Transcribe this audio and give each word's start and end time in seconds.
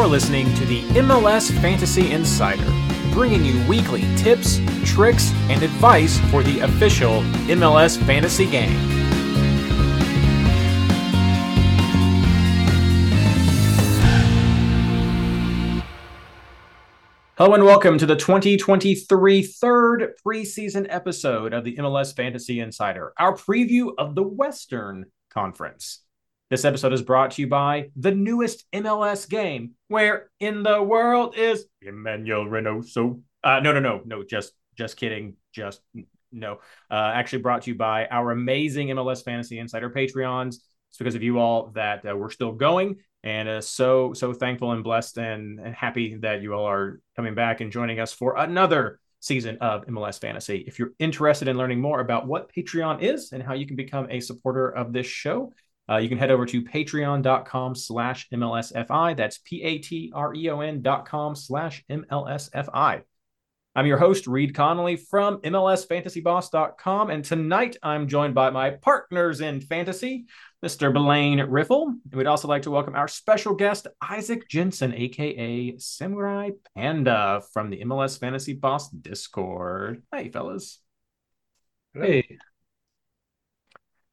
You're 0.00 0.08
listening 0.08 0.54
to 0.54 0.64
the 0.64 0.80
MLS 0.94 1.52
Fantasy 1.60 2.10
Insider, 2.10 2.64
bringing 3.12 3.44
you 3.44 3.62
weekly 3.68 4.00
tips, 4.16 4.58
tricks, 4.82 5.30
and 5.50 5.62
advice 5.62 6.18
for 6.30 6.42
the 6.42 6.60
official 6.60 7.20
MLS 7.50 8.02
fantasy 8.06 8.46
game. 8.46 8.74
Hello 17.36 17.52
and 17.52 17.66
welcome 17.66 17.98
to 17.98 18.06
the 18.06 18.16
2023 18.16 19.42
third 19.42 20.14
preseason 20.26 20.86
episode 20.88 21.52
of 21.52 21.62
the 21.62 21.76
MLS 21.76 22.16
Fantasy 22.16 22.60
Insider, 22.60 23.12
our 23.18 23.34
preview 23.34 23.92
of 23.98 24.14
the 24.14 24.22
Western 24.22 25.12
Conference. 25.28 26.00
This 26.50 26.64
episode 26.64 26.92
is 26.92 27.00
brought 27.00 27.30
to 27.32 27.42
you 27.42 27.46
by 27.46 27.90
the 27.94 28.10
newest 28.10 28.66
MLS 28.72 29.28
game. 29.28 29.76
Where 29.86 30.30
in 30.40 30.64
the 30.64 30.82
world 30.82 31.36
is 31.36 31.66
Emmanuel 31.80 32.44
Reynoso? 32.44 33.22
Uh, 33.44 33.60
no, 33.60 33.72
no, 33.72 33.78
no, 33.78 34.02
no. 34.04 34.24
Just, 34.24 34.54
just 34.76 34.96
kidding. 34.96 35.36
Just 35.52 35.80
no. 36.32 36.54
Uh, 36.90 37.12
actually, 37.14 37.42
brought 37.42 37.62
to 37.62 37.70
you 37.70 37.76
by 37.76 38.08
our 38.08 38.32
amazing 38.32 38.88
MLS 38.88 39.22
Fantasy 39.22 39.60
Insider 39.60 39.90
Patreons. 39.90 40.56
It's 40.88 40.98
because 40.98 41.14
of 41.14 41.22
you 41.22 41.38
all 41.38 41.68
that 41.76 42.04
uh, 42.04 42.16
we're 42.16 42.30
still 42.30 42.50
going, 42.50 42.96
and 43.22 43.48
uh, 43.48 43.60
so 43.60 44.12
so 44.12 44.32
thankful 44.32 44.72
and 44.72 44.82
blessed 44.82 45.18
and, 45.18 45.60
and 45.60 45.72
happy 45.72 46.16
that 46.16 46.42
you 46.42 46.52
all 46.52 46.68
are 46.68 47.00
coming 47.14 47.36
back 47.36 47.60
and 47.60 47.70
joining 47.70 48.00
us 48.00 48.12
for 48.12 48.36
another 48.36 48.98
season 49.20 49.56
of 49.60 49.86
MLS 49.86 50.20
Fantasy. 50.20 50.64
If 50.66 50.80
you're 50.80 50.94
interested 50.98 51.46
in 51.46 51.56
learning 51.56 51.80
more 51.80 52.00
about 52.00 52.26
what 52.26 52.52
Patreon 52.52 53.02
is 53.02 53.30
and 53.30 53.40
how 53.40 53.54
you 53.54 53.66
can 53.66 53.76
become 53.76 54.08
a 54.10 54.18
supporter 54.18 54.68
of 54.68 54.92
this 54.92 55.06
show, 55.06 55.52
uh, 55.90 55.96
you 55.96 56.08
can 56.08 56.18
head 56.18 56.30
over 56.30 56.46
to 56.46 56.62
patreon.com 56.62 57.74
slash 57.74 58.28
MLSFI. 58.32 59.16
That's 59.16 59.38
P-A-T-R-E-O-N 59.38 60.82
dot 60.82 61.06
com 61.06 61.34
slash 61.34 61.84
MLSFI. 61.90 63.02
I'm 63.76 63.86
your 63.86 63.98
host, 63.98 64.26
Reed 64.26 64.54
Connolly 64.54 64.96
from 64.96 65.38
MLSFantasyBoss.com. 65.42 67.10
And 67.10 67.24
tonight 67.24 67.76
I'm 67.82 68.08
joined 68.08 68.34
by 68.34 68.50
my 68.50 68.70
partners 68.70 69.40
in 69.40 69.60
fantasy, 69.60 70.26
Mr. 70.64 70.92
Blaine 70.92 71.38
Riffle. 71.38 71.94
And 72.04 72.14
we'd 72.14 72.26
also 72.26 72.48
like 72.48 72.62
to 72.62 72.70
welcome 72.70 72.96
our 72.96 73.06
special 73.06 73.54
guest, 73.54 73.86
Isaac 74.02 74.48
Jensen, 74.48 74.92
aka 74.92 75.76
Samurai 75.78 76.50
Panda 76.74 77.42
from 77.52 77.70
the 77.70 77.82
MLS 77.84 78.18
Fantasy 78.18 78.54
Boss 78.54 78.90
Discord. 78.90 80.02
Hey, 80.12 80.30
fellas. 80.30 80.80
Hey. 81.94 82.38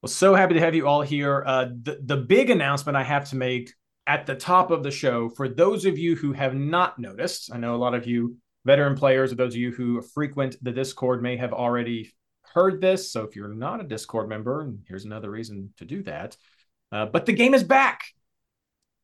Well, 0.01 0.09
so 0.09 0.35
happy 0.35 0.53
to 0.53 0.59
have 0.59 0.75
you 0.75 0.87
all 0.87 1.01
here. 1.01 1.43
Uh, 1.45 1.65
the, 1.81 1.99
the 2.03 2.17
big 2.17 2.49
announcement 2.49 2.95
I 2.95 3.03
have 3.03 3.29
to 3.29 3.35
make 3.35 3.73
at 4.05 4.25
the 4.25 4.35
top 4.35 4.71
of 4.71 4.83
the 4.83 4.91
show 4.91 5.29
for 5.29 5.49
those 5.49 5.85
of 5.85 5.97
you 5.97 6.15
who 6.15 6.33
have 6.33 6.53
not 6.53 6.99
noticed, 6.99 7.51
I 7.51 7.57
know 7.57 7.75
a 7.75 7.77
lot 7.77 7.93
of 7.95 8.05
you 8.05 8.37
veteran 8.63 8.95
players 8.95 9.31
or 9.31 9.35
those 9.35 9.53
of 9.53 9.59
you 9.59 9.71
who 9.71 10.01
frequent 10.01 10.55
the 10.61 10.71
Discord 10.71 11.23
may 11.23 11.35
have 11.37 11.51
already 11.51 12.13
heard 12.53 12.79
this. 12.79 13.11
So 13.11 13.23
if 13.23 13.35
you're 13.35 13.53
not 13.53 13.81
a 13.81 13.83
Discord 13.83 14.29
member, 14.29 14.61
and 14.61 14.79
here's 14.87 15.05
another 15.05 15.31
reason 15.31 15.73
to 15.77 15.85
do 15.85 16.03
that. 16.03 16.37
Uh, 16.91 17.05
but 17.07 17.25
the 17.25 17.33
game 17.33 17.53
is 17.53 17.63
back, 17.63 18.05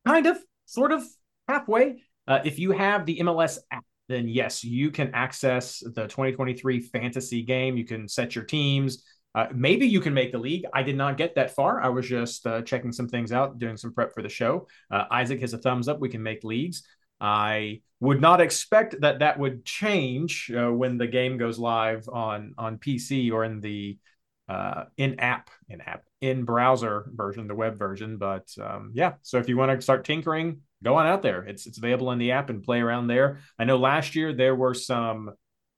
kind 0.06 0.28
of, 0.28 0.38
sort 0.66 0.92
of, 0.92 1.04
halfway. 1.48 2.02
Uh, 2.28 2.40
if 2.46 2.58
you 2.60 2.72
have 2.72 3.06
the 3.06 3.20
MLS 3.20 3.58
app, 3.72 3.84
then 4.08 4.28
yes, 4.28 4.64
you 4.64 4.92
can 4.92 5.12
access 5.14 5.80
the 5.80 6.04
2023 6.04 6.80
fantasy 6.80 7.42
game. 7.42 7.78
You 7.78 7.86
can 7.86 8.08
set 8.08 8.36
your 8.36 8.46
teams. 8.46 9.04
Uh, 9.36 9.48
maybe 9.54 9.88
you 9.88 10.00
can 10.00 10.14
make 10.14 10.32
the 10.32 10.38
league. 10.38 10.66
I 10.74 10.84
did 10.84 10.96
not 10.96 11.18
get 11.18 11.36
that 11.36 11.56
far. 11.56 11.82
I 11.82 11.90
was 11.90 12.08
just 12.08 12.46
uh, 12.46 12.62
checking 12.62 12.92
some 12.92 13.08
things 13.08 13.32
out, 13.32 13.58
doing 13.58 13.78
some 13.78 13.94
prep 13.94 14.14
for 14.14 14.22
the 14.22 14.30
show. 14.30 14.68
Uh, 14.92 15.06
Isaac 15.10 15.42
has 15.42 15.54
a 15.54 15.58
thumbs 15.58 15.88
up. 15.88 16.00
We 16.00 16.10
can 16.10 16.22
make 16.22 16.44
leagues. 16.44 16.84
I 17.20 17.82
would 18.00 18.22
not 18.22 18.42
expect 18.42 19.00
that 19.02 19.20
that 19.20 19.40
would 19.40 19.66
change 19.66 20.52
uh, 20.52 20.72
when 20.72 20.98
the 20.98 21.08
game 21.08 21.38
goes 21.38 21.58
live 21.58 22.08
on 22.10 22.54
on 22.58 22.78
PC 22.78 23.32
or 23.32 23.44
in 23.46 23.62
the 23.62 23.98
uh, 24.50 24.86
in 24.98 25.20
app 25.20 25.50
in 25.70 25.82
app 25.82 26.04
in 26.22 26.44
browser 26.44 27.10
version, 27.14 27.48
the 27.48 27.56
web 27.56 27.80
version. 27.80 28.18
But 28.18 28.50
um, 28.62 28.92
yeah, 28.94 29.14
so 29.22 29.40
if 29.40 29.48
you 29.48 29.58
want 29.58 29.72
to 29.72 29.82
start 29.82 30.06
tinkering, 30.06 30.62
go 30.84 30.96
on 30.96 31.08
out 31.08 31.22
there. 31.22 31.44
It's 31.44 31.66
it's 31.66 31.78
available 31.78 32.12
in 32.12 32.20
the 32.20 32.32
app 32.32 32.50
and 32.50 32.62
play 32.62 32.82
around 32.82 33.08
there. 33.08 33.40
I 33.58 33.64
know 33.64 33.78
last 33.78 34.16
year 34.16 34.34
there 34.34 34.56
were 34.56 34.74
some 34.74 35.32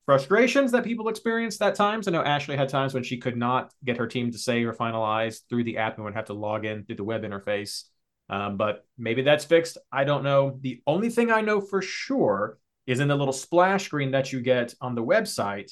frustrations 0.05 0.71
that 0.71 0.83
people 0.83 1.09
experienced 1.09 1.61
at 1.61 1.75
times. 1.75 2.07
I 2.07 2.11
know 2.11 2.23
Ashley 2.23 2.55
had 2.55 2.69
times 2.69 2.93
when 2.93 3.03
she 3.03 3.17
could 3.17 3.37
not 3.37 3.71
get 3.83 3.97
her 3.97 4.07
team 4.07 4.31
to 4.31 4.37
save 4.37 4.67
or 4.67 4.73
finalize 4.73 5.39
through 5.49 5.63
the 5.63 5.77
app 5.77 5.95
and 5.95 6.05
would 6.05 6.13
have 6.13 6.25
to 6.25 6.33
log 6.33 6.65
in 6.65 6.83
through 6.85 6.97
the 6.97 7.03
web 7.03 7.23
interface. 7.23 7.83
Um, 8.29 8.57
but 8.57 8.85
maybe 8.97 9.21
that's 9.21 9.45
fixed. 9.45 9.77
I 9.91 10.03
don't 10.03 10.23
know. 10.23 10.57
The 10.61 10.81
only 10.87 11.09
thing 11.09 11.31
I 11.31 11.41
know 11.41 11.61
for 11.61 11.81
sure 11.81 12.57
is 12.87 12.99
in 12.99 13.07
the 13.07 13.15
little 13.15 13.33
splash 13.33 13.85
screen 13.85 14.11
that 14.11 14.31
you 14.31 14.41
get 14.41 14.73
on 14.79 14.95
the 14.95 15.03
website, 15.03 15.71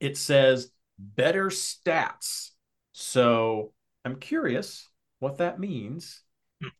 it 0.00 0.16
says 0.16 0.70
better 0.98 1.46
stats. 1.46 2.50
So 2.92 3.72
I'm 4.04 4.16
curious 4.16 4.88
what 5.20 5.38
that 5.38 5.60
means 5.60 6.22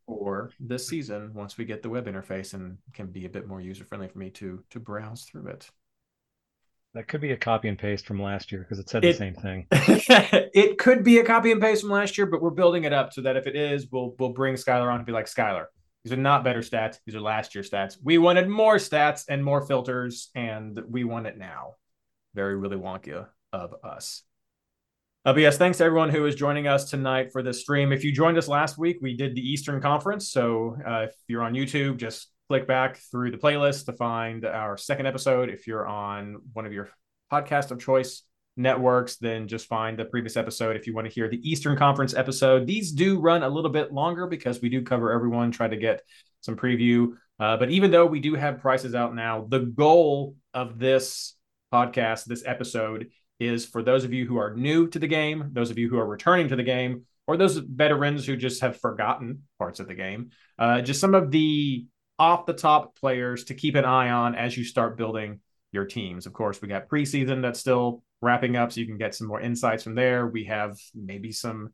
for 0.07 0.51
this 0.59 0.89
season 0.89 1.33
once 1.35 1.57
we 1.57 1.65
get 1.65 1.83
the 1.83 1.89
web 1.89 2.07
interface 2.07 2.55
and 2.55 2.79
can 2.93 3.07
be 3.07 3.27
a 3.27 3.31
bit 3.31 3.47
more 3.47 3.61
user 3.61 3.85
friendly 3.85 4.09
for 4.09 4.19
me 4.19 4.31
to 4.31 4.65
to 4.71 4.81
browse 4.81 5.25
through 5.25 5.47
it. 5.47 5.71
That 6.99 7.07
could 7.07 7.21
be 7.21 7.31
a 7.31 7.37
copy 7.37 7.69
and 7.69 7.79
paste 7.79 8.07
from 8.07 8.21
last 8.21 8.51
year 8.51 8.63
because 8.63 8.81
it 8.81 8.89
said 8.89 9.05
it, 9.05 9.13
the 9.13 9.19
same 9.19 9.35
thing. 9.35 9.69
it 9.71 10.79
could 10.79 11.05
be 11.05 11.21
a 11.21 11.25
copy 11.25 11.53
and 11.53 11.61
paste 11.61 11.83
from 11.83 11.91
last 11.91 12.19
year, 12.19 12.27
but 12.27 12.43
we're 12.43 12.51
building 12.51 12.83
it 12.83 12.93
up 12.93 13.13
so 13.13 13.21
that 13.21 13.37
if 13.37 13.47
it 13.47 13.55
is, 13.55 13.87
we'll 13.93 14.17
we'll 14.19 14.31
bring 14.31 14.57
Skylar 14.57 14.93
on 14.93 14.99
to 14.99 15.05
be 15.05 15.13
like 15.13 15.27
Skylar. 15.27 15.67
These 16.03 16.13
are 16.13 16.17
not 16.17 16.43
better 16.43 16.59
stats. 16.59 16.99
These 17.07 17.15
are 17.15 17.21
last 17.21 17.55
year 17.55 17.63
stats. 17.63 17.99
We 18.03 18.19
wanted 18.19 18.49
more 18.49 18.79
stats 18.79 19.27
and 19.29 19.45
more 19.45 19.65
filters, 19.65 20.31
and 20.35 20.81
we 20.89 21.05
want 21.05 21.29
it 21.29 21.39
now. 21.39 21.77
Very 22.35 22.57
really 22.57 22.77
Wonka 22.77 23.29
of 23.53 23.75
us. 23.85 24.25
Uh, 25.25 25.35
but 25.35 25.41
yes, 25.43 25.57
thanks 25.57 25.79
to 25.79 25.85
everyone 25.85 26.11
who 26.11 26.27
is 26.27 26.35
joining 26.35 26.67
us 26.67 26.91
tonight 26.91 27.31
for 27.31 27.45
this 27.45 27.61
stream. 27.61 27.93
If 27.93 28.03
you 28.03 28.11
joined 28.11 28.39
us 28.39 28.49
last 28.49 28.77
week, 28.77 28.99
we 29.01 29.17
did 29.17 29.37
the 29.37 29.49
Eastern 29.49 29.81
Conference. 29.81 30.33
So 30.33 30.77
uh, 30.85 31.03
if 31.03 31.15
you're 31.29 31.45
on 31.45 31.53
YouTube, 31.53 31.99
just 31.99 32.27
click 32.49 32.67
back 32.67 32.99
through 33.11 33.31
the 33.31 33.37
playlist 33.37 33.87
to 33.87 33.93
find 33.93 34.45
our 34.45 34.77
second 34.77 35.07
episode. 35.07 35.51
If 35.51 35.67
you're 35.67 35.87
on 35.87 36.37
one 36.55 36.67
of 36.67 36.73
your 36.73 36.89
podcast 37.31 37.71
of 37.71 37.79
choice 37.79 38.23
networks, 38.57 39.17
then 39.17 39.47
just 39.47 39.67
find 39.67 39.99
the 39.99 40.07
previous 40.07 40.37
episode 40.37 40.75
if 40.75 40.87
you 40.87 40.95
want 40.95 41.07
to 41.07 41.13
hear 41.13 41.29
the 41.29 41.49
Eastern 41.49 41.77
Conference 41.77 42.15
episode. 42.15 42.67
These 42.67 42.93
do 42.93 43.21
run 43.21 43.43
a 43.43 43.49
little 43.49 43.71
bit 43.71 43.93
longer 43.93 44.27
because 44.27 44.63
we 44.63 44.71
do 44.71 44.83
cover 44.83 45.13
everyone, 45.13 45.51
try 45.51 45.69
to 45.69 45.77
get 45.77 46.03
some 46.41 46.57
preview. 46.57 47.13
Uh, 47.39 47.57
but 47.57 47.71
even 47.71 47.91
though 47.91 48.07
we 48.07 48.19
do 48.19 48.35
have 48.35 48.61
prices 48.61 48.95
out 48.95 49.15
now, 49.15 49.47
the 49.49 49.61
goal 49.61 50.35
of 50.55 50.79
this 50.79 51.37
podcast, 51.73 52.25
this 52.25 52.43
episode, 52.47 53.11
is 53.39 53.65
for 53.65 53.83
those 53.83 54.05
of 54.05 54.13
you 54.13 54.27
who 54.27 54.39
are 54.39 54.55
new 54.55 54.89
to 54.89 54.99
the 54.99 55.07
game, 55.07 55.51
those 55.53 55.71
of 55.71 55.79
you 55.79 55.89
who 55.89 55.99
are 55.99 56.07
returning 56.07 56.49
to 56.49 56.57
the 56.57 56.63
game, 56.63 57.05
or 57.29 57.37
those 57.37 57.59
veterans 57.59 58.27
who 58.27 58.37
just 58.37 58.63
have 58.63 58.81
forgotten 58.81 59.43
parts 59.59 59.79
of 59.79 59.87
the 59.87 59.95
game, 59.95 60.31
uh, 60.59 60.81
just 60.81 60.99
some 60.99 61.15
of 61.15 61.31
the 61.31 61.87
off 62.19 62.47
the 62.47 62.53
top 62.53 62.97
players 62.99 63.45
to 63.45 63.55
keep 63.55 63.75
an 63.75 63.85
eye 63.85 64.11
on 64.11 64.35
as 64.35 64.57
you 64.57 64.65
start 64.65 64.97
building 64.97 65.41
your 65.73 65.85
teams. 65.85 66.27
Of 66.27 66.33
course, 66.33 66.61
we 66.61 66.69
got 66.69 66.89
preseason 66.89 67.43
that's 67.43 67.61
still 67.61 68.03
wrapping 68.21 68.57
up, 68.57 68.73
so 68.73 68.81
you 68.81 68.87
can 68.87 68.99
get 68.99 69.15
some 69.15 69.27
more 69.27 69.41
insights 69.41 69.83
from 69.83 69.95
there. 69.95 70.27
We 70.27 70.45
have 70.45 70.77
maybe 70.95 71.31
some 71.33 71.73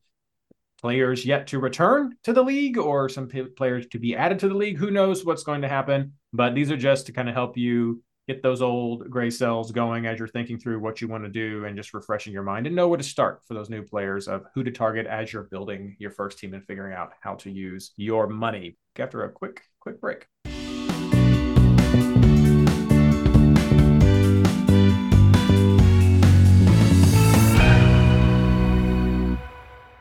players 0.81 1.25
yet 1.25 1.47
to 1.47 1.59
return 1.59 2.15
to 2.25 2.32
the 2.32 2.43
league 2.43 2.77
or 2.77 3.09
some 3.09 3.27
p- 3.28 3.44
players 3.44 3.87
to 3.87 3.99
be 3.99 4.15
added 4.16 4.38
to 4.41 4.49
the 4.49 4.55
league. 4.55 4.77
Who 4.77 4.91
knows 4.91 5.25
what's 5.25 5.44
going 5.44 5.62
to 5.62 5.69
happen? 5.69 6.12
But 6.32 6.55
these 6.55 6.71
are 6.71 6.76
just 6.76 7.06
to 7.06 7.12
kind 7.12 7.28
of 7.28 7.34
help 7.34 7.56
you 7.56 8.03
get 8.26 8.42
those 8.42 8.62
old 8.62 9.10
gray 9.10 9.28
cells 9.28 9.70
going 9.70 10.06
as 10.06 10.18
you're 10.18 10.28
thinking 10.28 10.58
through 10.58 10.80
what 10.80 11.00
you 11.00 11.08
want 11.08 11.22
to 11.22 11.28
do 11.28 11.66
and 11.66 11.76
just 11.76 11.92
refreshing 11.92 12.32
your 12.32 12.42
mind 12.42 12.66
and 12.66 12.74
know 12.74 12.88
where 12.88 12.96
to 12.96 13.04
start 13.04 13.43
for 13.44 13.52
those 13.52 13.69
new 13.69 13.82
players 13.82 14.28
of 14.28 14.46
who 14.54 14.64
to 14.64 14.70
target 14.70 15.06
as 15.06 15.31
you're 15.31 15.43
building 15.43 15.94
your 15.99 16.10
first 16.10 16.38
team 16.38 16.54
and 16.54 16.64
figuring 16.64 16.94
out 16.94 17.12
how 17.20 17.34
to 17.34 17.50
use 17.50 17.93
your 17.96 18.26
money. 18.26 18.78
After 18.99 19.25
a 19.25 19.31
quick, 19.31 19.60
quick 19.78 20.00
break. 20.00 20.26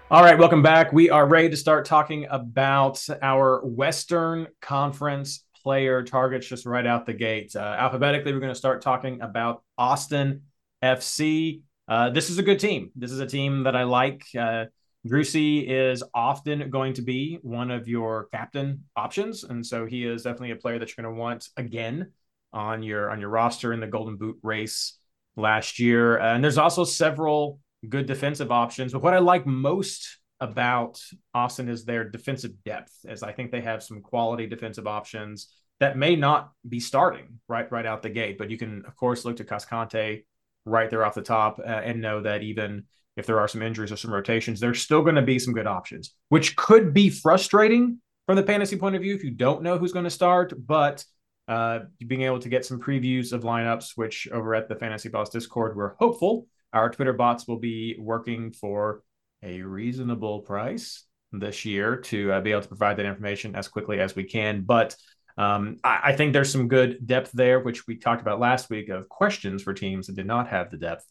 All 0.10 0.24
right, 0.24 0.38
welcome 0.38 0.62
back. 0.62 0.94
We 0.94 1.10
are 1.10 1.28
ready 1.28 1.50
to 1.50 1.58
start 1.58 1.86
talking 1.86 2.28
about 2.30 3.06
our 3.22 3.66
Western 3.66 4.48
Conference 4.62 5.44
player 5.64 6.04
targets 6.04 6.48
just 6.48 6.66
right 6.66 6.86
out 6.86 7.06
the 7.06 7.14
gate. 7.14 7.56
Uh, 7.56 7.60
alphabetically, 7.60 8.34
we're 8.34 8.40
going 8.40 8.52
to 8.52 8.58
start 8.58 8.82
talking 8.82 9.22
about 9.22 9.64
Austin 9.78 10.44
FC. 10.84 11.62
Uh, 11.88 12.10
this 12.10 12.30
is 12.30 12.38
a 12.38 12.44
good 12.44 12.60
team. 12.60 12.92
This 12.96 13.12
is 13.12 13.20
a 13.20 13.28
team 13.28 13.64
that 13.64 13.76
I 13.76 13.84
like. 13.84 14.24
Uh, 14.38 14.66
Driussi 15.08 15.68
is 15.68 16.04
often 16.14 16.70
going 16.70 16.94
to 16.94 17.02
be 17.02 17.40
one 17.42 17.72
of 17.72 17.88
your 17.88 18.28
captain 18.32 18.86
options, 18.96 19.44
and 19.44 19.66
so 19.66 19.86
he 19.86 20.06
is 20.06 20.24
definitely 20.24 20.52
a 20.52 20.56
player 20.56 20.80
that 20.80 20.90
you're 20.90 21.04
going 21.04 21.14
to 21.14 21.20
want 21.20 21.50
again 21.58 22.12
on 22.54 22.84
your 22.84 23.10
on 23.10 23.20
your 23.20 23.30
roster 23.30 23.74
in 23.74 23.80
the 23.80 23.88
Golden 23.88 24.16
Boot 24.16 24.38
race 24.44 24.98
last 25.36 25.80
year. 25.80 26.20
and 26.20 26.44
there's 26.44 26.58
also 26.58 26.84
several 26.84 27.60
good 27.90 28.06
defensive 28.06 28.52
options. 28.52 28.94
But 28.94 29.02
what 29.02 29.14
I 29.14 29.20
like 29.20 29.46
most 29.46 30.20
about 30.44 31.02
Austin 31.34 31.70
is 31.70 31.86
their 31.86 32.04
defensive 32.10 32.52
depth, 32.66 32.94
as 33.08 33.24
I 33.24 33.32
think 33.32 33.50
they 33.50 33.62
have 33.62 33.82
some 33.82 34.02
quality 34.02 34.46
defensive 34.46 34.88
options. 34.88 35.48
that 35.80 35.98
may 35.98 36.16
not 36.16 36.52
be 36.68 36.80
starting 36.80 37.40
right 37.50 37.70
right 37.72 37.86
out 37.86 38.04
the 38.04 38.10
gate. 38.10 38.38
But 38.38 38.52
you 38.52 38.58
can 38.58 38.84
of 38.86 38.96
course 38.96 39.26
look 39.26 39.38
to 39.38 39.44
Cascante 39.44 40.26
right 40.66 40.90
there 40.90 41.04
off 41.06 41.16
the 41.16 41.22
top 41.22 41.60
uh, 41.60 41.82
and 41.88 42.02
know 42.02 42.22
that 42.22 42.44
even 42.44 42.84
if 43.16 43.26
there 43.26 43.40
are 43.40 43.48
some 43.48 43.62
injuries 43.62 43.92
or 43.92 43.98
some 43.98 44.14
rotations, 44.14 44.60
there's 44.60 44.82
still 44.82 45.02
going 45.02 45.16
to 45.16 45.22
be 45.34 45.40
some 45.40 45.54
good 45.54 45.68
options, 45.68 46.14
which 46.30 46.56
could 46.56 46.94
be 46.94 47.10
frustrating 47.10 48.00
from 48.26 48.36
the 48.36 48.44
fantasy 48.44 48.78
point 48.78 48.96
of 48.96 49.02
view 49.02 49.16
if 49.16 49.24
you 49.24 49.32
don't 49.32 49.64
know 49.64 49.78
who's 49.78 49.94
going 49.94 50.10
to 50.12 50.20
start. 50.22 50.54
But 50.58 51.04
uh, 51.48 51.80
being 52.08 52.24
able 52.24 52.40
to 52.40 52.50
get 52.50 52.66
some 52.66 52.80
previews 52.80 53.34
of 53.34 53.44
lineups, 53.44 53.92
which 53.96 54.28
over 54.32 54.56
at 54.56 54.70
the 54.70 54.76
Fantasy 54.76 55.10
Boss 55.10 55.30
Discord, 55.30 55.76
we're 55.76 55.96
hopeful 55.96 56.48
our 56.74 56.90
Twitter 56.90 57.14
bots 57.14 57.48
will 57.48 57.60
be 57.60 57.96
working 58.00 58.52
for 58.52 59.04
a 59.44 59.62
reasonable 59.62 60.40
price 60.40 61.04
this 61.32 61.66
year 61.66 61.98
to 61.98 62.32
uh, 62.32 62.42
be 62.42 62.52
able 62.52 62.62
to 62.62 62.68
provide 62.68 62.98
that 62.98 63.06
information 63.06 63.56
as 63.56 63.68
quickly 63.68 64.00
as 64.00 64.16
we 64.16 64.24
can. 64.24 64.62
But 64.62 64.96
um, 65.38 65.78
I, 65.84 66.00
I, 66.06 66.16
think 66.16 66.32
there's 66.32 66.52
some 66.52 66.68
good 66.68 67.06
depth 67.08 67.32
there, 67.32 67.60
which 67.60 67.88
we 67.88 67.98
talked 67.98 68.22
about 68.22 68.40
last 68.40 68.70
week 68.70 68.90
of 68.90 69.10
questions 69.10 69.64
for 69.64 69.74
teams 69.74 70.08
that 70.08 70.16
did 70.16 70.28
not 70.28 70.48
have 70.50 70.70
the 70.70 70.78
depth. 70.78 71.06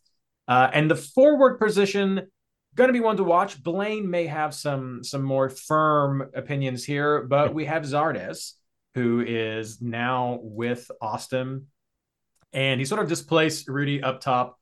Uh, 0.47 0.71
and 0.73 0.91
the 0.91 0.97
forward 0.97 1.59
position, 1.59 2.29
going 2.75 2.89
to 2.89 2.93
be 2.93 3.01
one 3.01 3.17
to 3.17 3.25
watch. 3.25 3.63
Blaine 3.63 4.09
may 4.09 4.27
have 4.27 4.55
some 4.55 5.03
some 5.03 5.23
more 5.23 5.49
firm 5.49 6.31
opinions 6.35 6.85
here, 6.85 7.23
but 7.23 7.53
we 7.53 7.65
have 7.65 7.83
Zardes, 7.83 8.53
who 8.95 9.21
is 9.21 9.81
now 9.81 10.39
with 10.43 10.91
Austin, 11.01 11.67
and 12.53 12.81
he 12.81 12.85
sort 12.87 13.03
of 13.03 13.09
displaced 13.09 13.69
Rudy 13.69 14.03
up 14.03 14.21
top. 14.21 14.59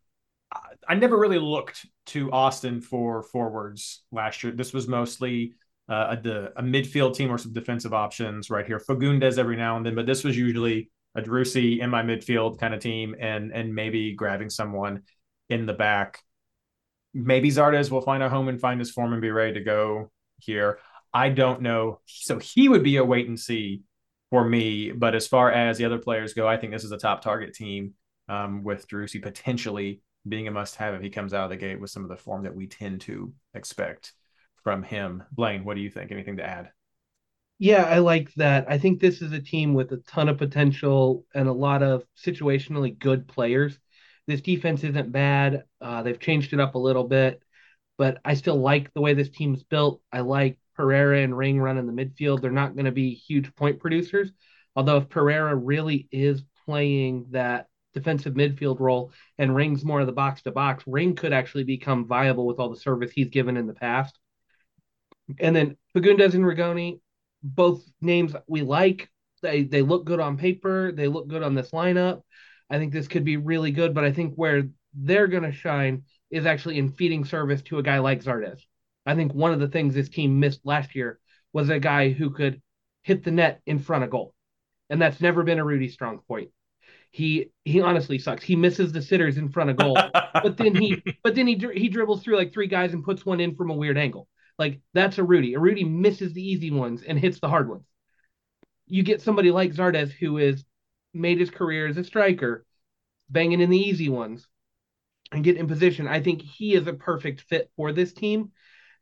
I 0.88 0.94
never 0.94 1.16
really 1.16 1.38
looked 1.38 1.86
to 2.06 2.32
Austin 2.32 2.80
for 2.80 3.22
forwards 3.22 4.02
last 4.10 4.42
year. 4.42 4.52
This 4.52 4.72
was 4.72 4.88
mostly 4.88 5.54
uh, 5.88 6.16
a, 6.24 6.28
a 6.56 6.62
midfield 6.62 7.14
team 7.14 7.30
or 7.30 7.38
some 7.38 7.52
defensive 7.52 7.94
options 7.94 8.50
right 8.50 8.66
here. 8.66 8.80
Fagundez 8.80 9.38
every 9.38 9.56
now 9.56 9.76
and 9.76 9.86
then, 9.86 9.94
but 9.94 10.06
this 10.06 10.24
was 10.24 10.36
usually 10.36 10.90
a 11.14 11.22
Driussi 11.22 11.80
in 11.80 11.90
my 11.90 12.02
midfield 12.02 12.58
kind 12.58 12.74
of 12.74 12.80
team, 12.80 13.14
and 13.18 13.52
and 13.52 13.74
maybe 13.74 14.14
grabbing 14.14 14.50
someone 14.50 15.02
in 15.48 15.66
the 15.66 15.72
back. 15.72 16.20
Maybe 17.12 17.50
Zardes 17.50 17.90
will 17.90 18.00
find 18.00 18.22
a 18.22 18.28
home 18.28 18.48
and 18.48 18.60
find 18.60 18.78
his 18.78 18.92
form 18.92 19.12
and 19.12 19.22
be 19.22 19.30
ready 19.30 19.54
to 19.54 19.60
go 19.60 20.10
here. 20.38 20.78
I 21.12 21.30
don't 21.30 21.62
know. 21.62 22.00
So 22.06 22.38
he 22.38 22.68
would 22.68 22.84
be 22.84 22.96
a 22.96 23.04
wait 23.04 23.26
and 23.26 23.38
see 23.38 23.82
for 24.30 24.44
me. 24.44 24.92
But 24.92 25.16
as 25.16 25.26
far 25.26 25.50
as 25.50 25.76
the 25.76 25.84
other 25.84 25.98
players 25.98 26.34
go, 26.34 26.46
I 26.46 26.56
think 26.56 26.72
this 26.72 26.84
is 26.84 26.92
a 26.92 26.98
top 26.98 27.22
target 27.22 27.54
team 27.54 27.94
um, 28.28 28.62
with 28.62 28.86
Driussi 28.86 29.20
potentially 29.20 30.00
being 30.28 30.48
a 30.48 30.50
must 30.50 30.76
have 30.76 30.94
if 30.94 31.02
he 31.02 31.10
comes 31.10 31.32
out 31.32 31.44
of 31.44 31.50
the 31.50 31.56
gate 31.56 31.80
with 31.80 31.90
some 31.90 32.02
of 32.02 32.08
the 32.08 32.16
form 32.16 32.42
that 32.44 32.54
we 32.54 32.66
tend 32.66 33.00
to 33.02 33.32
expect 33.54 34.12
from 34.62 34.82
him. 34.82 35.22
Blaine, 35.32 35.64
what 35.64 35.74
do 35.74 35.80
you 35.80 35.90
think? 35.90 36.12
Anything 36.12 36.36
to 36.36 36.46
add? 36.46 36.70
Yeah, 37.58 37.84
I 37.84 37.98
like 37.98 38.32
that. 38.34 38.66
I 38.68 38.78
think 38.78 39.00
this 39.00 39.20
is 39.20 39.32
a 39.32 39.40
team 39.40 39.74
with 39.74 39.92
a 39.92 39.98
ton 39.98 40.28
of 40.28 40.38
potential 40.38 41.26
and 41.34 41.46
a 41.48 41.52
lot 41.52 41.82
of 41.82 42.04
situationally 42.16 42.98
good 42.98 43.28
players. 43.28 43.78
This 44.26 44.40
defense 44.40 44.82
isn't 44.84 45.12
bad. 45.12 45.64
Uh, 45.80 46.02
they've 46.02 46.18
changed 46.18 46.52
it 46.52 46.60
up 46.60 46.74
a 46.74 46.78
little 46.78 47.04
bit, 47.04 47.42
but 47.98 48.18
I 48.24 48.34
still 48.34 48.56
like 48.56 48.92
the 48.94 49.00
way 49.00 49.12
this 49.12 49.28
team's 49.28 49.62
built. 49.62 50.00
I 50.10 50.20
like 50.20 50.58
Pereira 50.74 51.20
and 51.20 51.36
Ring 51.36 51.60
running 51.60 51.86
the 51.86 51.92
midfield. 51.92 52.40
They're 52.40 52.50
not 52.50 52.74
going 52.74 52.86
to 52.86 52.92
be 52.92 53.12
huge 53.12 53.54
point 53.56 53.78
producers. 53.78 54.30
Although 54.74 54.98
if 54.98 55.08
Pereira 55.08 55.54
really 55.54 56.08
is 56.10 56.42
playing 56.64 57.26
that 57.32 57.66
defensive 57.94 58.34
midfield 58.34 58.80
role 58.80 59.12
and 59.38 59.54
Ring's 59.54 59.84
more 59.84 60.00
of 60.00 60.06
the 60.06 60.12
box 60.12 60.42
to 60.42 60.52
box, 60.52 60.84
Ring 60.86 61.14
could 61.14 61.32
actually 61.32 61.64
become 61.64 62.06
viable 62.06 62.46
with 62.46 62.58
all 62.58 62.70
the 62.70 62.76
service 62.76 63.12
he's 63.12 63.28
given 63.28 63.56
in 63.56 63.66
the 63.66 63.74
past. 63.74 64.18
And 65.38 65.54
then 65.54 65.76
Fagundez 65.94 66.34
and 66.34 66.44
Rigoni, 66.44 67.00
both 67.42 67.82
names 68.00 68.34
we 68.46 68.62
like. 68.62 69.08
They 69.42 69.62
they 69.62 69.82
look 69.82 70.04
good 70.04 70.20
on 70.20 70.36
paper. 70.36 70.92
They 70.92 71.08
look 71.08 71.28
good 71.28 71.42
on 71.42 71.54
this 71.54 71.70
lineup. 71.70 72.22
I 72.68 72.78
think 72.78 72.92
this 72.92 73.08
could 73.08 73.24
be 73.24 73.36
really 73.36 73.70
good, 73.70 73.94
but 73.94 74.04
I 74.04 74.12
think 74.12 74.34
where 74.34 74.68
they're 74.94 75.26
going 75.26 75.44
to 75.44 75.52
shine 75.52 76.04
is 76.30 76.46
actually 76.46 76.78
in 76.78 76.92
feeding 76.92 77.24
service 77.24 77.62
to 77.62 77.78
a 77.78 77.82
guy 77.82 77.98
like 77.98 78.22
Zardes. 78.22 78.60
I 79.06 79.14
think 79.14 79.32
one 79.32 79.52
of 79.52 79.60
the 79.60 79.68
things 79.68 79.94
this 79.94 80.08
team 80.08 80.38
missed 80.38 80.60
last 80.64 80.94
year 80.94 81.18
was 81.52 81.68
a 81.68 81.80
guy 81.80 82.10
who 82.10 82.30
could 82.30 82.60
hit 83.02 83.24
the 83.24 83.30
net 83.30 83.60
in 83.66 83.78
front 83.78 84.04
of 84.04 84.10
goal. 84.10 84.34
And 84.88 85.00
that's 85.00 85.20
never 85.20 85.42
been 85.42 85.58
a 85.58 85.64
Rudy 85.64 85.88
strong 85.88 86.18
point 86.28 86.50
he 87.10 87.50
he 87.64 87.80
honestly 87.80 88.18
sucks. 88.18 88.44
He 88.44 88.56
misses 88.56 88.92
the 88.92 89.02
sitters 89.02 89.36
in 89.36 89.48
front 89.48 89.70
of 89.70 89.76
goal, 89.76 89.98
but 90.34 90.56
then 90.56 90.74
he 90.74 91.02
but 91.22 91.34
then 91.34 91.46
he 91.46 91.54
he 91.74 91.88
dribbles 91.88 92.22
through 92.22 92.36
like 92.36 92.52
three 92.52 92.68
guys 92.68 92.92
and 92.92 93.04
puts 93.04 93.26
one 93.26 93.40
in 93.40 93.56
from 93.56 93.70
a 93.70 93.74
weird 93.74 93.98
angle. 93.98 94.28
Like 94.58 94.80
that's 94.94 95.18
a 95.18 95.24
Rudy. 95.24 95.54
A 95.54 95.58
Rudy 95.58 95.84
misses 95.84 96.32
the 96.32 96.42
easy 96.42 96.70
ones 96.70 97.02
and 97.02 97.18
hits 97.18 97.40
the 97.40 97.48
hard 97.48 97.68
ones. 97.68 97.86
You 98.86 99.02
get 99.02 99.22
somebody 99.22 99.50
like 99.50 99.72
Zardes 99.72 100.10
who 100.10 100.38
is 100.38 100.64
made 101.12 101.40
his 101.40 101.50
career 101.50 101.86
as 101.88 101.96
a 101.96 102.04
striker, 102.04 102.64
banging 103.28 103.60
in 103.60 103.70
the 103.70 103.78
easy 103.78 104.08
ones 104.08 104.46
and 105.32 105.44
get 105.44 105.56
in 105.56 105.66
position. 105.66 106.06
I 106.06 106.20
think 106.20 106.42
he 106.42 106.74
is 106.74 106.86
a 106.86 106.92
perfect 106.92 107.42
fit 107.42 107.70
for 107.76 107.92
this 107.92 108.12
team. 108.12 108.52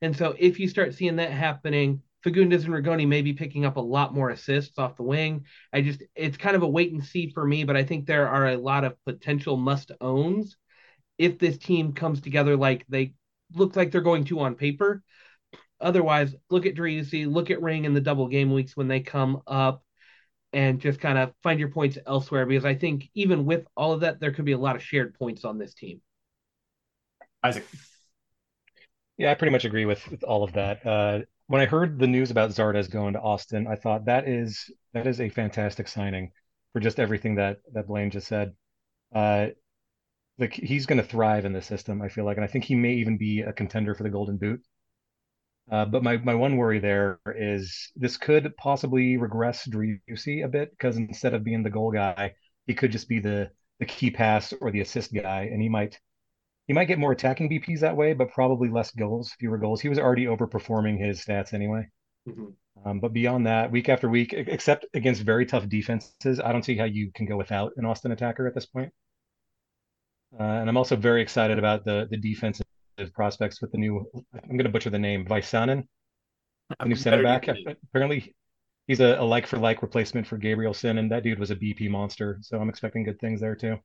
And 0.01 0.17
so 0.17 0.35
if 0.39 0.61
you 0.61 0.69
start 0.69 0.95
seeing 0.95 1.17
that 1.17 1.31
happening, 1.31 2.03
Fagundez 2.25 2.65
and 2.65 2.75
Rigoni 2.75 3.07
may 3.07 3.23
be 3.23 3.33
picking 3.33 3.65
up 3.65 3.77
a 3.77 3.81
lot 3.81 4.15
more 4.15 4.31
assists 4.31 4.79
off 4.79 4.97
the 4.97 5.03
wing. 5.03 5.45
I 5.73 5.83
just 5.83 6.03
it's 6.15 6.37
kind 6.37 6.57
of 6.57 6.63
a 6.63 6.69
wait 6.69 6.93
and 6.93 7.05
see 7.05 7.31
for 7.31 7.45
me, 7.45 7.65
but 7.65 7.77
I 7.77 7.85
think 7.85 8.07
there 8.07 8.29
are 8.29 8.49
a 8.49 8.57
lot 8.57 8.85
of 8.85 9.03
potential 9.05 9.57
must 9.57 9.93
owns 10.01 10.57
if 11.17 11.39
this 11.39 11.59
team 11.59 11.93
comes 11.93 12.21
together 12.21 12.57
like 12.57 12.85
they 12.89 13.15
look 13.55 13.77
like 13.77 13.91
they're 13.91 14.01
going 14.01 14.25
to 14.25 14.41
on 14.41 14.55
paper. 14.55 15.03
Otherwise, 15.81 16.35
look 16.51 16.67
at 16.67 16.75
Driussi, 16.75 17.31
look 17.33 17.51
at 17.51 17.63
Ring 17.63 17.85
in 17.85 17.95
the 17.95 18.01
double 18.01 18.27
game 18.27 18.53
weeks 18.53 18.77
when 18.77 18.89
they 18.89 19.01
come 19.01 19.43
up 19.47 19.85
and 20.53 20.81
just 20.81 21.01
kind 21.01 21.19
of 21.19 21.33
find 21.43 21.61
your 21.61 21.69
points 21.69 21.99
elsewhere 22.07 22.47
because 22.47 22.65
I 22.65 22.75
think 22.75 23.09
even 23.15 23.45
with 23.45 23.67
all 23.77 23.93
of 23.93 24.01
that, 24.01 24.19
there 24.19 24.33
could 24.33 24.45
be 24.45 24.53
a 24.53 24.59
lot 24.59 24.77
of 24.77 24.83
shared 24.83 25.15
points 25.15 25.45
on 25.45 25.59
this 25.59 25.75
team. 25.75 26.01
Isaac. 27.45 27.65
Yeah, 29.19 29.31
I 29.31 29.35
pretty 29.35 29.53
much 29.53 29.65
agree 29.65 29.85
with, 29.85 30.09
with 30.11 30.23
all 30.25 30.43
of 30.43 30.55
that. 30.55 30.85
Uh, 30.87 31.21
when 31.49 31.63
I 31.63 31.67
heard 31.67 31.99
the 31.99 32.07
news 32.07 32.31
about 32.31 32.51
Zardes 32.51 32.91
going 32.91 33.15
to 33.15 33.21
Austin, 33.21 33.67
I 33.67 33.75
thought 33.75 34.05
that 34.05 34.29
is 34.29 34.71
that 34.93 35.07
is 35.07 35.21
a 35.21 35.29
fantastic 35.31 35.89
signing 35.89 36.31
for 36.73 36.81
just 36.81 37.01
everything 37.01 37.37
that 37.37 37.59
that 37.73 37.89
Blaine 37.89 38.11
just 38.11 38.29
said. 38.29 38.53
Uh, 39.15 39.49
like 40.39 40.53
he's 40.55 40.87
going 40.87 41.01
to 41.01 41.07
thrive 41.07 41.45
in 41.45 41.53
the 41.53 41.63
system. 41.63 42.03
I 42.03 42.09
feel 42.09 42.25
like, 42.25 42.37
and 42.37 42.45
I 42.45 42.49
think 42.49 42.65
he 42.65 42.77
may 42.77 42.95
even 42.95 43.19
be 43.19 43.41
a 43.41 43.53
contender 43.53 43.95
for 43.95 44.05
the 44.05 44.11
Golden 44.11 44.37
Boot. 44.37 44.61
Uh, 45.71 45.85
but 45.85 46.03
my, 46.03 46.17
my 46.19 46.35
one 46.35 46.57
worry 46.57 46.79
there 46.79 47.19
is 47.37 47.93
this 47.97 48.17
could 48.17 48.57
possibly 48.57 49.17
regress 49.17 49.67
Driussi 49.67 50.45
a 50.45 50.49
bit 50.49 50.71
because 50.71 50.97
instead 50.97 51.35
of 51.35 51.45
being 51.45 51.63
the 51.63 51.71
goal 51.71 51.91
guy, 51.91 52.35
he 52.67 52.75
could 52.75 52.93
just 52.93 53.09
be 53.09 53.21
the 53.21 53.51
the 53.81 53.87
key 53.87 54.11
pass 54.11 54.53
or 54.61 54.71
the 54.71 54.81
assist 54.81 55.15
guy, 55.15 55.49
and 55.53 55.63
he 55.63 55.69
might 55.69 55.99
he 56.69 56.75
might 56.75 56.85
get 56.85 56.99
more 56.99 57.13
attacking 57.13 57.49
BPs 57.49 57.81
that 57.81 57.97
way, 57.97 58.13
but 58.13 58.31
probably 58.31 58.69
less 58.69 58.91
goals, 58.91 59.33
fewer 59.41 59.57
goals. 59.57 59.81
He 59.81 59.89
was 59.89 59.99
already 59.99 60.27
overperforming 60.27 61.03
his 61.03 61.25
stats 61.25 61.55
anyway. 61.55 61.89
Mm-hmm. 62.29 62.89
Um, 62.89 63.01
but 63.01 63.15
beyond 63.15 63.47
that, 63.47 63.73
week 63.73 63.89
after 63.89 64.09
week, 64.09 64.35
except 64.35 64.85
against 64.93 65.23
very 65.23 65.47
tough 65.47 65.67
defenses, 65.69 66.39
I 66.39 66.53
don't 66.53 66.65
see 66.65 66.77
how 66.77 66.85
you 66.85 67.11
can 67.15 67.25
go 67.25 67.39
without 67.39 67.73
an 67.79 67.87
Austin 67.87 68.13
attacker 68.13 68.47
at 68.47 68.55
this 68.55 68.67
point. 68.67 68.93
Uh, 70.39 70.43
and 70.43 70.69
I'm 70.69 70.77
also 70.77 70.95
very 70.95 71.23
excited 71.23 71.59
about 71.59 71.87
the 71.87 72.07
the 72.11 72.19
defensive 72.19 72.67
prospects 73.15 73.63
with 73.63 73.73
the 73.73 73.79
new. 73.79 74.07
I'm 74.35 74.51
going 74.51 74.65
to 74.65 74.69
butcher 74.69 74.91
the 74.91 74.99
name, 74.99 75.25
Väisänen, 75.25 75.89
the 76.79 76.87
new 76.87 76.95
center 76.97 77.23
back. 77.23 77.49
Apparently, 77.49 78.35
he's 78.87 79.01
a, 79.01 79.17
a 79.19 79.25
like 79.25 79.47
for 79.47 79.57
like 79.57 79.81
replacement 79.81 80.27
for 80.27 80.37
Gabrielsen, 80.37 80.99
and 80.99 81.11
that 81.11 81.23
dude 81.23 81.39
was 81.39 81.51
a 81.51 81.57
BP 81.57 81.89
monster. 81.89 82.39
So 82.43 82.61
I'm 82.61 82.69
expecting 82.69 83.05
good 83.05 83.19
things 83.21 83.41
there 83.41 83.57
too 83.57 83.79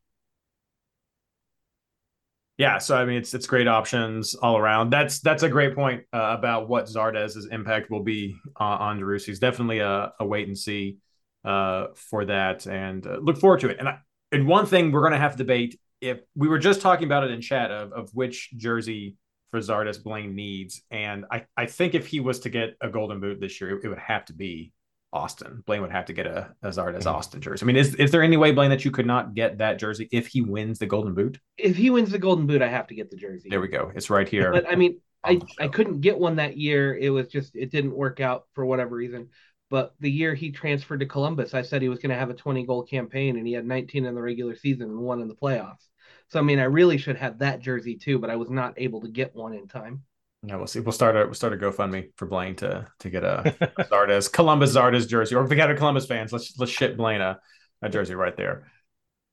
yeah, 2.57 2.77
so 2.77 2.95
I 2.95 3.05
mean, 3.05 3.17
it's 3.17 3.33
it's 3.33 3.47
great 3.47 3.67
options 3.67 4.35
all 4.35 4.57
around. 4.57 4.91
That's 4.91 5.19
that's 5.19 5.41
a 5.43 5.49
great 5.49 5.73
point 5.73 6.03
uh, 6.13 6.35
about 6.37 6.69
what 6.69 6.85
Zardes's 6.85 7.47
impact 7.51 7.89
will 7.89 8.03
be 8.03 8.35
on 8.57 8.99
Driussi. 8.99 9.25
He's 9.25 9.39
definitely 9.39 9.79
a, 9.79 10.13
a 10.19 10.25
wait 10.25 10.47
and 10.47 10.57
see 10.57 10.97
uh, 11.43 11.87
for 11.95 12.25
that, 12.25 12.67
and 12.67 13.05
uh, 13.07 13.17
look 13.21 13.39
forward 13.39 13.61
to 13.61 13.69
it. 13.69 13.79
And 13.79 13.89
I, 13.89 13.97
and 14.31 14.47
one 14.47 14.67
thing 14.67 14.91
we're 14.91 15.01
going 15.01 15.13
to 15.13 15.17
have 15.17 15.31
to 15.31 15.37
debate 15.37 15.79
if 15.99 16.19
we 16.35 16.47
were 16.47 16.59
just 16.59 16.81
talking 16.81 17.05
about 17.05 17.23
it 17.23 17.31
in 17.31 17.41
chat 17.41 17.71
of 17.71 17.91
of 17.91 18.11
which 18.13 18.51
jersey 18.55 19.17
for 19.49 19.59
Zardes 19.59 20.03
Blaine 20.03 20.35
needs, 20.35 20.83
and 20.91 21.25
I 21.31 21.45
I 21.57 21.65
think 21.65 21.95
if 21.95 22.05
he 22.05 22.19
was 22.19 22.41
to 22.41 22.49
get 22.49 22.75
a 22.81 22.89
golden 22.89 23.19
boot 23.19 23.39
this 23.39 23.59
year, 23.61 23.77
it, 23.77 23.83
it 23.83 23.87
would 23.87 23.97
have 23.97 24.25
to 24.25 24.33
be 24.33 24.73
Austin. 25.13 25.63
Blaine 25.65 25.81
would 25.81 25.91
have 25.91 26.05
to 26.05 26.13
get 26.13 26.25
a, 26.25 26.53
a 26.63 26.69
Zardes 26.69 26.99
mm-hmm. 26.99 27.15
Austin 27.15 27.39
jersey. 27.39 27.63
I 27.63 27.67
mean, 27.67 27.75
is 27.75 27.95
is 27.95 28.11
there 28.11 28.23
any 28.23 28.35
way, 28.35 28.51
Blaine, 28.51 28.71
that 28.71 28.83
you 28.83 28.91
could 28.91 29.05
not 29.05 29.35
get 29.35 29.59
that 29.59 29.77
jersey 29.79 30.09
if 30.11 30.27
he 30.27 30.41
wins 30.41 30.79
the 30.79 30.87
Golden 30.87 31.13
Boot? 31.13 31.39
If 31.57 31.77
he 31.77 31.89
wins 31.89 32.11
the 32.11 32.17
Golden 32.17 32.47
Boot, 32.47 32.61
I 32.61 32.67
have 32.67 32.87
to 32.87 32.95
get 32.95 33.11
the 33.11 33.17
jersey. 33.17 33.49
There 33.49 33.61
we 33.61 33.67
go. 33.67 33.91
It's 33.95 34.09
right 34.09 34.27
here. 34.27 34.51
But 34.51 34.67
I 34.67 34.75
mean, 34.75 34.99
I, 35.23 35.39
I 35.59 35.67
couldn't 35.67 36.01
get 36.01 36.17
one 36.17 36.37
that 36.37 36.57
year. 36.57 36.95
It 36.95 37.09
was 37.09 37.27
just 37.27 37.55
it 37.55 37.71
didn't 37.71 37.95
work 37.95 38.19
out 38.19 38.45
for 38.53 38.65
whatever 38.65 38.95
reason. 38.95 39.29
But 39.69 39.93
the 39.99 40.11
year 40.11 40.35
he 40.35 40.51
transferred 40.51 40.99
to 40.99 41.05
Columbus, 41.05 41.53
I 41.53 41.61
said 41.61 41.81
he 41.81 41.89
was 41.89 41.99
going 41.99 42.11
to 42.11 42.19
have 42.19 42.29
a 42.29 42.35
20 42.35 42.65
goal 42.65 42.83
campaign, 42.83 43.37
and 43.37 43.47
he 43.47 43.53
had 43.53 43.65
19 43.65 44.05
in 44.05 44.13
the 44.13 44.21
regular 44.21 44.55
season 44.55 44.89
and 44.89 44.99
one 44.99 45.21
in 45.21 45.27
the 45.27 45.35
playoffs. 45.35 45.87
So 46.29 46.39
I 46.39 46.41
mean, 46.41 46.59
I 46.59 46.65
really 46.65 46.97
should 46.97 47.17
have 47.17 47.39
that 47.39 47.59
jersey 47.59 47.95
too, 47.95 48.19
but 48.19 48.29
I 48.29 48.35
was 48.35 48.49
not 48.49 48.73
able 48.77 49.01
to 49.01 49.07
get 49.07 49.35
one 49.35 49.53
in 49.53 49.67
time. 49.67 50.03
Yeah, 50.45 50.57
we'll 50.57 50.67
see. 50.67 50.81
We'll 50.81 50.91
start 50.91 51.15
a 51.15 51.25
we'll 51.25 51.33
start 51.33 51.53
a 51.53 51.57
GoFundMe 51.57 52.09
for 52.17 52.25
Blaine 52.25 52.55
to 52.57 52.85
to 52.99 53.09
get 53.09 53.23
a, 53.23 53.55
Zardes 53.89 54.31
Columbus 54.31 54.75
Zardes 54.75 55.07
jersey, 55.07 55.35
or 55.35 55.43
if 55.43 55.49
we 55.49 55.55
got 55.55 55.71
a 55.71 55.75
Columbus 55.75 56.05
fans, 56.05 56.33
let's 56.33 56.57
let's 56.59 56.71
ship 56.71 56.97
Blaine 56.97 57.21
a, 57.21 57.39
a 57.81 57.89
jersey 57.89 58.13
right 58.13 58.35
there. 58.35 58.69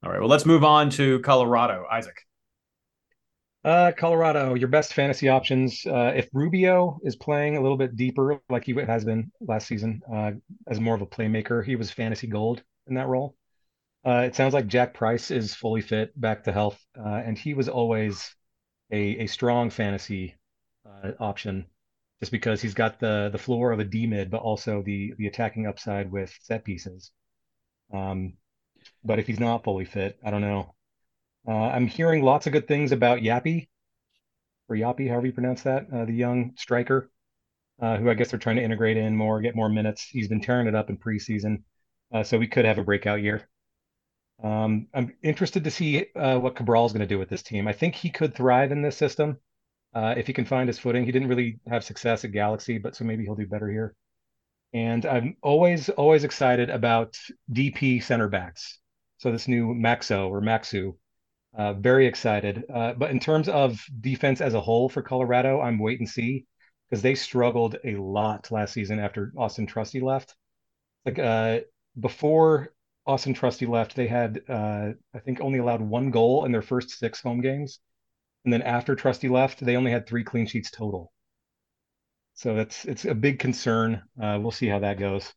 All 0.05 0.11
right. 0.11 0.21
Well, 0.21 0.29
let's 0.29 0.47
move 0.47 0.63
on 0.63 0.89
to 0.91 1.19
Colorado. 1.21 1.85
Isaac. 1.91 2.17
Uh, 3.63 3.93
Colorado, 3.99 4.55
your 4.55 4.69
best 4.69 4.95
fantasy 4.95 5.29
options. 5.29 5.85
Uh, 5.85 6.13
if 6.15 6.29
Rubio 6.33 6.99
is 7.03 7.17
playing 7.17 7.57
a 7.57 7.61
little 7.61 7.77
bit 7.77 7.95
deeper, 7.95 8.41
like 8.49 8.65
he 8.65 8.73
has 8.73 9.05
been 9.05 9.31
last 9.41 9.67
season, 9.67 10.01
uh, 10.11 10.31
as 10.67 10.81
more 10.81 10.95
of 10.95 11.03
a 11.03 11.07
playmaker, 11.07 11.63
he 11.63 11.77
was 11.77 11.91
fantasy 11.91 12.27
gold 12.27 12.63
in 12.87 12.95
that 12.95 13.09
role. 13.09 13.37
Uh, 14.07 14.23
it 14.25 14.35
sounds 14.35 14.55
like 14.55 14.67
Jack 14.67 14.95
Price 14.95 15.31
is 15.31 15.55
fully 15.55 15.83
fit, 15.83 16.19
back 16.19 16.45
to 16.45 16.53
health, 16.53 16.83
uh, 16.99 17.21
and 17.23 17.37
he 17.37 17.53
was 17.53 17.69
always 17.69 18.35
a, 18.91 19.25
a 19.25 19.27
strong 19.27 19.69
fantasy 19.69 20.37
uh, 20.87 21.13
option, 21.19 21.67
just 22.21 22.33
because 22.33 22.61
he's 22.61 22.75
got 22.75 23.01
the 23.01 23.29
the 23.31 23.39
floor 23.39 23.73
of 23.73 23.81
a 23.81 23.85
D 23.85 24.07
mid, 24.07 24.31
but 24.31 24.43
also 24.43 24.83
the 24.83 25.15
the 25.19 25.27
attacking 25.27 25.67
upside 25.67 26.11
with 26.11 26.37
set 26.43 26.65
pieces. 26.65 27.11
Um, 27.93 28.35
but 29.05 29.19
if 29.19 29.27
he's 29.27 29.41
not 29.41 29.65
fully 29.65 29.85
fit, 29.85 30.19
I 30.25 30.31
don't 30.31 30.41
know. 30.41 30.75
Uh, 31.47 31.53
I'm 31.53 31.87
hearing 31.87 32.23
lots 32.23 32.47
of 32.47 32.53
good 32.53 32.69
things 32.69 32.93
about 32.93 33.21
Yapi, 33.21 33.69
or 34.69 34.77
Yapi, 34.77 35.09
however 35.09 35.27
you 35.27 35.33
pronounce 35.33 35.63
that, 35.63 35.87
uh, 35.93 36.05
the 36.05 36.13
young 36.13 36.53
striker, 36.57 37.11
uh, 37.81 37.97
who 37.97 38.11
I 38.11 38.15
guess 38.15 38.31
they're 38.31 38.39
trying 38.39 38.57
to 38.57 38.63
integrate 38.63 38.97
in 38.97 39.17
more, 39.17 39.41
get 39.41 39.57
more 39.57 39.69
minutes. 39.69 40.03
He's 40.03 40.29
been 40.29 40.43
tearing 40.43 40.67
it 40.67 40.75
up 40.75 40.91
in 40.91 40.99
preseason, 40.99 41.63
uh, 42.13 42.23
so 42.23 42.39
we 42.39 42.47
could 42.47 42.67
have 42.67 42.79
a 42.79 42.85
breakout 42.85 43.23
year. 43.23 43.49
Um, 44.43 44.89
I'm 44.95 45.13
interested 45.23 45.65
to 45.65 45.71
see 45.71 46.07
uh, 46.15 46.39
what 46.39 46.59
is 46.59 46.67
going 46.67 47.01
to 47.01 47.07
do 47.07 47.19
with 47.19 47.29
this 47.29 47.43
team. 47.43 47.69
I 47.69 47.73
think 47.73 47.95
he 47.95 48.11
could 48.11 48.35
thrive 48.35 48.73
in 48.73 48.83
this 48.83 48.97
system 48.97 49.39
uh, 49.95 50.15
if 50.17 50.27
he 50.27 50.33
can 50.33 50.45
find 50.45 50.69
his 50.69 50.79
footing. 50.79 51.05
He 51.05 51.13
didn't 51.13 51.29
really 51.29 51.59
have 51.69 51.85
success 51.85 52.25
at 52.25 52.33
Galaxy, 52.33 52.79
but 52.79 52.95
so 52.97 53.05
maybe 53.05 53.25
he'll 53.25 53.35
do 53.35 53.47
better 53.47 53.71
here. 53.71 53.95
And 54.73 55.05
I'm 55.05 55.37
always, 55.43 55.89
always 55.89 56.25
excited 56.25 56.71
about 56.71 57.19
DP 57.53 58.03
center 58.03 58.29
backs. 58.29 58.79
So 59.19 59.33
this 59.33 59.49
new 59.49 59.75
Maxo 59.75 60.29
or 60.29 60.41
Maxu, 60.41 60.95
uh, 61.57 61.75
very 61.75 62.07
excited. 62.07 62.65
Uh, 62.73 62.93
but 62.95 63.11
in 63.11 63.19
terms 63.19 63.49
of 63.49 63.85
defense 64.01 64.41
as 64.41 64.55
a 64.55 64.61
whole 64.61 64.89
for 64.89 65.03
Colorado, 65.03 65.61
I'm 65.61 65.79
wait 65.79 65.99
and 65.99 66.09
see 66.09 66.47
because 66.89 67.03
they 67.03 67.15
struggled 67.15 67.77
a 67.85 67.97
lot 67.97 68.51
last 68.51 68.73
season 68.73 68.99
after 68.99 69.33
Austin 69.37 69.67
Trusty 69.67 70.01
left. 70.01 70.35
Like 71.05 71.19
uh, 71.19 71.61
before 71.99 72.73
Austin 73.07 73.35
Trusty 73.35 73.67
left, 73.67 73.97
they 73.97 74.07
had 74.07 74.41
uh, 74.49 74.91
I 75.15 75.19
think 75.19 75.41
only 75.41 75.59
allowed 75.59 75.81
one 75.81 76.11
goal 76.11 76.45
in 76.45 76.53
their 76.53 76.63
first 76.63 76.91
six 76.91 77.21
home 77.21 77.41
games, 77.41 77.81
and 78.45 78.53
then 78.53 78.63
after 78.63 78.95
Trusty 78.95 79.29
left, 79.29 79.61
they 79.61 79.77
only 79.77 79.91
had 79.91 80.07
three 80.07 80.25
clean 80.25 80.47
sheets 80.47 80.71
total. 80.71 81.13
So 82.35 82.55
that's 82.55 82.87
it's 82.87 83.05
a 83.05 83.15
big 83.15 83.39
concern. 83.39 84.03
Uh, 84.21 84.39
we'll 84.41 84.51
see 84.51 84.67
how 84.67 84.79
that 84.79 84.99
goes. 84.99 85.33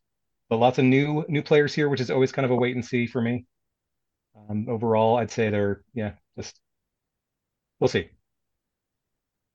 But 0.48 0.56
lots 0.56 0.78
of 0.78 0.84
new 0.84 1.24
new 1.28 1.42
players 1.42 1.74
here, 1.74 1.88
which 1.88 2.00
is 2.00 2.10
always 2.10 2.32
kind 2.32 2.46
of 2.46 2.50
a 2.50 2.56
wait 2.56 2.74
and 2.74 2.84
see 2.84 3.06
for 3.06 3.20
me. 3.20 3.44
Um, 4.48 4.66
overall, 4.68 5.18
I'd 5.18 5.30
say 5.30 5.50
they're 5.50 5.82
yeah, 5.92 6.12
just 6.38 6.58
we'll 7.78 7.88
see. 7.88 8.08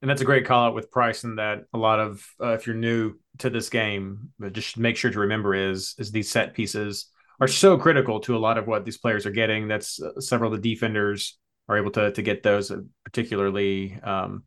And 0.02 0.10
that's 0.10 0.22
a 0.22 0.26
great 0.26 0.46
call 0.46 0.68
out 0.68 0.76
with 0.76 0.92
Price, 0.92 1.24
and 1.24 1.40
that 1.40 1.64
a 1.74 1.78
lot 1.78 2.00
of 2.00 2.24
uh, 2.40 2.54
if 2.54 2.68
you're 2.68 2.76
new 2.76 3.16
to 3.40 3.50
this 3.50 3.70
game, 3.70 4.30
but 4.38 4.54
just 4.54 4.78
make 4.78 4.96
sure 4.96 5.10
to 5.10 5.20
remember 5.22 5.56
is 5.56 5.96
is 5.98 6.12
these 6.12 6.30
set 6.30 6.54
pieces 6.54 7.08
are 7.40 7.48
so 7.48 7.78
critical 7.80 8.20
to 8.20 8.36
a 8.36 8.40
lot 8.40 8.60
of 8.60 8.68
what 8.68 8.86
these 8.86 9.00
players 9.00 9.26
are 9.26 9.32
getting. 9.32 9.68
That's 9.68 10.00
uh, 10.00 10.20
several 10.22 10.54
of 10.54 10.62
the 10.62 10.70
defenders 10.70 11.39
are 11.70 11.78
able 11.78 11.92
to 11.92 12.12
to 12.12 12.22
get 12.22 12.44
those, 12.44 12.72
particularly, 13.06 13.98
um, 14.04 14.44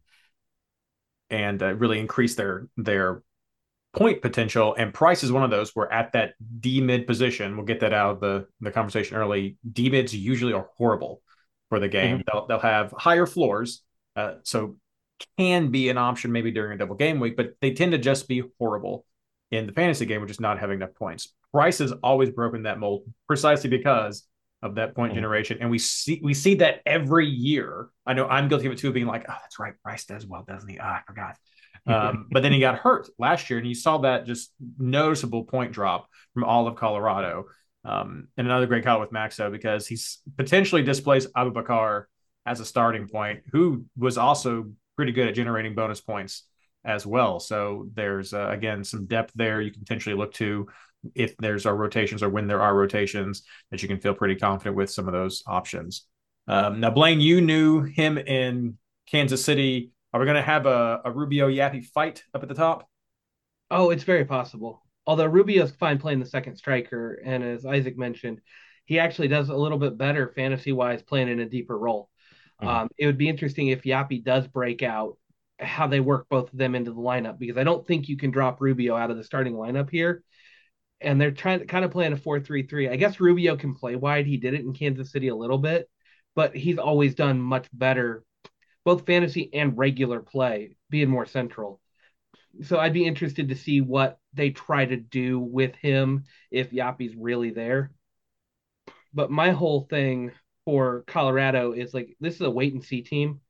and 1.30 1.62
uh, 1.62 1.74
really 1.74 1.98
increase 1.98 2.34
their 2.34 2.68
their 2.76 3.22
point 3.94 4.22
potential. 4.22 4.74
And 4.76 4.92
Price 4.92 5.22
is 5.22 5.30
one 5.30 5.44
of 5.44 5.50
those 5.50 5.70
where 5.74 5.90
at 5.90 6.12
that 6.12 6.34
D 6.60 6.80
mid 6.80 7.06
position, 7.06 7.56
we'll 7.56 7.66
get 7.66 7.80
that 7.80 7.92
out 7.92 8.10
of 8.14 8.20
the, 8.20 8.46
the 8.60 8.70
conversation 8.70 9.16
early. 9.16 9.56
D 9.70 9.88
mids 9.88 10.14
usually 10.14 10.52
are 10.52 10.68
horrible 10.76 11.22
for 11.68 11.78
the 11.78 11.88
game. 11.88 12.18
Mm-hmm. 12.18 12.22
They'll, 12.32 12.46
they'll 12.46 12.58
have 12.58 12.92
higher 12.96 13.26
floors. 13.26 13.82
Uh, 14.16 14.34
so 14.42 14.76
can 15.38 15.70
be 15.70 15.88
an 15.88 15.98
option 15.98 16.32
maybe 16.32 16.50
during 16.50 16.72
a 16.72 16.78
double 16.78 16.96
game 16.96 17.20
week, 17.20 17.36
but 17.36 17.54
they 17.60 17.72
tend 17.72 17.92
to 17.92 17.98
just 17.98 18.28
be 18.28 18.42
horrible 18.58 19.06
in 19.50 19.66
the 19.66 19.72
fantasy 19.72 20.04
game, 20.04 20.20
which 20.20 20.30
is 20.30 20.40
not 20.40 20.58
having 20.58 20.78
enough 20.78 20.94
points. 20.94 21.32
Price 21.52 21.78
has 21.78 21.92
always 22.02 22.30
broken 22.30 22.64
that 22.64 22.80
mold 22.80 23.04
precisely 23.28 23.70
because 23.70 24.26
of 24.62 24.76
that 24.76 24.94
point 24.94 25.10
mm-hmm. 25.10 25.16
generation. 25.16 25.58
And 25.60 25.70
we 25.70 25.78
see 25.78 26.20
we 26.22 26.34
see 26.34 26.54
that 26.56 26.80
every 26.86 27.26
year. 27.26 27.88
I 28.06 28.14
know 28.14 28.26
I'm 28.26 28.48
guilty 28.48 28.66
of 28.66 28.72
it 28.72 28.78
too, 28.78 28.92
being 28.92 29.06
like, 29.06 29.24
oh, 29.28 29.36
that's 29.42 29.58
right, 29.58 29.74
Price 29.82 30.04
does 30.04 30.26
well, 30.26 30.44
doesn't 30.46 30.68
he? 30.68 30.78
Oh, 30.78 30.84
I 30.84 31.00
forgot. 31.06 31.36
Um, 31.86 32.28
but 32.30 32.42
then 32.42 32.52
he 32.52 32.60
got 32.60 32.78
hurt 32.78 33.08
last 33.18 33.50
year, 33.50 33.58
and 33.58 33.68
you 33.68 33.74
saw 33.74 33.98
that 33.98 34.26
just 34.26 34.52
noticeable 34.78 35.44
point 35.44 35.72
drop 35.72 36.08
from 36.34 36.44
all 36.44 36.66
of 36.68 36.76
Colorado. 36.76 37.46
Um, 37.84 38.28
and 38.36 38.46
another 38.46 38.66
great 38.66 38.84
call 38.84 39.00
with 39.00 39.10
Maxo 39.10 39.50
because 39.50 39.88
he's 39.88 40.20
potentially 40.36 40.82
displaced 40.82 41.32
Abubakar 41.34 42.04
as 42.46 42.60
a 42.60 42.64
starting 42.64 43.08
point, 43.08 43.40
who 43.50 43.84
was 43.96 44.18
also 44.18 44.70
pretty 44.96 45.10
good 45.10 45.26
at 45.26 45.34
generating 45.34 45.74
bonus 45.74 46.00
points 46.00 46.44
as 46.84 47.06
well. 47.06 47.40
So 47.40 47.88
there's 47.94 48.34
uh, 48.34 48.48
again 48.50 48.84
some 48.84 49.06
depth 49.06 49.32
there 49.34 49.60
you 49.60 49.70
can 49.70 49.80
potentially 49.80 50.14
look 50.14 50.32
to 50.34 50.68
if 51.14 51.36
there's 51.38 51.66
our 51.66 51.74
rotations 51.74 52.22
or 52.22 52.28
when 52.28 52.46
there 52.46 52.60
are 52.60 52.74
rotations 52.74 53.42
that 53.70 53.82
you 53.82 53.88
can 53.88 53.98
feel 53.98 54.14
pretty 54.14 54.36
confident 54.36 54.76
with 54.76 54.90
some 54.90 55.08
of 55.08 55.12
those 55.12 55.42
options. 55.46 56.06
Um, 56.48 56.80
now, 56.80 56.90
Blaine, 56.90 57.20
you 57.20 57.40
knew 57.40 57.82
him 57.82 58.18
in 58.18 58.78
Kansas 59.06 59.44
City 59.44 59.92
are 60.12 60.20
we 60.20 60.26
going 60.26 60.36
to 60.36 60.42
have 60.42 60.66
a, 60.66 61.00
a 61.04 61.10
Rubio 61.10 61.48
Yapi 61.48 61.84
fight 61.86 62.22
up 62.34 62.42
at 62.42 62.48
the 62.48 62.54
top? 62.54 62.88
Oh, 63.70 63.90
it's 63.90 64.04
very 64.04 64.24
possible. 64.24 64.82
Although 65.06 65.26
Rubio's 65.26 65.72
fine 65.72 65.98
playing 65.98 66.20
the 66.20 66.26
second 66.26 66.56
striker, 66.56 67.14
and 67.24 67.42
as 67.42 67.64
Isaac 67.64 67.96
mentioned, 67.96 68.40
he 68.84 68.98
actually 68.98 69.28
does 69.28 69.48
a 69.48 69.56
little 69.56 69.78
bit 69.78 69.96
better 69.96 70.28
fantasy 70.28 70.72
wise 70.72 71.02
playing 71.02 71.28
in 71.28 71.40
a 71.40 71.48
deeper 71.48 71.78
role. 71.78 72.10
Mm-hmm. 72.60 72.68
Um, 72.68 72.88
it 72.98 73.06
would 73.06 73.18
be 73.18 73.28
interesting 73.28 73.68
if 73.68 73.82
Yapi 73.82 74.22
does 74.22 74.46
break 74.46 74.82
out, 74.82 75.16
how 75.58 75.86
they 75.86 76.00
work 76.00 76.26
both 76.28 76.52
of 76.52 76.58
them 76.58 76.74
into 76.74 76.90
the 76.90 77.00
lineup 77.00 77.38
because 77.38 77.56
I 77.56 77.64
don't 77.64 77.86
think 77.86 78.08
you 78.08 78.16
can 78.16 78.32
drop 78.32 78.60
Rubio 78.60 78.96
out 78.96 79.10
of 79.10 79.16
the 79.16 79.24
starting 79.24 79.54
lineup 79.54 79.90
here. 79.90 80.24
And 81.02 81.20
they're 81.20 81.30
trying 81.30 81.60
to 81.60 81.66
kind 81.66 81.84
of 81.84 81.90
playing 81.90 82.12
a 82.12 82.16
4 82.16 82.40
3 82.40 82.66
3. 82.66 82.88
I 82.88 82.96
guess 82.96 83.20
Rubio 83.20 83.56
can 83.56 83.74
play 83.74 83.96
wide. 83.96 84.26
He 84.26 84.36
did 84.36 84.54
it 84.54 84.60
in 84.60 84.72
Kansas 84.72 85.12
City 85.12 85.28
a 85.28 85.36
little 85.36 85.58
bit, 85.58 85.88
but 86.34 86.56
he's 86.56 86.78
always 86.78 87.14
done 87.14 87.40
much 87.40 87.68
better 87.72 88.24
both 88.84 89.06
fantasy 89.06 89.50
and 89.52 89.78
regular 89.78 90.20
play 90.20 90.76
being 90.90 91.08
more 91.08 91.26
central. 91.26 91.80
So 92.62 92.78
I'd 92.78 92.92
be 92.92 93.06
interested 93.06 93.48
to 93.48 93.56
see 93.56 93.80
what 93.80 94.18
they 94.34 94.50
try 94.50 94.84
to 94.84 94.96
do 94.96 95.38
with 95.38 95.74
him 95.76 96.24
if 96.50 96.70
Yapi's 96.70 97.14
really 97.16 97.50
there. 97.50 97.92
But 99.14 99.30
my 99.30 99.50
whole 99.50 99.86
thing 99.88 100.32
for 100.64 101.04
Colorado 101.06 101.72
is 101.72 101.94
like 101.94 102.16
this 102.20 102.34
is 102.34 102.40
a 102.42 102.50
wait 102.50 102.72
and 102.72 102.84
see 102.84 103.02
team. 103.02 103.40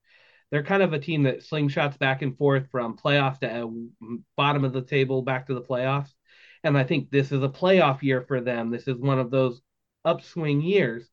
They're 0.51 0.63
kind 0.63 0.83
of 0.83 0.93
a 0.93 0.99
team 0.99 1.23
that 1.23 1.39
slingshots 1.39 1.97
back 1.97 2.21
and 2.21 2.37
forth 2.37 2.69
from 2.69 2.97
playoff 2.97 3.39
to 3.39 3.49
uh, 3.49 4.15
bottom 4.37 4.63
of 4.63 4.71
the 4.71 4.83
table 4.83 5.21
back 5.21 5.47
to 5.47 5.53
the 5.53 5.61
playoffs. 5.61 6.13
And 6.63 6.77
I 6.77 6.83
think 6.83 7.09
this 7.09 7.31
is 7.31 7.43
a 7.43 7.49
playoff 7.49 8.01
year 8.01 8.21
for 8.21 8.41
them. 8.41 8.69
This 8.69 8.87
is 8.87 8.97
one 8.97 9.19
of 9.19 9.31
those 9.31 9.61
upswing 10.05 10.61
years. 10.61 11.09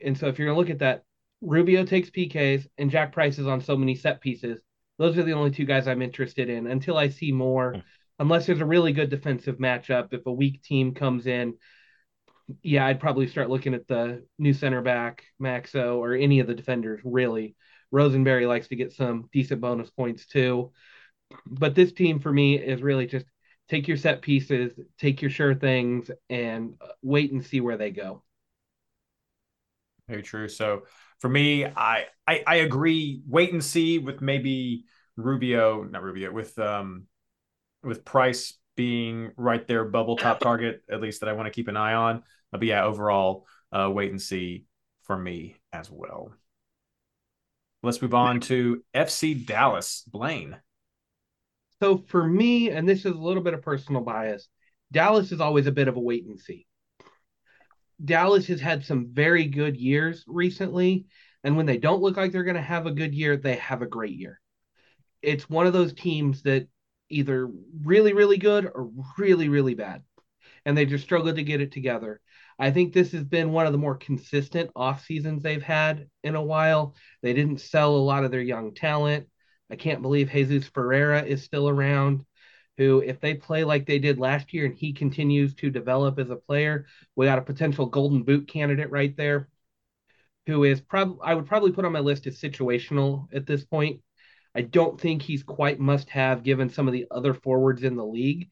And 0.00 0.18
so 0.18 0.26
if 0.26 0.38
you're 0.38 0.48
going 0.48 0.56
to 0.56 0.60
look 0.60 0.70
at 0.70 0.80
that, 0.80 1.04
Rubio 1.40 1.84
takes 1.84 2.10
PKs 2.10 2.66
and 2.78 2.90
Jack 2.90 3.12
Price 3.12 3.38
is 3.38 3.46
on 3.46 3.60
so 3.60 3.76
many 3.76 3.94
set 3.94 4.20
pieces. 4.20 4.58
Those 4.98 5.16
are 5.18 5.22
the 5.22 5.32
only 5.32 5.50
two 5.50 5.64
guys 5.64 5.86
I'm 5.86 6.02
interested 6.02 6.48
in 6.48 6.66
until 6.66 6.96
I 6.96 7.08
see 7.08 7.30
more. 7.32 7.74
Hmm. 7.74 7.80
Unless 8.18 8.46
there's 8.46 8.60
a 8.60 8.66
really 8.66 8.92
good 8.92 9.10
defensive 9.10 9.58
matchup, 9.58 10.14
if 10.14 10.24
a 10.24 10.32
weak 10.32 10.62
team 10.62 10.94
comes 10.94 11.26
in, 11.26 11.54
yeah, 12.62 12.86
I'd 12.86 13.00
probably 13.00 13.26
start 13.26 13.50
looking 13.50 13.74
at 13.74 13.86
the 13.86 14.24
new 14.38 14.54
center 14.54 14.80
back, 14.80 15.24
Maxo, 15.40 15.96
or 15.96 16.14
any 16.14 16.40
of 16.40 16.46
the 16.46 16.54
defenders, 16.54 17.00
really. 17.04 17.56
Rosenberry 17.90 18.46
likes 18.46 18.68
to 18.68 18.76
get 18.76 18.92
some 18.92 19.28
decent 19.32 19.60
bonus 19.60 19.90
points 19.90 20.26
too. 20.26 20.72
But 21.46 21.74
this 21.74 21.92
team 21.92 22.20
for 22.20 22.32
me 22.32 22.56
is 22.58 22.82
really 22.82 23.06
just 23.06 23.26
take 23.68 23.88
your 23.88 23.96
set 23.96 24.22
pieces, 24.22 24.72
take 24.98 25.22
your 25.22 25.30
sure 25.30 25.54
things, 25.54 26.10
and 26.30 26.74
wait 27.02 27.32
and 27.32 27.44
see 27.44 27.60
where 27.60 27.76
they 27.76 27.90
go. 27.90 28.22
Very 30.08 30.22
true. 30.22 30.48
So 30.48 30.82
for 31.18 31.28
me, 31.28 31.64
I, 31.64 32.04
I 32.26 32.42
I 32.46 32.54
agree. 32.56 33.22
Wait 33.26 33.52
and 33.52 33.64
see 33.64 33.98
with 33.98 34.20
maybe 34.20 34.84
Rubio, 35.16 35.82
not 35.82 36.02
Rubio, 36.02 36.32
with 36.32 36.56
um 36.58 37.06
with 37.82 38.04
Price 38.04 38.54
being 38.76 39.32
right 39.36 39.66
there, 39.66 39.84
bubble 39.84 40.16
top 40.16 40.38
target, 40.40 40.82
at 40.90 41.00
least 41.00 41.20
that 41.20 41.28
I 41.28 41.32
want 41.32 41.46
to 41.46 41.50
keep 41.52 41.68
an 41.68 41.76
eye 41.76 41.94
on. 41.94 42.22
But 42.52 42.62
yeah, 42.62 42.84
overall, 42.84 43.46
uh, 43.72 43.90
wait 43.92 44.10
and 44.10 44.20
see 44.20 44.66
for 45.02 45.16
me 45.16 45.56
as 45.72 45.90
well. 45.90 46.32
Let's 47.82 48.02
move 48.02 48.14
on 48.14 48.40
to 48.40 48.82
FC 48.94 49.46
Dallas. 49.46 50.02
Blaine. 50.06 50.56
So 51.80 51.98
for 52.08 52.26
me, 52.26 52.70
and 52.70 52.88
this 52.88 53.00
is 53.00 53.12
a 53.12 53.18
little 53.18 53.42
bit 53.42 53.54
of 53.54 53.62
personal 53.62 54.02
bias, 54.02 54.48
Dallas 54.92 55.32
is 55.32 55.40
always 55.40 55.66
a 55.66 55.72
bit 55.72 55.88
of 55.88 55.96
a 55.96 56.00
wait 56.00 56.24
and 56.26 56.38
see. 56.38 56.66
Dallas 58.04 58.46
has 58.46 58.60
had 58.60 58.84
some 58.84 59.08
very 59.12 59.46
good 59.46 59.76
years 59.76 60.24
recently. 60.26 61.06
And 61.44 61.56
when 61.56 61.66
they 61.66 61.78
don't 61.78 62.02
look 62.02 62.16
like 62.16 62.32
they're 62.32 62.44
going 62.44 62.56
to 62.56 62.62
have 62.62 62.86
a 62.86 62.92
good 62.92 63.14
year, 63.14 63.36
they 63.36 63.56
have 63.56 63.82
a 63.82 63.86
great 63.86 64.14
year. 64.16 64.40
it's 65.22 65.50
one 65.50 65.66
of 65.66 65.72
those 65.72 65.92
teams 65.92 66.42
that 66.42 66.68
either 67.08 67.48
really, 67.82 68.12
really 68.12 68.36
good 68.38 68.66
or 68.66 68.90
really, 69.18 69.48
really 69.48 69.74
bad. 69.74 70.02
And 70.64 70.76
they 70.76 70.86
just 70.86 71.04
struggle 71.04 71.32
to 71.34 71.42
get 71.42 71.60
it 71.60 71.72
together. 71.72 72.20
I 72.58 72.70
think 72.70 72.92
this 72.92 73.12
has 73.12 73.24
been 73.24 73.52
one 73.52 73.66
of 73.66 73.72
the 73.72 73.78
more 73.78 73.96
consistent 73.96 74.70
off 74.74 75.04
seasons 75.04 75.42
they've 75.42 75.62
had 75.62 76.08
in 76.24 76.34
a 76.34 76.42
while. 76.42 76.94
They 77.22 77.32
didn't 77.32 77.60
sell 77.60 77.94
a 77.94 77.98
lot 77.98 78.24
of 78.24 78.30
their 78.30 78.40
young 78.40 78.74
talent. 78.74 79.28
I 79.70 79.76
can't 79.76 80.02
believe 80.02 80.30
Jesus 80.30 80.68
Ferreira 80.68 81.22
is 81.22 81.42
still 81.42 81.68
around. 81.68 82.24
Who, 82.78 83.00
if 83.00 83.20
they 83.20 83.34
play 83.34 83.64
like 83.64 83.86
they 83.86 83.98
did 83.98 84.18
last 84.18 84.52
year 84.52 84.66
and 84.66 84.74
he 84.74 84.92
continues 84.92 85.54
to 85.54 85.70
develop 85.70 86.18
as 86.18 86.28
a 86.28 86.36
player, 86.36 86.86
we 87.14 87.24
got 87.24 87.38
a 87.38 87.42
potential 87.42 87.86
golden 87.86 88.22
boot 88.22 88.48
candidate 88.48 88.90
right 88.90 89.16
there. 89.16 89.48
Who 90.46 90.64
is 90.64 90.80
probably 90.80 91.18
I 91.24 91.34
would 91.34 91.46
probably 91.46 91.72
put 91.72 91.86
on 91.86 91.92
my 91.92 92.00
list 92.00 92.26
as 92.26 92.38
situational 92.38 93.28
at 93.34 93.46
this 93.46 93.64
point. 93.64 94.02
I 94.54 94.62
don't 94.62 95.00
think 95.00 95.22
he's 95.22 95.42
quite 95.42 95.80
must 95.80 96.10
have 96.10 96.42
given 96.42 96.70
some 96.70 96.86
of 96.86 96.92
the 96.92 97.06
other 97.10 97.34
forwards 97.34 97.82
in 97.82 97.96
the 97.96 98.04
league, 98.04 98.50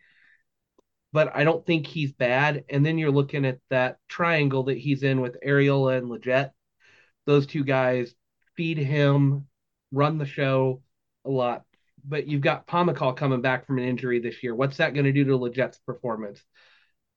but 1.12 1.34
I 1.36 1.44
don't 1.44 1.64
think 1.64 1.86
he's 1.86 2.12
bad. 2.12 2.64
And 2.68 2.84
then 2.84 2.98
you're 2.98 3.10
looking 3.10 3.44
at 3.44 3.60
that 3.70 3.98
triangle 4.08 4.64
that 4.64 4.78
he's 4.78 5.02
in 5.02 5.20
with 5.20 5.36
Arriola 5.46 5.98
and 5.98 6.08
Lletget. 6.08 6.50
Those 7.26 7.46
two 7.46 7.64
guys 7.64 8.14
feed 8.56 8.78
him, 8.78 9.46
run 9.92 10.18
the 10.18 10.26
show 10.26 10.82
a 11.24 11.30
lot. 11.30 11.64
But 12.04 12.26
you've 12.26 12.42
got 12.42 12.66
Pomykal 12.66 13.16
coming 13.16 13.40
back 13.40 13.66
from 13.66 13.78
an 13.78 13.84
injury 13.84 14.20
this 14.20 14.42
year. 14.42 14.54
What's 14.54 14.76
that 14.76 14.94
going 14.94 15.06
to 15.06 15.12
do 15.12 15.24
to 15.24 15.38
Lletget's 15.38 15.78
performance? 15.86 16.42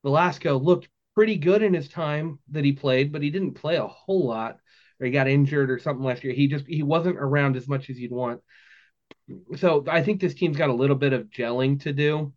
Velasco 0.03 0.57
looked 0.57 0.87
pretty 1.15 1.37
good 1.37 1.61
in 1.61 1.73
his 1.73 1.89
time 1.89 2.39
that 2.51 2.63
he 2.63 2.71
played, 2.71 3.11
but 3.11 3.21
he 3.21 3.29
didn't 3.29 3.55
play 3.55 3.75
a 3.75 3.87
whole 3.87 4.27
lot, 4.27 4.57
or 4.99 5.05
he 5.05 5.11
got 5.11 5.27
injured 5.27 5.69
or 5.69 5.79
something 5.79 6.05
last 6.05 6.23
year. 6.23 6.33
He 6.33 6.47
just 6.47 6.65
he 6.67 6.83
wasn't 6.83 7.17
around 7.17 7.57
as 7.57 7.67
much 7.67 7.89
as 7.89 7.99
you'd 7.99 8.11
want 8.11 8.41
so 9.55 9.83
I 9.87 10.03
think 10.03 10.21
this 10.21 10.33
team's 10.33 10.57
got 10.57 10.69
a 10.69 10.73
little 10.73 10.95
bit 10.95 11.13
of 11.13 11.29
gelling 11.29 11.81
to 11.81 11.93
do. 11.93 12.33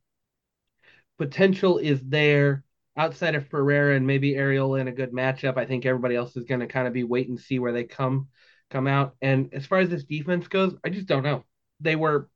Potential 1.19 1.79
is 1.79 2.01
there 2.03 2.65
outside 2.97 3.35
of 3.35 3.49
Ferreira 3.49 3.97
and 3.97 4.07
maybe 4.07 4.35
Arriola 4.35 4.81
in 4.81 4.89
a 4.89 4.93
good 4.93 5.13
matchup. 5.13 5.57
I 5.57 5.67
think 5.67 5.87
everybody 5.87 6.17
else 6.17 6.37
is 6.37 6.45
going 6.45 6.61
to 6.61 6.67
kind 6.67 6.89
of 6.89 6.93
be 6.93 7.05
wait 7.05 7.29
and 7.29 7.39
see 7.39 7.59
where 7.59 7.73
they 7.73 7.85
come 7.85 8.29
come 8.71 8.87
out. 8.87 9.15
And 9.21 9.53
as 9.53 9.67
far 9.67 9.79
as 9.79 9.89
this 9.89 10.05
defense 10.05 10.49
goes, 10.49 10.75
I 10.85 10.91
just 10.91 11.07
don't 11.07 11.23
know. 11.23 11.45
They 11.81 11.97
were 11.97 12.29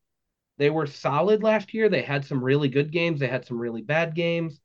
they 0.59 0.71
were 0.71 0.87
solid 0.87 1.43
last 1.43 1.75
year. 1.75 1.89
They 1.89 2.03
had 2.03 2.25
some 2.25 2.43
really 2.43 2.69
good 2.69 2.93
games. 2.93 3.21
They 3.21 3.27
had 3.27 3.45
some 3.45 3.59
really 3.59 3.83
bad 3.83 4.15
games. 4.15 4.61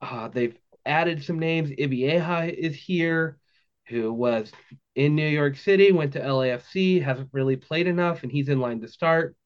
Uh, 0.00 0.28
they've 0.28 0.56
added 0.84 1.22
some 1.22 1.38
names. 1.38 1.70
Ibeagha 1.70 2.52
is 2.52 2.74
here 2.74 3.38
who 3.86 4.12
was 4.12 4.50
in 4.94 5.14
New 5.14 5.28
York 5.28 5.56
City, 5.56 5.92
went 5.92 6.12
to 6.14 6.20
LAFC, 6.20 7.02
hasn't 7.02 7.28
really 7.32 7.56
played 7.56 7.86
enough, 7.86 8.22
and 8.22 8.32
he's 8.32 8.48
in 8.48 8.60
line 8.60 8.80
to 8.80 8.88
start. 8.88 9.36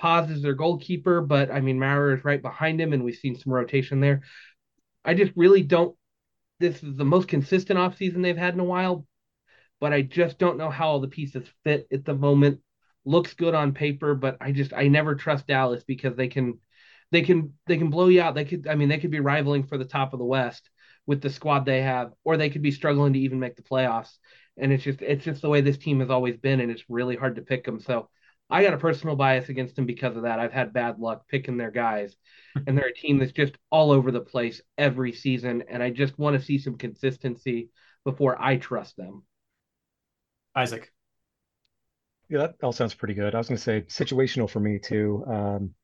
Paes 0.00 0.30
is 0.30 0.42
their 0.42 0.54
goalkeeper, 0.54 1.20
but 1.20 1.50
I 1.50 1.60
mean, 1.60 1.78
Maurer 1.78 2.14
is 2.14 2.24
right 2.24 2.40
behind 2.40 2.80
him, 2.80 2.92
and 2.92 3.04
we've 3.04 3.16
seen 3.16 3.36
some 3.36 3.52
rotation 3.52 4.00
there. 4.00 4.22
I 5.04 5.14
just 5.14 5.32
really 5.36 5.62
don't. 5.62 5.96
This 6.58 6.82
is 6.82 6.96
the 6.96 7.04
most 7.04 7.28
consistent 7.28 7.78
offseason 7.78 8.22
they've 8.22 8.36
had 8.36 8.54
in 8.54 8.60
a 8.60 8.64
while, 8.64 9.06
but 9.80 9.92
I 9.92 10.02
just 10.02 10.38
don't 10.38 10.58
know 10.58 10.70
how 10.70 10.88
all 10.88 11.00
the 11.00 11.08
pieces 11.08 11.48
fit 11.64 11.86
at 11.92 12.04
the 12.04 12.14
moment. 12.14 12.60
Looks 13.04 13.34
good 13.34 13.54
on 13.54 13.72
paper, 13.72 14.14
but 14.14 14.36
I 14.40 14.52
just 14.52 14.72
I 14.72 14.88
never 14.88 15.14
trust 15.14 15.46
Dallas 15.46 15.84
because 15.84 16.16
they 16.16 16.28
can 16.28 16.58
they 17.10 17.22
can 17.22 17.54
they 17.66 17.78
can 17.78 17.90
blow 17.90 18.08
you 18.08 18.20
out. 18.20 18.34
They 18.34 18.44
could 18.44 18.66
I 18.68 18.74
mean 18.74 18.88
they 18.88 18.98
could 18.98 19.10
be 19.10 19.20
rivaling 19.20 19.64
for 19.64 19.78
the 19.78 19.84
top 19.84 20.12
of 20.12 20.18
the 20.18 20.24
West 20.24 20.68
with 21.06 21.22
the 21.22 21.30
squad 21.30 21.64
they 21.64 21.82
have, 21.82 22.12
or 22.24 22.36
they 22.36 22.50
could 22.50 22.62
be 22.62 22.70
struggling 22.70 23.14
to 23.14 23.18
even 23.18 23.40
make 23.40 23.56
the 23.56 23.62
playoffs. 23.62 24.10
And 24.56 24.72
it's 24.72 24.84
just 24.84 25.00
it's 25.02 25.24
just 25.24 25.42
the 25.42 25.48
way 25.48 25.60
this 25.60 25.78
team 25.78 26.00
has 26.00 26.10
always 26.10 26.36
been, 26.36 26.60
and 26.60 26.70
it's 26.70 26.84
really 26.88 27.16
hard 27.16 27.36
to 27.36 27.42
pick 27.42 27.64
them. 27.64 27.80
So 27.80 28.08
I 28.50 28.62
got 28.62 28.74
a 28.74 28.78
personal 28.78 29.16
bias 29.16 29.48
against 29.48 29.76
them 29.76 29.86
because 29.86 30.16
of 30.16 30.24
that. 30.24 30.40
I've 30.40 30.52
had 30.52 30.72
bad 30.72 30.98
luck 30.98 31.26
picking 31.28 31.56
their 31.56 31.70
guys, 31.70 32.16
hmm. 32.54 32.62
and 32.66 32.76
they're 32.76 32.88
a 32.88 32.94
team 32.94 33.18
that's 33.18 33.32
just 33.32 33.56
all 33.70 33.92
over 33.92 34.10
the 34.10 34.20
place 34.20 34.60
every 34.76 35.12
season. 35.12 35.64
And 35.68 35.82
I 35.82 35.90
just 35.90 36.18
want 36.18 36.38
to 36.38 36.44
see 36.44 36.58
some 36.58 36.76
consistency 36.76 37.70
before 38.04 38.40
I 38.40 38.56
trust 38.56 38.96
them. 38.96 39.24
Isaac. 40.54 40.92
Yeah, 42.30 42.38
that 42.38 42.54
all 42.62 42.72
sounds 42.72 42.94
pretty 42.94 43.14
good. 43.14 43.34
I 43.34 43.38
was 43.38 43.48
going 43.48 43.58
to 43.58 43.62
say 43.62 43.82
situational 43.82 44.48
for 44.48 44.60
me 44.60 44.78
too. 44.78 45.24
Um, 45.28 45.74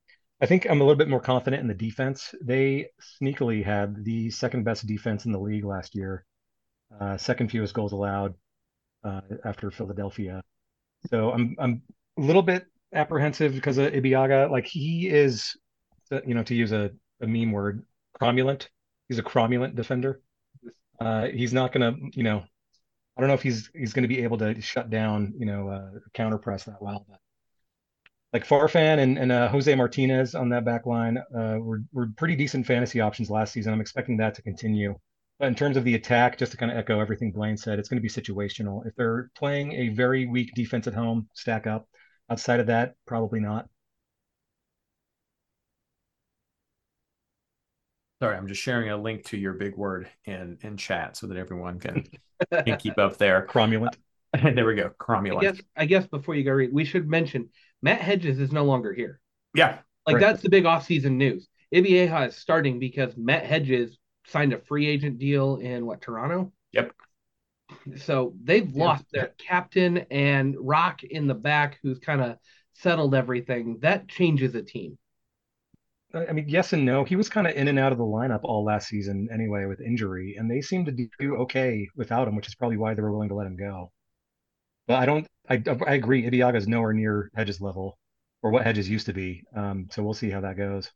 I 0.41 0.47
think 0.47 0.65
I'm 0.69 0.81
a 0.81 0.83
little 0.83 0.97
bit 0.97 1.09
more 1.09 1.19
confident 1.19 1.61
in 1.61 1.67
the 1.67 1.73
defense. 1.73 2.33
They 2.41 2.89
sneakily 3.21 3.63
had 3.65 4.03
the 4.05 4.31
second 4.31 4.63
best 4.63 4.87
defense 4.87 5.25
in 5.25 5.31
the 5.33 5.39
league 5.39 5.65
last 5.65 5.95
year, 5.95 6.25
uh, 6.99 7.17
second 7.17 7.51
fewest 7.51 7.73
goals 7.73 7.93
allowed 7.93 8.35
uh, 9.03 9.21
after 9.45 9.71
Philadelphia. 9.71 10.43
So 11.09 11.31
I'm 11.31 11.55
I'm 11.59 11.83
a 12.17 12.21
little 12.21 12.43
bit 12.43 12.67
apprehensive 12.93 13.53
because 13.53 13.77
of 13.79 13.93
Ibeagha. 13.93 14.51
Like 14.51 14.67
he 14.67 15.09
is, 15.09 15.57
uh, 16.11 16.21
you 16.27 16.35
know, 16.35 16.43
to 16.43 16.55
use 16.55 16.73
a, 16.73 16.91
a 17.21 17.27
meme 17.27 17.51
word, 17.53 17.85
cromulent. 18.21 18.69
He's 19.09 19.19
a 19.19 19.23
cromulent 19.23 19.75
defender. 19.75 20.21
Uh, 20.99 21.27
he's 21.27 21.53
not 21.53 21.73
gonna, 21.73 21.95
you 22.13 22.23
know, 22.23 22.43
I 23.17 23.19
don't 23.21 23.29
know 23.29 23.33
if 23.33 23.41
he's 23.41 23.69
he's 23.73 23.93
going 23.93 24.03
to 24.03 24.07
be 24.07 24.23
able 24.23 24.37
to 24.37 24.61
shut 24.61 24.89
down, 24.89 25.33
you 25.37 25.45
know, 25.45 25.69
uh, 25.69 25.99
counter 26.13 26.37
press 26.37 26.65
that 26.65 26.81
well. 26.81 27.05
But 27.09 27.19
like 28.33 28.47
Farfan 28.47 28.99
and, 28.99 29.17
and 29.17 29.31
uh, 29.31 29.47
Jose 29.49 29.73
Martinez 29.73 30.35
on 30.35 30.49
that 30.49 30.65
back 30.65 30.85
line 30.85 31.17
uh, 31.17 31.57
were, 31.59 31.81
were 31.91 32.09
pretty 32.17 32.35
decent 32.35 32.67
fantasy 32.67 33.01
options 33.01 33.29
last 33.29 33.53
season. 33.53 33.73
I'm 33.73 33.81
expecting 33.81 34.17
that 34.17 34.35
to 34.35 34.41
continue. 34.41 34.95
But 35.39 35.47
in 35.47 35.55
terms 35.55 35.77
of 35.77 35.83
the 35.83 35.95
attack, 35.95 36.37
just 36.37 36.51
to 36.51 36.57
kind 36.57 36.71
of 36.71 36.77
echo 36.77 36.99
everything 36.99 37.31
Blaine 37.31 37.57
said, 37.57 37.79
it's 37.79 37.89
going 37.89 38.01
to 38.01 38.01
be 38.01 38.09
situational. 38.09 38.85
If 38.85 38.95
they're 38.95 39.29
playing 39.35 39.71
a 39.73 39.89
very 39.89 40.25
weak 40.27 40.53
defense 40.55 40.87
at 40.87 40.93
home, 40.93 41.29
stack 41.33 41.67
up. 41.67 41.87
Outside 42.29 42.59
of 42.59 42.67
that, 42.67 42.95
probably 43.05 43.39
not. 43.39 43.69
Sorry, 48.21 48.35
I'm 48.35 48.47
just 48.47 48.61
sharing 48.61 48.89
a 48.89 48.97
link 48.97 49.25
to 49.25 49.37
your 49.37 49.53
big 49.53 49.75
word 49.75 50.09
in 50.25 50.57
in 50.61 50.77
chat 50.77 51.17
so 51.17 51.27
that 51.27 51.37
everyone 51.37 51.79
can, 51.79 52.05
can 52.51 52.77
keep 52.79 52.97
up 52.97 53.17
there. 53.17 53.45
Cromulent. 53.47 53.95
there 54.43 54.65
we 54.65 54.75
go. 54.75 54.91
Cromulent. 54.99 55.37
I 55.37 55.41
guess, 55.41 55.61
I 55.75 55.85
guess 55.85 56.07
before 56.07 56.35
you 56.35 56.43
go 56.43 56.51
Reed, 56.51 56.73
we 56.73 56.85
should 56.85 57.07
mention 57.07 57.49
Matt 57.81 58.01
Hedges 58.01 58.39
is 58.39 58.51
no 58.51 58.63
longer 58.63 58.93
here. 58.93 59.19
Yeah. 59.53 59.79
Like 60.05 60.15
right. 60.15 60.21
that's 60.21 60.41
the 60.41 60.49
big 60.49 60.63
offseason 60.63 61.13
news. 61.13 61.47
Ibeagha 61.73 62.29
is 62.29 62.37
starting 62.37 62.79
because 62.79 63.15
Matt 63.17 63.45
Hedges 63.45 63.97
signed 64.25 64.53
a 64.53 64.59
free 64.59 64.87
agent 64.87 65.19
deal 65.19 65.57
in 65.57 65.85
what 65.85 66.01
Toronto? 66.01 66.51
Yep. 66.71 66.93
So 67.97 68.33
they've 68.43 68.73
lost 68.73 69.05
their 69.11 69.33
captain 69.37 70.05
and 70.09 70.55
Rock 70.59 71.03
in 71.03 71.27
the 71.27 71.33
back, 71.33 71.79
who's 71.83 71.99
kind 71.99 72.21
of 72.21 72.37
settled 72.73 73.15
everything. 73.15 73.79
That 73.81 74.07
changes 74.07 74.55
a 74.55 74.61
team. 74.61 74.97
I 76.13 76.31
mean, 76.31 76.47
yes 76.47 76.73
and 76.73 76.85
no. 76.85 77.03
He 77.03 77.15
was 77.15 77.29
kind 77.29 77.47
of 77.47 77.55
in 77.55 77.67
and 77.67 77.77
out 77.77 77.91
of 77.91 77.97
the 77.97 78.03
lineup 78.03 78.39
all 78.43 78.63
last 78.63 78.87
season 78.87 79.27
anyway 79.31 79.65
with 79.65 79.81
injury, 79.81 80.35
and 80.37 80.49
they 80.49 80.61
seemed 80.61 80.85
to 80.87 81.07
do 81.19 81.35
okay 81.37 81.87
without 81.95 82.27
him, 82.27 82.35
which 82.35 82.47
is 82.47 82.55
probably 82.55 82.77
why 82.77 82.93
they 82.93 83.01
were 83.01 83.11
willing 83.11 83.29
to 83.29 83.35
let 83.35 83.47
him 83.47 83.57
go. 83.57 83.91
But 84.87 84.97
I 84.97 85.05
don't. 85.05 85.27
I 85.49 85.63
I 85.85 85.95
agree. 85.95 86.23
Ibeagha 86.23 86.55
is 86.55 86.67
nowhere 86.67 86.93
near 86.93 87.31
Hedges 87.35 87.61
level, 87.61 87.97
or 88.41 88.51
what 88.51 88.63
Hedges 88.63 88.89
used 88.89 89.07
to 89.07 89.13
be. 89.13 89.43
Um, 89.55 89.87
so 89.91 90.03
we'll 90.03 90.13
see 90.13 90.29
how 90.29 90.41
that 90.41 90.57
goes. 90.57 90.91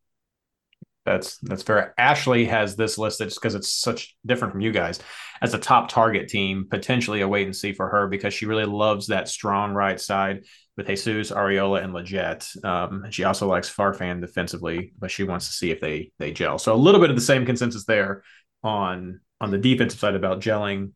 That's 1.05 1.37
that's 1.39 1.63
fair. 1.63 1.95
Ashley 1.97 2.45
has 2.45 2.75
this 2.75 2.97
listed 2.97 3.29
just 3.29 3.41
because 3.41 3.55
it's 3.55 3.73
such 3.73 4.15
different 4.25 4.51
from 4.51 4.61
you 4.61 4.71
guys 4.71 4.99
as 5.41 5.53
a 5.53 5.59
top 5.59 5.89
target 5.89 6.27
team. 6.27 6.67
Potentially 6.69 7.21
a 7.21 7.27
wait 7.27 7.47
and 7.47 7.55
see 7.55 7.73
for 7.73 7.89
her 7.89 8.07
because 8.07 8.33
she 8.33 8.45
really 8.45 8.65
loves 8.65 9.07
that 9.07 9.27
strong 9.27 9.73
right 9.73 9.99
side 9.99 10.43
with 10.77 10.87
Jesus, 10.87 11.31
Arriola, 11.31 11.83
and 11.83 11.93
Lletget. 11.93 12.63
Um, 12.63 13.05
she 13.09 13.23
also 13.23 13.47
likes 13.47 13.73
Farfan 13.73 14.21
defensively, 14.21 14.93
but 14.97 15.09
she 15.09 15.23
wants 15.23 15.47
to 15.47 15.53
see 15.53 15.71
if 15.71 15.81
they 15.81 16.11
they 16.19 16.31
gel. 16.31 16.59
So 16.59 16.73
a 16.73 16.75
little 16.75 17.01
bit 17.01 17.09
of 17.09 17.15
the 17.15 17.21
same 17.21 17.45
consensus 17.45 17.85
there 17.85 18.23
on 18.63 19.21
on 19.39 19.49
the 19.49 19.57
defensive 19.57 19.99
side 19.99 20.15
about 20.15 20.39
gelling. 20.39 20.91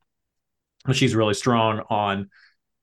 She's 0.94 1.16
really 1.16 1.34
strong 1.34 1.82
on 1.90 2.30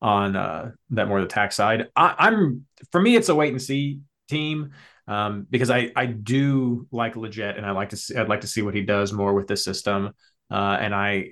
on 0.00 0.34
uh, 0.34 0.72
that 0.90 1.06
more 1.06 1.20
the 1.20 1.28
tax 1.28 1.54
side. 1.54 1.86
I, 1.94 2.14
I, 2.18 2.28
am 2.28 2.66
for 2.90 3.00
me, 3.00 3.14
it's 3.14 3.28
a 3.28 3.34
wait 3.34 3.52
and 3.52 3.62
see 3.62 4.00
team 4.28 4.72
um, 5.08 5.46
because 5.50 5.70
I 5.70 5.90
I 5.96 6.06
do 6.06 6.86
like 6.90 7.14
Lletget 7.14 7.56
and 7.56 7.66
I 7.66 7.72
like 7.72 7.90
to 7.90 7.96
see, 7.96 8.16
I'd 8.16 8.28
like 8.28 8.42
to 8.42 8.46
see 8.46 8.62
what 8.62 8.74
he 8.74 8.82
does 8.82 9.12
more 9.12 9.34
with 9.34 9.46
this 9.46 9.64
system, 9.64 10.10
uh, 10.50 10.76
and 10.80 10.94
I 10.94 11.30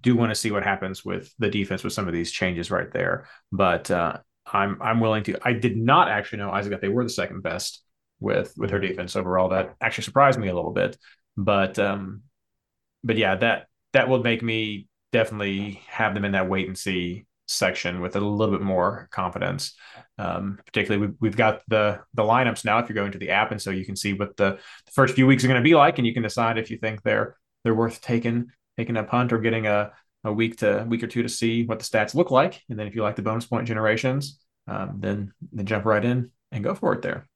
do 0.00 0.16
want 0.16 0.30
to 0.30 0.34
see 0.34 0.50
what 0.50 0.64
happens 0.64 1.04
with 1.04 1.32
the 1.38 1.48
defense 1.48 1.84
with 1.84 1.92
some 1.92 2.08
of 2.08 2.14
these 2.14 2.30
changes 2.30 2.70
right 2.70 2.92
there. 2.92 3.28
But 3.52 3.90
uh, 3.90 4.18
I'm 4.52 4.80
I'm 4.82 5.00
willing 5.00 5.22
to. 5.24 5.38
I 5.42 5.52
did 5.52 5.76
not 5.76 6.08
actually 6.08 6.38
know 6.38 6.50
Isaac 6.50 6.72
that 6.72 6.80
they 6.80 6.88
were 6.88 7.04
the 7.04 7.10
second 7.10 7.42
best 7.42 7.82
with 8.20 8.52
with 8.56 8.70
her 8.70 8.80
defense 8.80 9.16
overall. 9.16 9.50
That 9.50 9.74
actually 9.80 10.04
surprised 10.04 10.38
me 10.38 10.48
a 10.48 10.54
little 10.54 10.72
bit, 10.72 10.96
but 11.36 11.78
um, 11.78 12.22
but 13.04 13.16
yeah, 13.16 13.36
that 13.36 13.66
that 13.92 14.08
will 14.08 14.22
make 14.22 14.42
me 14.42 14.88
definitely 15.12 15.80
have 15.88 16.14
them 16.14 16.24
in 16.24 16.32
that 16.32 16.48
wait 16.48 16.66
and 16.66 16.76
see 16.76 17.26
section 17.48 18.00
with 18.00 18.14
a 18.14 18.20
little 18.20 18.56
bit 18.56 18.64
more 18.64 19.08
confidence. 19.10 19.74
Um, 20.18 20.58
particularly, 20.64 21.14
we, 21.18 21.28
have 21.28 21.36
got 21.36 21.62
the 21.68 22.00
the 22.14 22.22
lineups 22.22 22.64
now. 22.64 22.78
If 22.78 22.88
you're 22.88 22.94
going 22.94 23.12
to 23.12 23.18
the 23.18 23.30
app, 23.30 23.50
and 23.50 23.60
so 23.60 23.70
you 23.70 23.84
can 23.84 23.96
see 23.96 24.12
what 24.12 24.36
the, 24.36 24.58
the 24.86 24.92
first 24.92 25.14
few 25.14 25.26
weeks 25.26 25.44
are 25.44 25.48
going 25.48 25.60
to 25.60 25.68
be 25.68 25.74
like, 25.74 25.98
and 25.98 26.06
you 26.06 26.14
can 26.14 26.22
decide 26.22 26.58
if 26.58 26.70
you 26.70 26.78
think 26.78 27.02
they're 27.02 27.36
they're 27.64 27.74
worth 27.74 28.00
taking 28.00 28.50
taking 28.76 28.96
a 28.96 29.02
punt 29.02 29.32
or 29.32 29.38
getting 29.38 29.66
a 29.66 29.92
a 30.24 30.32
week 30.32 30.58
to 30.58 30.84
week 30.88 31.02
or 31.02 31.06
two 31.06 31.22
to 31.22 31.28
see 31.28 31.64
what 31.64 31.78
the 31.78 31.84
stats 31.84 32.14
look 32.14 32.30
like, 32.30 32.62
and 32.68 32.78
then 32.78 32.86
if 32.86 32.94
you 32.94 33.02
like 33.02 33.16
the 33.16 33.22
bonus 33.22 33.46
point 33.46 33.66
generations, 33.66 34.40
um, 34.66 34.96
then 34.98 35.32
then 35.52 35.66
jump 35.66 35.84
right 35.84 36.04
in 36.04 36.30
and 36.52 36.64
go 36.64 36.74
for 36.74 36.92
it 36.92 37.02
there. 37.02 37.26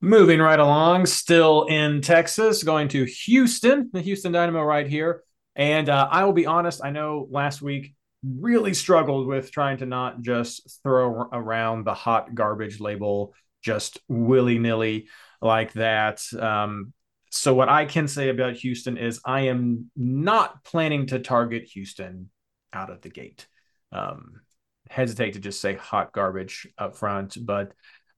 Moving 0.00 0.40
right 0.40 0.58
along, 0.58 1.06
still 1.06 1.64
in 1.64 2.02
Texas, 2.02 2.62
going 2.62 2.88
to 2.88 3.04
Houston, 3.04 3.88
the 3.92 4.02
Houston 4.02 4.32
Dynamo 4.32 4.62
right 4.62 4.86
here. 4.86 5.22
And 5.56 5.88
uh, 5.88 6.08
I 6.10 6.24
will 6.24 6.32
be 6.32 6.46
honest, 6.46 6.80
I 6.82 6.90
know 6.90 7.28
last 7.30 7.62
week 7.62 7.94
really 8.24 8.74
struggled 8.74 9.26
with 9.26 9.50
trying 9.50 9.78
to 9.78 9.86
not 9.86 10.22
just 10.22 10.80
throw 10.82 11.28
around 11.32 11.84
the 11.84 11.94
hot 11.94 12.34
garbage 12.34 12.80
label 12.80 13.34
just 13.62 13.98
willy 14.08 14.58
nilly 14.58 15.08
like 15.40 15.72
that. 15.74 16.22
Um, 16.38 16.92
so, 17.30 17.54
what 17.54 17.68
I 17.68 17.84
can 17.84 18.06
say 18.06 18.28
about 18.28 18.54
Houston 18.54 18.96
is 18.96 19.20
I 19.24 19.42
am 19.42 19.90
not 19.96 20.62
planning 20.64 21.06
to 21.06 21.18
target 21.18 21.64
Houston 21.64 22.30
out 22.72 22.90
of 22.90 23.00
the 23.00 23.08
gate. 23.08 23.46
Um, 23.90 24.40
hesitate 24.88 25.32
to 25.32 25.40
just 25.40 25.60
say 25.60 25.74
hot 25.74 26.12
garbage 26.12 26.68
up 26.78 26.96
front, 26.96 27.36
but 27.40 27.72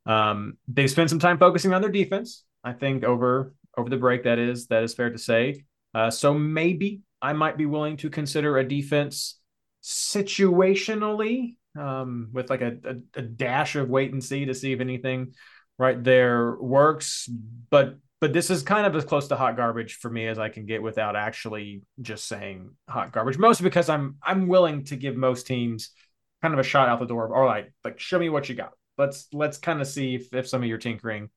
um, 0.04 0.58
they've 0.68 0.90
spent 0.90 1.10
some 1.10 1.18
time 1.18 1.38
focusing 1.38 1.72
on 1.72 1.80
their 1.80 1.90
defense. 1.90 2.44
I 2.62 2.72
think 2.72 3.04
over 3.04 3.54
over 3.76 3.88
the 3.88 3.96
break, 3.96 4.24
that 4.24 4.38
is 4.38 4.66
that 4.68 4.82
is 4.82 4.94
fair 4.94 5.10
to 5.10 5.18
say. 5.18 5.64
Uh, 5.94 6.10
so 6.10 6.34
maybe 6.34 7.00
I 7.20 7.32
might 7.32 7.56
be 7.56 7.66
willing 7.66 7.96
to 7.98 8.10
consider 8.10 8.58
a 8.58 8.68
defense 8.68 9.38
situationally 9.82 11.56
um, 11.78 12.28
with 12.32 12.50
like 12.50 12.62
a, 12.62 12.76
a, 12.84 13.20
a, 13.20 13.22
dash 13.22 13.76
of 13.76 13.88
wait 13.88 14.12
and 14.12 14.24
see 14.24 14.46
to 14.46 14.54
see 14.54 14.72
if 14.72 14.80
anything 14.80 15.34
right 15.78 16.02
there 16.02 16.56
works. 16.56 17.28
But 17.70 17.98
but 18.20 18.32
this 18.32 18.50
is 18.50 18.62
kind 18.62 18.86
of 18.86 18.96
as 18.96 19.04
close 19.04 19.28
to 19.28 19.36
hot 19.36 19.56
garbage 19.56 19.96
for 19.96 20.10
me 20.10 20.26
as 20.26 20.38
I 20.38 20.48
can 20.48 20.64
get 20.64 20.82
without 20.82 21.16
actually 21.16 21.82
just 22.00 22.26
saying 22.26 22.70
hot 22.88 23.12
garbage. 23.12 23.38
Mostly 23.38 23.64
because 23.64 23.88
I'm 23.88 24.16
I'm 24.22 24.48
willing 24.48 24.84
to 24.84 24.96
give 24.96 25.16
most 25.16 25.46
teams 25.46 25.90
kind 26.42 26.54
of 26.54 26.60
a 26.60 26.64
shot 26.64 26.88
out 26.88 26.98
the 26.98 27.06
door. 27.06 27.34
All 27.34 27.44
right, 27.44 27.66
like 27.84 28.00
show 28.00 28.18
me 28.18 28.28
what 28.28 28.48
you 28.48 28.54
got. 28.54 28.72
Let's 28.98 29.28
let's 29.32 29.58
kind 29.58 29.80
of 29.80 29.86
see 29.86 30.14
if, 30.14 30.32
if 30.32 30.48
some 30.48 30.62
of 30.62 30.68
your 30.68 30.78
tinkering 30.78 31.30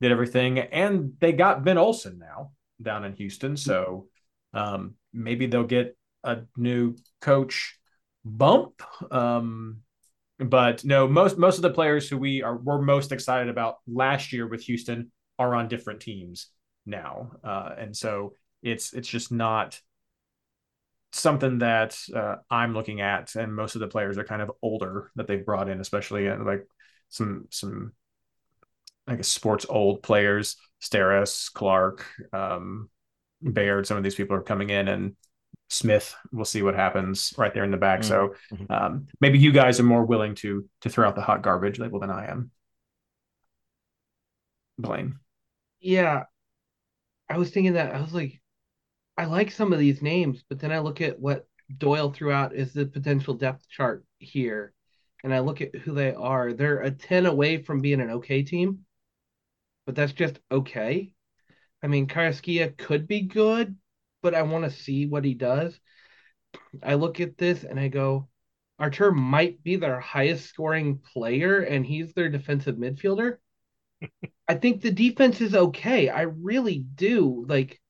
did 0.00 0.12
everything. 0.12 0.58
And 0.58 1.12
they 1.20 1.32
got 1.32 1.64
Ben 1.64 1.78
Olson 1.78 2.18
now 2.18 2.52
down 2.82 3.04
in 3.04 3.14
Houston, 3.14 3.56
so 3.56 4.08
um, 4.52 4.94
maybe 5.16 5.46
they'll 5.46 5.64
get 5.64 5.96
a 6.24 6.42
new 6.56 6.94
coach 7.20 7.78
bump. 8.24 8.82
Um, 9.10 9.78
but 10.38 10.84
no, 10.84 11.08
most 11.08 11.38
most 11.38 11.56
of 11.56 11.62
the 11.62 11.70
players 11.70 12.08
who 12.08 12.18
we 12.18 12.42
are 12.42 12.56
were 12.56 12.82
most 12.82 13.12
excited 13.12 13.48
about 13.48 13.76
last 13.86 14.32
year 14.32 14.46
with 14.46 14.62
Houston 14.64 15.10
are 15.38 15.54
on 15.54 15.68
different 15.68 16.00
teams 16.00 16.48
now, 16.84 17.32
uh, 17.42 17.74
and 17.78 17.96
so 17.96 18.34
it's 18.62 18.92
it's 18.92 19.08
just 19.08 19.32
not 19.32 19.80
something 21.12 21.58
that 21.58 21.98
uh, 22.14 22.36
I'm 22.50 22.74
looking 22.74 23.00
at. 23.00 23.34
And 23.34 23.54
most 23.54 23.76
of 23.76 23.80
the 23.80 23.88
players 23.88 24.18
are 24.18 24.24
kind 24.24 24.42
of 24.42 24.52
older 24.60 25.10
that 25.16 25.26
they've 25.26 25.44
brought 25.44 25.70
in, 25.70 25.80
especially 25.80 26.26
in 26.26 26.44
like 26.44 26.66
some 27.08 27.46
some 27.50 27.92
I 29.06 29.16
guess 29.16 29.28
sports 29.28 29.66
old 29.68 30.02
players, 30.02 30.56
Steres, 30.82 31.50
Clark, 31.52 32.04
um, 32.32 32.90
Baird. 33.52 33.86
Some 33.86 33.96
of 33.96 34.02
these 34.02 34.14
people 34.14 34.36
are 34.36 34.42
coming 34.42 34.70
in, 34.70 34.88
and 34.88 35.16
Smith. 35.68 36.14
We'll 36.32 36.44
see 36.44 36.62
what 36.62 36.74
happens 36.74 37.34
right 37.36 37.52
there 37.52 37.64
in 37.64 37.70
the 37.70 37.76
back. 37.76 38.00
Mm-hmm. 38.00 38.08
So 38.08 38.34
mm-hmm. 38.52 38.72
um, 38.72 39.06
maybe 39.20 39.38
you 39.38 39.52
guys 39.52 39.80
are 39.80 39.84
more 39.84 40.04
willing 40.04 40.34
to 40.36 40.68
to 40.82 40.90
throw 40.90 41.06
out 41.08 41.14
the 41.14 41.22
hot 41.22 41.42
garbage 41.42 41.78
label 41.78 42.00
than 42.00 42.10
I 42.10 42.26
am. 42.30 42.50
Blaine. 44.78 45.18
Yeah, 45.80 46.24
I 47.28 47.38
was 47.38 47.50
thinking 47.50 47.74
that 47.74 47.94
I 47.94 48.00
was 48.00 48.12
like, 48.12 48.40
I 49.16 49.24
like 49.24 49.50
some 49.50 49.72
of 49.72 49.78
these 49.78 50.02
names, 50.02 50.44
but 50.48 50.58
then 50.58 50.72
I 50.72 50.80
look 50.80 51.00
at 51.00 51.18
what 51.18 51.46
Doyle 51.78 52.12
threw 52.12 52.30
out 52.30 52.54
is 52.54 52.72
the 52.72 52.86
potential 52.86 53.34
depth 53.34 53.68
chart 53.68 54.04
here, 54.18 54.72
and 55.24 55.34
I 55.34 55.40
look 55.40 55.60
at 55.60 55.74
who 55.74 55.94
they 55.94 56.14
are. 56.14 56.52
They're 56.52 56.82
a 56.82 56.90
ten 56.90 57.26
away 57.26 57.62
from 57.62 57.80
being 57.80 58.00
an 58.00 58.10
okay 58.10 58.42
team, 58.42 58.80
but 59.86 59.94
that's 59.94 60.12
just 60.12 60.38
okay. 60.50 61.12
I 61.82 61.86
mean, 61.88 62.06
Carrasquilla 62.06 62.76
could 62.76 63.06
be 63.06 63.22
good, 63.22 63.76
but 64.22 64.34
I 64.34 64.42
want 64.42 64.64
to 64.64 64.70
see 64.70 65.06
what 65.06 65.24
he 65.24 65.34
does. 65.34 65.78
I 66.82 66.94
look 66.94 67.20
at 67.20 67.38
this 67.38 67.64
and 67.64 67.78
I 67.78 67.88
go, 67.88 68.28
Artur 68.78 69.12
might 69.12 69.62
be 69.62 69.76
their 69.76 70.00
highest 70.00 70.46
scoring 70.48 70.98
player, 70.98 71.60
and 71.60 71.86
he's 71.86 72.12
their 72.12 72.28
defensive 72.28 72.76
midfielder. 72.76 73.38
I 74.48 74.54
think 74.54 74.80
the 74.82 74.92
defense 74.92 75.40
is 75.40 75.54
okay. 75.54 76.08
I 76.08 76.22
really 76.22 76.78
do. 76.78 77.44
Like, 77.48 77.80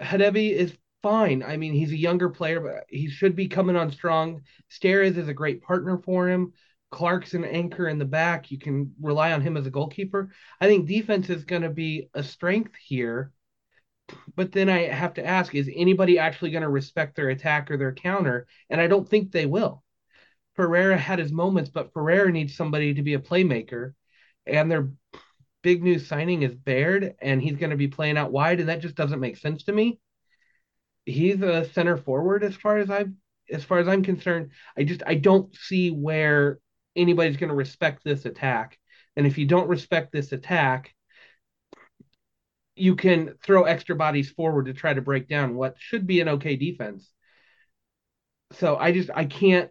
Hadebe 0.00 0.52
is 0.52 0.76
fine. 1.02 1.42
I 1.42 1.56
mean, 1.56 1.72
he's 1.72 1.92
a 1.92 1.96
younger 1.96 2.28
player, 2.28 2.60
but 2.60 2.84
he 2.88 3.08
should 3.08 3.34
be 3.34 3.48
coming 3.48 3.76
on 3.76 3.90
strong. 3.90 4.42
Steres 4.70 5.16
is 5.16 5.28
a 5.28 5.34
great 5.34 5.62
partner 5.62 5.98
for 5.98 6.28
him. 6.28 6.52
Clark's 6.90 7.34
an 7.34 7.44
anchor 7.44 7.88
in 7.88 7.98
the 7.98 8.04
back. 8.04 8.50
You 8.50 8.58
can 8.58 8.94
rely 9.00 9.32
on 9.32 9.40
him 9.40 9.56
as 9.56 9.66
a 9.66 9.70
goalkeeper. 9.70 10.30
I 10.60 10.66
think 10.66 10.86
defense 10.86 11.30
is 11.30 11.44
going 11.44 11.62
to 11.62 11.70
be 11.70 12.08
a 12.14 12.22
strength 12.22 12.74
here 12.76 13.32
but 14.36 14.52
then 14.52 14.68
I 14.68 14.82
have 14.82 15.14
to 15.14 15.26
ask 15.26 15.54
is 15.54 15.70
anybody 15.74 16.18
actually 16.18 16.50
going 16.50 16.62
to 16.62 16.68
respect 16.68 17.16
their 17.16 17.30
attack 17.30 17.70
or 17.70 17.76
their 17.76 17.92
counter? 17.92 18.46
And 18.68 18.80
I 18.80 18.86
don't 18.86 19.08
think 19.08 19.30
they 19.30 19.46
will. 19.46 19.82
Ferreira 20.56 20.96
had 20.96 21.18
his 21.18 21.32
moments, 21.32 21.70
but 21.70 21.92
Ferreira 21.92 22.30
needs 22.30 22.56
somebody 22.56 22.94
to 22.94 23.02
be 23.02 23.14
a 23.14 23.20
playmaker. 23.20 23.94
And 24.46 24.70
their 24.70 24.90
big 25.62 25.82
new 25.82 25.98
signing 25.98 26.42
is 26.42 26.54
Baird, 26.54 27.14
and 27.20 27.40
he's 27.40 27.56
going 27.56 27.70
to 27.70 27.76
be 27.76 27.88
playing 27.88 28.18
out 28.18 28.32
wide, 28.32 28.60
and 28.60 28.68
that 28.68 28.80
just 28.80 28.94
doesn't 28.94 29.20
make 29.20 29.36
sense 29.36 29.64
to 29.64 29.72
me. 29.72 30.00
He's 31.04 31.40
a 31.42 31.68
center 31.72 31.96
forward 31.96 32.44
as 32.44 32.56
far 32.56 32.78
as 32.78 32.90
I've 32.90 33.12
as 33.50 33.64
far 33.64 33.78
as 33.78 33.88
I'm 33.88 34.04
concerned. 34.04 34.50
I 34.76 34.84
just 34.84 35.02
I 35.06 35.14
don't 35.14 35.54
see 35.56 35.90
where 35.90 36.60
anybody's 36.96 37.36
going 37.36 37.50
to 37.50 37.54
respect 37.54 38.02
this 38.04 38.24
attack. 38.24 38.78
And 39.16 39.26
if 39.26 39.38
you 39.38 39.46
don't 39.46 39.68
respect 39.68 40.12
this 40.12 40.32
attack, 40.32 40.94
you 42.76 42.96
can 42.96 43.34
throw 43.42 43.64
extra 43.64 43.94
bodies 43.94 44.30
forward 44.30 44.66
to 44.66 44.72
try 44.72 44.94
to 44.94 45.02
break 45.02 45.28
down 45.28 45.54
what 45.54 45.76
should 45.78 46.06
be 46.06 46.20
an 46.20 46.28
okay 46.28 46.56
defense. 46.56 47.10
So 48.52 48.76
I 48.76 48.92
just 48.92 49.10
I 49.14 49.26
can't 49.26 49.70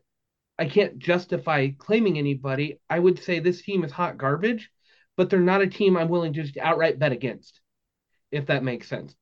I 0.57 0.65
can't 0.65 0.99
justify 0.99 1.69
claiming 1.77 2.17
anybody. 2.17 2.79
I 2.89 2.99
would 2.99 3.23
say 3.23 3.39
this 3.39 3.61
team 3.61 3.83
is 3.83 3.91
hot 3.91 4.17
garbage, 4.17 4.69
but 5.17 5.29
they're 5.29 5.39
not 5.39 5.61
a 5.61 5.67
team 5.67 5.97
I'm 5.97 6.09
willing 6.09 6.33
to 6.33 6.43
just 6.43 6.57
outright 6.57 6.99
bet 6.99 7.11
against, 7.11 7.59
if 8.31 8.47
that 8.47 8.63
makes 8.63 8.87
sense. 8.87 9.15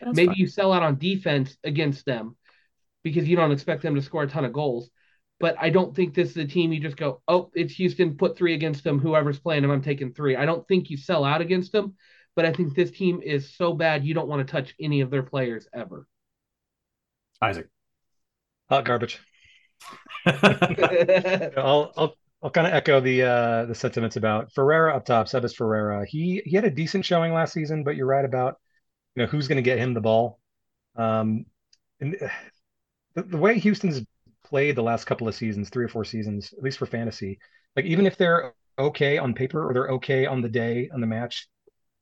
That's 0.00 0.16
Maybe 0.16 0.28
fine. 0.28 0.36
you 0.36 0.46
sell 0.46 0.72
out 0.72 0.82
on 0.82 0.98
defense 0.98 1.56
against 1.62 2.06
them 2.06 2.36
because 3.02 3.28
you 3.28 3.36
don't 3.36 3.52
expect 3.52 3.82
them 3.82 3.94
to 3.94 4.02
score 4.02 4.24
a 4.24 4.28
ton 4.28 4.44
of 4.44 4.52
goals. 4.52 4.90
But 5.40 5.56
I 5.60 5.70
don't 5.70 5.94
think 5.94 6.14
this 6.14 6.30
is 6.30 6.36
a 6.36 6.44
team 6.44 6.72
you 6.72 6.80
just 6.80 6.96
go, 6.96 7.22
oh, 7.28 7.50
it's 7.54 7.74
Houston, 7.74 8.16
put 8.16 8.36
three 8.36 8.54
against 8.54 8.82
them. 8.82 8.98
Whoever's 8.98 9.38
playing 9.38 9.62
them, 9.62 9.70
I'm 9.70 9.82
taking 9.82 10.12
three. 10.12 10.34
I 10.34 10.44
don't 10.46 10.66
think 10.66 10.90
you 10.90 10.96
sell 10.96 11.24
out 11.24 11.40
against 11.40 11.70
them 11.70 11.94
but 12.38 12.44
I 12.44 12.52
think 12.52 12.76
this 12.76 12.92
team 12.92 13.20
is 13.20 13.52
so 13.52 13.72
bad 13.72 14.04
you 14.04 14.14
don't 14.14 14.28
want 14.28 14.46
to 14.46 14.52
touch 14.52 14.72
any 14.78 15.00
of 15.00 15.10
their 15.10 15.24
players 15.24 15.66
ever. 15.74 16.06
Isaac. 17.42 17.66
Hot 18.68 18.84
garbage. 18.84 19.18
I'll 20.24 21.92
I'll 21.96 22.14
I'll 22.40 22.50
kind 22.50 22.68
of 22.68 22.74
echo 22.74 23.00
the 23.00 23.24
uh, 23.24 23.64
the 23.64 23.74
sentiments 23.74 24.14
about 24.14 24.52
Ferreira 24.52 24.94
up 24.94 25.04
top. 25.04 25.26
Sebas 25.26 25.52
Ferreira. 25.52 26.06
He 26.06 26.40
he 26.44 26.54
had 26.54 26.64
a 26.64 26.70
decent 26.70 27.04
showing 27.04 27.32
last 27.32 27.54
season, 27.54 27.82
but 27.82 27.96
you're 27.96 28.06
right 28.06 28.24
about 28.24 28.60
you 29.16 29.24
know 29.24 29.28
who's 29.28 29.48
going 29.48 29.56
to 29.56 29.62
get 29.62 29.80
him 29.80 29.92
the 29.92 30.00
ball. 30.00 30.38
Um, 30.94 31.44
and 31.98 32.14
the, 33.14 33.22
the 33.24 33.36
way 33.36 33.58
Houston's 33.58 34.06
played 34.48 34.76
the 34.76 34.82
last 34.82 35.04
couple 35.04 35.28
of 35.28 35.34
seasons, 35.34 35.68
three 35.68 35.84
or 35.84 35.88
four 35.88 36.04
seasons, 36.04 36.52
at 36.56 36.62
least 36.62 36.78
for 36.78 36.86
fantasy, 36.86 37.38
like 37.76 37.84
even 37.84 38.06
if 38.06 38.16
they're 38.16 38.54
okay 38.78 39.18
on 39.18 39.34
paper 39.34 39.68
or 39.68 39.72
they're 39.72 39.88
okay 39.90 40.26
on 40.26 40.40
the 40.40 40.48
day 40.48 40.88
on 40.92 41.00
the 41.00 41.06
match, 41.06 41.48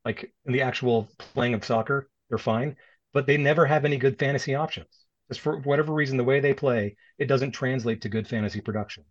like 0.04 0.32
in 0.44 0.52
the 0.52 0.62
actual 0.62 1.08
playing 1.34 1.54
of 1.54 1.64
soccer, 1.64 2.08
they're 2.28 2.38
fine, 2.38 2.76
but 3.12 3.26
they 3.26 3.36
never 3.36 3.66
have 3.66 3.84
any 3.84 3.96
good 3.96 4.18
fantasy 4.18 4.54
options. 4.54 4.88
Just 5.28 5.40
for 5.40 5.58
whatever 5.60 5.92
reason, 5.92 6.16
the 6.16 6.24
way 6.24 6.40
they 6.40 6.54
play, 6.54 6.96
it 7.18 7.26
doesn't 7.26 7.52
translate 7.52 8.02
to 8.02 8.08
good 8.08 8.28
fantasy 8.28 8.60
production. 8.60 9.04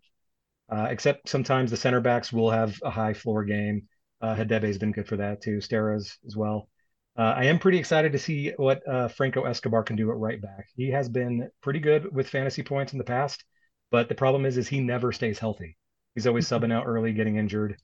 Uh, 0.70 0.88
except 0.90 1.30
sometimes 1.30 1.70
the 1.70 1.78
center 1.78 2.00
backs 2.00 2.32
will 2.32 2.50
have 2.50 2.80
a 2.84 2.90
high 2.90 3.14
floor 3.14 3.44
game. 3.44 3.88
Uh, 4.22 4.36
Hadebe's 4.36 4.78
been 4.78 4.92
good 4.92 5.08
for 5.08 5.18
that 5.18 5.42
too. 5.42 5.58
Steres 5.58 6.18
as 6.26 6.36
well. 6.36 6.70
Uh, 7.18 7.34
I 7.38 7.46
am 7.46 7.60
pretty 7.60 7.78
excited 7.78 8.12
to 8.12 8.20
see 8.20 8.52
what 8.58 8.86
uh, 8.88 9.08
Franco 9.08 9.44
Escobar 9.44 9.84
can 9.84 9.96
do 9.96 10.12
at 10.12 10.18
right 10.18 10.42
back. 10.42 10.68
He 10.76 10.90
has 10.90 11.08
been 11.08 11.50
pretty 11.62 11.80
good 11.80 12.14
with 12.14 12.30
fantasy 12.30 12.62
points 12.62 12.92
in 12.92 12.98
the 12.98 13.06
past, 13.06 13.44
but 13.90 14.10
the 14.10 14.16
problem 14.16 14.46
is, 14.46 14.58
is 14.58 14.68
he 14.68 14.82
never 14.82 15.14
stays 15.14 15.40
healthy. 15.40 15.78
He's 16.14 16.28
always 16.28 16.48
subbing 16.48 16.74
out 16.74 16.86
early, 16.86 17.14
getting 17.14 17.38
injured. 17.38 17.78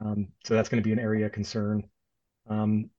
Um, 0.00 0.28
so 0.44 0.54
that's 0.54 0.68
going 0.68 0.82
to 0.82 0.86
be 0.86 0.92
an 0.92 0.98
area 0.98 1.26
of 1.26 1.32
concern. 1.32 1.84
Um, 2.48 2.90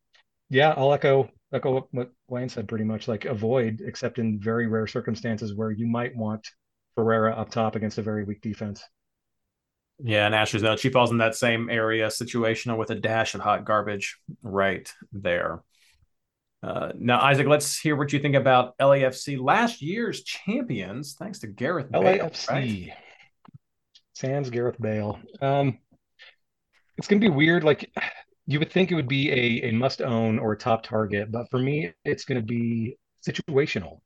yeah, 0.50 0.74
I'll 0.78 0.93
echo 0.93 1.30
echo 1.52 1.88
what 1.91 2.12
Wayne 2.30 2.50
said 2.50 2.67
pretty 2.67 2.86
much. 2.86 3.08
Like 3.08 3.26
avoid, 3.26 3.82
except 3.86 4.19
in 4.19 4.39
very 4.39 4.67
rare 4.67 4.88
circumstances 4.88 5.54
where 5.54 5.72
you 5.72 5.88
might 5.88 6.15
want 6.15 6.48
Ferreira 6.96 7.34
up 7.34 7.50
top 7.50 7.76
against 7.76 7.98
a 7.98 8.02
very 8.04 8.24
weak 8.24 8.41
defense. 8.41 8.84
Yeah, 10.00 10.26
and 10.26 10.34
Ashley's 10.36 10.63
note, 10.63 10.80
she 10.80 10.89
falls 10.89 11.12
in 11.12 11.17
that 11.19 11.36
same 11.36 11.69
area 11.69 12.08
situational 12.08 12.78
with 12.78 12.89
a 12.89 12.96
dash 12.96 13.36
of 13.36 13.41
hot 13.41 13.65
garbage 13.65 14.17
right 14.41 14.91
there. 15.12 15.62
Uh, 16.63 16.93
now, 16.97 17.19
Isaac, 17.19 17.45
let's 17.45 17.78
hear 17.78 17.97
what 17.97 18.13
you 18.13 18.19
think 18.19 18.36
about 18.36 18.78
LAFC, 18.78 19.38
last 19.38 19.82
year's 19.82 20.23
champions, 20.23 21.13
thanks 21.19 21.39
to 21.39 21.47
Gareth 21.47 21.91
LAFC. 21.91 22.47
Bale, 22.47 22.56
right? 22.56 22.93
Sans 24.13 24.49
Gareth 24.49 24.80
Bale. 24.80 25.19
Um, 25.41 25.80
it's 26.97 27.08
going 27.08 27.19
to 27.19 27.30
be 27.30 27.34
weird. 27.36 27.65
Like 27.65 27.91
you 28.45 28.60
would 28.60 28.71
think 28.71 28.91
it 28.91 28.95
would 28.95 29.10
be 29.10 29.30
a, 29.30 29.69
a 29.69 29.71
must 29.73 30.02
own 30.02 30.39
or 30.39 30.54
a 30.54 30.58
top 30.58 30.84
target, 30.84 31.32
but 31.32 31.49
for 31.52 31.60
me, 31.60 31.91
it's 32.06 32.23
going 32.23 32.39
to 32.39 32.45
be 32.45 32.97
situational 33.28 33.99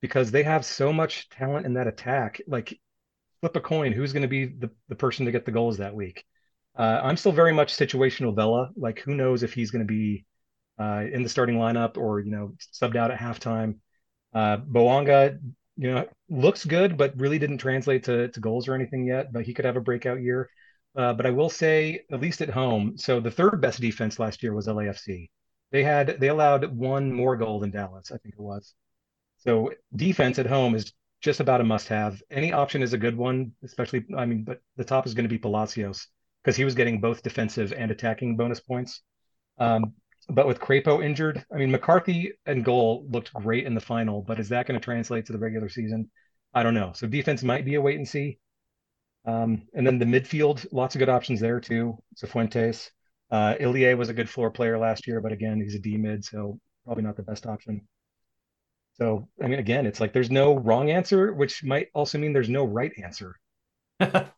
because 0.00 0.32
they 0.32 0.42
have 0.42 0.64
so 0.64 0.92
much 0.92 1.28
talent 1.28 1.64
in 1.64 1.74
that 1.74 1.86
attack. 1.86 2.40
Like 2.48 2.76
flip 3.40 3.54
a 3.54 3.60
coin, 3.60 3.92
who's 3.92 4.12
going 4.12 4.22
to 4.22 4.28
be 4.28 4.46
the, 4.46 4.70
the 4.88 4.96
person 4.96 5.26
to 5.26 5.32
get 5.32 5.44
the 5.44 5.52
goals 5.52 5.78
that 5.78 5.94
week? 5.94 6.24
Uh, 6.76 7.00
I'm 7.02 7.16
still 7.16 7.32
very 7.32 7.52
much 7.52 7.72
situational 7.76 8.34
Vela. 8.34 8.70
Like 8.76 8.98
who 9.00 9.14
knows 9.14 9.44
if 9.44 9.52
he's 9.52 9.70
going 9.70 9.86
to 9.86 9.92
be 9.92 10.24
uh, 10.80 11.04
in 11.12 11.22
the 11.22 11.28
starting 11.28 11.56
lineup 11.56 11.96
or 11.96 12.20
you 12.20 12.30
know 12.30 12.54
subbed 12.72 12.96
out 12.96 13.10
at 13.10 13.18
halftime. 13.18 13.76
Uh, 14.32 14.58
Bouanga, 14.58 15.38
you 15.76 15.92
know, 15.92 16.06
looks 16.28 16.64
good, 16.64 16.96
but 16.96 17.18
really 17.18 17.38
didn't 17.38 17.58
translate 17.58 18.04
to, 18.04 18.28
to 18.28 18.40
goals 18.40 18.68
or 18.68 18.74
anything 18.74 19.04
yet. 19.06 19.32
But 19.32 19.44
he 19.44 19.54
could 19.54 19.64
have 19.64 19.76
a 19.76 19.80
breakout 19.80 20.22
year. 20.22 20.48
Uh, 20.96 21.12
but 21.12 21.26
I 21.26 21.30
will 21.30 21.50
say, 21.50 22.04
at 22.10 22.20
least 22.20 22.40
at 22.42 22.50
home, 22.50 22.96
so 22.96 23.20
the 23.20 23.30
third 23.30 23.60
best 23.60 23.80
defense 23.80 24.18
last 24.18 24.42
year 24.42 24.54
was 24.54 24.66
LAFC. 24.66 25.28
They 25.70 25.84
had 25.84 26.18
they 26.18 26.28
allowed 26.28 26.76
one 26.76 27.12
more 27.12 27.36
goal 27.36 27.60
than 27.60 27.70
Dallas, 27.70 28.10
I 28.10 28.18
think 28.18 28.34
it 28.34 28.40
was. 28.40 28.74
So 29.38 29.72
defense 29.94 30.38
at 30.38 30.46
home 30.46 30.74
is 30.74 30.92
just 31.20 31.40
about 31.40 31.60
a 31.60 31.64
must-have. 31.64 32.22
Any 32.30 32.52
option 32.52 32.82
is 32.82 32.92
a 32.92 32.98
good 32.98 33.16
one, 33.16 33.52
especially 33.62 34.04
I 34.16 34.26
mean, 34.26 34.44
but 34.44 34.60
the 34.76 34.84
top 34.84 35.06
is 35.06 35.14
going 35.14 35.24
to 35.24 35.34
be 35.34 35.38
Palacios 35.38 36.08
because 36.42 36.56
he 36.56 36.64
was 36.64 36.74
getting 36.74 37.00
both 37.00 37.22
defensive 37.22 37.72
and 37.72 37.90
attacking 37.90 38.36
bonus 38.36 38.60
points. 38.60 39.02
Um, 39.58 39.94
but 40.30 40.46
with 40.46 40.60
Crépeau 40.60 41.04
injured, 41.04 41.44
I 41.52 41.56
mean 41.56 41.70
McCarthy 41.70 42.32
and 42.46 42.64
goal 42.64 43.06
looked 43.10 43.32
great 43.34 43.66
in 43.66 43.74
the 43.74 43.80
final, 43.80 44.22
but 44.22 44.40
is 44.40 44.48
that 44.50 44.66
going 44.66 44.78
to 44.78 44.84
translate 44.84 45.26
to 45.26 45.32
the 45.32 45.38
regular 45.38 45.68
season? 45.68 46.10
I 46.54 46.62
don't 46.62 46.74
know. 46.74 46.92
So 46.94 47.06
defense 47.06 47.42
might 47.42 47.64
be 47.64 47.76
a 47.76 47.80
wait 47.80 47.96
and 47.96 48.08
see. 48.08 48.38
Um, 49.24 49.62
and 49.74 49.86
then 49.86 49.98
the 49.98 50.04
midfield, 50.06 50.66
lots 50.72 50.94
of 50.94 50.98
good 50.98 51.08
options 51.08 51.40
there 51.40 51.60
too. 51.60 51.98
Cifuentes. 52.16 52.90
Uh, 53.30 53.54
Ilie 53.60 53.94
was 53.96 54.08
a 54.08 54.14
good 54.14 54.28
floor 54.28 54.50
player 54.50 54.78
last 54.78 55.06
year, 55.06 55.20
but 55.20 55.32
again, 55.32 55.60
he's 55.60 55.74
a 55.74 55.78
D 55.78 55.96
mid, 55.96 56.24
so 56.24 56.58
probably 56.84 57.04
not 57.04 57.16
the 57.16 57.22
best 57.22 57.46
option. 57.46 57.86
So, 58.94 59.28
I 59.42 59.46
mean, 59.48 59.58
again, 59.58 59.86
it's 59.86 60.00
like 60.00 60.12
there's 60.12 60.30
no 60.30 60.54
wrong 60.56 60.90
answer, 60.90 61.32
which 61.32 61.64
might 61.64 61.88
also 61.94 62.18
mean 62.18 62.32
there's 62.32 62.48
no 62.48 62.64
right 62.64 62.92
answer. 63.02 63.36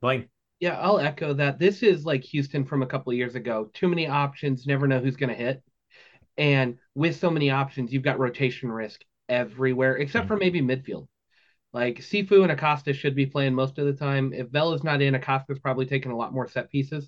Blaine. 0.00 0.28
Yeah, 0.60 0.78
I'll 0.78 1.00
echo 1.00 1.32
that. 1.34 1.58
This 1.58 1.82
is 1.82 2.04
like 2.04 2.22
Houston 2.24 2.66
from 2.66 2.82
a 2.82 2.86
couple 2.86 3.10
of 3.10 3.16
years 3.16 3.34
ago. 3.34 3.70
Too 3.72 3.88
many 3.88 4.06
options, 4.06 4.66
never 4.66 4.86
know 4.86 5.00
who's 5.00 5.16
going 5.16 5.30
to 5.30 5.34
hit. 5.34 5.62
And 6.36 6.78
with 6.94 7.18
so 7.18 7.30
many 7.30 7.50
options, 7.50 7.92
you've 7.92 8.02
got 8.02 8.18
rotation 8.18 8.70
risk 8.70 9.02
everywhere, 9.28 9.96
except 9.96 10.26
mm-hmm. 10.26 10.34
for 10.34 10.38
maybe 10.38 10.60
midfield. 10.60 11.08
Like 11.72 12.00
Cifu 12.00 12.42
and 12.42 12.52
Acosta 12.52 12.92
should 12.92 13.14
be 13.14 13.26
playing 13.26 13.54
most 13.54 13.78
of 13.78 13.86
the 13.86 13.94
time. 13.94 14.32
If 14.34 14.48
Vela's 14.48 14.84
not 14.84 15.00
in, 15.00 15.14
Acosta's 15.14 15.58
probably 15.58 15.86
taking 15.86 16.12
a 16.12 16.16
lot 16.16 16.34
more 16.34 16.48
set 16.48 16.70
pieces. 16.70 17.04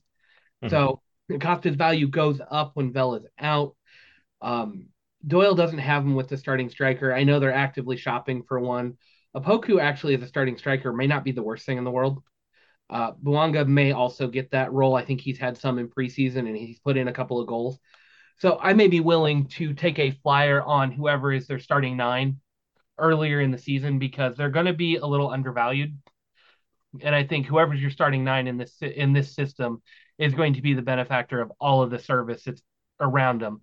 Mm-hmm. 0.63 0.71
So 0.71 1.03
Acosta's 1.31 1.77
value 1.77 2.07
goes 2.09 2.41
up 2.51 2.73
when 2.75 2.93
Vela's 2.93 3.27
out. 3.39 3.77
Um, 4.41 4.87
Doyle 5.27 5.55
doesn't 5.55 5.79
have 5.79 6.05
him 6.05 6.15
with 6.15 6.29
the 6.29 6.37
starting 6.37 6.71
striker. 6.71 7.13
I 7.13 7.25
know 7.25 7.39
they're 7.39 7.53
actively 7.53 7.97
shopping 7.97 8.45
for 8.45 8.59
one. 8.61 8.97
Opoku 9.37 9.81
actually 9.81 10.15
as 10.15 10.23
a 10.23 10.27
starting 10.27 10.57
striker 10.57 10.93
may 10.93 11.07
not 11.07 11.25
be 11.25 11.33
the 11.33 11.43
worst 11.43 11.67
thing 11.67 11.79
in 11.79 11.85
the 11.85 11.91
world. 11.91 12.23
Uh, 12.93 13.13
Bouanga 13.15 13.67
may 13.67 13.93
also 13.93 14.29
get 14.29 14.51
that 14.51 14.73
role. 14.73 14.95
I 14.95 15.05
think 15.05 15.23
he's 15.23 15.39
had 15.39 15.57
some 15.57 15.79
in 15.79 15.89
preseason 15.89 16.41
and 16.41 16.57
he's 16.57 16.79
put 16.79 16.99
in 16.99 17.09
a 17.09 17.13
couple 17.13 17.41
of 17.41 17.47
goals. 17.47 17.79
So 18.39 18.59
I 18.61 18.75
may 18.75 18.89
be 18.89 19.01
willing 19.01 19.47
to 19.49 19.73
take 19.73 19.99
a 19.99 20.11
flyer 20.23 20.63
on 20.63 20.93
whoever 20.93 21.33
is 21.33 21.47
their 21.47 21.59
starting 21.59 21.97
nine 21.97 22.41
earlier 22.99 23.41
in 23.41 23.51
the 23.51 23.59
season 23.59 23.99
because 23.99 24.37
they're 24.37 24.51
going 24.51 24.67
to 24.67 24.75
be 24.75 24.97
a 24.97 25.07
little 25.07 25.31
undervalued. 25.31 25.97
And 27.01 27.15
I 27.15 27.25
think 27.25 27.47
whoever's 27.47 27.81
your 27.81 27.91
starting 27.91 28.25
nine 28.25 28.47
in 28.47 28.59
this 28.59 28.77
in 28.83 29.15
this 29.15 29.35
system 29.35 29.81
is 30.19 30.35
going 30.35 30.55
to 30.55 30.63
be 30.63 30.75
the 30.75 30.83
benefactor 30.83 31.41
of 31.41 31.51
all 31.59 31.83
of 31.83 31.91
the 31.91 31.99
service 31.99 32.45
that's 32.45 32.63
around 33.01 33.41
them. 33.41 33.63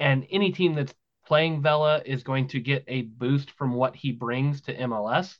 And 0.00 0.26
any 0.30 0.50
team 0.50 0.74
that's 0.74 0.92
playing 1.26 1.62
Vela 1.62 2.02
is 2.04 2.24
going 2.24 2.48
to 2.48 2.60
get 2.60 2.84
a 2.88 3.02
boost 3.02 3.52
from 3.52 3.74
what 3.74 3.94
he 3.94 4.10
brings 4.10 4.62
to 4.62 4.76
MLS, 4.76 5.36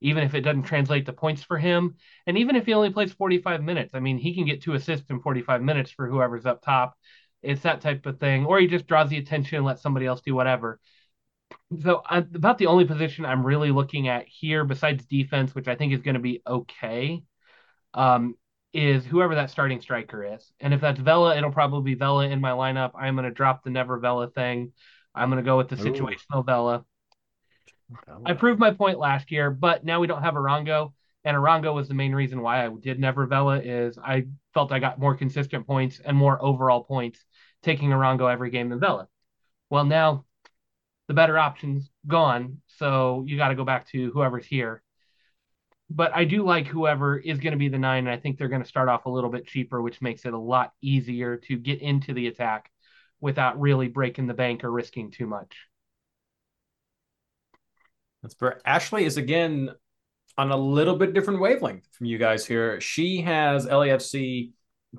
even 0.00 0.22
if 0.22 0.34
it 0.34 0.42
doesn't 0.42 0.62
translate 0.62 1.06
to 1.06 1.12
points 1.12 1.42
for 1.42 1.58
him. 1.58 1.96
And 2.26 2.38
even 2.38 2.56
if 2.56 2.66
he 2.66 2.74
only 2.74 2.90
plays 2.90 3.12
45 3.12 3.62
minutes, 3.62 3.94
I 3.94 4.00
mean, 4.00 4.18
he 4.18 4.34
can 4.34 4.46
get 4.46 4.62
two 4.62 4.74
assists 4.74 5.10
in 5.10 5.20
45 5.20 5.62
minutes 5.62 5.90
for 5.90 6.06
whoever's 6.08 6.46
up 6.46 6.62
top. 6.62 6.96
It's 7.42 7.62
that 7.62 7.80
type 7.80 8.06
of 8.06 8.18
thing. 8.18 8.46
Or 8.46 8.58
he 8.58 8.66
just 8.66 8.86
draws 8.86 9.10
the 9.10 9.18
attention 9.18 9.56
and 9.56 9.66
lets 9.66 9.82
somebody 9.82 10.06
else 10.06 10.20
do 10.20 10.34
whatever 10.34 10.80
so 11.82 12.02
about 12.08 12.58
the 12.58 12.66
only 12.66 12.84
position 12.84 13.24
I'm 13.24 13.44
really 13.44 13.70
looking 13.70 14.08
at 14.08 14.26
here, 14.26 14.64
besides 14.64 15.04
defense, 15.04 15.54
which 15.54 15.68
I 15.68 15.74
think 15.74 15.92
is 15.92 16.00
going 16.00 16.14
to 16.14 16.20
be 16.20 16.42
okay, 16.46 17.22
um, 17.94 18.34
is 18.72 19.04
whoever 19.04 19.34
that 19.34 19.50
starting 19.50 19.80
striker 19.80 20.34
is. 20.34 20.50
And 20.60 20.72
if 20.72 20.80
that's 20.80 21.00
Vela, 21.00 21.36
it'll 21.36 21.52
probably 21.52 21.92
be 21.92 21.98
Vela 21.98 22.28
in 22.28 22.40
my 22.40 22.50
lineup. 22.50 22.92
I'm 22.94 23.14
going 23.14 23.24
to 23.24 23.30
drop 23.30 23.64
the 23.64 23.70
never 23.70 23.98
Vela 23.98 24.30
thing. 24.30 24.72
I'm 25.14 25.30
going 25.30 25.42
to 25.42 25.48
go 25.48 25.56
with 25.56 25.68
the 25.68 25.76
situational 25.76 26.40
Ooh. 26.40 26.44
Vela. 26.44 26.84
I 28.24 28.34
proved 28.34 28.60
my 28.60 28.72
point 28.72 28.98
last 28.98 29.30
year, 29.30 29.50
but 29.50 29.84
now 29.84 30.00
we 30.00 30.06
don't 30.06 30.22
have 30.22 30.34
Arango. 30.34 30.92
And 31.24 31.36
Arango 31.36 31.74
was 31.74 31.88
the 31.88 31.94
main 31.94 32.14
reason 32.14 32.40
why 32.40 32.64
I 32.64 32.68
did 32.68 32.98
never 32.98 33.26
Vela 33.26 33.60
is 33.60 33.98
I 33.98 34.26
felt 34.54 34.72
I 34.72 34.78
got 34.78 34.98
more 34.98 35.16
consistent 35.16 35.66
points 35.66 36.00
and 36.04 36.16
more 36.16 36.42
overall 36.42 36.84
points 36.84 37.24
taking 37.62 37.90
Arango 37.90 38.32
every 38.32 38.50
game 38.50 38.68
than 38.68 38.80
Vela. 38.80 39.08
Well, 39.68 39.84
now 39.84 40.24
the 41.08 41.14
better 41.14 41.38
option's 41.38 41.90
gone. 42.06 42.60
So 42.66 43.24
you 43.26 43.36
got 43.36 43.48
to 43.48 43.54
go 43.54 43.64
back 43.64 43.88
to 43.88 44.10
whoever's 44.12 44.46
here. 44.46 44.82
But 45.90 46.14
I 46.14 46.24
do 46.24 46.44
like 46.44 46.66
whoever 46.66 47.18
is 47.18 47.40
going 47.40 47.52
to 47.52 47.58
be 47.58 47.68
the 47.68 47.78
nine. 47.78 48.06
And 48.06 48.10
I 48.10 48.18
think 48.18 48.38
they're 48.38 48.48
going 48.48 48.62
to 48.62 48.68
start 48.68 48.88
off 48.88 49.06
a 49.06 49.10
little 49.10 49.30
bit 49.30 49.46
cheaper, 49.46 49.80
which 49.80 50.02
makes 50.02 50.24
it 50.26 50.34
a 50.34 50.38
lot 50.38 50.72
easier 50.82 51.36
to 51.48 51.56
get 51.56 51.80
into 51.80 52.12
the 52.12 52.26
attack 52.26 52.70
without 53.20 53.60
really 53.60 53.88
breaking 53.88 54.26
the 54.26 54.34
bank 54.34 54.64
or 54.64 54.70
risking 54.70 55.10
too 55.10 55.26
much. 55.26 55.67
That's 58.22 58.34
where 58.38 58.60
Ashley 58.66 59.04
is 59.04 59.16
again 59.16 59.70
on 60.36 60.50
a 60.50 60.56
little 60.56 60.96
bit 60.96 61.14
different 61.14 61.40
wavelength 61.40 61.86
from 61.92 62.06
you 62.06 62.18
guys 62.18 62.46
here. 62.46 62.80
She 62.80 63.22
has 63.22 63.66
LAFC 63.66 64.52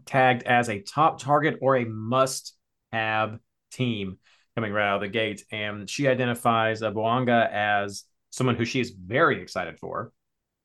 tagged 0.05 0.43
as 0.43 0.69
a 0.69 0.81
top 0.81 1.19
target 1.19 1.57
or 1.61 1.77
a 1.77 1.85
must 1.85 2.55
have 2.91 3.39
team 3.71 4.17
coming 4.55 4.73
right 4.73 4.89
out 4.89 4.95
of 4.95 5.01
the 5.01 5.07
gate. 5.07 5.43
And 5.51 5.89
she 5.89 6.07
identifies 6.07 6.81
uh, 6.81 6.91
Bouanga 6.91 7.49
as 7.51 8.03
someone 8.31 8.55
who 8.55 8.65
she 8.65 8.79
is 8.79 8.91
very 8.91 9.41
excited 9.41 9.79
for. 9.79 10.11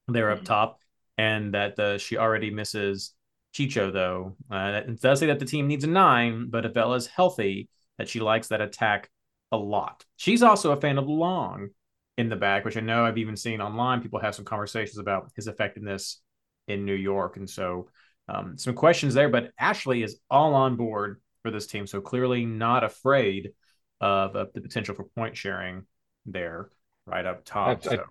They're 0.09 0.31
up 0.31 0.39
mm-hmm. 0.39 0.47
top, 0.47 0.81
and 1.17 1.55
that 1.55 1.79
uh, 1.79 1.99
she 1.99 2.19
already 2.19 2.51
misses 2.51 3.15
Chicho, 3.55 3.93
though. 3.93 4.37
Uh, 4.51 4.83
it 4.87 5.01
does 5.01 5.21
say 5.21 5.27
that 5.27 5.39
the 5.39 5.47
team 5.47 5.67
needs 5.67 5.85
a 5.85 5.89
nine, 5.89 6.49
but 6.51 6.67
if 6.67 6.75
Vela's 6.75 7.07
healthy, 7.07 7.69
that 7.99 8.09
she 8.09 8.21
likes 8.21 8.49
that 8.49 8.61
attack 8.61 9.09
a 9.53 9.57
lot. 9.57 10.05
She's 10.17 10.43
also 10.43 10.73
a 10.73 10.81
fan 10.81 10.99
of 10.99 11.09
Long 11.09 11.71
in 12.17 12.29
the 12.29 12.37
back, 12.37 12.65
which 12.65 12.77
I 12.77 12.81
know 12.81 13.05
I've 13.05 13.19
even 13.19 13.37
seen 13.37 13.61
online. 13.61 14.01
People 14.01 14.21
have 14.21 14.35
some 14.35 14.45
conversations 14.45 14.99
about 14.99 15.31
his 15.35 15.49
effectiveness 15.49 16.21
in 16.69 16.85
New 16.85 16.95
York. 16.95 17.37
And 17.37 17.49
so 17.49 17.89
um, 18.29 18.57
some 18.57 18.75
questions 18.75 19.15
there, 19.15 19.29
but 19.29 19.51
Ashley 19.59 20.03
is 20.03 20.21
all 20.31 20.55
on 20.55 20.77
board 20.77 21.21
for 21.43 21.51
this 21.51 21.67
team. 21.67 21.87
So 21.87 22.01
clearly 22.01 22.47
not 22.47 22.85
afraid 22.85 23.53
of, 24.01 24.37
of 24.37 24.53
the 24.55 24.61
potential 24.61 24.95
for 24.95 25.05
point 25.05 25.37
sharing 25.37 25.85
there 26.27 26.71
right 27.07 27.27
up 27.27 27.45
top. 27.45 27.67
I 27.67 27.71
have, 27.71 27.85
so. 27.85 28.05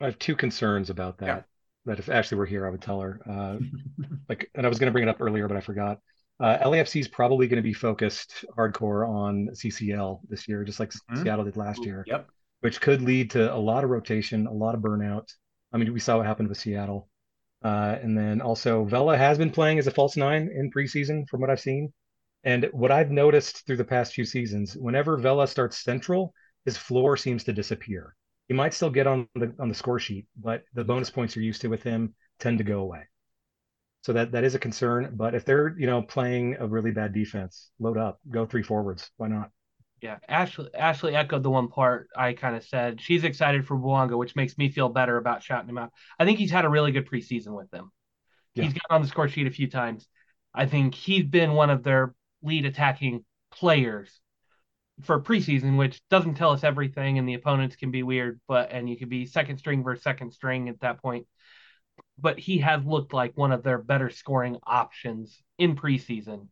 I 0.00 0.04
have 0.06 0.18
two 0.18 0.36
concerns 0.36 0.90
about 0.90 1.18
that. 1.18 1.26
Yeah. 1.26 1.42
That 1.86 1.98
if 1.98 2.08
Ashley 2.08 2.36
were 2.38 2.46
here, 2.46 2.66
I 2.66 2.70
would 2.70 2.82
tell 2.82 3.00
her. 3.00 3.20
Uh, 3.28 3.56
like, 4.28 4.50
and 4.54 4.64
I 4.64 4.68
was 4.68 4.78
going 4.78 4.88
to 4.88 4.92
bring 4.92 5.06
it 5.06 5.10
up 5.10 5.20
earlier, 5.20 5.48
but 5.48 5.56
I 5.56 5.60
forgot. 5.60 5.98
Uh, 6.38 6.58
LAFC 6.58 7.00
is 7.00 7.08
probably 7.08 7.48
going 7.48 7.56
to 7.56 7.62
be 7.62 7.74
focused 7.74 8.46
hardcore 8.56 9.06
on 9.06 9.48
CCL 9.52 10.20
this 10.28 10.48
year, 10.48 10.64
just 10.64 10.80
like 10.80 10.90
mm-hmm. 10.90 11.22
Seattle 11.22 11.44
did 11.44 11.56
last 11.56 11.84
year. 11.84 12.04
Yep. 12.06 12.28
Which 12.60 12.80
could 12.80 13.02
lead 13.02 13.30
to 13.32 13.52
a 13.52 13.56
lot 13.56 13.84
of 13.84 13.90
rotation, 13.90 14.46
a 14.46 14.52
lot 14.52 14.74
of 14.74 14.82
burnout. 14.82 15.28
I 15.72 15.78
mean, 15.78 15.92
we 15.92 16.00
saw 16.00 16.18
what 16.18 16.26
happened 16.26 16.48
with 16.48 16.58
Seattle. 16.58 17.08
Uh, 17.62 17.96
and 18.02 18.16
then 18.16 18.40
also, 18.40 18.84
Vela 18.84 19.16
has 19.16 19.38
been 19.38 19.50
playing 19.50 19.78
as 19.78 19.86
a 19.86 19.90
false 19.90 20.16
nine 20.16 20.50
in 20.54 20.70
preseason, 20.70 21.28
from 21.28 21.40
what 21.40 21.50
I've 21.50 21.60
seen. 21.60 21.92
And 22.44 22.68
what 22.72 22.90
I've 22.90 23.10
noticed 23.10 23.66
through 23.66 23.76
the 23.76 23.84
past 23.84 24.14
few 24.14 24.24
seasons, 24.24 24.76
whenever 24.76 25.16
Vela 25.18 25.46
starts 25.46 25.84
central, 25.84 26.32
his 26.64 26.76
floor 26.76 27.16
seems 27.16 27.44
to 27.44 27.52
disappear. 27.52 28.14
He 28.48 28.54
might 28.54 28.74
still 28.74 28.90
get 28.90 29.06
on 29.06 29.28
the 29.34 29.54
on 29.60 29.68
the 29.68 29.74
score 29.74 29.98
sheet, 29.98 30.26
but 30.36 30.64
the 30.74 30.84
bonus 30.84 31.10
points 31.10 31.36
you're 31.36 31.44
used 31.44 31.60
to 31.62 31.68
with 31.68 31.82
him 31.82 32.14
tend 32.38 32.58
to 32.58 32.64
go 32.64 32.80
away. 32.80 33.02
So 34.02 34.12
that 34.14 34.32
that 34.32 34.44
is 34.44 34.54
a 34.54 34.58
concern. 34.58 35.12
But 35.14 35.34
if 35.34 35.44
they're 35.44 35.76
you 35.78 35.86
know 35.86 36.02
playing 36.02 36.56
a 36.58 36.66
really 36.66 36.90
bad 36.90 37.12
defense, 37.12 37.70
load 37.78 37.98
up, 37.98 38.20
go 38.30 38.46
three 38.46 38.62
forwards. 38.62 39.10
Why 39.18 39.28
not? 39.28 39.50
Yeah, 40.00 40.18
Ashley 40.28 40.70
Ashley 40.74 41.14
echoed 41.14 41.42
the 41.42 41.50
one 41.50 41.68
part 41.68 42.08
I 42.16 42.32
kind 42.32 42.56
of 42.56 42.64
said. 42.64 43.00
She's 43.02 43.24
excited 43.24 43.66
for 43.66 43.76
Bouanga, 43.76 44.16
which 44.16 44.34
makes 44.34 44.56
me 44.56 44.70
feel 44.70 44.88
better 44.88 45.18
about 45.18 45.42
shouting 45.42 45.68
him 45.68 45.76
out. 45.78 45.92
I 46.18 46.24
think 46.24 46.38
he's 46.38 46.50
had 46.50 46.64
a 46.64 46.70
really 46.70 46.92
good 46.92 47.06
preseason 47.08 47.54
with 47.54 47.70
them. 47.70 47.92
Yeah. 48.54 48.64
He's 48.64 48.72
gotten 48.72 48.94
on 48.96 49.02
the 49.02 49.08
score 49.08 49.28
sheet 49.28 49.46
a 49.46 49.50
few 49.50 49.68
times. 49.68 50.08
I 50.54 50.66
think 50.66 50.94
he's 50.94 51.24
been 51.26 51.52
one 51.52 51.70
of 51.70 51.82
their 51.82 52.14
lead 52.42 52.64
attacking 52.66 53.24
players 53.52 54.20
for 55.02 55.22
preseason, 55.22 55.78
which 55.78 56.02
doesn't 56.10 56.34
tell 56.34 56.50
us 56.52 56.64
everything, 56.64 57.18
and 57.18 57.28
the 57.28 57.34
opponents 57.34 57.76
can 57.76 57.90
be 57.90 58.02
weird, 58.02 58.40
but 58.48 58.72
and 58.72 58.88
you 58.88 58.96
could 58.98 59.10
be 59.10 59.26
second 59.26 59.58
string 59.58 59.84
versus 59.84 60.04
second 60.04 60.32
string 60.32 60.68
at 60.68 60.80
that 60.80 61.02
point. 61.02 61.26
but 62.18 62.38
he 62.38 62.58
has 62.58 62.84
looked 62.84 63.12
like 63.12 63.36
one 63.36 63.52
of 63.52 63.62
their 63.62 63.78
better 63.78 64.10
scoring 64.10 64.58
options 64.66 65.42
in 65.58 65.76
preseason. 65.76 66.48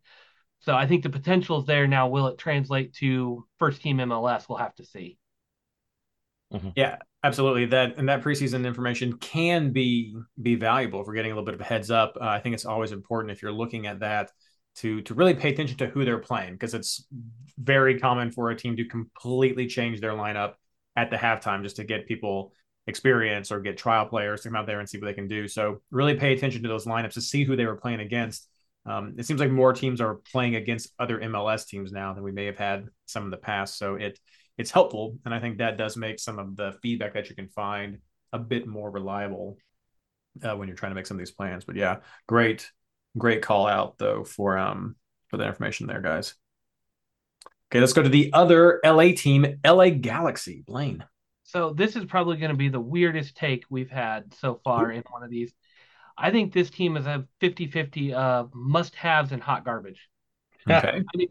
So 0.60 0.74
I 0.74 0.86
think 0.86 1.02
the 1.02 1.10
potential 1.10 1.60
is 1.60 1.66
there 1.66 1.86
now. 1.86 2.08
Will 2.08 2.26
it 2.28 2.38
translate 2.38 2.94
to 2.94 3.46
first 3.58 3.80
team 3.80 3.98
MLS? 3.98 4.48
We'll 4.48 4.58
have 4.58 4.74
to 4.76 4.84
see. 4.84 5.18
Mm-hmm. 6.52 6.70
Yeah, 6.76 6.96
absolutely. 7.22 7.66
That 7.66 7.98
and 7.98 8.08
that 8.08 8.22
preseason 8.22 8.66
information 8.66 9.18
can 9.18 9.70
be 9.70 10.16
be 10.40 10.54
valuable 10.54 11.00
if 11.00 11.06
we're 11.06 11.14
getting 11.14 11.32
a 11.32 11.34
little 11.34 11.44
bit 11.44 11.54
of 11.54 11.60
a 11.60 11.64
heads 11.64 11.90
up. 11.90 12.16
Uh, 12.20 12.24
I 12.24 12.40
think 12.40 12.54
it's 12.54 12.64
always 12.64 12.92
important 12.92 13.32
if 13.32 13.42
you're 13.42 13.52
looking 13.52 13.86
at 13.86 14.00
that 14.00 14.30
to 14.76 15.02
to 15.02 15.14
really 15.14 15.34
pay 15.34 15.52
attention 15.52 15.76
to 15.78 15.86
who 15.86 16.04
they're 16.04 16.18
playing 16.18 16.54
because 16.54 16.74
it's 16.74 17.06
very 17.58 17.98
common 17.98 18.30
for 18.30 18.50
a 18.50 18.56
team 18.56 18.76
to 18.76 18.84
completely 18.84 19.66
change 19.66 20.00
their 20.00 20.12
lineup 20.12 20.54
at 20.96 21.10
the 21.10 21.16
halftime 21.16 21.62
just 21.62 21.76
to 21.76 21.84
get 21.84 22.06
people 22.06 22.52
experience 22.86 23.52
or 23.52 23.60
get 23.60 23.76
trial 23.76 24.06
players 24.06 24.40
to 24.40 24.48
come 24.48 24.56
out 24.56 24.66
there 24.66 24.80
and 24.80 24.88
see 24.88 24.98
what 24.98 25.06
they 25.06 25.12
can 25.12 25.28
do. 25.28 25.46
So 25.46 25.82
really 25.90 26.14
pay 26.14 26.32
attention 26.32 26.62
to 26.62 26.68
those 26.68 26.86
lineups 26.86 27.12
to 27.14 27.20
see 27.20 27.44
who 27.44 27.54
they 27.54 27.66
were 27.66 27.76
playing 27.76 28.00
against. 28.00 28.48
Um, 28.88 29.14
it 29.18 29.26
seems 29.26 29.40
like 29.40 29.50
more 29.50 29.72
teams 29.72 30.00
are 30.00 30.16
playing 30.32 30.54
against 30.54 30.92
other 30.98 31.18
MLS 31.18 31.66
teams 31.66 31.92
now 31.92 32.14
than 32.14 32.24
we 32.24 32.32
may 32.32 32.46
have 32.46 32.56
had 32.56 32.88
some 33.06 33.24
in 33.24 33.30
the 33.30 33.36
past. 33.36 33.76
So 33.78 33.96
it 33.96 34.18
it's 34.56 34.70
helpful, 34.70 35.16
and 35.24 35.32
I 35.32 35.38
think 35.38 35.58
that 35.58 35.76
does 35.76 35.96
make 35.96 36.18
some 36.18 36.38
of 36.38 36.56
the 36.56 36.74
feedback 36.82 37.14
that 37.14 37.28
you 37.28 37.36
can 37.36 37.48
find 37.48 37.98
a 38.32 38.38
bit 38.38 38.66
more 38.66 38.90
reliable 38.90 39.56
uh, 40.42 40.56
when 40.56 40.68
you're 40.68 40.76
trying 40.76 40.90
to 40.90 40.96
make 40.96 41.06
some 41.06 41.16
of 41.16 41.20
these 41.20 41.30
plans. 41.30 41.64
But 41.64 41.76
yeah, 41.76 41.98
great, 42.26 42.70
great 43.16 43.42
call 43.42 43.66
out 43.66 43.98
though 43.98 44.24
for 44.24 44.58
um 44.58 44.96
for 45.28 45.36
the 45.36 45.46
information 45.46 45.86
there, 45.86 46.00
guys. 46.00 46.34
Okay, 47.70 47.80
let's 47.80 47.92
go 47.92 48.02
to 48.02 48.08
the 48.08 48.30
other 48.32 48.80
LA 48.84 49.12
team, 49.14 49.60
LA 49.64 49.90
Galaxy. 49.90 50.64
Blaine. 50.66 51.04
So 51.44 51.72
this 51.72 51.96
is 51.96 52.04
probably 52.04 52.36
going 52.36 52.50
to 52.50 52.56
be 52.56 52.68
the 52.68 52.80
weirdest 52.80 53.36
take 53.36 53.64
we've 53.70 53.90
had 53.90 54.34
so 54.34 54.60
far 54.64 54.90
in 54.90 55.02
one 55.10 55.22
of 55.22 55.30
these. 55.30 55.52
I 56.18 56.30
think 56.30 56.52
this 56.52 56.70
team 56.70 56.96
is 56.96 57.06
a 57.06 57.26
50-50 57.40 58.12
of 58.12 58.50
must-haves 58.54 59.32
and 59.32 59.42
hot 59.42 59.64
garbage. 59.64 60.08
Okay. 60.68 61.02
I 61.14 61.16
mean, 61.16 61.28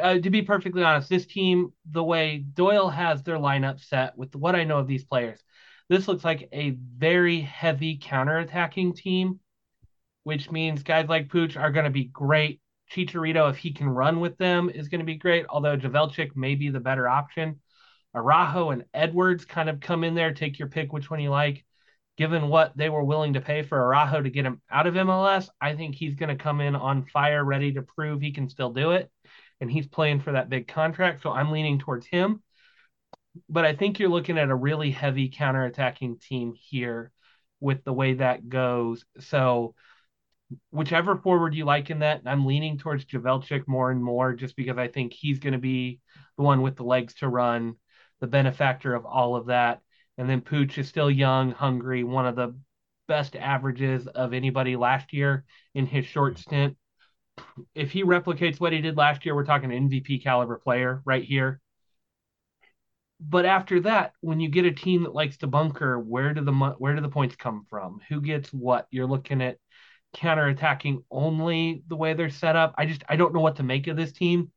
uh, 0.00 0.18
to 0.18 0.30
be 0.30 0.42
perfectly 0.42 0.82
honest, 0.82 1.08
this 1.08 1.26
team, 1.26 1.72
the 1.90 2.02
way 2.02 2.38
Doyle 2.38 2.88
has 2.88 3.22
their 3.22 3.36
lineup 3.36 3.84
set 3.84 4.16
with 4.16 4.34
what 4.34 4.56
I 4.56 4.64
know 4.64 4.78
of 4.78 4.86
these 4.86 5.04
players, 5.04 5.40
this 5.88 6.08
looks 6.08 6.24
like 6.24 6.48
a 6.52 6.70
very 6.70 7.40
heavy 7.40 7.98
counter-attacking 8.02 8.94
team, 8.94 9.40
which 10.24 10.50
means 10.50 10.82
guys 10.82 11.08
like 11.08 11.28
Puig 11.28 11.56
are 11.60 11.70
going 11.70 11.84
to 11.84 11.90
be 11.90 12.04
great. 12.04 12.60
Chicharito, 12.90 13.50
if 13.50 13.56
he 13.56 13.72
can 13.72 13.88
run 13.88 14.20
with 14.20 14.36
them, 14.38 14.70
is 14.70 14.88
going 14.88 15.00
to 15.00 15.04
be 15.04 15.16
great. 15.16 15.46
Although 15.48 15.76
Joveljic 15.76 16.34
may 16.34 16.54
be 16.54 16.70
the 16.70 16.80
better 16.80 17.08
option. 17.08 17.60
Araujo 18.14 18.70
and 18.70 18.84
Edwards 18.94 19.44
kind 19.44 19.68
of 19.68 19.80
come 19.80 20.02
in 20.02 20.14
there, 20.14 20.32
take 20.32 20.58
your 20.58 20.68
pick 20.68 20.92
which 20.92 21.10
one 21.10 21.20
you 21.20 21.30
like. 21.30 21.64
Given 22.16 22.48
what 22.48 22.76
they 22.76 22.88
were 22.88 23.04
willing 23.04 23.34
to 23.34 23.40
pay 23.40 23.62
for 23.62 23.78
Araujo 23.78 24.22
to 24.22 24.30
get 24.30 24.46
him 24.46 24.62
out 24.70 24.86
of 24.86 24.94
MLS, 24.94 25.48
I 25.60 25.74
think 25.74 25.94
he's 25.94 26.14
going 26.14 26.36
to 26.36 26.42
come 26.42 26.60
in 26.60 26.74
on 26.74 27.04
fire, 27.04 27.44
ready 27.44 27.72
to 27.74 27.82
prove 27.82 28.20
he 28.20 28.32
can 28.32 28.48
still 28.48 28.70
do 28.70 28.92
it. 28.92 29.10
And 29.60 29.70
he's 29.70 29.86
playing 29.86 30.20
for 30.20 30.32
that 30.32 30.48
big 30.48 30.66
contract. 30.68 31.22
So 31.22 31.30
I'm 31.30 31.50
leaning 31.50 31.78
towards 31.78 32.06
him. 32.06 32.42
But 33.48 33.66
I 33.66 33.74
think 33.74 33.98
you're 33.98 34.08
looking 34.08 34.38
at 34.38 34.48
a 34.48 34.54
really 34.54 34.90
heavy 34.90 35.28
counterattacking 35.28 36.20
team 36.22 36.54
here 36.58 37.12
with 37.60 37.84
the 37.84 37.92
way 37.92 38.14
that 38.14 38.48
goes. 38.48 39.04
So 39.20 39.74
whichever 40.70 41.16
forward 41.16 41.54
you 41.54 41.64
like 41.64 41.90
in 41.90 41.98
that, 42.00 42.22
I'm 42.24 42.46
leaning 42.46 42.78
towards 42.78 43.04
Joveljic 43.04 43.66
more 43.66 43.90
and 43.90 44.02
more 44.02 44.32
just 44.32 44.56
because 44.56 44.78
I 44.78 44.88
think 44.88 45.12
he's 45.12 45.38
going 45.38 45.52
to 45.52 45.58
be 45.58 46.00
the 46.36 46.44
one 46.44 46.62
with 46.62 46.76
the 46.76 46.84
legs 46.84 47.14
to 47.16 47.28
run 47.28 47.76
the 48.20 48.26
benefactor 48.26 48.94
of 48.94 49.04
all 49.04 49.36
of 49.36 49.46
that. 49.46 49.80
And 50.18 50.28
then 50.28 50.40
Puig 50.40 50.76
is 50.78 50.88
still 50.88 51.10
young, 51.10 51.50
hungry, 51.52 52.04
one 52.04 52.26
of 52.26 52.36
the 52.36 52.56
best 53.06 53.36
averages 53.36 54.06
of 54.06 54.32
anybody 54.32 54.76
last 54.76 55.12
year 55.12 55.44
in 55.74 55.86
his 55.86 56.06
short 56.06 56.34
mm-hmm. 56.34 56.40
stint. 56.40 56.76
If 57.74 57.90
he 57.90 58.02
replicates 58.02 58.58
what 58.58 58.72
he 58.72 58.80
did 58.80 58.96
last 58.96 59.24
year, 59.24 59.34
we're 59.34 59.44
talking 59.44 59.72
an 59.72 59.90
MVP 59.90 60.22
caliber 60.22 60.58
player 60.58 61.02
right 61.04 61.22
here. 61.22 61.60
But 63.20 63.46
after 63.46 63.80
that, 63.80 64.12
when 64.20 64.40
you 64.40 64.48
get 64.48 64.66
a 64.66 64.72
team 64.72 65.02
that 65.04 65.14
likes 65.14 65.38
to 65.38 65.46
bunker, 65.46 65.98
where 65.98 66.34
do 66.34 66.42
the 66.42 66.52
where 66.52 66.94
do 66.94 67.00
the 67.00 67.08
points 67.08 67.36
come 67.36 67.66
from? 67.68 68.00
Who 68.08 68.20
gets 68.20 68.52
what? 68.52 68.86
You're 68.90 69.06
looking 69.06 69.40
at 69.40 69.58
counterattacking 70.14 71.02
only 71.10 71.82
the 71.88 71.96
way 71.96 72.14
they're 72.14 72.30
set 72.30 72.56
up. 72.56 72.74
I 72.76 72.86
just 72.86 73.04
I 73.08 73.16
don't 73.16 73.34
know 73.34 73.40
what 73.40 73.56
to 73.56 73.62
make 73.62 73.86
of 73.86 73.96
this 73.96 74.12
team. 74.12 74.50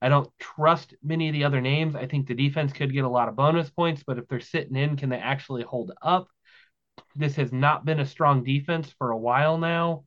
I 0.00 0.08
don't 0.08 0.30
trust 0.38 0.94
many 1.02 1.28
of 1.28 1.32
the 1.32 1.44
other 1.44 1.60
names. 1.60 1.96
I 1.96 2.06
think 2.06 2.26
the 2.26 2.34
defense 2.34 2.72
could 2.72 2.92
get 2.92 3.04
a 3.04 3.08
lot 3.08 3.28
of 3.28 3.36
bonus 3.36 3.68
points, 3.70 4.04
but 4.06 4.18
if 4.18 4.28
they're 4.28 4.40
sitting 4.40 4.76
in, 4.76 4.96
can 4.96 5.08
they 5.08 5.18
actually 5.18 5.62
hold 5.62 5.92
up? 6.02 6.28
This 7.16 7.36
has 7.36 7.52
not 7.52 7.84
been 7.84 8.00
a 8.00 8.06
strong 8.06 8.44
defense 8.44 8.92
for 8.98 9.10
a 9.10 9.18
while 9.18 9.58
now. 9.58 10.04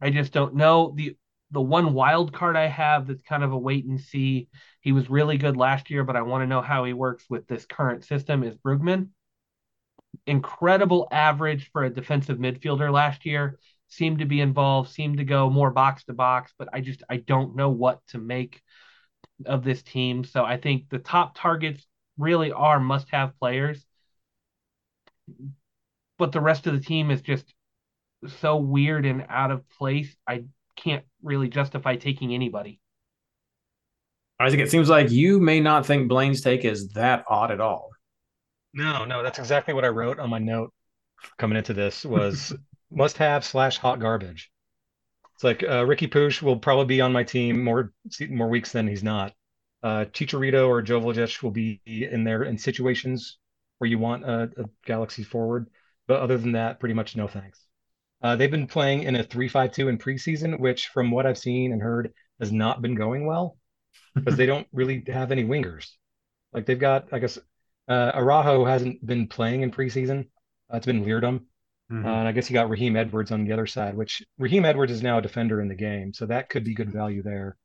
I 0.00 0.10
just 0.10 0.32
don't 0.32 0.54
know. 0.54 0.92
The 0.94 1.16
the 1.52 1.60
one 1.60 1.92
wild 1.92 2.32
card 2.32 2.56
I 2.56 2.66
have 2.66 3.06
that's 3.06 3.22
kind 3.22 3.44
of 3.44 3.52
a 3.52 3.58
wait 3.58 3.84
and 3.84 4.00
see. 4.00 4.48
He 4.80 4.92
was 4.92 5.10
really 5.10 5.36
good 5.36 5.56
last 5.56 5.90
year, 5.90 6.02
but 6.02 6.16
I 6.16 6.22
want 6.22 6.42
to 6.42 6.46
know 6.46 6.62
how 6.62 6.84
he 6.84 6.94
works 6.94 7.24
with 7.28 7.46
this 7.46 7.66
current 7.66 8.04
system 8.04 8.42
is 8.42 8.56
Brugman. 8.56 9.10
Incredible 10.26 11.08
average 11.12 11.70
for 11.72 11.84
a 11.84 11.90
defensive 11.90 12.38
midfielder 12.38 12.90
last 12.92 13.26
year 13.26 13.58
seem 13.92 14.18
to 14.18 14.24
be 14.24 14.40
involved, 14.40 14.90
seem 14.90 15.16
to 15.16 15.24
go 15.24 15.50
more 15.50 15.70
box 15.70 16.04
to 16.04 16.14
box, 16.14 16.52
but 16.58 16.68
I 16.72 16.80
just 16.80 17.02
I 17.08 17.18
don't 17.18 17.56
know 17.56 17.70
what 17.70 18.00
to 18.08 18.18
make 18.18 18.62
of 19.44 19.64
this 19.64 19.82
team. 19.82 20.24
So 20.24 20.44
I 20.44 20.56
think 20.56 20.88
the 20.88 20.98
top 20.98 21.36
targets 21.36 21.86
really 22.18 22.52
are 22.52 22.80
must 22.80 23.10
have 23.10 23.38
players. 23.38 23.84
But 26.18 26.32
the 26.32 26.40
rest 26.40 26.66
of 26.66 26.74
the 26.74 26.80
team 26.80 27.10
is 27.10 27.20
just 27.20 27.52
so 28.40 28.56
weird 28.56 29.04
and 29.04 29.26
out 29.28 29.50
of 29.50 29.68
place. 29.70 30.14
I 30.26 30.44
can't 30.76 31.04
really 31.22 31.48
justify 31.48 31.96
taking 31.96 32.34
anybody. 32.34 32.80
Isaac, 34.40 34.60
it 34.60 34.70
seems 34.70 34.88
like 34.88 35.10
you 35.10 35.38
may 35.38 35.60
not 35.60 35.86
think 35.86 36.08
Blaine's 36.08 36.40
take 36.40 36.64
is 36.64 36.88
that 36.90 37.24
odd 37.28 37.50
at 37.50 37.60
all. 37.60 37.90
No, 38.74 39.04
no, 39.04 39.22
that's 39.22 39.38
exactly 39.38 39.74
what 39.74 39.84
I 39.84 39.88
wrote 39.88 40.18
on 40.18 40.30
my 40.30 40.38
note 40.38 40.72
coming 41.38 41.58
into 41.58 41.74
this 41.74 42.04
was 42.04 42.54
must 42.94 43.18
have 43.18 43.44
slash 43.44 43.78
hot 43.78 44.00
garbage. 44.00 44.50
It's 45.34 45.44
like 45.44 45.62
uh, 45.62 45.84
Riqui 45.84 46.08
Puig 46.08 46.42
will 46.42 46.58
probably 46.58 46.86
be 46.86 47.00
on 47.00 47.12
my 47.12 47.24
team 47.24 47.64
more 47.64 47.92
more 48.28 48.48
weeks 48.48 48.72
than 48.72 48.86
he's 48.86 49.02
not. 49.02 49.32
Uh, 49.82 50.04
Chicharito 50.12 50.68
or 50.68 50.82
Joveljic 50.82 51.42
will 51.42 51.50
be 51.50 51.80
in 51.86 52.22
there 52.22 52.44
in 52.44 52.56
situations 52.56 53.38
where 53.78 53.90
you 53.90 53.98
want 53.98 54.24
a, 54.24 54.48
a, 54.56 54.64
Galaxy 54.86 55.24
forward, 55.24 55.68
but 56.06 56.20
other 56.20 56.38
than 56.38 56.52
that, 56.52 56.78
pretty 56.78 56.94
much 56.94 57.16
no 57.16 57.26
thanks. 57.26 57.66
Uh, 58.22 58.36
they've 58.36 58.52
been 58.52 58.68
playing 58.68 59.02
in 59.02 59.16
a 59.16 59.24
three-five-two 59.24 59.88
in 59.88 59.98
preseason, 59.98 60.60
which, 60.60 60.86
from 60.86 61.10
what 61.10 61.26
I've 61.26 61.38
seen 61.38 61.72
and 61.72 61.82
heard, 61.82 62.12
has 62.38 62.52
not 62.52 62.80
been 62.80 62.94
going 62.94 63.26
well 63.26 63.56
because 64.14 64.36
they 64.36 64.46
don't 64.52 64.68
really 64.72 65.02
have 65.08 65.32
any 65.32 65.42
wingers. 65.42 65.88
Like 66.52 66.66
they've 66.66 66.78
got, 66.78 67.08
I 67.12 67.18
guess, 67.18 67.38
uh, 67.88 68.12
Araujo 68.14 68.64
hasn't 68.64 69.04
been 69.04 69.26
playing 69.26 69.62
in 69.62 69.72
preseason. 69.72 70.28
Uh, 70.72 70.76
it's 70.76 70.86
been 70.86 71.04
Leardom. 71.04 71.46
Mm-hmm. 71.90 72.06
Uh, 72.06 72.18
and 72.18 72.28
I 72.28 72.32
guess 72.32 72.48
you 72.48 72.54
got 72.54 72.70
Raheem 72.70 72.96
Edwards 72.96 73.32
on 73.32 73.44
the 73.44 73.52
other 73.52 73.66
side, 73.66 73.96
which 73.96 74.22
Raheem 74.38 74.64
Edwards 74.64 74.92
is 74.92 75.02
now 75.02 75.18
a 75.18 75.22
defender 75.22 75.60
in 75.60 75.68
the 75.68 75.74
game, 75.74 76.12
so 76.12 76.26
that 76.26 76.48
could 76.48 76.64
be 76.64 76.74
good 76.74 76.92
value 76.92 77.22
there. 77.22 77.56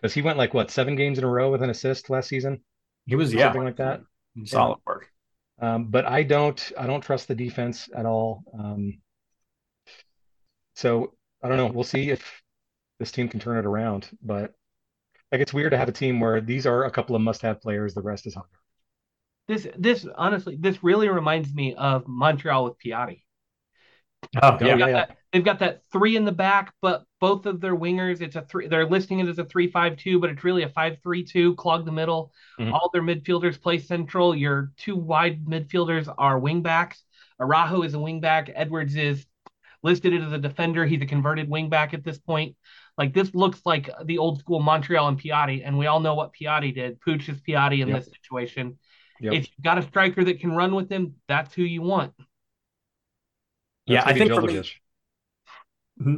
Because 0.00 0.14
he 0.14 0.22
went 0.22 0.38
like 0.38 0.54
what 0.54 0.70
seven 0.70 0.96
games 0.96 1.18
in 1.18 1.24
a 1.24 1.28
row 1.28 1.50
with 1.50 1.62
an 1.62 1.70
assist 1.70 2.10
last 2.10 2.28
season. 2.28 2.60
He 3.06 3.16
was 3.16 3.32
yeah, 3.32 3.46
something 3.46 3.64
like 3.64 3.76
that. 3.76 4.00
Solid 4.44 4.78
yeah. 4.78 4.92
work. 4.92 5.08
Um, 5.60 5.86
but 5.86 6.04
I 6.04 6.22
don't 6.24 6.72
I 6.78 6.86
don't 6.86 7.00
trust 7.00 7.28
the 7.28 7.34
defense 7.34 7.88
at 7.94 8.06
all. 8.06 8.44
Um, 8.58 9.00
so 10.74 11.14
I 11.42 11.48
don't 11.48 11.56
know. 11.56 11.66
We'll 11.66 11.84
see 11.84 12.10
if 12.10 12.42
this 12.98 13.12
team 13.12 13.28
can 13.28 13.40
turn 13.40 13.58
it 13.58 13.66
around. 13.66 14.08
But 14.22 14.52
like 15.32 15.40
it's 15.40 15.54
weird 15.54 15.72
to 15.72 15.78
have 15.78 15.88
a 15.88 15.92
team 15.92 16.20
where 16.20 16.40
these 16.40 16.66
are 16.66 16.84
a 16.84 16.90
couple 16.90 17.16
of 17.16 17.22
must-have 17.22 17.60
players. 17.60 17.94
The 17.94 18.02
rest 18.02 18.26
is 18.26 18.34
hunger. 18.34 18.48
This 19.46 19.66
this 19.78 20.06
honestly 20.16 20.56
this 20.58 20.82
really 20.82 21.08
reminds 21.08 21.52
me 21.52 21.74
of 21.74 22.06
Montreal 22.06 22.64
with 22.64 22.78
Piatti. 22.78 23.23
Oh, 24.42 24.58
yeah, 24.60 24.76
yeah, 24.76 24.92
That, 24.92 25.16
they've 25.32 25.44
got 25.44 25.58
that 25.60 25.82
three 25.92 26.16
in 26.16 26.24
the 26.24 26.32
back, 26.32 26.72
but 26.80 27.04
both 27.20 27.46
of 27.46 27.60
their 27.60 27.76
wingers, 27.76 28.20
it's 28.20 28.36
a 28.36 28.42
three. 28.42 28.68
They're 28.68 28.86
listing 28.86 29.20
it 29.20 29.28
as 29.28 29.38
a 29.38 29.44
three-five-two, 29.44 30.20
but 30.20 30.30
it's 30.30 30.44
really 30.44 30.62
a 30.62 30.68
five-three-two. 30.68 31.54
Clog 31.56 31.84
the 31.84 31.92
middle. 31.92 32.32
Mm-hmm. 32.58 32.72
All 32.72 32.90
their 32.92 33.02
midfielders 33.02 33.60
play 33.60 33.78
central. 33.78 34.34
Your 34.34 34.72
two 34.76 34.96
wide 34.96 35.44
midfielders 35.44 36.12
are 36.18 36.40
wingbacks. 36.40 36.98
Araujo 37.40 37.82
is 37.82 37.94
a 37.94 37.98
wingback. 37.98 38.52
Edwards 38.54 38.96
is 38.96 39.26
listed 39.82 40.14
as 40.14 40.32
a 40.32 40.38
defender. 40.38 40.86
He's 40.86 41.02
a 41.02 41.06
converted 41.06 41.50
wingback 41.50 41.94
at 41.94 42.04
this 42.04 42.18
point. 42.18 42.56
Like 42.96 43.12
this 43.12 43.34
looks 43.34 43.60
like 43.64 43.90
the 44.04 44.18
old 44.18 44.38
school 44.38 44.60
Montreal 44.60 45.08
and 45.08 45.20
Piatti, 45.20 45.62
and 45.64 45.76
we 45.78 45.86
all 45.86 46.00
know 46.00 46.14
what 46.14 46.32
Piatti 46.32 46.74
did. 46.74 47.00
Puig 47.00 47.28
is 47.28 47.40
Piatti 47.40 47.82
in 47.82 47.88
yep. 47.88 47.98
this 48.04 48.12
situation. 48.12 48.78
Yep. 49.20 49.32
If 49.32 49.48
you've 49.48 49.64
got 49.64 49.78
a 49.78 49.82
striker 49.82 50.24
that 50.24 50.40
can 50.40 50.52
run 50.52 50.74
with 50.74 50.90
him, 50.90 51.14
that's 51.28 51.54
who 51.54 51.62
you 51.62 51.82
want 51.82 52.12
yeah, 53.86 54.02
I 54.04 54.12
think 54.14 54.32
for 54.32 54.42
me, 54.42 54.54
mm-hmm. 56.00 56.16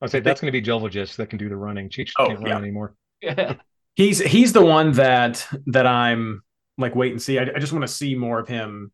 I 0.00 0.06
say 0.06 0.20
that's 0.20 0.40
going 0.40 0.52
to 0.52 0.60
be 0.60 0.66
Joveljic 0.66 1.16
that 1.16 1.30
can 1.30 1.38
do 1.38 1.48
the 1.48 1.56
running. 1.56 1.88
Cheech 1.88 2.12
oh, 2.18 2.26
can't 2.26 2.40
yeah. 2.42 2.52
run 2.52 2.62
anymore. 2.62 2.94
he's 3.94 4.20
he's 4.20 4.52
the 4.52 4.64
one 4.64 4.92
that 4.92 5.46
that 5.66 5.86
I'm 5.86 6.42
like 6.78 6.94
wait 6.94 7.12
and 7.12 7.22
see. 7.22 7.38
I, 7.38 7.42
I 7.42 7.58
just 7.58 7.72
want 7.72 7.82
to 7.82 7.92
see 7.92 8.14
more 8.14 8.38
of 8.38 8.48
him 8.48 8.92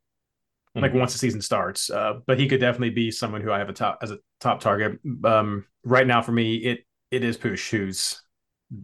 like 0.74 0.94
once 0.94 1.12
the 1.12 1.18
season 1.18 1.40
starts. 1.40 1.90
Uh, 1.90 2.20
but 2.26 2.38
he 2.38 2.48
could 2.48 2.60
definitely 2.60 2.90
be 2.90 3.10
someone 3.10 3.40
who 3.40 3.50
I 3.50 3.58
have 3.58 3.68
a 3.68 3.72
top 3.72 3.98
as 4.02 4.10
a 4.10 4.18
top 4.40 4.60
target. 4.60 4.98
Um, 5.24 5.64
right 5.84 6.06
now 6.06 6.22
for 6.22 6.32
me, 6.32 6.56
it 6.56 6.84
it 7.10 7.24
is 7.24 7.38
Puig 7.38 7.70
who's 7.70 8.22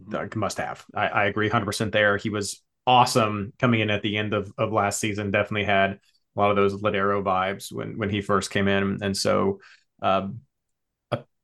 like 0.07 0.35
must 0.35 0.57
have. 0.57 0.85
I, 0.95 1.07
I 1.07 1.25
agree 1.25 1.47
100 1.47 1.65
percent 1.65 1.91
there. 1.91 2.17
He 2.17 2.29
was 2.29 2.61
awesome 2.87 3.53
coming 3.59 3.79
in 3.79 3.89
at 3.89 4.01
the 4.01 4.17
end 4.17 4.33
of, 4.33 4.51
of 4.57 4.71
last 4.71 4.99
season. 4.99 5.31
Definitely 5.31 5.65
had 5.65 5.99
a 6.35 6.39
lot 6.39 6.49
of 6.49 6.55
those 6.55 6.81
Lodeiro 6.81 7.23
vibes 7.23 7.71
when 7.71 7.97
when 7.97 8.09
he 8.09 8.21
first 8.21 8.51
came 8.51 8.67
in, 8.67 8.99
and 9.01 9.15
so 9.15 9.59
um, 10.01 10.41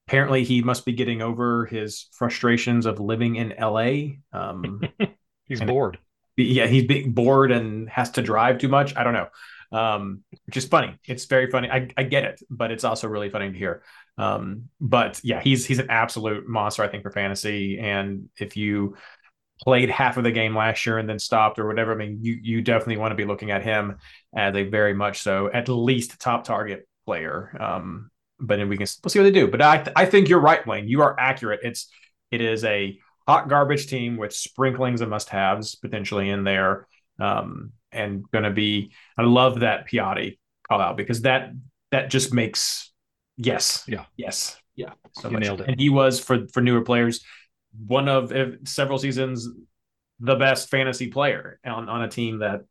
apparently 0.08 0.44
he 0.44 0.62
must 0.62 0.86
be 0.86 0.94
getting 0.94 1.22
over 1.22 1.66
his 1.66 2.08
frustrations 2.14 2.86
of 2.86 3.00
living 3.00 3.36
in 3.36 3.54
LA. 3.60 4.18
Um, 4.34 4.82
he's 5.46 5.62
bored. 5.62 5.98
Yeah, 6.38 6.68
he's 6.68 6.86
being 6.86 7.12
bored 7.12 7.52
and 7.52 7.90
has 7.90 8.12
to 8.12 8.22
drive 8.22 8.58
too 8.58 8.70
much. 8.70 8.96
I 8.96 9.04
don't 9.04 9.14
know 9.14 9.28
um, 9.72 10.24
which 10.46 10.58
is 10.58 10.66
funny. 10.66 10.98
It's 11.08 11.26
very 11.26 11.50
funny. 11.50 11.70
I, 11.70 11.88
I 11.96 12.04
get 12.04 12.26
it, 12.26 12.42
but 12.50 12.72
it's 12.72 12.84
also 12.84 13.08
really 13.08 13.30
funny 13.30 13.52
to 13.52 13.58
hear. 13.58 13.84
Um, 14.18 14.70
but 14.80 15.22
yeah, 15.24 15.42
he's 15.42 15.66
he's 15.66 15.80
an 15.80 15.90
absolute 15.90 16.48
monster, 16.48 16.84
I 16.84 16.90
think, 16.90 17.04
for 17.04 17.12
fantasy. 17.12 17.80
And 17.80 18.30
if 18.38 18.58
you 18.58 18.96
played 19.64 19.90
half 19.90 20.18
of 20.18 20.24
the 20.24 20.32
game 20.32 20.56
last 20.56 20.86
year 20.86 20.98
and 20.98 21.08
then 21.08 21.20
stopped 21.20 21.60
or 21.60 21.68
whatever, 21.68 21.92
I 21.92 21.96
mean, 21.96 22.20
you 22.22 22.38
you 22.42 22.62
definitely 22.62 22.98
want 22.98 23.12
to 23.12 23.16
be 23.16 23.26
looking 23.26 23.52
at 23.52 23.64
him 23.64 23.98
as 24.36 24.56
a 24.56 24.64
very 24.64 24.94
much 24.94 25.22
so 25.22 25.52
at 25.52 25.70
least 25.70 26.20
top 26.20 26.44
target 26.44 26.88
player. 27.06 27.56
Um, 27.60 28.10
but 28.40 28.58
then 28.58 28.70
we 28.70 28.78
can 28.78 28.88
we'll 29.04 29.10
see 29.10 29.20
what 29.20 29.24
they 29.26 29.32
do. 29.32 29.48
But 29.48 29.62
I 29.62 29.92
I 29.96 30.06
think 30.06 30.30
you're 30.30 30.40
right, 30.40 30.66
Wayne. 30.66 30.88
You 30.88 31.02
are 31.02 31.20
accurate. 31.20 31.62
It's 31.64 31.90
it 32.32 32.42
is 32.42 32.64
a 32.64 32.98
hot 33.28 33.50
garbage 33.50 33.88
team 33.88 34.18
with 34.18 34.34
sprinklings 34.34 35.02
of 35.02 35.10
must 35.10 35.30
haves 35.30 35.76
potentially 35.76 36.30
in 36.30 36.44
there. 36.44 36.88
Um, 37.20 37.74
and 37.92 38.30
going 38.32 38.46
to 38.46 38.52
be. 38.52 38.94
I 39.18 39.24
love 39.24 39.60
that 39.60 39.88
Piatti 39.88 40.40
call 40.68 40.82
out 40.82 40.98
because 40.98 41.22
that 41.22 41.52
that 41.92 42.10
just 42.10 42.34
makes 42.34 42.92
yes, 43.38 43.84
yeah, 43.88 44.06
yes, 44.18 44.58
yeah, 44.76 44.94
so 45.14 45.28
you 45.28 45.34
much. 45.34 45.44
nailed 45.44 45.62
it. 45.62 45.68
And 45.68 45.80
he 45.80 45.90
was 45.90 46.20
for 46.20 46.48
for 46.54 46.62
newer 46.62 46.82
players 46.82 47.24
one 47.78 48.08
of 48.08 48.34
several 48.66 48.98
seasons 48.98 49.48
the 50.20 50.36
best 50.36 50.70
fantasy 50.70 51.08
player 51.08 51.60
on 51.66 51.90
on 51.90 52.04
a 52.04 52.08
team 52.10 52.40
that 52.40 52.62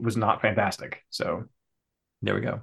was 0.00 0.16
not 0.16 0.42
fantastic. 0.42 1.02
So 1.10 1.44
there 2.22 2.34
we 2.34 2.40
go. 2.40 2.60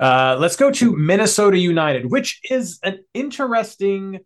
Uh, 0.00 0.36
let's 0.40 0.56
go 0.56 0.70
to 0.72 0.96
Minnesota 0.96 1.56
United, 1.56 2.10
which 2.10 2.40
is 2.50 2.80
an 2.82 3.04
interesting 3.14 4.20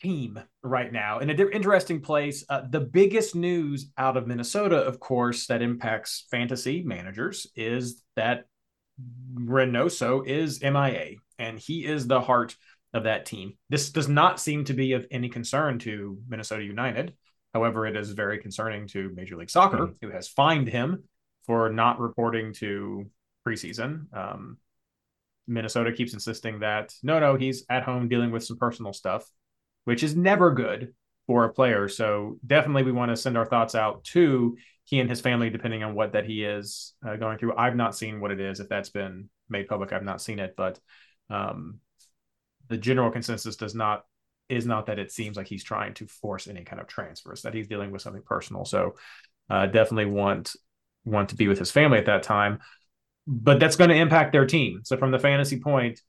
team 0.00 0.40
right 0.62 0.92
now 0.92 1.18
in 1.18 1.28
an 1.28 1.40
interesting 1.52 2.00
place. 2.00 2.44
Uh, 2.48 2.62
the 2.68 2.80
biggest 2.80 3.34
news 3.34 3.90
out 3.98 4.16
of 4.16 4.26
Minnesota, 4.26 4.76
of 4.76 5.00
course, 5.00 5.46
that 5.46 5.60
impacts 5.60 6.26
fantasy 6.30 6.82
managers 6.82 7.46
is 7.56 8.02
that 8.16 8.44
Reynoso 9.34 10.26
is 10.26 10.62
MIA 10.62 11.16
and 11.38 11.58
he 11.58 11.84
is 11.84 12.06
the 12.06 12.20
heart 12.20 12.56
of 12.92 13.04
that 13.04 13.26
team. 13.26 13.54
This 13.68 13.90
does 13.90 14.08
not 14.08 14.40
seem 14.40 14.64
to 14.64 14.74
be 14.74 14.92
of 14.92 15.06
any 15.10 15.28
concern 15.28 15.78
to 15.80 16.18
Minnesota 16.28 16.64
United. 16.64 17.14
However, 17.54 17.86
it 17.86 17.96
is 17.96 18.10
very 18.12 18.38
concerning 18.38 18.86
to 18.88 19.10
Major 19.14 19.36
League 19.36 19.50
Soccer, 19.50 19.78
mm-hmm. 19.78 20.06
who 20.06 20.12
has 20.12 20.28
fined 20.28 20.68
him 20.68 21.04
for 21.46 21.70
not 21.70 22.00
reporting 22.00 22.52
to 22.54 23.06
preseason. 23.46 24.14
Um, 24.16 24.58
Minnesota 25.46 25.92
keeps 25.92 26.12
insisting 26.12 26.60
that 26.60 26.94
no, 27.02 27.18
no, 27.18 27.36
he's 27.36 27.64
at 27.68 27.82
home 27.82 28.08
dealing 28.08 28.30
with 28.30 28.44
some 28.44 28.56
personal 28.56 28.92
stuff 28.92 29.28
which 29.84 30.02
is 30.02 30.16
never 30.16 30.52
good 30.52 30.94
for 31.26 31.44
a 31.44 31.52
player. 31.52 31.88
So 31.88 32.38
definitely 32.46 32.82
we 32.82 32.92
want 32.92 33.10
to 33.10 33.16
send 33.16 33.36
our 33.36 33.46
thoughts 33.46 33.74
out 33.74 34.04
to 34.04 34.56
he 34.84 34.98
and 34.98 35.08
his 35.08 35.20
family, 35.20 35.50
depending 35.50 35.84
on 35.84 35.94
what 35.94 36.12
that 36.12 36.26
he 36.26 36.44
is 36.44 36.94
uh, 37.06 37.16
going 37.16 37.38
through. 37.38 37.56
I've 37.56 37.76
not 37.76 37.96
seen 37.96 38.20
what 38.20 38.32
it 38.32 38.40
is. 38.40 38.60
If 38.60 38.68
that's 38.68 38.90
been 38.90 39.28
made 39.48 39.68
public, 39.68 39.92
I've 39.92 40.04
not 40.04 40.20
seen 40.20 40.38
it, 40.38 40.54
but 40.56 40.78
um, 41.28 41.78
the 42.70 42.78
general 42.78 43.10
consensus 43.10 43.56
does 43.56 43.74
not 43.74 44.04
is 44.48 44.66
not 44.66 44.86
that 44.86 44.98
it 44.98 45.12
seems 45.12 45.36
like 45.36 45.46
he's 45.46 45.62
trying 45.62 45.94
to 45.94 46.06
force 46.06 46.48
any 46.48 46.64
kind 46.64 46.80
of 46.80 46.88
transfers 46.88 47.42
that 47.42 47.54
he's 47.54 47.68
dealing 47.68 47.92
with 47.92 48.02
something 48.02 48.22
personal. 48.22 48.64
So 48.64 48.96
uh, 49.48 49.66
definitely 49.66 50.06
want 50.06 50.54
want 51.04 51.28
to 51.30 51.36
be 51.36 51.48
with 51.48 51.58
his 51.58 51.70
family 51.70 51.98
at 51.98 52.06
that 52.06 52.22
time, 52.22 52.58
but 53.26 53.60
that's 53.60 53.76
going 53.76 53.90
to 53.90 53.96
impact 53.96 54.32
their 54.32 54.46
team. 54.46 54.80
So 54.84 54.96
from 54.96 55.10
the 55.10 55.18
fantasy 55.18 55.60
point, 55.60 56.00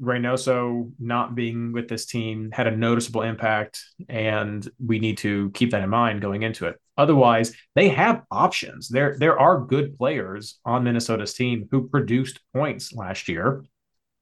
Reynoso 0.00 0.92
not 0.98 1.34
being 1.34 1.72
with 1.72 1.88
this 1.88 2.06
team 2.06 2.50
had 2.52 2.66
a 2.66 2.76
noticeable 2.76 3.22
impact, 3.22 3.84
and 4.08 4.66
we 4.84 4.98
need 4.98 5.18
to 5.18 5.50
keep 5.50 5.72
that 5.72 5.82
in 5.82 5.90
mind 5.90 6.22
going 6.22 6.42
into 6.42 6.66
it. 6.66 6.80
Otherwise, 6.96 7.54
they 7.74 7.90
have 7.90 8.22
options. 8.30 8.88
There, 8.88 9.16
there 9.18 9.38
are 9.38 9.60
good 9.60 9.98
players 9.98 10.58
on 10.64 10.84
Minnesota's 10.84 11.34
team 11.34 11.68
who 11.70 11.88
produced 11.88 12.40
points 12.54 12.94
last 12.94 13.28
year. 13.28 13.64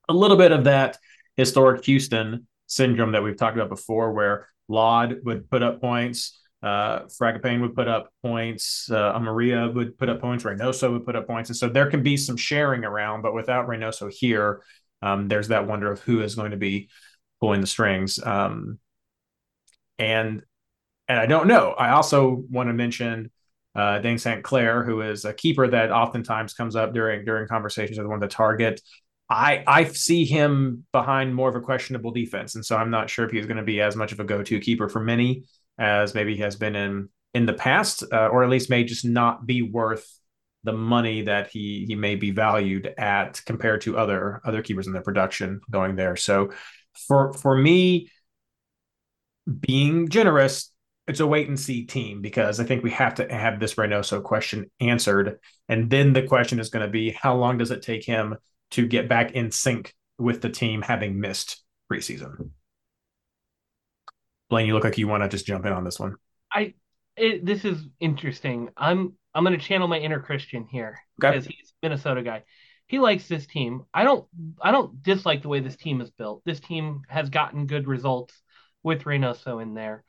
A 0.08 0.14
little 0.14 0.36
bit 0.36 0.52
of 0.52 0.64
that 0.64 0.98
historic 1.38 1.84
Houston 1.86 2.46
syndrome 2.66 3.12
that 3.12 3.22
we've 3.22 3.38
talked 3.38 3.56
about 3.56 3.70
before, 3.70 4.12
where 4.12 4.48
Lod 4.68 5.20
would 5.24 5.48
put 5.48 5.62
up 5.62 5.80
points, 5.80 6.38
uh, 6.62 7.04
Fragapane 7.04 7.62
would 7.62 7.74
put 7.74 7.88
up 7.88 8.10
points, 8.22 8.90
uh, 8.90 9.14
Amarilla 9.14 9.72
would 9.72 9.96
put 9.96 10.08
up 10.10 10.20
points, 10.20 10.44
Reynoso 10.44 10.92
would 10.92 11.06
put 11.06 11.16
up 11.16 11.26
points, 11.26 11.48
and 11.48 11.56
so 11.56 11.68
there 11.68 11.88
can 11.88 12.02
be 12.02 12.16
some 12.16 12.36
sharing 12.36 12.84
around. 12.84 13.22
But 13.22 13.32
without 13.32 13.68
Reynoso 13.68 14.12
here, 14.12 14.62
um, 15.00 15.28
there's 15.28 15.48
that 15.48 15.66
wonder 15.66 15.90
of 15.90 16.00
who 16.00 16.20
is 16.20 16.34
going 16.34 16.50
to 16.50 16.56
be 16.56 16.90
pulling 17.40 17.60
the 17.60 17.66
strings. 17.66 18.20
Um, 18.22 18.78
and 19.98 20.42
and 21.06 21.18
I 21.18 21.26
don't 21.26 21.46
know. 21.46 21.70
I 21.70 21.90
also 21.90 22.44
want 22.50 22.68
to 22.68 22.74
mention 22.74 23.30
uh, 23.74 24.00
Dayne 24.00 24.18
St. 24.18 24.42
Clair, 24.42 24.82
who 24.82 25.00
is 25.00 25.24
a 25.24 25.32
keeper 25.32 25.68
that 25.68 25.92
oftentimes 25.92 26.54
comes 26.54 26.74
up 26.74 26.92
during 26.92 27.24
during 27.24 27.46
conversations 27.46 27.98
with 27.98 28.08
one 28.08 28.16
of 28.16 28.20
the 28.20 28.34
target. 28.34 28.80
I 29.30 29.62
I 29.66 29.84
see 29.84 30.24
him 30.24 30.86
behind 30.92 31.34
more 31.34 31.48
of 31.48 31.54
a 31.54 31.60
questionable 31.60 32.10
defense, 32.10 32.54
and 32.54 32.64
so 32.64 32.76
I'm 32.76 32.90
not 32.90 33.10
sure 33.10 33.26
if 33.26 33.30
he's 33.30 33.46
going 33.46 33.58
to 33.58 33.62
be 33.62 33.80
as 33.80 33.96
much 33.96 34.12
of 34.12 34.20
a 34.20 34.24
go-to 34.24 34.60
keeper 34.60 34.88
for 34.88 35.00
many 35.00 35.44
as 35.78 36.14
maybe 36.14 36.34
he 36.34 36.42
has 36.42 36.56
been 36.56 36.74
in 36.74 37.08
in 37.34 37.46
the 37.46 37.52
past, 37.52 38.04
uh, 38.12 38.28
or 38.28 38.42
at 38.42 38.50
least 38.50 38.70
may 38.70 38.84
just 38.84 39.04
not 39.04 39.46
be 39.46 39.62
worth 39.62 40.18
the 40.64 40.72
money 40.72 41.22
that 41.22 41.48
he 41.48 41.84
he 41.86 41.94
may 41.94 42.14
be 42.14 42.30
valued 42.30 42.92
at 42.98 43.40
compared 43.44 43.82
to 43.82 43.98
other 43.98 44.40
other 44.44 44.62
keepers 44.62 44.86
in 44.86 44.92
their 44.92 45.02
production 45.02 45.60
going 45.70 45.94
there. 45.96 46.16
So 46.16 46.50
for 47.06 47.32
for 47.34 47.56
me, 47.56 48.10
being 49.60 50.08
generous, 50.08 50.72
it's 51.06 51.20
a 51.20 51.26
wait 51.26 51.48
and 51.48 51.60
see 51.60 51.84
team 51.84 52.22
because 52.22 52.60
I 52.60 52.64
think 52.64 52.82
we 52.82 52.90
have 52.90 53.16
to 53.16 53.32
have 53.32 53.60
this 53.60 53.74
Reynoso 53.74 54.22
question 54.22 54.70
answered, 54.80 55.38
and 55.68 55.90
then 55.90 56.12
the 56.14 56.22
question 56.22 56.60
is 56.60 56.70
going 56.70 56.84
to 56.84 56.90
be 56.90 57.10
how 57.10 57.36
long 57.36 57.58
does 57.58 57.70
it 57.70 57.82
take 57.82 58.04
him 58.04 58.36
to 58.72 58.86
get 58.86 59.08
back 59.08 59.32
in 59.32 59.50
sync 59.50 59.94
with 60.18 60.42
the 60.42 60.50
team 60.50 60.82
having 60.82 61.20
missed 61.20 61.62
preseason. 61.90 62.50
Blaine, 64.50 64.66
you 64.66 64.74
look 64.74 64.84
like 64.84 64.98
you 64.98 65.08
want 65.08 65.22
to 65.22 65.28
just 65.28 65.46
jump 65.46 65.66
in 65.66 65.72
on 65.72 65.84
this 65.84 66.00
one. 66.00 66.16
I 66.52 66.74
it, 67.16 67.44
this 67.44 67.64
is 67.64 67.86
interesting. 68.00 68.70
I'm 68.76 69.14
I'm 69.34 69.44
going 69.44 69.58
to 69.58 69.64
channel 69.64 69.88
my 69.88 69.98
inner 69.98 70.20
Christian 70.20 70.66
here 70.70 70.98
okay. 71.22 71.32
because 71.32 71.46
he's 71.46 71.72
Minnesota 71.82 72.22
guy. 72.22 72.44
He 72.86 72.98
likes 72.98 73.28
this 73.28 73.46
team. 73.46 73.84
I 73.92 74.04
don't 74.04 74.26
I 74.62 74.70
don't 74.70 75.02
dislike 75.02 75.42
the 75.42 75.48
way 75.48 75.60
this 75.60 75.76
team 75.76 76.00
is 76.00 76.10
built. 76.10 76.42
This 76.44 76.60
team 76.60 77.02
has 77.08 77.28
gotten 77.28 77.66
good 77.66 77.86
results 77.86 78.34
with 78.82 79.04
Reynoso 79.04 79.62
in 79.62 79.74
there. 79.74 80.04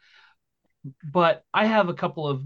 But 1.03 1.43
I 1.53 1.66
have 1.66 1.89
a 1.89 1.93
couple 1.93 2.28
of 2.28 2.41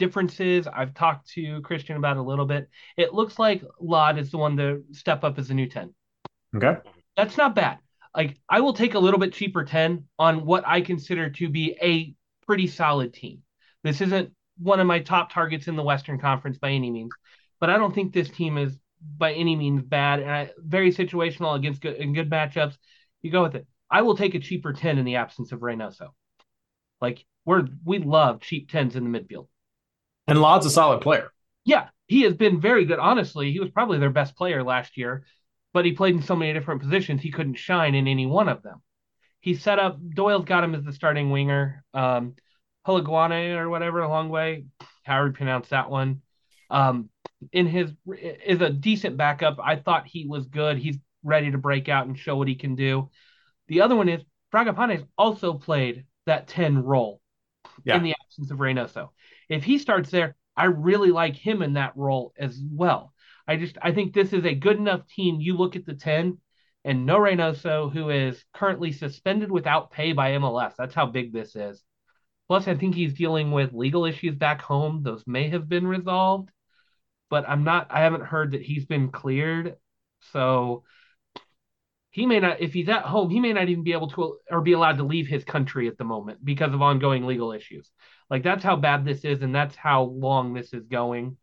differences. 0.00 0.66
I've 0.66 0.94
talked 0.94 1.28
to 1.34 1.60
Christian 1.60 1.96
about 1.96 2.16
a 2.16 2.22
little 2.22 2.46
bit. 2.46 2.68
It 2.96 3.14
looks 3.14 3.38
like 3.38 3.62
Lod 3.78 4.18
is 4.18 4.32
the 4.32 4.38
one 4.38 4.56
to 4.56 4.82
step 4.90 5.22
up 5.22 5.38
as 5.38 5.50
a 5.50 5.54
new 5.54 5.68
10. 5.68 5.94
Okay. 6.56 6.76
That's 7.16 7.36
not 7.36 7.54
bad. 7.54 7.78
Like 8.16 8.38
I 8.48 8.60
will 8.60 8.72
take 8.72 8.94
a 8.94 8.98
little 8.98 9.20
bit 9.20 9.32
cheaper 9.32 9.62
10 9.62 10.04
on 10.18 10.44
what 10.44 10.66
I 10.66 10.80
consider 10.80 11.30
to 11.30 11.48
be 11.48 11.76
a 11.80 12.14
pretty 12.46 12.66
solid 12.66 13.14
team. 13.14 13.42
This 13.84 14.00
isn't 14.00 14.32
one 14.58 14.80
of 14.80 14.86
my 14.86 14.98
top 14.98 15.32
targets 15.32 15.68
in 15.68 15.76
the 15.76 15.82
Western 15.82 16.18
Conference 16.18 16.58
by 16.58 16.70
any 16.70 16.90
means, 16.90 17.12
but 17.60 17.70
I 17.70 17.76
don't 17.76 17.94
think 17.94 18.12
this 18.12 18.30
team 18.30 18.58
is 18.58 18.76
by 19.16 19.32
any 19.32 19.54
means 19.54 19.82
bad 19.82 20.20
and 20.20 20.30
I, 20.30 20.50
very 20.58 20.92
situational 20.92 21.56
against 21.56 21.82
good 21.82 21.96
in 21.96 22.14
good 22.14 22.30
matchups. 22.30 22.76
You 23.22 23.30
go 23.30 23.42
with 23.42 23.54
it. 23.54 23.66
I 23.90 24.02
will 24.02 24.16
take 24.16 24.34
a 24.34 24.40
cheaper 24.40 24.72
10 24.72 24.98
in 24.98 25.04
the 25.04 25.16
absence 25.16 25.52
of 25.52 25.60
Reynoso. 25.60 26.08
Like 27.00 27.24
we're 27.44 27.68
we 27.84 27.98
love 27.98 28.40
cheap 28.40 28.70
10s 28.70 28.96
in 28.96 29.10
the 29.10 29.18
midfield. 29.18 29.48
And 30.26 30.40
Lod's 30.40 30.66
a 30.66 30.70
solid 30.70 31.00
player. 31.00 31.32
Yeah, 31.64 31.88
he 32.06 32.22
has 32.22 32.34
been 32.34 32.60
very 32.60 32.84
good. 32.84 32.98
Honestly, 32.98 33.52
he 33.52 33.60
was 33.60 33.70
probably 33.70 33.98
their 33.98 34.10
best 34.10 34.36
player 34.36 34.62
last 34.62 34.96
year, 34.96 35.24
but 35.72 35.84
he 35.84 35.92
played 35.92 36.14
in 36.14 36.22
so 36.22 36.36
many 36.36 36.52
different 36.52 36.82
positions 36.82 37.20
he 37.20 37.30
couldn't 37.30 37.54
shine 37.54 37.94
in 37.94 38.06
any 38.06 38.26
one 38.26 38.48
of 38.48 38.62
them. 38.62 38.82
He 39.40 39.54
set 39.54 39.78
up 39.78 39.98
Doyle's 40.14 40.44
got 40.44 40.64
him 40.64 40.74
as 40.74 40.84
the 40.84 40.92
starting 40.92 41.30
winger. 41.30 41.84
Um, 41.94 42.34
Hlongwane 42.86 43.56
or 43.56 43.68
whatever, 43.68 44.00
a 44.00 44.08
long 44.08 44.28
way, 44.28 44.64
however 45.04 45.28
you 45.28 45.32
pronounce 45.32 45.68
that 45.68 45.90
one. 45.90 46.22
Um, 46.70 47.10
in 47.52 47.66
his 47.66 47.92
is 48.16 48.60
a 48.60 48.70
decent 48.70 49.16
backup. 49.16 49.58
I 49.62 49.76
thought 49.76 50.06
he 50.06 50.26
was 50.26 50.46
good. 50.46 50.78
He's 50.78 50.98
ready 51.22 51.50
to 51.50 51.58
break 51.58 51.88
out 51.88 52.06
and 52.06 52.18
show 52.18 52.36
what 52.36 52.48
he 52.48 52.54
can 52.54 52.74
do. 52.74 53.10
The 53.68 53.82
other 53.82 53.96
one 53.96 54.08
is 54.08 54.22
Fragapane's 54.52 55.04
also 55.16 55.54
played 55.54 56.04
that 56.26 56.48
10 56.48 56.82
role 56.82 57.20
yeah. 57.84 57.96
in 57.96 58.02
the 58.02 58.14
absence 58.24 58.50
of 58.50 58.58
Reynoso. 58.58 59.10
If 59.50 59.64
he 59.64 59.76
starts 59.78 60.10
there, 60.10 60.36
I 60.56 60.64
really 60.66 61.10
like 61.10 61.36
him 61.36 61.60
in 61.60 61.74
that 61.74 61.96
role 61.96 62.32
as 62.38 62.58
well. 62.70 63.12
I 63.46 63.56
just 63.56 63.76
I 63.82 63.92
think 63.92 64.14
this 64.14 64.32
is 64.32 64.44
a 64.44 64.54
good 64.54 64.78
enough 64.78 65.06
team. 65.08 65.40
You 65.40 65.56
look 65.56 65.76
at 65.76 65.84
the 65.84 65.94
10 65.94 66.38
and 66.84 67.04
no 67.04 67.18
Reynoso, 67.18 67.92
who 67.92 68.08
is 68.08 68.42
currently 68.54 68.92
suspended 68.92 69.50
without 69.50 69.90
pay 69.90 70.12
by 70.12 70.32
MLS. 70.32 70.74
That's 70.78 70.94
how 70.94 71.06
big 71.06 71.32
this 71.32 71.56
is. 71.56 71.82
Plus, 72.48 72.66
I 72.66 72.74
think 72.74 72.94
he's 72.94 73.14
dealing 73.14 73.52
with 73.52 73.72
legal 73.72 74.06
issues 74.06 74.34
back 74.34 74.60
home. 74.62 75.02
Those 75.02 75.24
may 75.26 75.50
have 75.50 75.68
been 75.68 75.86
resolved, 75.86 76.50
but 77.28 77.48
I'm 77.48 77.64
not, 77.64 77.88
I 77.90 78.00
haven't 78.00 78.24
heard 78.24 78.52
that 78.52 78.62
he's 78.62 78.86
been 78.86 79.10
cleared. 79.10 79.76
So 80.32 80.84
he 82.10 82.26
may 82.26 82.40
not, 82.40 82.60
if 82.60 82.72
he's 82.72 82.88
at 82.88 83.04
home, 83.04 83.30
he 83.30 83.38
may 83.38 83.52
not 83.52 83.68
even 83.68 83.84
be 83.84 83.92
able 83.92 84.10
to 84.10 84.38
or 84.50 84.60
be 84.60 84.72
allowed 84.72 84.96
to 84.96 85.04
leave 85.04 85.28
his 85.28 85.44
country 85.44 85.86
at 85.86 85.96
the 85.96 86.04
moment 86.04 86.44
because 86.44 86.74
of 86.74 86.82
ongoing 86.82 87.24
legal 87.24 87.52
issues. 87.52 87.90
Like 88.28 88.42
that's 88.42 88.64
how 88.64 88.76
bad 88.76 89.04
this 89.04 89.24
is, 89.24 89.42
and 89.42 89.54
that's 89.54 89.76
how 89.76 90.02
long 90.02 90.52
this 90.52 90.72
is 90.72 90.86
going. 90.86 91.36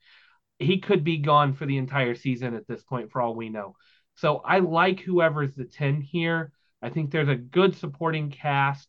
He 0.59 0.79
could 0.79 1.03
be 1.03 1.19
gone 1.19 1.53
for 1.53 1.65
the 1.65 1.77
entire 1.77 2.15
season 2.15 2.53
at 2.53 2.67
this 2.67 2.83
point, 2.83 3.11
for 3.11 3.21
all 3.21 3.35
we 3.35 3.49
know. 3.49 3.75
So 4.15 4.37
I 4.37 4.59
like 4.59 4.99
whoever's 4.99 5.55
the 5.55 5.65
10 5.65 6.01
here. 6.01 6.51
I 6.81 6.89
think 6.89 7.11
there's 7.11 7.29
a 7.29 7.35
good 7.35 7.75
supporting 7.75 8.29
cast. 8.29 8.87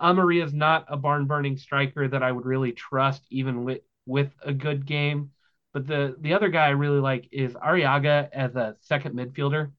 Amari 0.00 0.40
is 0.40 0.52
not 0.52 0.86
a 0.88 0.96
barn 0.96 1.26
burning 1.26 1.56
striker 1.56 2.08
that 2.08 2.22
I 2.22 2.32
would 2.32 2.46
really 2.46 2.72
trust, 2.72 3.22
even 3.30 3.64
with, 3.64 3.82
with 4.06 4.32
a 4.44 4.52
good 4.52 4.86
game. 4.86 5.30
But 5.72 5.86
the, 5.86 6.16
the 6.18 6.34
other 6.34 6.48
guy 6.48 6.66
I 6.66 6.70
really 6.70 7.00
like 7.00 7.28
is 7.30 7.54
Arriaga 7.54 8.28
as 8.32 8.56
a 8.56 8.76
second 8.80 9.14
midfielder. 9.14 9.70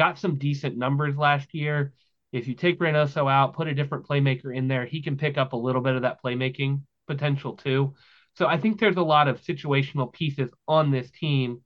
Got 0.00 0.18
some 0.18 0.38
decent 0.38 0.78
numbers 0.78 1.14
last 1.14 1.52
year. 1.52 1.92
If 2.32 2.48
you 2.48 2.54
take 2.54 2.80
Reynoso 2.80 3.30
out, 3.30 3.52
put 3.52 3.68
a 3.68 3.74
different 3.74 4.08
playmaker 4.08 4.56
in 4.56 4.66
there, 4.66 4.86
he 4.86 5.02
can 5.02 5.18
pick 5.18 5.36
up 5.36 5.52
a 5.52 5.58
little 5.58 5.82
bit 5.82 5.94
of 5.94 6.00
that 6.00 6.22
playmaking 6.24 6.80
potential 7.06 7.54
too. 7.54 7.92
So 8.34 8.46
I 8.46 8.56
think 8.56 8.80
there's 8.80 8.96
a 8.96 9.02
lot 9.02 9.28
of 9.28 9.42
situational 9.42 10.10
pieces 10.10 10.50
on 10.66 10.90
this 10.90 11.10
team 11.10 11.60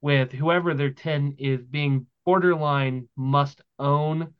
with 0.00 0.32
whoever 0.32 0.72
their 0.72 0.88
10 0.88 1.34
is 1.38 1.66
being 1.66 2.06
borderline 2.24 3.10
must 3.14 3.60
own 3.78 4.32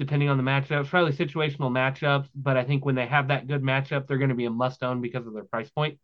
depending 0.00 0.28
on 0.28 0.36
the 0.36 0.42
matchups. 0.42 0.88
Probably 0.88 1.12
situational 1.12 1.70
matchups, 1.70 2.26
but 2.34 2.56
I 2.56 2.64
think 2.64 2.84
when 2.84 2.96
they 2.96 3.06
have 3.06 3.28
that 3.28 3.46
good 3.46 3.62
matchup, 3.62 4.08
they're 4.08 4.18
going 4.18 4.30
to 4.30 4.34
be 4.34 4.46
a 4.46 4.50
must 4.50 4.82
own 4.82 5.00
because 5.00 5.28
of 5.28 5.32
their 5.32 5.44
price 5.44 5.70
point. 5.70 6.00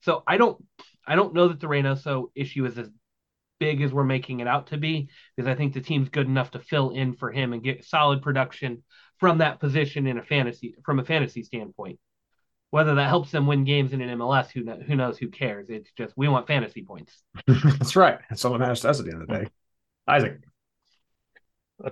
So 0.00 0.22
I 0.26 0.38
don't 0.38 0.64
I 1.06 1.16
don't 1.16 1.34
know 1.34 1.48
that 1.48 1.60
the 1.60 1.66
Reynoso 1.66 2.30
issue 2.34 2.64
is 2.64 2.78
as 2.78 2.88
big 3.60 3.82
as 3.82 3.92
we're 3.92 4.02
making 4.02 4.40
it 4.40 4.48
out 4.48 4.68
to 4.68 4.76
be 4.76 5.08
because 5.36 5.48
I 5.48 5.54
think 5.54 5.72
the 5.72 5.80
team's 5.80 6.08
good 6.08 6.26
enough 6.26 6.50
to 6.52 6.58
fill 6.58 6.90
in 6.90 7.14
for 7.14 7.30
him 7.30 7.52
and 7.52 7.62
get 7.62 7.84
solid 7.84 8.22
production 8.22 8.82
from 9.20 9.38
that 9.38 9.60
position 9.60 10.08
in 10.08 10.18
a 10.18 10.24
fantasy 10.24 10.74
from 10.84 10.98
a 10.98 11.04
fantasy 11.04 11.44
standpoint. 11.44 12.00
Whether 12.70 12.94
that 12.96 13.08
helps 13.08 13.30
them 13.30 13.46
win 13.46 13.64
games 13.64 13.92
in 13.92 14.00
an 14.00 14.18
MLS, 14.18 14.50
who 14.50 14.62
knows, 14.62 14.82
who 14.86 14.96
knows? 14.96 15.18
Who 15.18 15.28
cares? 15.28 15.66
It's 15.68 15.90
just 15.96 16.14
we 16.16 16.28
want 16.28 16.46
fantasy 16.46 16.82
points. 16.82 17.22
That's 17.46 17.96
right. 17.96 18.18
That's 18.28 18.44
all 18.44 18.52
that 18.52 18.60
matters 18.60 18.80
to 18.82 18.90
us 18.90 19.00
at 19.00 19.06
the 19.06 19.12
end 19.12 19.22
of 19.22 19.28
the 19.28 19.34
day. 19.34 19.46
Isaac. 20.08 20.40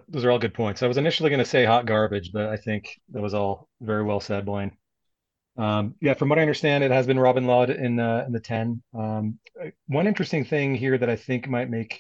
Those 0.09 0.25
are 0.25 0.31
all 0.31 0.39
good 0.39 0.55
points. 0.55 0.83
I 0.83 0.87
was 0.87 0.99
initially 0.99 1.31
going 1.31 1.39
to 1.39 1.47
say 1.47 1.65
hot 1.65 1.87
garbage, 1.87 2.31
but 2.33 2.49
I 2.49 2.57
think 2.57 3.01
that 3.11 3.23
was 3.23 3.35
all 3.35 3.69
very 3.81 4.05
well 4.05 4.21
said, 4.21 4.45
Blaine. 4.45 4.73
Um, 5.59 5.97
yeah, 6.01 6.15
from 6.15 6.29
what 6.29 6.39
I 6.39 6.43
understand, 6.43 6.85
it 6.85 6.93
has 6.93 7.07
been 7.07 7.19
Robin 7.19 7.47
Lod 7.47 7.71
in 7.71 7.99
uh, 7.99 8.25
in 8.27 8.33
the 8.33 8.41
ten. 8.41 8.83
Um, 8.97 9.39
one 9.89 10.07
interesting 10.07 10.45
thing 10.45 10.75
here 10.75 10.97
that 10.97 11.11
I 11.11 11.17
think 11.17 11.49
might 11.49 11.69
make 11.69 11.99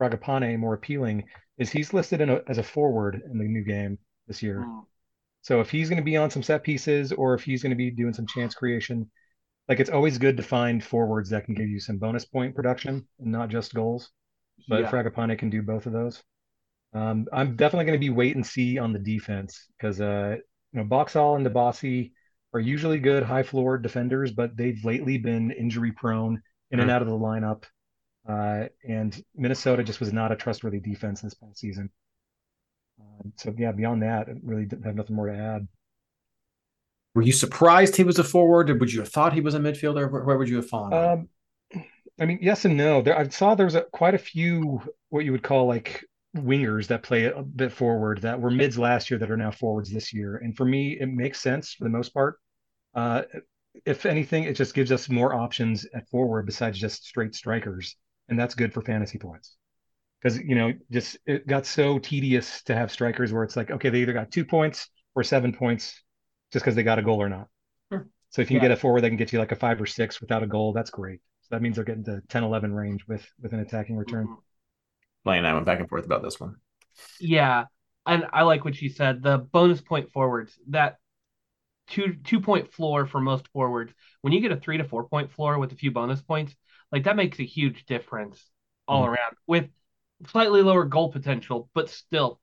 Fragapane 0.00 0.58
more 0.58 0.74
appealing 0.74 1.24
is 1.58 1.70
he's 1.70 1.92
listed 1.92 2.20
a, 2.22 2.42
as 2.48 2.58
a 2.58 2.62
forward 2.62 3.20
in 3.30 3.38
the 3.38 3.44
new 3.44 3.62
game 3.62 3.98
this 4.26 4.42
year. 4.42 4.60
Mm. 4.66 4.84
So 5.42 5.60
if 5.60 5.70
he's 5.70 5.90
going 5.90 6.00
to 6.00 6.04
be 6.04 6.16
on 6.16 6.30
some 6.30 6.42
set 6.42 6.62
pieces 6.62 7.12
or 7.12 7.34
if 7.34 7.44
he's 7.44 7.62
going 7.62 7.70
to 7.70 7.76
be 7.76 7.90
doing 7.90 8.14
some 8.14 8.26
chance 8.26 8.54
creation, 8.54 9.10
like 9.68 9.78
it's 9.78 9.90
always 9.90 10.16
good 10.16 10.38
to 10.38 10.42
find 10.42 10.82
forwards 10.82 11.28
that 11.30 11.44
can 11.44 11.54
give 11.54 11.68
you 11.68 11.80
some 11.80 11.98
bonus 11.98 12.24
point 12.24 12.54
production 12.54 13.06
and 13.20 13.30
not 13.30 13.50
just 13.50 13.74
goals. 13.74 14.10
But 14.68 14.80
yeah. 14.80 14.90
Fragapane 14.90 15.38
can 15.38 15.50
do 15.50 15.62
both 15.62 15.84
of 15.84 15.92
those. 15.92 16.22
Um, 16.94 17.26
I'm 17.32 17.56
definitely 17.56 17.86
going 17.86 18.00
to 18.00 18.06
be 18.06 18.10
wait 18.10 18.36
and 18.36 18.46
see 18.46 18.78
on 18.78 18.92
the 18.92 18.98
defense 18.98 19.66
because 19.76 20.00
uh, 20.00 20.36
you 20.72 20.80
know 20.80 20.84
Boxall 20.84 21.36
and 21.36 21.46
Dibassy 21.46 22.12
are 22.54 22.60
usually 22.60 22.98
good 22.98 23.24
high 23.24 23.42
floor 23.42 23.76
defenders, 23.76 24.30
but 24.30 24.56
they've 24.56 24.82
lately 24.84 25.18
been 25.18 25.50
injury 25.50 25.92
prone 25.92 26.40
in 26.70 26.78
mm-hmm. 26.78 26.82
and 26.82 26.90
out 26.90 27.02
of 27.02 27.08
the 27.08 27.14
lineup. 27.14 27.64
Uh, 28.26 28.68
and 28.88 29.22
Minnesota 29.34 29.82
just 29.82 30.00
was 30.00 30.12
not 30.12 30.32
a 30.32 30.36
trustworthy 30.36 30.80
defense 30.80 31.20
this 31.20 31.34
past 31.34 31.58
season. 31.58 31.90
Um, 33.00 33.32
so 33.36 33.52
yeah, 33.58 33.72
beyond 33.72 34.02
that, 34.02 34.28
I 34.28 34.34
really 34.42 34.64
didn't 34.64 34.84
have 34.84 34.94
nothing 34.94 35.16
more 35.16 35.26
to 35.26 35.36
add. 35.36 35.68
Were 37.14 37.22
you 37.22 37.32
surprised 37.32 37.96
he 37.96 38.04
was 38.04 38.18
a 38.18 38.24
forward, 38.24 38.70
or 38.70 38.76
would 38.76 38.92
you 38.92 39.00
have 39.00 39.08
thought 39.08 39.34
he 39.34 39.40
was 39.40 39.54
a 39.54 39.58
midfielder? 39.58 40.10
Where, 40.10 40.24
where 40.24 40.38
would 40.38 40.48
you 40.48 40.56
have 40.56 40.68
fallen? 40.68 40.92
Um, 40.92 41.28
I 42.20 42.26
mean, 42.26 42.38
yes 42.40 42.64
and 42.64 42.76
no. 42.76 43.02
There, 43.02 43.18
I 43.18 43.28
saw 43.28 43.54
there 43.54 43.66
was 43.66 43.74
a, 43.74 43.82
quite 43.82 44.14
a 44.14 44.18
few 44.18 44.80
what 45.10 45.24
you 45.24 45.32
would 45.32 45.42
call 45.42 45.66
like 45.66 46.04
wingers 46.36 46.88
that 46.88 47.02
play 47.02 47.26
a 47.26 47.42
bit 47.42 47.72
forward 47.72 48.22
that 48.22 48.40
were 48.40 48.50
mids 48.50 48.78
last 48.78 49.10
year 49.10 49.18
that 49.18 49.30
are 49.30 49.36
now 49.36 49.50
forwards 49.50 49.90
this 49.90 50.12
year. 50.12 50.36
And 50.36 50.56
for 50.56 50.64
me, 50.64 50.98
it 51.00 51.06
makes 51.06 51.40
sense 51.40 51.74
for 51.74 51.84
the 51.84 51.90
most 51.90 52.12
part. 52.12 52.38
Uh, 52.94 53.22
if 53.84 54.06
anything, 54.06 54.44
it 54.44 54.54
just 54.54 54.74
gives 54.74 54.92
us 54.92 55.08
more 55.08 55.34
options 55.34 55.86
at 55.94 56.08
forward 56.08 56.46
besides 56.46 56.78
just 56.78 57.04
straight 57.04 57.34
strikers, 57.34 57.96
and 58.28 58.38
that's 58.38 58.54
good 58.54 58.72
for 58.72 58.82
fantasy 58.82 59.18
points. 59.18 59.56
Because 60.22 60.38
you 60.38 60.54
know, 60.54 60.72
just 60.90 61.18
it 61.26 61.46
got 61.46 61.66
so 61.66 61.98
tedious 61.98 62.62
to 62.62 62.74
have 62.74 62.90
strikers 62.90 63.32
where 63.32 63.44
it's 63.44 63.56
like, 63.56 63.70
okay, 63.70 63.90
they 63.90 64.00
either 64.00 64.12
got 64.12 64.30
two 64.30 64.44
points 64.44 64.88
or 65.14 65.22
seven 65.22 65.52
points 65.52 66.02
just 66.52 66.64
because 66.64 66.76
they 66.76 66.82
got 66.82 66.98
a 66.98 67.02
goal 67.02 67.20
or 67.20 67.28
not. 67.28 67.48
Sure. 67.92 68.06
So 68.30 68.42
if 68.42 68.50
you 68.50 68.56
yeah. 68.56 68.62
get 68.62 68.70
a 68.70 68.76
forward 68.76 69.02
that 69.02 69.08
can 69.08 69.16
get 69.16 69.32
you 69.32 69.38
like 69.38 69.52
a 69.52 69.56
five 69.56 69.80
or 69.80 69.86
six 69.86 70.20
without 70.20 70.42
a 70.42 70.46
goal, 70.46 70.72
that's 70.72 70.90
great. 70.90 71.20
So 71.42 71.48
that 71.50 71.62
means 71.62 71.76
they're 71.76 71.84
getting 71.84 72.04
to 72.04 72.22
10, 72.28 72.44
11 72.44 72.72
range 72.72 73.06
with 73.06 73.26
with 73.42 73.52
an 73.52 73.60
attacking 73.60 73.96
return. 73.96 74.26
Mm-hmm 74.26 74.40
playing 75.24 75.42
that 75.42 75.54
one 75.54 75.64
back 75.64 75.80
and 75.80 75.88
forth 75.88 76.04
about 76.04 76.22
this 76.22 76.38
one. 76.38 76.56
Yeah, 77.18 77.64
and 78.06 78.26
I 78.32 78.42
like 78.42 78.64
what 78.64 78.80
you 78.80 78.90
said. 78.90 79.22
The 79.22 79.38
bonus 79.38 79.80
point 79.80 80.12
forwards 80.12 80.56
that 80.68 80.98
two 81.88 82.16
two 82.24 82.40
point 82.40 82.72
floor 82.72 83.06
for 83.06 83.20
most 83.20 83.48
forwards. 83.48 83.92
When 84.22 84.32
you 84.32 84.40
get 84.40 84.52
a 84.52 84.56
three 84.56 84.78
to 84.78 84.84
four 84.84 85.08
point 85.08 85.32
floor 85.32 85.58
with 85.58 85.72
a 85.72 85.76
few 85.76 85.90
bonus 85.90 86.22
points, 86.22 86.54
like 86.92 87.04
that 87.04 87.16
makes 87.16 87.38
a 87.38 87.44
huge 87.44 87.84
difference 87.86 88.42
all 88.86 89.04
mm. 89.04 89.08
around 89.08 89.36
with 89.46 89.66
slightly 90.28 90.62
lower 90.62 90.84
goal 90.84 91.12
potential, 91.12 91.68
but 91.74 91.90
still. 91.90 92.40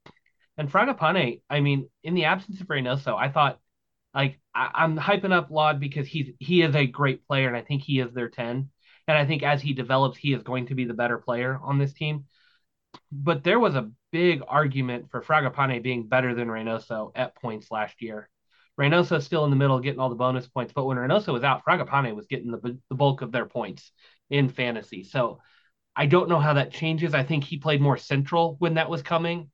And 0.57 0.71
Fragapane, 0.71 1.41
I 1.49 1.59
mean, 1.61 1.89
in 2.03 2.13
the 2.13 2.25
absence 2.25 2.61
of 2.61 2.67
Reynoso, 2.67 3.15
I 3.15 3.29
thought 3.29 3.59
like 4.13 4.39
I, 4.53 4.83
am 4.83 4.97
hyping 4.97 5.31
up 5.31 5.49
Lod 5.49 5.79
because 5.79 6.07
he's 6.07 6.31
he 6.39 6.61
is 6.61 6.75
a 6.75 6.85
great 6.85 7.25
player, 7.27 7.47
and 7.47 7.57
I 7.57 7.61
think 7.61 7.83
he 7.83 7.99
is 7.99 8.13
their 8.13 8.29
ten. 8.29 8.69
And 9.07 9.17
I 9.17 9.25
think 9.25 9.43
as 9.43 9.61
he 9.61 9.73
develops, 9.73 10.17
he 10.17 10.33
is 10.33 10.43
going 10.43 10.67
to 10.67 10.75
be 10.75 10.85
the 10.85 10.93
better 10.93 11.17
player 11.17 11.59
on 11.61 11.79
this 11.79 11.93
team 11.93 12.25
but 13.11 13.43
there 13.43 13.59
was 13.59 13.75
a 13.75 13.91
big 14.11 14.41
argument 14.47 15.09
for 15.11 15.21
Fragapane 15.21 15.81
being 15.81 16.07
better 16.07 16.33
than 16.33 16.47
Reynoso 16.47 17.11
at 17.15 17.35
points 17.35 17.71
last 17.71 18.01
year. 18.01 18.29
Reynoso 18.79 19.21
still 19.21 19.43
in 19.45 19.49
the 19.49 19.55
middle 19.55 19.79
getting 19.79 19.99
all 19.99 20.09
the 20.09 20.15
bonus 20.15 20.47
points, 20.47 20.73
but 20.73 20.85
when 20.85 20.97
Reynoso 20.97 21.33
was 21.33 21.43
out, 21.43 21.63
Fragapane 21.65 22.15
was 22.15 22.27
getting 22.27 22.51
the, 22.51 22.77
the 22.89 22.95
bulk 22.95 23.21
of 23.21 23.31
their 23.31 23.45
points 23.45 23.91
in 24.29 24.49
fantasy. 24.49 25.03
So 25.03 25.39
I 25.95 26.05
don't 26.05 26.29
know 26.29 26.39
how 26.39 26.53
that 26.53 26.71
changes. 26.71 27.13
I 27.13 27.23
think 27.23 27.43
he 27.43 27.57
played 27.57 27.81
more 27.81 27.97
central 27.97 28.55
when 28.59 28.75
that 28.75 28.89
was 28.89 29.01
coming. 29.01 29.51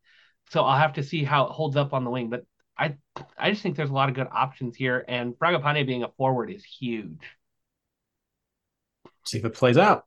So 0.52 0.64
I'll 0.64 0.78
have 0.78 0.94
to 0.94 1.04
see 1.04 1.24
how 1.24 1.48
it 1.48 1.52
holds 1.52 1.76
up 1.76 1.94
on 1.94 2.04
the 2.04 2.12
wing. 2.12 2.30
But 2.30 2.46
I 2.78 2.96
I 3.38 3.50
just 3.50 3.64
think 3.64 3.76
there's 3.76 3.90
a 3.90 3.94
lot 3.94 4.10
of 4.10 4.16
good 4.16 4.28
options 4.32 4.76
here, 4.76 5.04
and 5.08 5.34
Fragapane 5.34 5.86
being 5.86 6.04
a 6.04 6.10
forward 6.10 6.50
is 6.52 6.64
huge. 6.64 7.22
See 9.26 9.40
if 9.40 9.46
it 9.46 9.56
plays 9.56 9.78
out. 9.78 10.06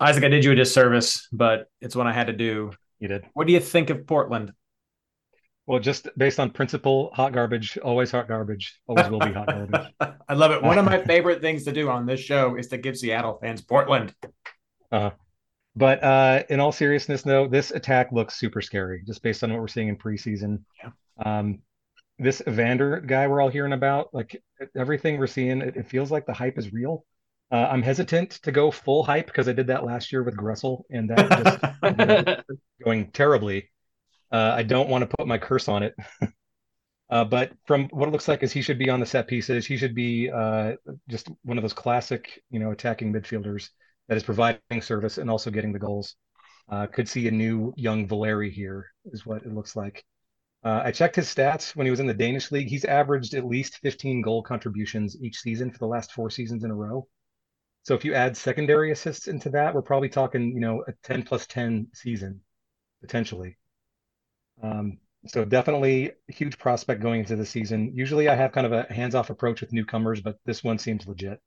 Isaac, 0.00 0.24
I 0.24 0.28
did 0.28 0.44
you 0.44 0.52
a 0.52 0.54
disservice, 0.54 1.28
but 1.32 1.68
it's 1.80 1.96
one 1.96 2.06
I 2.06 2.12
had 2.12 2.28
to 2.28 2.32
do. 2.32 2.72
You 3.00 3.08
did. 3.08 3.26
What 3.34 3.46
do 3.46 3.52
you 3.52 3.60
think 3.60 3.90
of 3.90 4.06
Portland? 4.06 4.52
Well, 5.66 5.80
just 5.80 6.08
based 6.18 6.38
on 6.38 6.50
principle, 6.50 7.10
hot 7.14 7.32
garbage, 7.32 7.78
always 7.78 8.10
hot 8.10 8.28
garbage, 8.28 8.78
always 8.86 9.08
will 9.08 9.20
be 9.20 9.32
hot 9.32 9.46
garbage. 9.46 9.94
I 10.28 10.34
love 10.34 10.50
it. 10.52 10.62
One 10.62 10.78
of 10.78 10.84
my 10.84 11.02
favorite 11.06 11.40
things 11.40 11.64
to 11.64 11.72
do 11.72 11.88
on 11.88 12.04
this 12.04 12.20
show 12.20 12.56
is 12.56 12.68
to 12.68 12.76
give 12.76 12.98
Seattle 12.98 13.38
fans 13.40 13.62
Portland. 13.62 14.14
Uh, 14.92 15.10
but 15.74 16.04
uh, 16.04 16.42
in 16.50 16.60
all 16.60 16.70
seriousness, 16.70 17.22
though, 17.22 17.48
this 17.48 17.70
attack 17.70 18.12
looks 18.12 18.38
super 18.38 18.60
scary 18.60 19.02
just 19.06 19.22
based 19.22 19.42
on 19.42 19.50
what 19.50 19.60
we're 19.60 19.68
seeing 19.68 19.88
in 19.88 19.96
preseason. 19.96 20.60
Yeah. 20.82 20.90
Um, 21.24 21.60
this 22.18 22.42
Evander 22.46 23.00
guy 23.00 23.26
we're 23.26 23.40
all 23.40 23.48
hearing 23.48 23.72
about, 23.72 24.12
like 24.12 24.40
everything 24.76 25.18
we're 25.18 25.26
seeing, 25.26 25.62
it, 25.62 25.76
it 25.76 25.88
feels 25.88 26.10
like 26.10 26.26
the 26.26 26.32
hype 26.32 26.58
is 26.58 26.72
real. 26.72 27.04
Uh, 27.50 27.68
I'm 27.70 27.82
hesitant 27.82 28.32
to 28.42 28.52
go 28.52 28.70
full 28.70 29.02
hype 29.02 29.26
because 29.26 29.48
I 29.48 29.52
did 29.52 29.68
that 29.68 29.84
last 29.84 30.12
year 30.12 30.22
with 30.22 30.36
Gressel, 30.36 30.82
and 30.90 31.10
that 31.10 31.64
just 31.84 32.46
going 32.84 33.10
terribly. 33.12 33.70
Uh, 34.32 34.52
I 34.56 34.62
don't 34.62 34.88
want 34.88 35.08
to 35.08 35.16
put 35.16 35.26
my 35.26 35.38
curse 35.38 35.68
on 35.68 35.82
it. 35.82 35.94
uh, 37.10 37.24
but 37.24 37.52
from 37.66 37.88
what 37.90 38.08
it 38.08 38.12
looks 38.12 38.28
like 38.28 38.42
is 38.42 38.52
he 38.52 38.62
should 38.62 38.78
be 38.78 38.90
on 38.90 39.00
the 39.00 39.06
set 39.06 39.28
pieces. 39.28 39.66
He 39.66 39.76
should 39.76 39.94
be 39.94 40.30
uh, 40.30 40.72
just 41.08 41.28
one 41.42 41.58
of 41.58 41.62
those 41.62 41.72
classic, 41.72 42.42
you 42.50 42.58
know, 42.58 42.70
attacking 42.70 43.12
midfielders 43.12 43.70
that 44.08 44.16
is 44.16 44.22
providing 44.22 44.82
service 44.82 45.18
and 45.18 45.30
also 45.30 45.50
getting 45.50 45.72
the 45.72 45.78
goals. 45.78 46.16
Uh, 46.68 46.86
could 46.86 47.08
see 47.08 47.28
a 47.28 47.30
new 47.30 47.74
young 47.76 48.08
Valeri 48.08 48.50
here, 48.50 48.86
is 49.12 49.26
what 49.26 49.42
it 49.42 49.54
looks 49.54 49.76
like. 49.76 50.02
Uh, 50.64 50.80
I 50.82 50.92
checked 50.92 51.16
his 51.16 51.32
stats 51.32 51.76
when 51.76 51.86
he 51.86 51.90
was 51.90 52.00
in 52.00 52.06
the 52.06 52.14
Danish 52.14 52.50
league. 52.50 52.68
He's 52.68 52.86
averaged 52.86 53.34
at 53.34 53.44
least 53.44 53.78
15 53.82 54.22
goal 54.22 54.42
contributions 54.42 55.14
each 55.22 55.40
season 55.40 55.70
for 55.70 55.78
the 55.78 55.86
last 55.86 56.12
four 56.12 56.30
seasons 56.30 56.64
in 56.64 56.70
a 56.70 56.74
row. 56.74 57.06
So 57.82 57.94
if 57.94 58.02
you 58.02 58.14
add 58.14 58.34
secondary 58.34 58.90
assists 58.90 59.28
into 59.28 59.50
that, 59.50 59.74
we're 59.74 59.82
probably 59.82 60.08
talking, 60.08 60.54
you 60.54 60.60
know, 60.60 60.82
a 60.88 60.94
10 61.02 61.24
plus 61.24 61.46
10 61.46 61.88
season 61.92 62.40
potentially. 63.02 63.58
Um, 64.62 64.98
so 65.26 65.44
definitely 65.44 66.12
huge 66.28 66.58
prospect 66.58 67.00
going 67.00 67.20
into 67.20 67.36
the 67.36 67.46
season. 67.46 67.92
Usually 67.94 68.28
I 68.28 68.34
have 68.34 68.52
kind 68.52 68.66
of 68.66 68.72
a 68.72 68.92
hands-off 68.92 69.30
approach 69.30 69.60
with 69.60 69.72
newcomers, 69.72 70.20
but 70.20 70.38
this 70.44 70.62
one 70.62 70.78
seems 70.78 71.06
legit. 71.06 71.40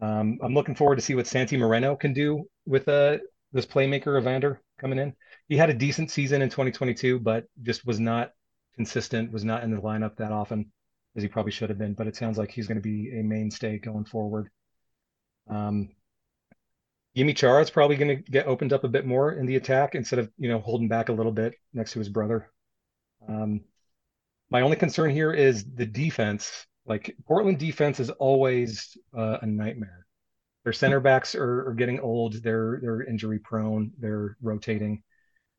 Um, 0.00 0.38
I'm 0.42 0.54
looking 0.54 0.74
forward 0.74 0.96
to 0.96 1.02
see 1.02 1.14
what 1.14 1.26
Santi 1.26 1.56
Moreno 1.56 1.96
can 1.96 2.12
do 2.12 2.44
with 2.66 2.88
uh, 2.88 3.18
this 3.52 3.66
playmaker 3.66 4.18
Evander 4.18 4.62
coming 4.78 4.98
in. 4.98 5.14
He 5.48 5.56
had 5.56 5.70
a 5.70 5.74
decent 5.74 6.10
season 6.10 6.40
in 6.40 6.48
2022, 6.48 7.18
but 7.18 7.46
just 7.62 7.84
was 7.84 7.98
not 7.98 8.32
consistent, 8.74 9.32
was 9.32 9.44
not 9.44 9.64
in 9.64 9.70
the 9.70 9.80
lineup 9.80 10.16
that 10.16 10.32
often 10.32 10.70
as 11.16 11.22
he 11.22 11.28
probably 11.28 11.52
should 11.52 11.68
have 11.68 11.78
been. 11.78 11.94
But 11.94 12.06
it 12.06 12.16
sounds 12.16 12.38
like 12.38 12.50
he's 12.50 12.68
going 12.68 12.76
to 12.76 12.82
be 12.82 13.18
a 13.18 13.22
mainstay 13.22 13.78
going 13.78 14.04
forward. 14.04 14.50
Um, 15.48 15.90
Yimi 17.16 17.36
Chara 17.36 17.62
is 17.62 17.70
probably 17.70 17.96
going 17.96 18.16
to 18.16 18.30
get 18.30 18.46
opened 18.46 18.72
up 18.72 18.84
a 18.84 18.88
bit 18.88 19.06
more 19.06 19.32
in 19.32 19.46
the 19.46 19.56
attack 19.56 19.94
instead 19.94 20.18
of 20.18 20.30
you 20.38 20.48
know 20.48 20.60
holding 20.60 20.88
back 20.88 21.08
a 21.08 21.12
little 21.12 21.32
bit 21.32 21.54
next 21.72 21.92
to 21.92 21.98
his 21.98 22.08
brother. 22.08 22.50
Um, 23.28 23.62
my 24.50 24.60
only 24.62 24.76
concern 24.76 25.10
here 25.10 25.32
is 25.32 25.64
the 25.64 25.86
defense. 25.86 26.66
Like 26.86 27.14
Portland 27.26 27.58
defense 27.58 28.00
is 28.00 28.10
always 28.10 28.96
uh, 29.16 29.38
a 29.42 29.46
nightmare. 29.46 30.06
Their 30.64 30.72
center 30.72 31.00
backs 31.00 31.34
are, 31.34 31.68
are, 31.68 31.74
getting 31.74 32.00
old. 32.00 32.42
They're 32.42 32.78
they're 32.82 33.02
injury 33.02 33.38
prone. 33.38 33.92
They're 33.98 34.36
rotating. 34.42 35.02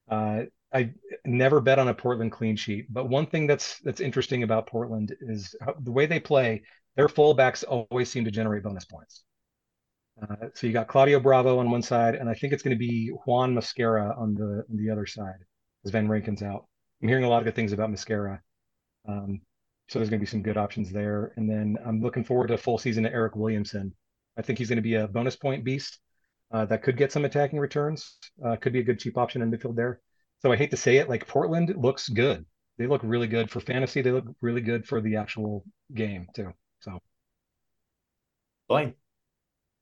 Uh, 0.09 0.43
I 0.73 0.93
never 1.25 1.61
bet 1.61 1.79
on 1.79 1.87
a 1.87 1.93
Portland 1.93 2.31
clean 2.31 2.55
sheet, 2.55 2.91
but 2.91 3.09
one 3.09 3.25
thing 3.25 3.47
that's 3.47 3.79
that's 3.79 4.01
interesting 4.01 4.43
about 4.43 4.67
Portland 4.67 5.15
is 5.21 5.55
how, 5.61 5.75
the 5.79 5.91
way 5.91 6.05
they 6.05 6.19
play. 6.19 6.63
Their 6.95 7.07
fullbacks 7.07 7.63
always 7.67 8.09
seem 8.09 8.25
to 8.25 8.31
generate 8.31 8.63
bonus 8.63 8.85
points. 8.85 9.23
Uh, 10.22 10.47
so 10.53 10.67
you 10.67 10.74
got 10.74 10.88
Claudio 10.88 11.20
Bravo 11.20 11.59
on 11.59 11.72
one 11.72 11.82
side, 11.82 12.15
and 12.15 12.30
I 12.30 12.34
think 12.34 12.53
it's 12.53 12.63
going 12.63 12.76
to 12.76 12.80
be 12.80 13.11
Juan 13.26 13.55
Mosquera 13.55 14.17
on 14.17 14.34
the 14.34 14.65
on 14.70 14.78
the 14.78 14.89
other 14.89 15.05
side 15.05 15.39
as 15.86 15.91
Van 15.91 16.07
Rankin's 16.07 16.43
out. 16.43 16.65
I'm 17.01 17.07
hearing 17.07 17.24
a 17.24 17.30
lot 17.30 17.39
of 17.39 17.45
good 17.45 17.55
things 17.55 17.72
about 17.72 17.89
Mosquera. 17.89 18.39
Um, 19.07 19.41
so 19.88 19.97
there's 19.97 20.09
going 20.09 20.20
to 20.20 20.26
be 20.26 20.30
some 20.30 20.43
good 20.43 20.57
options 20.57 20.91
there. 20.91 21.34
And 21.36 21.49
then 21.49 21.78
I'm 21.86 22.01
looking 22.01 22.24
forward 22.24 22.47
to 22.47 22.53
a 22.53 22.57
full 22.57 22.78
season 22.78 23.05
of 23.05 23.13
Eric 23.13 23.36
Williamson. 23.36 23.93
I 24.38 24.41
think 24.41 24.59
he's 24.59 24.70
going 24.70 24.78
to 24.78 24.84
be 24.84 24.95
a 24.95 25.07
bonus 25.07 25.36
point 25.36 25.63
beast 25.63 25.99
uh, 26.51 26.65
that 26.65 26.84
could 26.84 26.97
get 26.97 27.11
some 27.11 27.26
attacking 27.26 27.59
returns. 27.59 28.17
Uh, 28.45 28.55
could 28.55 28.74
be 28.74 28.80
a 28.80 28.84
good 28.84 28.99
cheap 28.99 29.17
option 29.17 29.41
in 29.41 29.51
midfield 29.51 29.76
there. 29.76 29.99
So 30.41 30.51
I 30.51 30.57
hate 30.57 30.72
to 30.72 30.78
say 30.78 30.97
it, 30.97 31.09
like 31.09 31.28
Portland 31.28 31.74
looks 31.76 32.07
good. 32.07 32.45
They 32.78 32.88
look 32.88 33.01
really 33.03 33.28
good 33.28 33.49
for 33.49 33.59
fantasy. 33.59 34.01
They 34.01 34.11
look 34.11 34.26
really 34.41 34.61
good 34.61 34.86
for 34.86 35.01
the 35.01 35.17
actual 35.17 35.65
game 35.93 36.28
too. 36.34 36.53
So, 36.80 36.99
Blaine. 38.67 38.93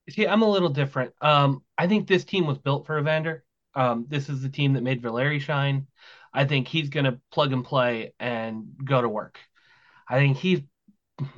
See, 0.09 0.27
I'm 0.27 0.41
a 0.41 0.49
little 0.49 0.69
different. 0.69 1.13
Um, 1.21 1.63
I 1.77 1.87
think 1.87 2.07
this 2.07 2.23
team 2.23 2.45
was 2.47 2.57
built 2.57 2.85
for 2.85 2.97
Evander. 2.97 3.43
Um, 3.75 4.05
this 4.07 4.29
is 4.29 4.41
the 4.41 4.49
team 4.49 4.73
that 4.73 4.83
made 4.83 5.01
Valeri 5.01 5.39
shine. 5.39 5.87
I 6.33 6.45
think 6.45 6.67
he's 6.67 6.89
going 6.89 7.05
to 7.05 7.19
plug 7.31 7.51
and 7.53 7.63
play 7.63 8.13
and 8.19 8.67
go 8.83 9.01
to 9.01 9.09
work. 9.09 9.39
I 10.07 10.15
think 10.17 10.37
he's, 10.37 10.61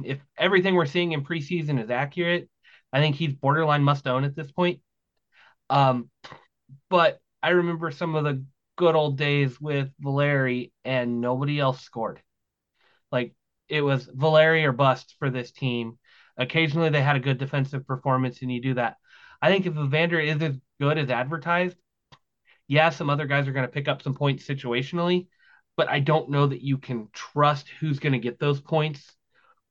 if 0.03 0.19
everything 0.37 0.75
we're 0.75 0.85
seeing 0.85 1.13
in 1.13 1.23
preseason 1.23 1.81
is 1.83 1.89
accurate, 1.89 2.49
I 2.93 2.99
think 2.99 3.15
he's 3.15 3.33
borderline 3.33 3.83
must 3.83 4.07
own 4.07 4.23
at 4.23 4.35
this 4.35 4.51
point. 4.51 4.81
Um, 5.69 6.09
but 6.89 7.19
I 7.43 7.49
remember 7.49 7.91
some 7.91 8.15
of 8.15 8.23
the 8.23 8.43
good 8.77 8.95
old 8.95 9.17
days 9.17 9.59
with 9.61 9.89
Valeri 9.99 10.73
and 10.85 11.21
nobody 11.21 11.59
else 11.59 11.81
scored. 11.81 12.21
Like 13.11 13.35
it 13.67 13.81
was 13.81 14.09
Valeri 14.11 14.65
or 14.65 14.71
bust 14.71 15.15
for 15.19 15.29
this 15.29 15.51
team. 15.51 15.98
Occasionally 16.39 16.89
they 16.89 17.01
had 17.01 17.17
a 17.17 17.19
good 17.19 17.37
defensive 17.37 17.85
performance 17.85 18.41
and 18.41 18.51
you 18.51 18.61
do 18.61 18.73
that. 18.75 18.95
I 19.41 19.49
think 19.49 19.65
if 19.65 19.77
Evander 19.77 20.19
is 20.19 20.41
as 20.41 20.57
good 20.79 20.97
as 20.97 21.09
advertised, 21.09 21.77
yeah, 22.67 22.89
some 22.89 23.09
other 23.09 23.25
guys 23.25 23.47
are 23.47 23.51
going 23.51 23.65
to 23.65 23.71
pick 23.71 23.87
up 23.87 24.01
some 24.01 24.13
points 24.13 24.47
situationally, 24.47 25.27
but 25.75 25.89
I 25.89 25.99
don't 25.99 26.29
know 26.29 26.47
that 26.47 26.61
you 26.61 26.77
can 26.77 27.09
trust 27.13 27.67
who's 27.79 27.99
going 27.99 28.13
to 28.13 28.19
get 28.19 28.39
those 28.39 28.61
points 28.61 29.15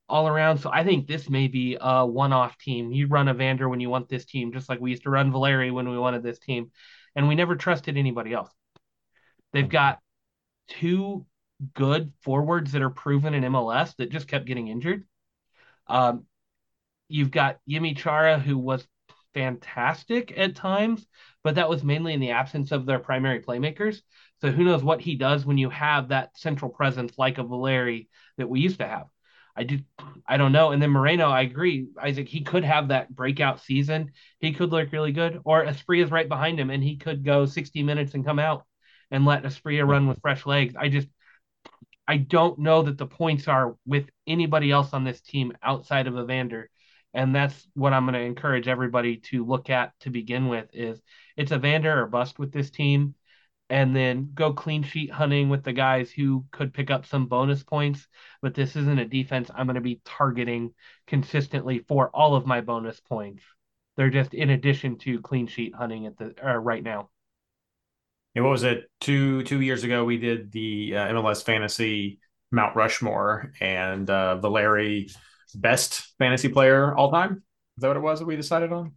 all 0.09 0.27
around. 0.27 0.59
So 0.59 0.71
I 0.73 0.85
think 0.85 1.07
this 1.07 1.29
may 1.29 1.49
be 1.49 1.77
a 1.81 2.07
one-off 2.07 2.57
team. 2.59 2.93
You 2.93 3.07
run 3.07 3.29
Evander 3.29 3.69
when 3.69 3.81
you 3.81 3.91
want 3.91 4.09
this 4.09 4.25
team, 4.25 4.53
just 4.53 4.69
like 4.69 4.81
we 4.81 4.91
used 4.91 5.03
to 5.05 5.11
run 5.11 5.33
Valeri 5.33 5.71
when 5.71 5.89
we 5.89 5.99
wanted 5.99 6.23
this 6.23 6.39
team, 6.39 6.71
and 7.15 7.29
we 7.29 7.35
never 7.35 7.57
trusted 7.57 7.97
anybody 7.97 8.33
else. 8.33 8.51
They've 9.53 9.69
got 9.69 9.99
two 10.69 11.27
good 11.75 12.13
forwards 12.23 12.73
that 12.73 12.83
are 12.83 12.91
proven 12.91 13.35
in 13.35 13.45
MLS 13.45 13.95
that 13.97 14.11
just 14.11 14.29
kept 14.29 14.47
getting 14.47 14.69
injured. 14.69 15.07
Um, 15.87 16.25
you've 17.09 17.31
got 17.31 17.59
Yimi 17.69 17.97
Chara, 17.97 18.39
who 18.39 18.59
was 18.59 18.87
fantastic 19.35 20.37
at 20.37 20.57
times, 20.57 21.07
but 21.45 21.57
that 21.57 21.69
was 21.69 21.85
mainly 21.85 22.13
in 22.13 22.21
the 22.21 22.31
absence 22.31 22.73
of 22.73 22.87
their 22.87 22.99
primary 22.99 23.41
playmakers. 23.41 24.01
So 24.41 24.51
who 24.51 24.65
knows 24.65 24.83
what 24.83 25.01
he 25.01 25.17
does 25.17 25.45
when 25.45 25.59
you 25.59 25.71
have 25.71 26.09
that 26.09 26.37
central 26.37 26.71
presence 26.71 27.19
like 27.19 27.39
a 27.39 27.45
Valeri 27.45 28.09
that 28.37 28.49
we 28.49 28.61
used 28.61 28.79
to 28.81 28.87
have. 28.87 29.07
I 29.57 29.65
do 29.65 29.81
I 30.27 30.37
don't 30.37 30.53
know. 30.53 30.71
And 30.71 30.81
then 30.81 30.91
Moreno, 30.91 31.29
I 31.29 31.43
agree. 31.43 31.89
Isaac, 32.01 32.29
he 32.29 32.43
could 32.43 32.63
have 32.65 32.89
that 32.89 33.15
breakout 33.15 33.61
season. 33.61 34.13
He 34.39 34.53
could 34.53 34.71
look 34.71 34.93
really 34.93 35.11
good. 35.11 35.41
Or 35.45 35.65
Asprilla 35.65 36.05
is 36.05 36.11
right 36.13 36.29
behind 36.29 36.61
him 36.61 36.71
and 36.71 36.83
he 36.83 36.97
could 36.97 37.25
go 37.25 37.45
60 37.45 37.83
minutes 37.83 38.15
and 38.15 38.25
come 38.25 38.39
out 38.39 38.65
and 39.11 39.25
let 39.25 39.43
Asprilla 39.43 39.87
run 39.87 40.07
with 40.07 40.21
fresh 40.21 40.47
legs. 40.47 40.75
I 40.79 40.89
just 40.89 41.09
I 42.07 42.17
don't 42.19 42.59
know 42.61 42.83
that 42.83 42.99
the 42.99 43.07
points 43.07 43.49
are 43.49 43.77
with 43.85 44.09
anybody 44.27 44.71
else 44.71 44.93
on 44.93 45.05
this 45.05 45.21
team 45.21 45.53
outside 45.63 46.07
of 46.07 46.17
Evander 46.17 46.71
and 47.15 47.35
that's 47.35 47.67
what 47.75 47.93
I'm 47.93 48.05
going 48.05 48.15
to 48.15 48.21
encourage 48.21 48.69
everybody 48.69 49.17
to 49.17 49.45
look 49.45 49.71
at 49.71 49.93
to 50.01 50.11
begin 50.11 50.49
with 50.49 50.67
is 50.73 51.01
it's 51.37 51.53
Evander 51.53 52.03
or 52.03 52.07
bust 52.07 52.39
with 52.39 52.53
this 52.53 52.71
team. 52.71 53.15
And 53.71 53.95
then 53.95 54.31
go 54.33 54.55
clean 54.55 54.83
sheet 54.83 55.11
hunting 55.11 55.51
with 55.51 55.63
the 55.63 55.75
guys 55.75 56.11
who 56.11 56.47
could 56.53 56.73
pick 56.73 56.91
up 56.91 57.05
some 57.05 57.27
bonus 57.27 57.63
points. 57.63 58.07
But 58.41 58.55
this 58.55 58.77
isn't 58.77 58.99
a 58.99 59.05
defense 59.05 59.51
I'm 59.55 59.67
going 59.67 59.75
to 59.75 59.83
be 59.83 60.01
targeting 60.07 60.73
consistently 61.07 61.81
for 61.81 62.09
all 62.15 62.35
of 62.35 62.47
my 62.47 62.63
bonus 62.63 62.99
points. 63.01 63.43
They're 63.99 64.09
just 64.09 64.33
in 64.33 64.49
addition 64.51 64.97
to 64.99 65.21
clean 65.21 65.49
sheet 65.49 65.75
hunting 65.75 66.07
at 66.07 66.17
the 66.17 66.35
uh, 66.43 66.57
right 66.57 66.83
now. 66.83 67.11
And 68.35 68.45
what 68.45 68.53
was 68.53 68.65
it? 68.65 68.85
Two 69.01 69.43
two 69.43 69.61
years 69.61 69.85
ago 69.85 70.05
we 70.05 70.17
did 70.17 70.51
the 70.51 70.97
uh, 70.97 71.09
MLS 71.09 71.43
fantasy 71.43 72.21
Mount 72.51 72.75
Rushmore 72.75 73.53
and 73.61 74.09
uh, 74.09 74.37
Valeri 74.37 75.11
best 75.55 76.15
fantasy 76.19 76.49
player 76.49 76.95
all 76.95 77.11
time? 77.11 77.43
Is 77.77 77.83
that 77.83 77.89
what 77.89 77.97
it 77.97 78.01
was 78.01 78.19
that 78.19 78.27
we 78.27 78.37
decided 78.37 78.73
on? 78.73 78.93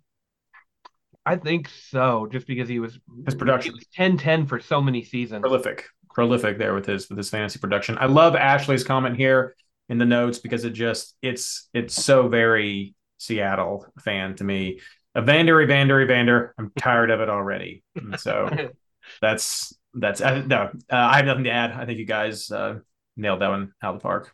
I 1.25 1.35
think 1.35 1.69
so, 1.69 2.27
just 2.31 2.47
because 2.47 2.67
he 2.67 2.79
was 2.79 2.99
his 3.25 3.35
production 3.35 3.75
10-10 3.95 4.47
for 4.49 4.59
so 4.59 4.81
many 4.81 5.03
seasons. 5.03 5.41
Prolific. 5.41 5.85
Prolific 6.13 6.57
there 6.57 6.73
with 6.73 6.85
his 6.85 7.07
with 7.09 7.17
his 7.17 7.29
fantasy 7.29 7.59
production. 7.59 7.97
I 7.99 8.07
love 8.07 8.35
Ashley's 8.35 8.83
comment 8.83 9.15
here 9.15 9.55
in 9.87 9.97
the 9.97 10.05
notes 10.05 10.39
because 10.39 10.65
it 10.65 10.71
just 10.71 11.15
it's 11.21 11.69
it's 11.73 11.93
so 11.93 12.27
very 12.27 12.95
Seattle 13.17 13.85
fan 14.03 14.35
to 14.37 14.43
me. 14.43 14.79
Evander, 15.17 15.61
Evander, 15.61 16.01
Evander. 16.01 16.55
I'm 16.57 16.71
tired 16.77 17.11
of 17.11 17.19
it 17.19 17.29
already. 17.29 17.83
And 17.95 18.19
so 18.19 18.49
that's 19.21 19.73
that's 19.93 20.21
uh, 20.21 20.41
no. 20.45 20.71
Uh, 20.91 20.95
I 20.95 21.17
have 21.17 21.25
nothing 21.25 21.43
to 21.43 21.51
add. 21.51 21.71
I 21.71 21.85
think 21.85 21.99
you 21.99 22.05
guys 22.05 22.49
uh, 22.49 22.79
nailed 23.15 23.41
that 23.41 23.49
one 23.49 23.73
out 23.83 23.95
of 23.95 23.99
the 23.99 24.03
park. 24.03 24.33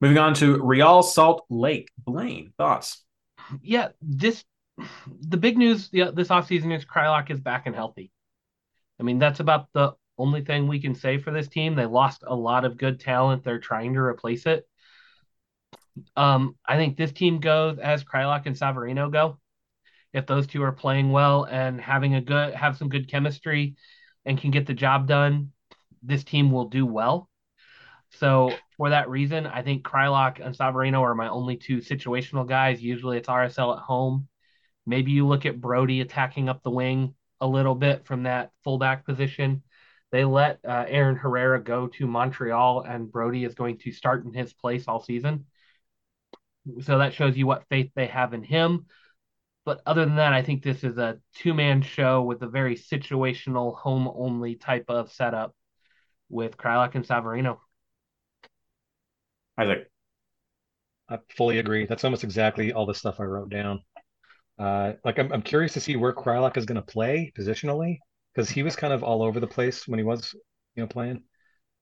Moving 0.00 0.18
on 0.18 0.34
to 0.34 0.62
Real 0.62 1.02
Salt 1.02 1.46
Lake. 1.48 1.90
Blaine, 1.98 2.52
thoughts? 2.58 3.02
Yeah, 3.62 3.88
this 4.02 4.44
the 5.20 5.38
big 5.38 5.56
news 5.56 5.88
this 5.88 6.28
offseason 6.28 6.74
is 6.76 6.84
Kreilach 6.84 7.30
is 7.30 7.40
back 7.40 7.66
and 7.66 7.74
healthy. 7.74 8.12
I 9.00 9.02
mean, 9.02 9.18
that's 9.18 9.40
about 9.40 9.68
the 9.72 9.94
only 10.18 10.42
thing 10.42 10.66
we 10.66 10.80
can 10.80 10.94
say 10.94 11.18
for 11.18 11.30
this 11.30 11.48
team. 11.48 11.74
They 11.74 11.86
lost 11.86 12.24
a 12.26 12.34
lot 12.34 12.64
of 12.64 12.76
good 12.76 13.00
talent. 13.00 13.44
They're 13.44 13.58
trying 13.58 13.94
to 13.94 14.00
replace 14.00 14.46
it. 14.46 14.66
Um, 16.14 16.56
I 16.66 16.76
think 16.76 16.96
this 16.96 17.12
team 17.12 17.40
goes 17.40 17.78
as 17.78 18.04
Kreilach 18.04 18.44
and 18.46 18.56
Savarino 18.56 19.10
go. 19.10 19.38
If 20.12 20.26
those 20.26 20.46
two 20.46 20.62
are 20.62 20.72
playing 20.72 21.10
well 21.10 21.44
and 21.44 21.80
having 21.80 22.14
a 22.14 22.20
good 22.20 22.54
have 22.54 22.76
some 22.76 22.88
good 22.88 23.08
chemistry 23.10 23.76
and 24.24 24.38
can 24.38 24.50
get 24.50 24.66
the 24.66 24.74
job 24.74 25.06
done, 25.06 25.52
this 26.02 26.24
team 26.24 26.50
will 26.50 26.68
do 26.68 26.84
well. 26.84 27.28
So 28.18 28.54
for 28.76 28.90
that 28.90 29.08
reason, 29.08 29.46
I 29.46 29.62
think 29.62 29.84
Kreilach 29.84 30.44
and 30.44 30.56
Savarino 30.56 31.00
are 31.00 31.14
my 31.14 31.28
only 31.28 31.56
two 31.56 31.78
situational 31.78 32.46
guys. 32.46 32.82
Usually 32.82 33.16
it's 33.16 33.28
RSL 33.28 33.76
at 33.76 33.82
home. 33.82 34.28
Maybe 34.86 35.12
you 35.12 35.26
look 35.26 35.46
at 35.46 35.60
Brody 35.60 36.00
attacking 36.00 36.48
up 36.48 36.62
the 36.62 36.70
wing 36.70 37.14
a 37.40 37.46
little 37.46 37.74
bit 37.74 38.06
from 38.06 38.24
that 38.24 38.52
fullback 38.64 39.04
position. 39.04 39.62
They 40.12 40.24
let 40.24 40.60
uh, 40.66 40.84
Aaron 40.86 41.16
Herrera 41.16 41.62
go 41.62 41.88
to 41.88 42.06
Montreal, 42.06 42.82
and 42.82 43.10
Brody 43.10 43.44
is 43.44 43.54
going 43.54 43.78
to 43.78 43.92
start 43.92 44.24
in 44.24 44.32
his 44.32 44.52
place 44.52 44.84
all 44.86 45.02
season. 45.02 45.46
So 46.82 46.98
that 46.98 47.14
shows 47.14 47.36
you 47.36 47.46
what 47.46 47.68
faith 47.68 47.90
they 47.94 48.06
have 48.06 48.34
in 48.34 48.42
him. 48.42 48.86
But 49.64 49.82
other 49.84 50.04
than 50.04 50.16
that, 50.16 50.32
I 50.32 50.42
think 50.42 50.62
this 50.62 50.84
is 50.84 50.96
a 50.96 51.18
two 51.34 51.54
man 51.54 51.82
show 51.82 52.22
with 52.22 52.42
a 52.42 52.48
very 52.48 52.76
situational, 52.76 53.76
home 53.76 54.08
only 54.14 54.54
type 54.54 54.84
of 54.88 55.10
setup 55.10 55.54
with 56.28 56.56
Kreilach 56.56 56.94
and 56.94 57.06
Savarino. 57.06 57.58
Isaac. 59.58 59.90
I 61.08 61.18
fully 61.36 61.58
agree. 61.58 61.86
That's 61.86 62.04
almost 62.04 62.24
exactly 62.24 62.72
all 62.72 62.86
the 62.86 62.94
stuff 62.94 63.20
I 63.20 63.24
wrote 63.24 63.50
down. 63.50 63.80
Uh, 64.58 64.94
like 65.04 65.18
I'm, 65.18 65.32
I'm 65.32 65.42
curious 65.42 65.74
to 65.74 65.80
see 65.80 65.96
where 65.96 66.12
Kreilach 66.12 66.56
is 66.56 66.64
going 66.64 66.76
to 66.76 66.82
play 66.82 67.32
positionally 67.38 67.98
because 68.34 68.50
he 68.50 68.62
was 68.62 68.74
kind 68.74 68.92
of 68.92 69.02
all 69.02 69.22
over 69.22 69.38
the 69.38 69.46
place 69.46 69.86
when 69.86 69.98
he 69.98 70.04
was, 70.04 70.34
you 70.74 70.82
know, 70.82 70.86
playing. 70.86 71.22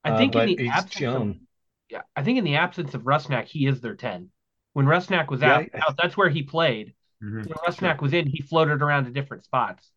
I 0.04 0.16
think 0.16 0.36
uh, 0.36 0.40
in 0.40 0.56
the 0.56 0.68
absence 0.68 1.14
of, 1.14 1.34
yeah, 1.88 2.02
I 2.14 2.22
think 2.22 2.38
in 2.38 2.44
the 2.44 2.56
absence 2.56 2.94
of 2.94 3.02
Rusnak, 3.02 3.46
he 3.46 3.66
is 3.66 3.80
their 3.80 3.94
ten. 3.94 4.30
When 4.74 4.86
Rusnak 4.86 5.30
was 5.30 5.42
out, 5.42 5.66
yeah, 5.72 5.84
out 5.86 5.96
that's 5.96 6.16
where 6.16 6.28
he 6.28 6.42
played. 6.42 6.94
Mm-hmm. 7.22 7.48
When 7.48 7.58
Rusnak 7.66 8.02
was 8.02 8.12
in, 8.12 8.26
he 8.26 8.42
floated 8.42 8.82
around 8.82 9.04
to 9.04 9.10
different 9.10 9.44
spots. 9.44 9.90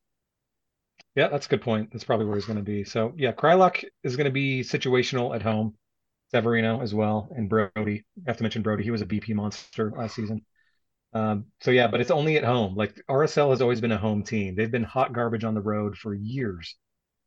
Yeah, 1.15 1.27
that's 1.29 1.47
a 1.47 1.49
good 1.49 1.63
point. 1.63 1.91
That's 1.91 2.03
probably 2.03 2.27
where 2.27 2.35
he's 2.35 2.45
going 2.45 2.59
to 2.59 2.63
be. 2.63 2.83
So 2.83 3.13
yeah, 3.17 3.31
Kreilach 3.31 3.83
is 4.03 4.15
going 4.15 4.25
to 4.25 4.31
be 4.31 4.61
situational 4.61 5.35
at 5.35 5.41
home. 5.41 5.75
Savarino 6.33 6.81
as 6.81 6.93
well, 6.93 7.29
and 7.35 7.49
Brody. 7.49 8.03
I 8.17 8.29
have 8.29 8.37
to 8.37 8.43
mention 8.43 8.61
Brody. 8.61 8.83
He 8.83 8.91
was 8.91 9.01
a 9.01 9.05
BP 9.05 9.33
monster 9.33 9.91
last 9.95 10.15
season. 10.15 10.45
Um, 11.13 11.45
so 11.61 11.71
yeah, 11.71 11.87
but 11.87 12.01
it's 12.01 12.11
only 12.11 12.37
at 12.37 12.43
home. 12.43 12.75
Like 12.75 13.01
RSL 13.09 13.51
has 13.51 13.61
always 13.61 13.81
been 13.81 13.91
a 13.91 13.97
home 13.97 14.23
team. 14.23 14.55
They've 14.55 14.69
been 14.69 14.83
hot 14.83 15.13
garbage 15.13 15.43
on 15.43 15.53
the 15.53 15.61
road 15.61 15.97
for 15.97 16.13
years. 16.13 16.75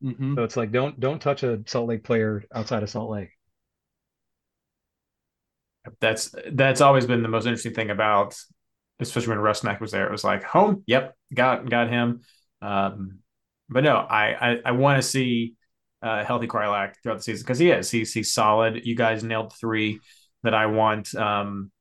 Mm-hmm. 0.03 0.35
So 0.35 0.43
it's 0.43 0.57
like 0.57 0.71
don't 0.71 0.99
don't 0.99 1.21
touch 1.21 1.43
a 1.43 1.61
Salt 1.65 1.89
Lake 1.89 2.03
player 2.03 2.43
outside 2.53 2.83
of 2.83 2.89
Salt 2.89 3.09
Lake. 3.09 3.29
That's 5.99 6.33
that's 6.53 6.81
always 6.81 7.07
been 7.07 7.23
the 7.23 7.29
most 7.29 7.45
interesting 7.45 7.73
thing 7.73 7.89
about, 7.89 8.35
especially 8.99 9.29
when 9.29 9.39
Rusnak 9.39 9.79
was 9.79 9.91
there. 9.91 10.05
It 10.05 10.11
was 10.11 10.23
like 10.23 10.43
home. 10.43 10.83
Yep, 10.85 11.15
got 11.33 11.69
got 11.69 11.89
him. 11.89 12.21
Um, 12.61 13.19
but 13.67 13.83
no, 13.83 13.95
I 13.95 14.51
I, 14.51 14.57
I 14.65 14.71
want 14.71 15.01
to 15.01 15.07
see 15.07 15.55
uh, 16.01 16.23
healthy 16.23 16.47
Kreilach 16.47 16.93
throughout 17.01 17.17
the 17.17 17.23
season 17.23 17.43
because 17.43 17.59
he 17.59 17.69
is 17.69 17.91
he's 17.91 18.13
he's 18.13 18.33
solid. 18.33 18.85
You 18.85 18.95
guys 18.95 19.23
nailed 19.23 19.53
three 19.59 19.99
that 20.43 20.53
I 20.53 20.65
want. 20.67 21.13
Um, 21.15 21.71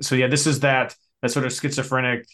so 0.00 0.14
yeah, 0.14 0.26
this 0.26 0.46
is 0.46 0.60
that 0.60 0.94
that 1.22 1.30
sort 1.30 1.46
of 1.46 1.52
schizophrenic 1.52 2.26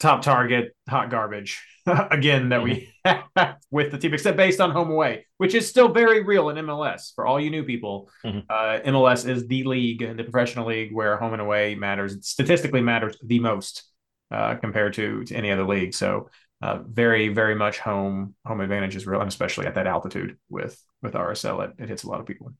top 0.00 0.22
target 0.22 0.74
hot 0.88 1.08
garbage 1.08 1.64
again 1.86 2.48
that 2.48 2.62
we 2.62 2.92
mm-hmm. 3.06 3.28
have 3.36 3.56
with 3.70 3.92
the 3.92 3.98
team, 3.98 4.14
except 4.14 4.36
based 4.36 4.60
on 4.60 4.70
home 4.70 4.90
away, 4.90 5.26
which 5.38 5.54
is 5.54 5.68
still 5.68 5.88
very 5.92 6.22
real 6.22 6.48
in 6.50 6.56
MLS. 6.56 7.14
For 7.14 7.26
all 7.26 7.38
you 7.38 7.50
new 7.50 7.64
people, 7.64 8.10
mm-hmm. 8.24 8.40
uh, 8.48 8.80
MLS 8.90 9.28
is 9.28 9.46
the 9.46 9.64
league, 9.64 10.00
the 10.16 10.24
professional 10.24 10.66
league 10.66 10.92
where 10.92 11.16
home 11.16 11.32
and 11.32 11.42
away 11.42 11.74
matters. 11.74 12.14
It 12.14 12.24
statistically 12.24 12.80
matters 12.80 13.16
the 13.22 13.38
most 13.38 13.84
uh, 14.30 14.56
compared 14.56 14.94
to, 14.94 15.24
to 15.24 15.34
any 15.34 15.50
other 15.50 15.66
league. 15.66 15.94
So 15.94 16.30
uh, 16.64 16.78
very, 16.88 17.28
very 17.28 17.54
much 17.54 17.78
home 17.78 18.34
home 18.46 18.62
advantage 18.62 18.96
is 18.96 19.06
real, 19.06 19.20
and 19.20 19.28
especially 19.28 19.66
at 19.66 19.74
that 19.74 19.86
altitude 19.86 20.38
with 20.48 20.82
with 21.02 21.12
RSL, 21.12 21.62
it, 21.62 21.74
it 21.78 21.88
hits 21.90 22.04
a 22.04 22.08
lot 22.08 22.20
of 22.20 22.26
people. 22.26 22.54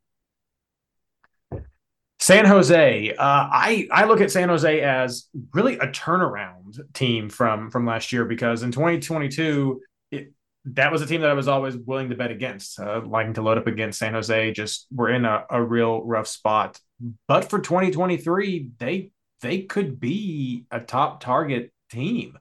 San 2.19 2.45
Jose, 2.45 3.13
uh, 3.13 3.17
I 3.19 3.89
I 3.91 4.05
look 4.05 4.21
at 4.21 4.31
San 4.31 4.51
Jose 4.51 4.81
as 4.83 5.29
really 5.55 5.79
a 5.79 5.87
turnaround 5.87 6.79
team 6.93 7.31
from 7.31 7.71
from 7.71 7.87
last 7.87 8.13
year 8.13 8.27
because 8.27 8.63
in 8.63 8.73
2022 8.73 9.81
it, 10.11 10.33
that 10.67 10.93
was 10.93 11.01
a 11.01 11.07
team 11.07 11.23
that 11.23 11.31
I 11.31 11.35
was 11.35 11.49
always 11.49 11.75
willing 11.75 12.11
to 12.11 12.15
bet 12.15 12.31
against, 12.31 12.79
uh, 12.79 13.01
liking 13.07 13.33
to 13.35 13.43
load 13.43 13.57
up 13.57 13.67
against 13.67 13.99
San 13.99 14.13
Jose. 14.13 14.53
Just 14.53 14.87
we're 14.93 15.11
in 15.13 15.25
a, 15.25 15.47
a 15.49 15.63
real 15.63 16.05
rough 16.05 16.27
spot, 16.27 16.79
but 17.27 17.49
for 17.49 17.59
2023 17.59 18.69
they 18.79 19.13
they 19.41 19.63
could 19.63 19.99
be 19.99 20.67
a 20.71 20.81
top 20.81 21.21
target 21.21 21.73
team. 21.91 22.39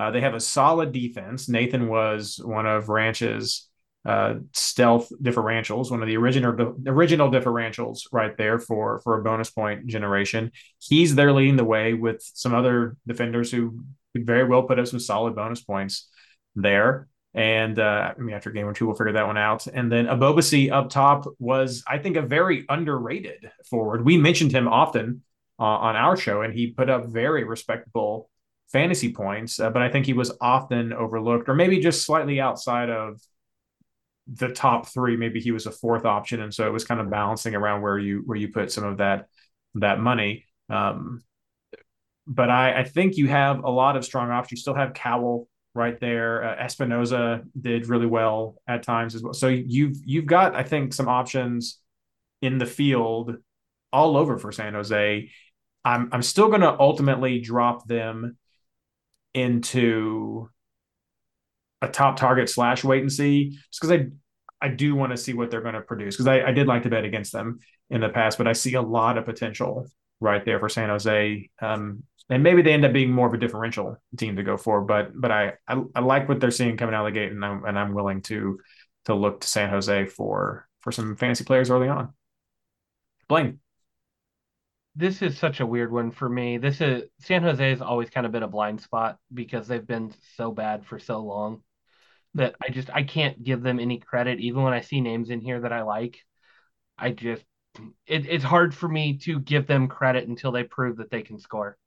Uh, 0.00 0.10
they 0.10 0.22
have 0.22 0.32
a 0.32 0.40
solid 0.40 0.92
defense. 0.92 1.46
Nathan 1.46 1.86
was 1.86 2.40
one 2.42 2.64
of 2.64 2.88
Ranch's 2.88 3.68
uh, 4.06 4.36
stealth 4.54 5.12
differentials, 5.22 5.90
one 5.90 6.00
of 6.00 6.08
the 6.08 6.16
original 6.16 6.74
original 6.86 7.30
differentials 7.30 8.04
right 8.10 8.34
there 8.38 8.58
for 8.58 9.00
for 9.00 9.20
a 9.20 9.22
bonus 9.22 9.50
point 9.50 9.86
generation. 9.86 10.52
He's 10.78 11.14
there 11.14 11.34
leading 11.34 11.56
the 11.56 11.66
way 11.66 11.92
with 11.92 12.22
some 12.32 12.54
other 12.54 12.96
defenders 13.06 13.52
who 13.52 13.84
could 14.14 14.26
very 14.26 14.44
well 14.44 14.62
put 14.62 14.78
up 14.78 14.86
some 14.86 15.00
solid 15.00 15.36
bonus 15.36 15.60
points 15.60 16.08
there. 16.56 17.06
And 17.34 17.78
uh, 17.78 18.14
I 18.16 18.18
mean, 18.18 18.34
after 18.34 18.50
game 18.50 18.66
or 18.66 18.72
two, 18.72 18.86
we'll 18.86 18.96
figure 18.96 19.12
that 19.12 19.26
one 19.26 19.36
out. 19.36 19.66
And 19.66 19.92
then 19.92 20.06
Ebobisse 20.06 20.72
up 20.72 20.88
top 20.88 21.26
was, 21.38 21.84
I 21.86 21.98
think, 21.98 22.16
a 22.16 22.22
very 22.22 22.64
underrated 22.70 23.50
forward. 23.68 24.02
We 24.02 24.16
mentioned 24.16 24.52
him 24.52 24.66
often 24.66 25.24
uh, 25.58 25.64
on 25.64 25.94
our 25.94 26.16
show, 26.16 26.40
and 26.40 26.54
he 26.54 26.68
put 26.68 26.88
up 26.88 27.08
very 27.08 27.44
respectable 27.44 28.29
fantasy 28.72 29.12
points, 29.12 29.60
uh, 29.60 29.70
but 29.70 29.82
I 29.82 29.88
think 29.88 30.06
he 30.06 30.12
was 30.12 30.32
often 30.40 30.92
overlooked 30.92 31.48
or 31.48 31.54
maybe 31.54 31.80
just 31.80 32.04
slightly 32.04 32.40
outside 32.40 32.90
of 32.90 33.20
the 34.32 34.48
top 34.48 34.88
three. 34.88 35.16
Maybe 35.16 35.40
he 35.40 35.50
was 35.50 35.66
a 35.66 35.70
fourth 35.72 36.04
option, 36.04 36.40
and 36.40 36.54
so 36.54 36.66
it 36.66 36.72
was 36.72 36.84
kind 36.84 37.00
of 37.00 37.10
balancing 37.10 37.54
around 37.54 37.82
where 37.82 37.98
you 37.98 38.22
where 38.26 38.38
you 38.38 38.48
put 38.48 38.70
some 38.70 38.84
of 38.84 38.98
that 38.98 39.26
that 39.74 40.00
money. 40.00 40.46
Um, 40.68 41.22
but 42.26 42.48
I, 42.50 42.80
I 42.80 42.84
think 42.84 43.16
you 43.16 43.28
have 43.28 43.64
a 43.64 43.70
lot 43.70 43.96
of 43.96 44.04
strong 44.04 44.30
options. 44.30 44.58
You 44.58 44.62
still 44.62 44.74
have 44.74 44.94
Cowell 44.94 45.48
right 45.74 45.98
there. 45.98 46.44
Uh, 46.44 46.64
Espinoza 46.64 47.42
did 47.60 47.88
really 47.88 48.06
well 48.06 48.56
at 48.68 48.82
times 48.82 49.14
as 49.14 49.22
well. 49.22 49.32
So 49.32 49.48
you've 49.48 49.96
you've 50.04 50.26
got 50.26 50.54
I 50.54 50.62
think 50.62 50.92
some 50.92 51.08
options 51.08 51.80
in 52.40 52.58
the 52.58 52.66
field 52.66 53.36
all 53.92 54.16
over 54.16 54.38
for 54.38 54.52
San 54.52 54.74
Jose. 54.74 55.30
I'm 55.84 56.08
I'm 56.12 56.22
still 56.22 56.48
going 56.48 56.60
to 56.60 56.78
ultimately 56.78 57.40
drop 57.40 57.86
them 57.86 58.36
into 59.34 60.48
a 61.82 61.88
top 61.88 62.16
target 62.16 62.48
slash 62.48 62.84
wait 62.84 63.02
and 63.02 63.12
see 63.12 63.50
just 63.50 63.80
because 63.80 63.90
I 63.90 64.06
I 64.62 64.68
do 64.68 64.94
want 64.94 65.12
to 65.12 65.16
see 65.16 65.32
what 65.32 65.50
they're 65.50 65.62
going 65.62 65.74
to 65.74 65.80
produce 65.80 66.16
because 66.16 66.26
I, 66.26 66.42
I 66.42 66.52
did 66.52 66.66
like 66.66 66.82
to 66.82 66.90
bet 66.90 67.04
against 67.04 67.32
them 67.32 67.60
in 67.88 68.02
the 68.02 68.10
past, 68.10 68.36
but 68.36 68.46
I 68.46 68.52
see 68.52 68.74
a 68.74 68.82
lot 68.82 69.16
of 69.16 69.24
potential 69.24 69.86
right 70.20 70.44
there 70.44 70.58
for 70.58 70.68
San 70.68 70.90
Jose. 70.90 71.50
Um, 71.62 72.02
and 72.28 72.42
maybe 72.42 72.62
they 72.62 72.72
end 72.72 72.84
up 72.84 72.92
being 72.92 73.10
more 73.10 73.26
of 73.26 73.34
a 73.34 73.38
differential 73.38 73.96
team 74.16 74.36
to 74.36 74.42
go 74.42 74.56
for, 74.56 74.82
but 74.82 75.18
but 75.18 75.32
I, 75.32 75.54
I, 75.66 75.82
I 75.94 76.00
like 76.00 76.28
what 76.28 76.40
they're 76.40 76.50
seeing 76.50 76.76
coming 76.76 76.94
out 76.94 77.06
of 77.06 77.12
the 77.12 77.18
gate, 77.18 77.32
and 77.32 77.44
I'm 77.44 77.64
and 77.64 77.78
I'm 77.78 77.94
willing 77.94 78.22
to 78.22 78.60
to 79.06 79.14
look 79.14 79.40
to 79.40 79.48
San 79.48 79.70
Jose 79.70 80.06
for 80.06 80.68
for 80.80 80.92
some 80.92 81.16
fantasy 81.16 81.44
players 81.44 81.70
early 81.70 81.88
on. 81.88 82.12
Blaine 83.28 83.58
this 85.00 85.22
is 85.22 85.38
such 85.38 85.60
a 85.60 85.66
weird 85.66 85.90
one 85.90 86.10
for 86.10 86.28
me. 86.28 86.58
This 86.58 86.80
is 86.82 87.04
San 87.20 87.42
Jose 87.42 87.70
has 87.70 87.80
always 87.80 88.10
kind 88.10 88.26
of 88.26 88.32
been 88.32 88.42
a 88.42 88.48
blind 88.48 88.82
spot 88.82 89.18
because 89.32 89.66
they've 89.66 89.86
been 89.86 90.12
so 90.36 90.52
bad 90.52 90.84
for 90.84 90.98
so 90.98 91.20
long 91.20 91.62
that 92.34 92.54
I 92.62 92.68
just 92.68 92.90
I 92.90 93.02
can't 93.02 93.42
give 93.42 93.62
them 93.62 93.80
any 93.80 93.98
credit 93.98 94.40
even 94.40 94.62
when 94.62 94.74
I 94.74 94.82
see 94.82 95.00
names 95.00 95.30
in 95.30 95.40
here 95.40 95.60
that 95.60 95.72
I 95.72 95.82
like. 95.82 96.18
I 96.98 97.12
just 97.12 97.42
it, 98.06 98.26
it's 98.28 98.44
hard 98.44 98.74
for 98.74 98.88
me 98.88 99.16
to 99.24 99.40
give 99.40 99.66
them 99.66 99.88
credit 99.88 100.28
until 100.28 100.52
they 100.52 100.64
prove 100.64 100.98
that 100.98 101.10
they 101.10 101.22
can 101.22 101.38
score. 101.38 101.78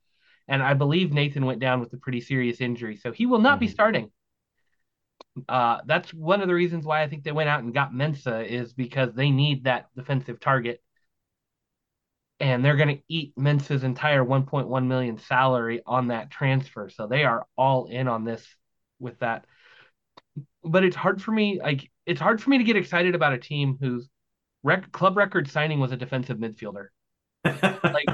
And 0.47 0.63
I 0.63 0.73
believe 0.73 1.13
Nathan 1.13 1.45
went 1.45 1.59
down 1.59 1.81
with 1.81 1.93
a 1.93 1.97
pretty 1.97 2.19
serious 2.19 2.61
injury, 2.61 2.97
so 2.97 3.11
he 3.11 3.27
will 3.27 3.39
not 3.39 3.53
mm-hmm. 3.53 3.59
be 3.59 3.67
starting. 3.67 4.11
Uh, 5.47 5.79
that's 5.85 6.13
one 6.13 6.41
of 6.41 6.47
the 6.47 6.53
reasons 6.53 6.83
why 6.83 7.03
I 7.03 7.07
think 7.07 7.23
they 7.23 7.31
went 7.31 7.49
out 7.49 7.63
and 7.63 7.73
got 7.73 7.93
Mensah 7.93 8.45
is 8.45 8.73
because 8.73 9.13
they 9.13 9.29
need 9.29 9.65
that 9.65 9.87
defensive 9.95 10.39
target 10.39 10.81
and 12.43 12.63
they're 12.63 12.75
going 12.75 12.97
to 12.97 13.03
eat 13.07 13.33
Mensah's 13.37 13.85
entire 13.85 14.21
1.1 14.21 14.85
million 14.85 15.17
salary 15.17 15.81
on 15.85 16.09
that 16.09 16.29
transfer. 16.29 16.89
So 16.89 17.07
they 17.07 17.23
are 17.23 17.47
all 17.57 17.85
in 17.85 18.09
on 18.09 18.25
this 18.25 18.45
with 18.99 19.17
that. 19.19 19.45
But 20.61 20.83
it's 20.83 20.95
hard 20.95 21.21
for 21.21 21.31
me, 21.31 21.61
like 21.63 21.89
it's 22.05 22.19
hard 22.19 22.43
for 22.43 22.49
me 22.49 22.57
to 22.57 22.65
get 22.65 22.75
excited 22.75 23.15
about 23.15 23.31
a 23.31 23.37
team 23.37 23.77
whose 23.79 24.09
rec- 24.61 24.91
club 24.91 25.15
record 25.15 25.49
signing 25.49 25.79
was 25.79 25.93
a 25.93 25.97
defensive 25.97 26.37
midfielder. 26.37 26.87
like, 27.45 28.07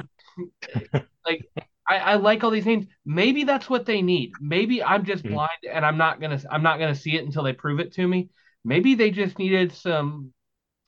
like 1.26 1.50
I, 1.88 1.98
I, 1.98 2.16
like 2.18 2.44
all 2.44 2.52
these 2.52 2.68
names. 2.68 2.86
Maybe 3.04 3.46
that's 3.46 3.68
what 3.68 3.88
they 3.88 4.04
need. 4.04 4.34
Maybe 4.40 4.84
I'm 4.84 5.06
just 5.06 5.24
mm-hmm. 5.24 5.34
blind 5.34 5.60
and 5.72 5.84
I'm 5.84 5.98
not 5.98 6.22
gonna 6.22 6.40
I'm 6.52 6.62
not 6.62 6.78
gonna 6.78 6.94
see 6.94 7.16
it 7.16 7.26
until 7.26 7.42
they 7.42 7.54
prove 7.54 7.80
it 7.80 7.94
to 7.94 8.08
me. 8.08 8.30
Maybe 8.64 8.94
they 8.94 9.10
just 9.10 9.40
needed 9.40 9.74
some 9.74 10.34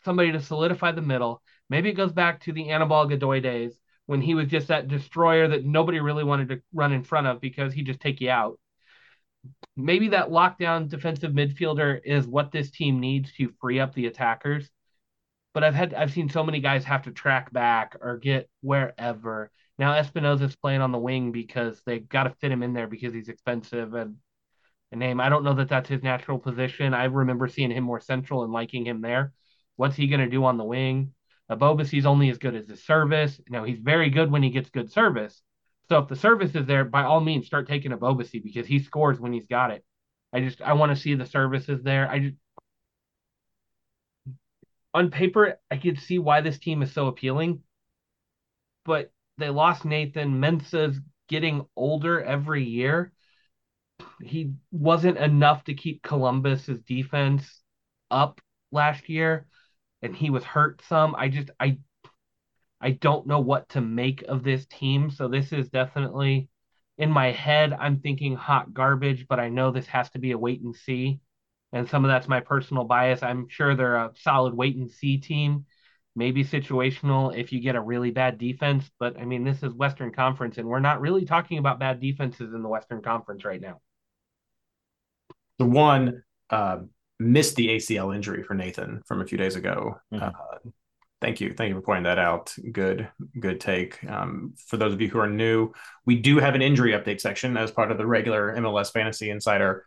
somebody 0.05 0.31
to 0.31 0.41
solidify 0.41 0.91
the 0.91 1.01
middle 1.01 1.41
Maybe 1.71 1.89
it 1.89 1.93
goes 1.93 2.11
back 2.11 2.41
to 2.41 2.51
the 2.51 2.69
Anibal 2.69 3.05
Godoy 3.05 3.39
days 3.39 3.79
when 4.05 4.19
he 4.19 4.35
was 4.35 4.47
just 4.47 4.67
that 4.67 4.89
destroyer 4.89 5.47
that 5.47 5.63
nobody 5.63 6.01
really 6.01 6.25
wanted 6.25 6.49
to 6.49 6.61
run 6.73 6.91
in 6.91 7.01
front 7.01 7.27
of 7.27 7.39
because 7.39 7.73
he'd 7.73 7.85
just 7.85 8.01
take 8.01 8.19
you 8.19 8.29
out. 8.29 8.59
Maybe 9.77 10.09
that 10.09 10.27
lockdown 10.27 10.89
defensive 10.89 11.31
midfielder 11.31 12.01
is 12.03 12.27
what 12.27 12.51
this 12.51 12.71
team 12.71 12.99
needs 12.99 13.31
to 13.37 13.53
free 13.61 13.79
up 13.79 13.93
the 13.93 14.07
attackers. 14.07 14.69
But 15.53 15.63
I've 15.63 15.73
had 15.73 15.93
I've 15.93 16.11
seen 16.11 16.27
so 16.27 16.43
many 16.43 16.59
guys 16.59 16.83
have 16.83 17.03
to 17.03 17.11
track 17.11 17.53
back 17.53 17.95
or 18.01 18.17
get 18.17 18.49
wherever. 18.59 19.49
Now 19.79 19.93
Espinoza's 19.93 20.57
playing 20.57 20.81
on 20.81 20.91
the 20.91 20.99
wing 20.99 21.31
because 21.31 21.81
they 21.85 21.99
got 21.99 22.23
to 22.23 22.35
fit 22.41 22.51
him 22.51 22.63
in 22.63 22.73
there 22.73 22.87
because 22.87 23.13
he's 23.13 23.29
expensive 23.29 23.93
and 23.93 24.17
a 24.91 24.97
name. 24.97 25.21
I 25.21 25.29
don't 25.29 25.45
know 25.45 25.53
that 25.53 25.69
that's 25.69 25.87
his 25.87 26.03
natural 26.03 26.37
position. 26.37 26.93
I 26.93 27.05
remember 27.05 27.47
seeing 27.47 27.71
him 27.71 27.85
more 27.85 28.01
central 28.01 28.43
and 28.43 28.51
liking 28.51 28.85
him 28.85 28.99
there. 28.99 29.31
What's 29.77 29.95
he 29.95 30.07
going 30.07 30.19
to 30.19 30.29
do 30.29 30.43
on 30.43 30.57
the 30.57 30.65
wing? 30.65 31.13
Ebobisse's 31.51 32.05
only 32.05 32.29
as 32.29 32.37
good 32.37 32.55
as 32.55 32.67
his 32.67 32.83
service. 32.83 33.39
Now 33.49 33.63
he's 33.63 33.79
very 33.79 34.09
good 34.09 34.31
when 34.31 34.43
he 34.43 34.49
gets 34.49 34.69
good 34.69 34.91
service. 34.91 35.41
So 35.89 35.99
if 35.99 36.07
the 36.07 36.15
service 36.15 36.55
is 36.55 36.65
there, 36.65 36.85
by 36.85 37.03
all 37.03 37.19
means, 37.19 37.45
start 37.45 37.67
taking 37.67 37.91
Ebobisse 37.91 38.41
because 38.41 38.65
he 38.65 38.79
scores 38.79 39.19
when 39.19 39.33
he's 39.33 39.47
got 39.47 39.71
it. 39.71 39.83
I 40.33 40.39
just 40.39 40.61
I 40.61 40.73
want 40.73 40.95
to 40.95 41.01
see 41.01 41.15
the 41.15 41.25
services 41.25 41.83
there. 41.83 42.09
I 42.09 42.19
just 42.19 42.35
on 44.93 45.11
paper, 45.11 45.59
I 45.69 45.77
could 45.77 45.99
see 45.99 46.19
why 46.19 46.41
this 46.41 46.59
team 46.59 46.81
is 46.81 46.93
so 46.93 47.07
appealing, 47.07 47.61
but 48.85 49.11
they 49.37 49.49
lost 49.49 49.85
Nathan. 49.85 50.39
Mensah's 50.39 50.99
getting 51.27 51.65
older 51.75 52.21
every 52.21 52.63
year. 52.63 53.11
He 54.21 54.53
wasn't 54.71 55.17
enough 55.17 55.63
to 55.65 55.73
keep 55.73 56.01
Columbus's 56.01 56.81
defense 56.81 57.61
up 58.09 58.41
last 58.71 59.07
year, 59.09 59.47
and 60.01 60.15
he 60.15 60.29
was 60.29 60.43
hurt 60.43 60.81
some. 60.87 61.15
I 61.15 61.29
just 61.29 61.49
I 61.59 61.77
I 62.81 62.91
don't 62.91 63.27
know 63.27 63.39
what 63.39 63.69
to 63.69 63.81
make 63.81 64.23
of 64.23 64.43
this 64.43 64.65
team. 64.65 65.11
So 65.11 65.27
this 65.27 65.53
is 65.53 65.69
definitely 65.69 66.49
in 66.97 67.11
my 67.11 67.31
head. 67.31 67.73
I'm 67.73 67.99
thinking 67.99 68.35
hot 68.35 68.73
garbage, 68.73 69.27
but 69.27 69.39
I 69.39 69.49
know 69.49 69.71
this 69.71 69.87
has 69.87 70.09
to 70.11 70.19
be 70.19 70.31
a 70.31 70.37
wait 70.37 70.61
and 70.61 70.75
see. 70.75 71.19
And 71.73 71.87
some 71.87 72.03
of 72.03 72.09
that's 72.09 72.27
my 72.27 72.39
personal 72.39 72.83
bias. 72.83 73.23
I'm 73.23 73.47
sure 73.49 73.75
they're 73.75 73.95
a 73.95 74.11
solid 74.15 74.53
wait 74.53 74.75
and 74.75 74.89
see 74.89 75.17
team, 75.17 75.65
maybe 76.15 76.43
situational 76.43 77.35
if 77.35 77.53
you 77.53 77.61
get 77.61 77.75
a 77.75 77.81
really 77.81 78.11
bad 78.11 78.37
defense. 78.37 78.89
But 78.99 79.17
I 79.17 79.25
mean, 79.25 79.43
this 79.43 79.63
is 79.63 79.73
Western 79.73 80.11
Conference, 80.11 80.57
and 80.57 80.67
we're 80.67 80.79
not 80.79 81.01
really 81.01 81.23
talking 81.23 81.59
about 81.59 81.79
bad 81.79 82.01
defenses 82.01 82.53
in 82.53 82.61
the 82.61 82.67
Western 82.67 83.01
Conference 83.01 83.45
right 83.45 83.61
now. 83.61 83.79
The 85.59 85.65
one 85.65 86.23
uh, 86.49 86.79
missed 87.21 87.55
the 87.55 87.69
ACL 87.69 88.15
injury 88.15 88.43
for 88.43 88.53
Nathan 88.53 89.01
from 89.05 89.21
a 89.21 89.25
few 89.25 89.37
days 89.37 89.55
ago. 89.55 89.99
Mm-hmm. 90.13 90.23
Uh, 90.23 90.71
Thank 91.21 91.39
you. 91.39 91.53
Thank 91.53 91.69
you 91.69 91.75
for 91.75 91.81
pointing 91.81 92.05
that 92.05 92.17
out. 92.17 92.53
Good, 92.71 93.07
good 93.39 93.61
take. 93.61 94.03
Um, 94.05 94.55
for 94.65 94.77
those 94.77 94.91
of 94.91 94.99
you 95.01 95.07
who 95.07 95.19
are 95.19 95.29
new, 95.29 95.71
we 96.03 96.15
do 96.15 96.39
have 96.39 96.55
an 96.55 96.63
injury 96.63 96.93
update 96.93 97.21
section 97.21 97.57
as 97.57 97.69
part 97.69 97.91
of 97.91 97.99
the 97.99 98.07
regular 98.07 98.55
MLS 98.57 98.91
Fantasy 98.91 99.29
Insider 99.29 99.85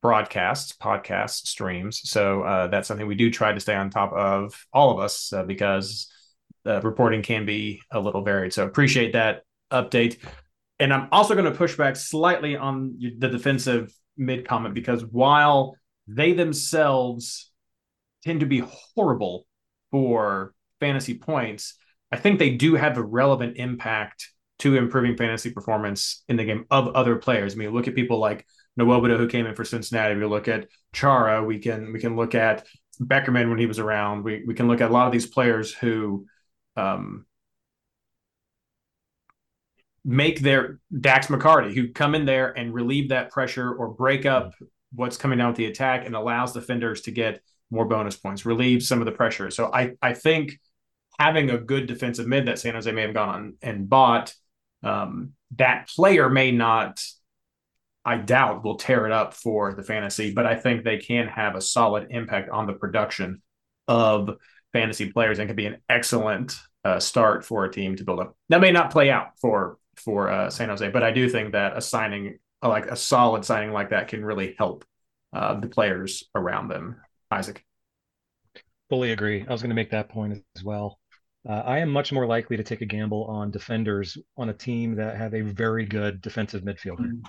broadcasts, 0.00 0.72
podcast 0.72 1.46
streams. 1.46 2.00
So 2.08 2.42
uh, 2.42 2.68
that's 2.68 2.88
something 2.88 3.06
we 3.06 3.14
do 3.14 3.30
try 3.30 3.52
to 3.52 3.60
stay 3.60 3.74
on 3.74 3.90
top 3.90 4.14
of, 4.14 4.66
all 4.72 4.90
of 4.90 5.00
us, 5.00 5.34
uh, 5.34 5.42
because 5.42 6.10
the 6.64 6.80
reporting 6.80 7.22
can 7.22 7.44
be 7.44 7.82
a 7.90 8.00
little 8.00 8.22
varied. 8.22 8.54
So 8.54 8.66
appreciate 8.66 9.12
that 9.12 9.42
update. 9.70 10.16
And 10.78 10.94
I'm 10.94 11.08
also 11.12 11.34
going 11.34 11.50
to 11.50 11.56
push 11.56 11.76
back 11.76 11.96
slightly 11.96 12.56
on 12.56 12.98
the 13.18 13.28
defensive 13.28 13.94
mid 14.16 14.48
comment 14.48 14.74
because 14.74 15.04
while 15.04 15.76
they 16.06 16.32
themselves 16.32 17.50
tend 18.24 18.40
to 18.40 18.46
be 18.46 18.62
horrible 18.94 19.46
for 19.90 20.54
fantasy 20.80 21.16
points, 21.16 21.74
I 22.10 22.16
think 22.16 22.38
they 22.38 22.50
do 22.50 22.74
have 22.74 22.96
a 22.96 23.02
relevant 23.02 23.56
impact 23.56 24.30
to 24.60 24.76
improving 24.76 25.16
fantasy 25.16 25.50
performance 25.50 26.22
in 26.28 26.36
the 26.36 26.44
game 26.44 26.64
of 26.70 26.88
other 26.88 27.16
players. 27.16 27.54
I 27.54 27.56
mean, 27.56 27.70
look 27.70 27.88
at 27.88 27.94
people 27.94 28.18
like 28.18 28.46
Nwobodo 28.78 29.16
who 29.16 29.28
came 29.28 29.46
in 29.46 29.54
for 29.54 29.64
Cincinnati. 29.64 30.14
We 30.14 30.24
look 30.24 30.48
at 30.48 30.68
Chara. 30.92 31.42
We 31.44 31.58
can 31.58 31.92
we 31.92 32.00
can 32.00 32.16
look 32.16 32.34
at 32.34 32.66
Beckerman 33.00 33.50
when 33.50 33.58
he 33.58 33.66
was 33.66 33.78
around. 33.78 34.24
We 34.24 34.44
we 34.46 34.54
can 34.54 34.68
look 34.68 34.80
at 34.80 34.90
a 34.90 34.92
lot 34.92 35.06
of 35.06 35.12
these 35.12 35.26
players 35.26 35.72
who 35.72 36.26
um, 36.76 37.26
make 40.04 40.40
their 40.40 40.80
Dax 41.00 41.28
McCarty 41.28 41.74
who 41.74 41.92
come 41.92 42.14
in 42.14 42.26
there 42.26 42.56
and 42.56 42.74
relieve 42.74 43.08
that 43.08 43.30
pressure 43.30 43.72
or 43.72 43.88
break 43.88 44.26
up 44.26 44.54
what's 44.94 45.16
coming 45.16 45.38
down 45.38 45.48
with 45.48 45.56
the 45.56 45.66
attack 45.66 46.06
and 46.06 46.14
allows 46.14 46.52
defenders 46.52 47.02
to 47.02 47.10
get 47.10 47.40
more 47.70 47.84
bonus 47.84 48.16
points, 48.16 48.46
relieve 48.46 48.82
some 48.82 49.00
of 49.00 49.06
the 49.06 49.12
pressure. 49.12 49.50
So 49.50 49.70
I 49.72 49.92
I 50.00 50.14
think 50.14 50.58
having 51.18 51.50
a 51.50 51.58
good 51.58 51.86
defensive 51.86 52.26
mid 52.26 52.46
that 52.46 52.58
San 52.58 52.74
Jose 52.74 52.90
may 52.90 53.02
have 53.02 53.14
gone 53.14 53.54
and 53.62 53.88
bought, 53.88 54.34
um, 54.82 55.32
that 55.56 55.88
player 55.88 56.28
may 56.28 56.50
not, 56.50 57.00
I 58.04 58.16
doubt, 58.16 58.64
will 58.64 58.76
tear 58.76 59.06
it 59.06 59.12
up 59.12 59.34
for 59.34 59.74
the 59.74 59.82
fantasy, 59.82 60.32
but 60.32 60.46
I 60.46 60.56
think 60.56 60.82
they 60.82 60.98
can 60.98 61.28
have 61.28 61.54
a 61.54 61.60
solid 61.60 62.08
impact 62.10 62.50
on 62.50 62.66
the 62.66 62.72
production 62.72 63.42
of 63.86 64.36
fantasy 64.72 65.12
players 65.12 65.38
and 65.38 65.48
can 65.48 65.56
be 65.56 65.66
an 65.66 65.78
excellent 65.88 66.56
uh, 66.84 67.00
start 67.00 67.44
for 67.44 67.64
a 67.64 67.72
team 67.72 67.96
to 67.96 68.04
build 68.04 68.20
up. 68.20 68.36
That 68.48 68.60
may 68.60 68.72
not 68.72 68.90
play 68.90 69.10
out 69.10 69.38
for 69.40 69.78
for 69.96 70.28
uh, 70.28 70.50
San 70.50 70.68
Jose, 70.68 70.90
but 70.90 71.04
I 71.04 71.12
do 71.12 71.28
think 71.28 71.52
that 71.52 71.76
a 71.76 71.80
signing 71.80 72.38
like 72.68 72.86
a 72.86 72.96
solid 72.96 73.44
signing 73.44 73.72
like 73.72 73.90
that 73.90 74.08
can 74.08 74.24
really 74.24 74.54
help 74.58 74.84
uh, 75.32 75.58
the 75.58 75.68
players 75.68 76.24
around 76.34 76.68
them. 76.68 77.00
Isaac. 77.30 77.64
Fully 78.90 79.12
agree. 79.12 79.44
I 79.46 79.52
was 79.52 79.62
going 79.62 79.70
to 79.70 79.74
make 79.74 79.90
that 79.90 80.08
point 80.08 80.42
as 80.56 80.64
well. 80.64 80.98
Uh, 81.48 81.62
I 81.64 81.78
am 81.78 81.90
much 81.90 82.12
more 82.12 82.26
likely 82.26 82.56
to 82.56 82.62
take 82.62 82.80
a 82.80 82.86
gamble 82.86 83.24
on 83.24 83.50
defenders 83.50 84.16
on 84.36 84.48
a 84.48 84.54
team 84.54 84.96
that 84.96 85.16
have 85.16 85.34
a 85.34 85.42
very 85.42 85.84
good 85.84 86.22
defensive 86.22 86.62
midfielder, 86.62 87.22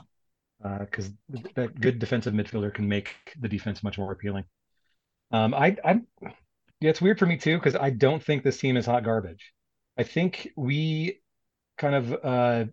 because 0.80 1.10
mm. 1.10 1.46
uh, 1.46 1.50
that 1.56 1.80
good 1.80 2.00
defensive 2.00 2.34
midfielder 2.34 2.74
can 2.74 2.88
make 2.88 3.16
the 3.40 3.50
defense 3.50 3.84
much 3.84 3.98
more 3.98 4.12
appealing. 4.12 4.46
Um, 5.32 5.54
I, 5.54 5.76
I, 5.84 6.02
yeah, 6.80 6.90
it's 6.92 7.02
weird 7.02 7.20
for 7.20 7.26
me 7.26 7.36
too 7.38 7.58
because 7.58 7.76
I 7.76 7.90
don't 7.90 8.24
think 8.24 8.44
this 8.44 8.58
team 8.58 8.78
is 8.78 8.86
hot 8.86 9.04
garbage. 9.04 9.52
I 9.98 10.04
think 10.04 10.50
we 10.56 11.22
kind 11.78 11.96
of 11.96 12.14
uh, 12.24 12.66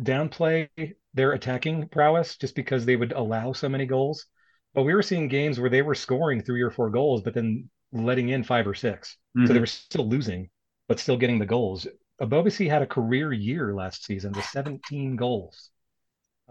downplay 0.00 0.68
their 1.14 1.32
attacking 1.32 1.88
prowess 1.88 2.36
just 2.36 2.54
because 2.54 2.84
they 2.84 2.96
would 2.96 3.12
allow 3.12 3.52
so 3.52 3.68
many 3.68 3.86
goals. 3.86 4.26
But 4.74 4.84
we 4.84 4.94
were 4.94 5.02
seeing 5.02 5.28
games 5.28 5.58
where 5.58 5.70
they 5.70 5.82
were 5.82 5.94
scoring 5.94 6.42
three 6.42 6.62
or 6.62 6.70
four 6.70 6.90
goals, 6.90 7.22
but 7.22 7.34
then 7.34 7.68
letting 7.92 8.28
in 8.28 8.44
five 8.44 8.66
or 8.66 8.74
6 8.74 9.16
mm-hmm. 9.36 9.46
So 9.46 9.52
they 9.52 9.60
were 9.60 9.66
still 9.66 10.08
losing, 10.08 10.48
but 10.88 11.00
still 11.00 11.16
getting 11.16 11.38
the 11.38 11.46
goals. 11.46 11.86
Ebobisse 12.20 12.68
had 12.68 12.82
a 12.82 12.86
career 12.86 13.32
year 13.32 13.74
last 13.74 14.04
season 14.04 14.32
with 14.32 14.44
17 14.44 15.16
goals. 15.16 15.70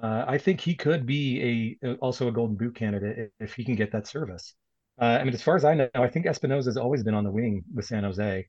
Uh, 0.02 0.26
I 0.28 0.38
think 0.38 0.62
he 0.62 0.76
could 0.76 1.06
be 1.06 1.78
a 1.84 1.94
also 1.96 2.28
a 2.28 2.32
Golden 2.32 2.56
Boot 2.56 2.76
candidate 2.76 3.32
if 3.40 3.54
he 3.54 3.66
can 3.66 3.76
get 3.76 3.92
that 3.92 4.08
service. 4.08 4.56
Uh, 5.00 5.18
I 5.20 5.24
mean, 5.24 5.34
as 5.34 5.42
far 5.42 5.56
as 5.56 5.66
I 5.66 5.76
know, 5.76 5.90
I 5.94 6.08
think 6.08 6.26
Espinoza 6.26 6.66
has 6.66 6.78
always 6.78 7.04
been 7.04 7.14
on 7.14 7.24
the 7.24 7.32
wing 7.32 7.64
with 7.74 7.86
San 7.86 8.04
Jose, 8.04 8.48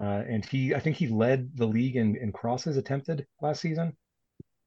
uh, 0.00 0.04
and 0.04 0.44
he 0.44 0.74
I 0.74 0.80
think 0.80 0.96
he 0.96 1.08
led 1.08 1.56
the 1.56 1.66
league 1.66 1.96
in, 1.96 2.16
in 2.16 2.32
crosses 2.32 2.76
attempted 2.76 3.26
last 3.40 3.60
season, 3.60 3.96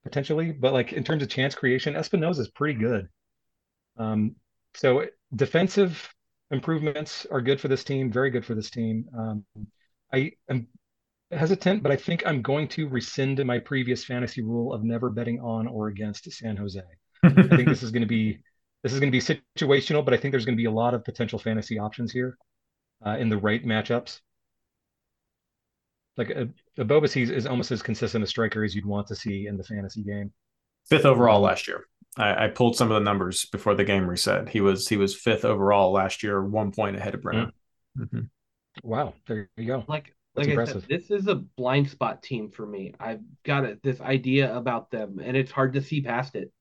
potentially. 0.05 0.53
But 0.53 0.71
like 0.71 0.93
in 0.93 1.03
terms 1.03 1.21
of 1.21 1.29
chance 1.29 1.53
creation, 1.53 1.95
Espinoza 1.95 2.39
is 2.39 2.49
pretty 2.49 2.79
good. 2.79 3.09
Um, 3.97 4.35
so 4.73 5.05
defensive 5.35 6.13
improvements 6.51 7.25
are 7.29 7.41
good 7.41 7.59
for 7.59 7.67
this 7.67 7.83
team, 7.83 8.11
very 8.11 8.29
good 8.29 8.45
for 8.45 8.55
this 8.55 8.69
team. 8.69 9.05
Um, 9.17 9.45
I 10.13 10.31
am 10.49 10.67
hesitant, 11.31 11.83
but 11.83 11.91
I 11.91 11.95
think 11.95 12.23
I'm 12.25 12.41
going 12.41 12.67
to 12.69 12.87
rescind 12.87 13.43
my 13.45 13.59
previous 13.59 14.05
fantasy 14.05 14.41
rule 14.41 14.73
of 14.73 14.83
never 14.83 15.09
betting 15.09 15.39
on 15.39 15.67
or 15.67 15.87
against 15.87 16.31
San 16.31 16.55
Jose. 16.55 16.81
I 17.23 17.29
think 17.29 17.67
this 17.67 17.83
is 17.83 17.91
going 17.91 18.03
to 18.03 18.07
be 18.07 18.39
this 18.83 18.93
is 18.93 18.99
going 18.99 19.11
to 19.11 19.19
be 19.19 19.51
situational, 19.57 20.05
but 20.05 20.13
I 20.13 20.17
think 20.17 20.31
there's 20.31 20.45
going 20.45 20.55
to 20.55 20.61
be 20.61 20.65
a 20.65 20.71
lot 20.71 20.93
of 20.93 21.03
potential 21.03 21.39
fantasy 21.39 21.79
options 21.79 22.11
here 22.11 22.37
uh, 23.03 23.17
in 23.17 23.29
the 23.29 23.37
right 23.37 23.65
matchups. 23.65 24.19
Like 26.17 26.29
a, 26.29 26.49
Ebobisse 26.77 27.29
is 27.29 27.45
almost 27.45 27.71
as 27.71 27.81
consistent 27.81 28.23
a 28.23 28.27
striker 28.27 28.63
as 28.63 28.75
you'd 28.75 28.85
want 28.85 29.07
to 29.07 29.15
see 29.15 29.47
in 29.47 29.57
the 29.57 29.63
fantasy 29.63 30.03
game. 30.03 30.31
Fifth 30.89 31.05
overall 31.05 31.41
last 31.41 31.67
year. 31.67 31.85
I, 32.17 32.45
I, 32.45 32.47
pulled 32.47 32.77
some 32.77 32.89
of 32.89 32.95
the 32.95 33.03
numbers 33.03 33.45
before 33.45 33.75
the 33.75 33.83
game 33.83 34.07
reset. 34.07 34.47
He 34.47 34.61
was 34.61 34.87
he 34.87 34.95
was 34.95 35.15
fifth 35.15 35.43
overall 35.43 35.91
last 35.91 36.23
year, 36.23 36.41
one 36.41 36.71
point 36.71 36.95
ahead 36.95 37.15
of 37.15 37.21
Brenner. 37.21 37.51
Mm. 37.97 38.03
Mm-hmm. 38.03 38.19
Wow, 38.83 39.13
there 39.27 39.49
you 39.57 39.67
go. 39.67 39.83
Like 39.87 40.13
That's 40.35 40.47
like 40.47 40.49
impressive. 40.49 40.77
I 40.77 40.79
said, 40.81 40.89
this 40.89 41.11
is 41.11 41.27
a 41.27 41.35
blind 41.35 41.89
spot 41.89 42.23
team 42.23 42.51
for 42.51 42.65
me. 42.65 42.93
I've 42.99 43.21
got 43.43 43.65
a, 43.65 43.77
this 43.83 43.99
idea 43.99 44.55
about 44.55 44.91
them, 44.91 45.19
and 45.21 45.35
it's 45.35 45.51
hard 45.51 45.73
to 45.73 45.81
see 45.81 46.01
past 46.01 46.35
it. 46.35 46.51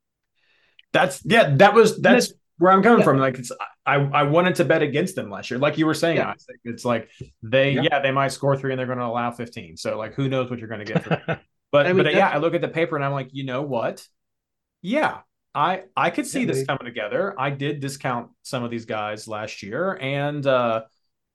That's 0.93 1.21
yeah. 1.25 1.55
That 1.57 1.75
was 1.75 2.01
that's 2.01 2.33
where 2.59 2.73
I'm 2.73 2.83
coming 2.83 3.01
yeah. 3.01 3.05
from. 3.05 3.19
Like 3.19 3.39
it's 3.39 3.53
I 3.87 3.97
I 3.97 4.23
wanted 4.25 4.55
to 4.57 4.65
bet 4.65 4.83
against 4.83 5.17
them 5.17 5.31
last 5.31 5.51
year, 5.51 5.59
like 5.59 5.79
you 5.79 5.87
were 5.87 5.95
saying. 5.95 6.17
Yeah. 6.17 6.35
It's 6.65 6.85
like 6.85 7.11
they 7.43 7.73
yeah. 7.73 7.83
yeah. 7.91 8.01
they 8.01 8.11
might 8.11 8.33
score 8.33 8.57
three 8.57 8.73
and 8.73 8.79
they're 8.79 8.87
going 8.87 8.99
to 8.99 9.05
allow 9.05 9.31
15. 9.31 9.77
So 9.77 9.99
like 9.99 10.15
who 10.15 10.29
knows 10.29 10.51
what 10.51 10.59
you're 10.59 10.69
going 10.69 10.85
to 10.85 10.93
get. 10.93 11.07
but 11.73 11.87
I 11.87 11.93
mean, 11.93 12.05
but 12.05 12.15
yeah, 12.15 12.29
I 12.29 12.39
look 12.39 12.55
at 12.55 12.61
the 12.61 12.69
paper 12.69 12.97
and 12.97 13.05
I'm 13.05 13.13
like, 13.13 13.31
you 13.33 13.45
know 13.45 13.63
what? 13.63 14.07
Yeah, 14.83 15.21
I 15.55 15.83
I 15.97 16.11
could 16.11 16.27
see 16.27 16.45
this 16.45 16.67
coming 16.67 16.85
together. 16.85 17.35
I 17.39 17.51
did 17.51 17.81
discount 17.81 18.31
some 18.43 18.65
of 18.65 18.71
these 18.71 18.85
guys 18.85 19.29
last 19.29 19.63
year, 19.63 19.97
and 20.01 20.47
uh, 20.47 20.83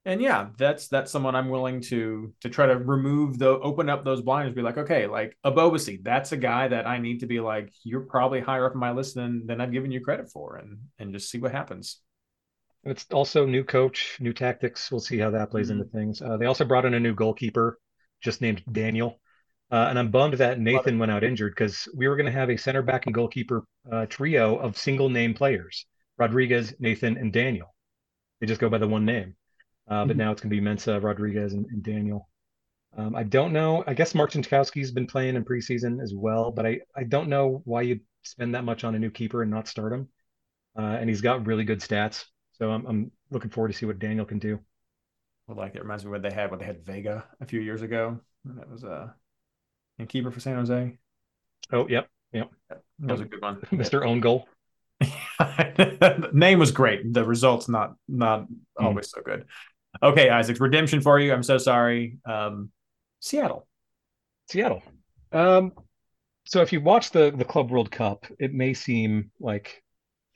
and 0.06 0.22
yeah, 0.22 0.48
that's 0.58 0.88
that's 0.88 1.12
someone 1.12 1.36
I'm 1.36 1.50
willing 1.50 1.82
to 1.82 2.34
to 2.42 2.50
try 2.50 2.68
to 2.68 2.78
remove 2.78 3.38
the 3.38 3.50
open 3.50 3.90
up 3.90 4.06
those 4.06 4.22
blinders. 4.22 4.56
Be 4.56 4.62
like, 4.62 4.78
okay, 4.78 5.08
like 5.08 5.38
Ebobisse, 5.46 6.04
that's 6.04 6.32
a 6.32 6.38
guy 6.38 6.68
that 6.68 6.88
I 6.88 7.00
need 7.00 7.20
to 7.20 7.26
be 7.26 7.40
like, 7.40 7.72
you're 7.84 8.02
probably 8.02 8.40
higher 8.40 8.66
up 8.66 8.74
in 8.74 8.80
my 8.80 8.92
list 8.92 9.16
than 9.16 9.46
than 9.46 9.60
I've 9.60 9.72
given 9.72 9.92
you 9.92 10.02
credit 10.02 10.30
for, 10.32 10.58
and 10.58 10.78
and 11.00 11.14
just 11.14 11.30
see 11.30 11.38
what 11.38 11.52
happens. 11.52 12.00
It's 12.86 13.06
also 13.12 13.46
new 13.46 13.64
coach, 13.64 14.18
new 14.22 14.32
tactics. 14.32 14.90
We'll 14.90 15.02
see 15.02 15.18
how 15.18 15.32
that 15.32 15.52
plays 15.52 15.70
mm-hmm. 15.70 15.82
into 15.82 15.92
things. 15.92 16.22
Uh, 16.22 16.38
they 16.38 16.46
also 16.46 16.64
brought 16.64 16.86
in 16.86 16.94
a 16.94 17.00
new 17.00 17.14
goalkeeper, 17.14 17.78
just 18.22 18.42
named 18.42 18.64
Daniel. 18.72 19.20
Uh, 19.72 19.88
and 19.90 20.00
I'm 20.00 20.10
bummed 20.10 20.36
that 20.36 20.60
Nathan 20.60 20.98
went 20.98 21.12
out 21.12 21.24
injured 21.24 21.52
because 21.52 21.88
we 21.96 22.08
were 22.08 22.16
going 22.16 22.26
to 22.26 22.32
have 22.32 22.50
a 22.50 22.58
center 22.58 22.82
back 22.82 23.06
and 23.06 23.14
goalkeeper 23.14 23.64
uh, 23.92 24.06
trio 24.08 24.58
of 24.58 24.78
single 24.78 25.10
name 25.10 25.34
players 25.34 25.86
Rodrigues, 26.18 26.74
Nathan, 26.80 27.18
and 27.18 27.32
Daniel. 27.32 27.74
They 28.40 28.48
just 28.48 28.62
go 28.62 28.70
by 28.70 28.78
the 28.78 28.88
one 28.88 29.06
name. 29.06 29.36
Uh, 29.90 30.06
but 30.06 30.12
mm-hmm. 30.12 30.20
now 30.20 30.32
it's 30.32 30.42
going 30.42 30.52
to 30.52 30.62
be 30.62 30.66
Mensah, 30.66 31.02
Rodrigues, 31.02 31.54
and, 31.54 31.66
and 31.66 31.82
Daniel. 31.82 32.30
Um, 32.98 33.16
I 33.16 33.24
don't 33.24 33.54
know. 33.54 33.84
I 33.88 33.94
guess 33.94 34.14
Marcinkowski's 34.14 34.92
been 34.92 35.08
playing 35.08 35.36
in 35.36 35.44
preseason 35.44 36.02
as 36.02 36.14
well, 36.14 36.52
but 36.52 36.66
I, 36.66 36.80
I 36.96 37.04
don't 37.04 37.30
know 37.30 37.62
why 37.66 37.82
you'd 37.82 38.02
spend 38.24 38.56
that 38.56 38.64
much 38.64 38.84
on 38.84 38.96
a 38.96 39.00
new 39.00 39.10
keeper 39.10 39.42
and 39.42 39.52
not 39.52 39.68
start 39.68 39.94
him. 39.94 40.08
Uh, 40.78 40.98
and 41.00 41.10
he's 41.10 41.22
got 41.22 41.46
really 41.46 41.64
good 41.64 41.80
stats. 41.80 42.26
So 42.54 42.72
I'm, 42.72 42.86
I'm 42.86 43.12
looking 43.32 43.50
forward 43.50 43.72
to 43.72 43.78
see 43.78 43.86
what 43.86 44.00
Daniel 44.00 44.26
can 44.26 44.40
do. 44.40 44.60
Well, 45.48 45.58
like 45.58 45.76
it 45.76 45.82
reminds 45.82 46.06
me 46.06 46.12
what 46.12 46.22
they 46.22 46.32
had 46.32 46.52
what 46.52 46.60
they 46.60 46.66
had 46.66 46.86
Vega 46.86 47.26
a 47.42 47.46
few 47.46 47.60
years 47.60 47.82
ago. 47.82 48.20
That 48.46 48.70
was 48.70 48.84
a 48.84 49.16
uh, 50.00 50.06
keeper 50.06 50.30
for 50.30 50.40
San 50.40 50.56
Jose. 50.56 50.98
Oh, 51.72 51.88
yep. 51.88 52.08
Yep. 52.34 52.52
That 52.70 52.82
was 53.12 53.22
a 53.22 53.26
good 53.26 53.42
one. 53.42 53.56
Mr. 53.72 54.06
Own 54.06 54.20
Goal. 54.20 54.48
name 56.34 56.60
was 56.60 56.72
great. 56.72 57.14
The 57.14 57.24
results 57.24 57.70
not 57.70 57.96
not 58.08 58.42
mm. 58.42 58.56
always 58.78 59.10
so 59.10 59.22
good. 59.24 59.46
Okay, 60.02 60.30
Isaac, 60.30 60.60
redemption 60.60 61.02
for 61.02 61.20
you. 61.20 61.34
I'm 61.34 61.44
so 61.44 61.58
sorry. 61.58 62.18
Um, 62.26 62.72
Seattle. 63.20 63.68
Seattle. 64.48 64.82
Um, 65.32 65.74
so 66.46 66.62
if 66.62 66.72
you 66.72 66.82
watch 66.82 67.12
the 67.12 67.32
the 67.32 67.46
Club 67.46 67.70
World 67.70 67.92
Cup, 67.92 68.26
it 68.40 68.54
may 68.54 68.74
seem 68.74 69.32
like 69.40 69.84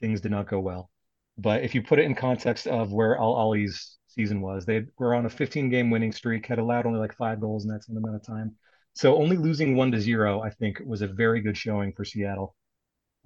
things 0.00 0.20
did 0.20 0.30
not 0.30 0.48
go 0.48 0.60
well, 0.60 0.90
but 1.38 1.62
if 1.62 1.74
you 1.74 1.82
put 1.82 1.98
it 1.98 2.04
in 2.04 2.14
context 2.14 2.66
of 2.66 2.92
where 2.92 3.16
Al 3.16 3.32
Ahly's 3.32 3.96
season 4.08 4.40
was, 4.40 4.66
they 4.66 4.84
were 4.98 5.14
on 5.14 5.26
a 5.26 5.30
15 5.30 5.70
game 5.70 5.90
winning 5.90 6.12
streak, 6.12 6.46
had 6.46 6.58
allowed 6.58 6.86
only 6.86 7.00
like 7.00 7.16
five 7.16 7.40
goals 7.40 7.64
in 7.64 7.70
that 7.70 7.84
same 7.84 7.96
amount 7.96 8.16
of 8.16 8.22
time. 8.22 8.54
So 8.94 9.16
only 9.16 9.36
losing 9.36 9.74
one 9.74 9.90
to 9.92 10.00
zero, 10.00 10.40
I 10.40 10.50
think, 10.50 10.80
was 10.84 11.02
a 11.02 11.08
very 11.08 11.40
good 11.40 11.56
showing 11.56 11.92
for 11.92 12.04
Seattle. 12.04 12.54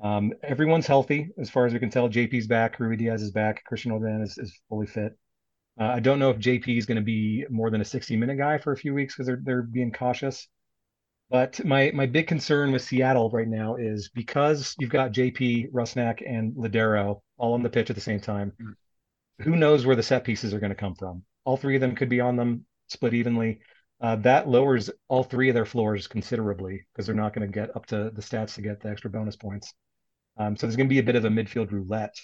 Um, 0.03 0.33
everyone's 0.43 0.87
healthy 0.87 1.31
as 1.39 1.51
far 1.51 1.67
as 1.67 1.73
we 1.73 1.81
can 1.81 1.91
tell. 1.91 2.09
JP's 2.09 2.47
back, 2.47 2.79
Ruby 2.79 3.05
Ruidíaz 3.05 3.21
is 3.21 3.33
back, 3.33 3.65
Christian 3.65 3.93
Roldan 3.93 4.23
is, 4.23 4.39
is 4.39 4.59
fully 4.69 4.87
fit. 4.87 5.19
Uh, 5.79 5.85
I 5.85 6.01
don't 6.01 6.19
know 6.19 6.31
if 6.31 6.39
JP 6.39 6.77
is 6.77 6.87
going 6.87 6.97
to 6.97 7.03
be 7.03 7.47
more 7.51 7.71
than 7.71 7.81
a 7.81 7.85
60 7.85 8.17
minute 8.17 8.37
guy 8.37 8.59
for 8.59 8.73
a 8.73 8.77
few 8.77 8.95
weeks 8.95 9.15
because 9.15 9.27
they're 9.27 9.41
they're 9.43 9.63
being 9.63 9.93
cautious. 9.93 10.49
But 11.31 11.65
my 11.65 11.93
my 11.95 12.07
big 12.07 12.27
concern 12.27 12.73
with 12.73 12.83
Seattle 12.83 13.31
right 13.31 13.47
now 13.47 13.77
is 13.77 14.09
because 14.09 14.75
you've 14.79 14.91
got 14.91 15.13
JP, 15.13 15.71
Rusnak, 15.73 16.23
and 16.27 16.55
Lodeiro 16.55 17.21
all 17.37 17.55
on 17.55 17.63
the 17.63 17.71
pitch 17.71 17.91
at 17.91 17.97
the 17.97 18.03
same 18.03 18.21
time. 18.21 18.53
Mm-hmm. 18.61 19.43
Who 19.45 19.57
knows 19.57 19.87
where 19.87 19.95
the 19.95 20.03
set 20.03 20.25
pieces 20.25 20.53
are 20.53 20.59
going 20.59 20.71
to 20.71 20.77
come 20.77 20.95
from? 20.95 21.23
All 21.45 21.57
three 21.57 21.77
of 21.77 21.81
them 21.81 21.95
could 21.95 22.09
be 22.09 22.21
on 22.21 22.37
them, 22.37 22.65
split 22.89 23.15
evenly. 23.15 23.61
Uh, 24.01 24.17
that 24.17 24.49
lowers 24.49 24.91
all 25.09 25.23
three 25.23 25.49
of 25.49 25.55
their 25.55 25.67
floors 25.67 26.07
considerably 26.07 26.85
because 26.93 27.07
they're 27.07 27.15
not 27.15 27.35
going 27.35 27.47
to 27.47 27.53
get 27.53 27.75
up 27.77 27.87
to 27.87 28.11
the 28.15 28.23
stats 28.23 28.55
to 28.55 28.63
get 28.63 28.81
the 28.81 28.89
extra 28.89 29.11
bonus 29.11 29.37
points. 29.37 29.75
Um, 30.39 30.57
so 30.57 30.67
there's 30.67 30.77
going 30.77 30.89
to 30.89 30.95
be 30.95 31.01
a 31.01 31.05
bit 31.05 31.17
of 31.17 31.25
a 31.25 31.29
midfield 31.29 31.73
roulette. 31.73 32.17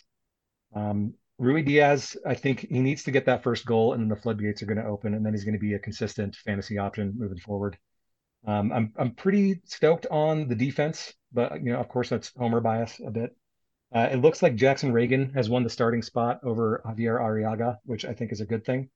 Um, 0.75 1.15
Ruidíaz, 1.41 2.17
I 2.25 2.35
think 2.35 2.61
he 2.61 2.79
needs 2.81 3.03
to 3.05 3.11
get 3.11 3.27
that 3.27 3.43
first 3.43 3.67
goal, 3.67 3.93
and 3.93 4.03
then 4.03 4.09
the 4.09 4.17
floodgates 4.23 4.63
are 4.63 4.67
going 4.67 4.79
to 4.79 4.87
open, 4.87 5.15
and 5.15 5.27
then 5.27 5.33
he's 5.33 5.45
going 5.45 5.55
to 5.55 5.61
be 5.61 5.75
a 5.75 5.79
consistent 5.79 6.37
fantasy 6.37 6.79
option 6.79 7.15
moving 7.17 7.39
forward. 7.39 7.77
Um, 8.47 8.73
I'm 8.73 8.93
I'm 8.97 9.11
pretty 9.13 9.61
stoked 9.65 10.07
on 10.11 10.49
the 10.49 10.55
defense, 10.55 11.15
but 11.33 11.57
you 11.63 11.73
know, 11.73 11.81
of 11.81 11.89
course, 11.89 12.09
that's 12.09 12.33
homer 12.37 12.61
bias 12.61 13.01
a 13.05 13.11
bit. 13.11 13.35
Uh, 13.93 14.09
it 14.13 14.17
looks 14.17 14.43
like 14.43 14.55
Jackson 14.55 14.93
Ragen 14.93 15.35
has 15.35 15.49
won 15.49 15.63
the 15.63 15.71
starting 15.71 16.03
spot 16.03 16.41
over 16.45 16.83
Xavier 16.87 17.19
Arreaga, 17.19 17.79
which 17.85 18.05
I 18.05 18.13
think 18.13 18.33
is 18.33 18.41
a 18.41 18.47
good 18.47 18.65
thing. 18.65 18.91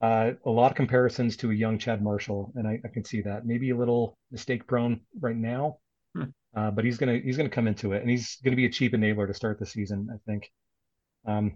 Uh, 0.00 0.32
a 0.44 0.50
lot 0.50 0.72
of 0.72 0.76
comparisons 0.76 1.36
to 1.38 1.50
a 1.50 1.54
young 1.54 1.78
Chad 1.78 2.02
Marshall, 2.02 2.52
and 2.56 2.66
I, 2.66 2.80
I 2.84 2.88
can 2.88 3.04
see 3.04 3.22
that. 3.22 3.46
Maybe 3.46 3.70
a 3.70 3.76
little 3.76 4.18
mistake 4.30 4.66
prone 4.66 5.00
right 5.20 5.36
now, 5.36 5.78
hmm. 6.14 6.24
uh, 6.54 6.70
but 6.70 6.84
he's 6.84 6.98
gonna 6.98 7.18
he's 7.18 7.36
gonna 7.36 7.48
come 7.48 7.66
into 7.66 7.92
it, 7.92 8.02
and 8.02 8.10
he's 8.10 8.36
gonna 8.44 8.56
be 8.56 8.66
a 8.66 8.70
cheap 8.70 8.92
enabler 8.92 9.26
to 9.26 9.34
start 9.34 9.58
the 9.58 9.66
season. 9.66 10.08
I 10.12 10.18
think. 10.30 10.50
Um, 11.24 11.52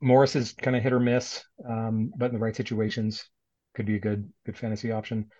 Morris 0.00 0.36
is 0.36 0.52
kind 0.52 0.76
of 0.76 0.82
hit 0.82 0.92
or 0.92 1.00
miss, 1.00 1.44
um, 1.68 2.12
but 2.16 2.26
in 2.26 2.34
the 2.34 2.40
right 2.40 2.56
situations, 2.56 3.28
could 3.74 3.86
be 3.86 3.96
a 3.96 4.00
good 4.00 4.30
good 4.46 4.56
fantasy 4.56 4.92
option. 4.92 5.30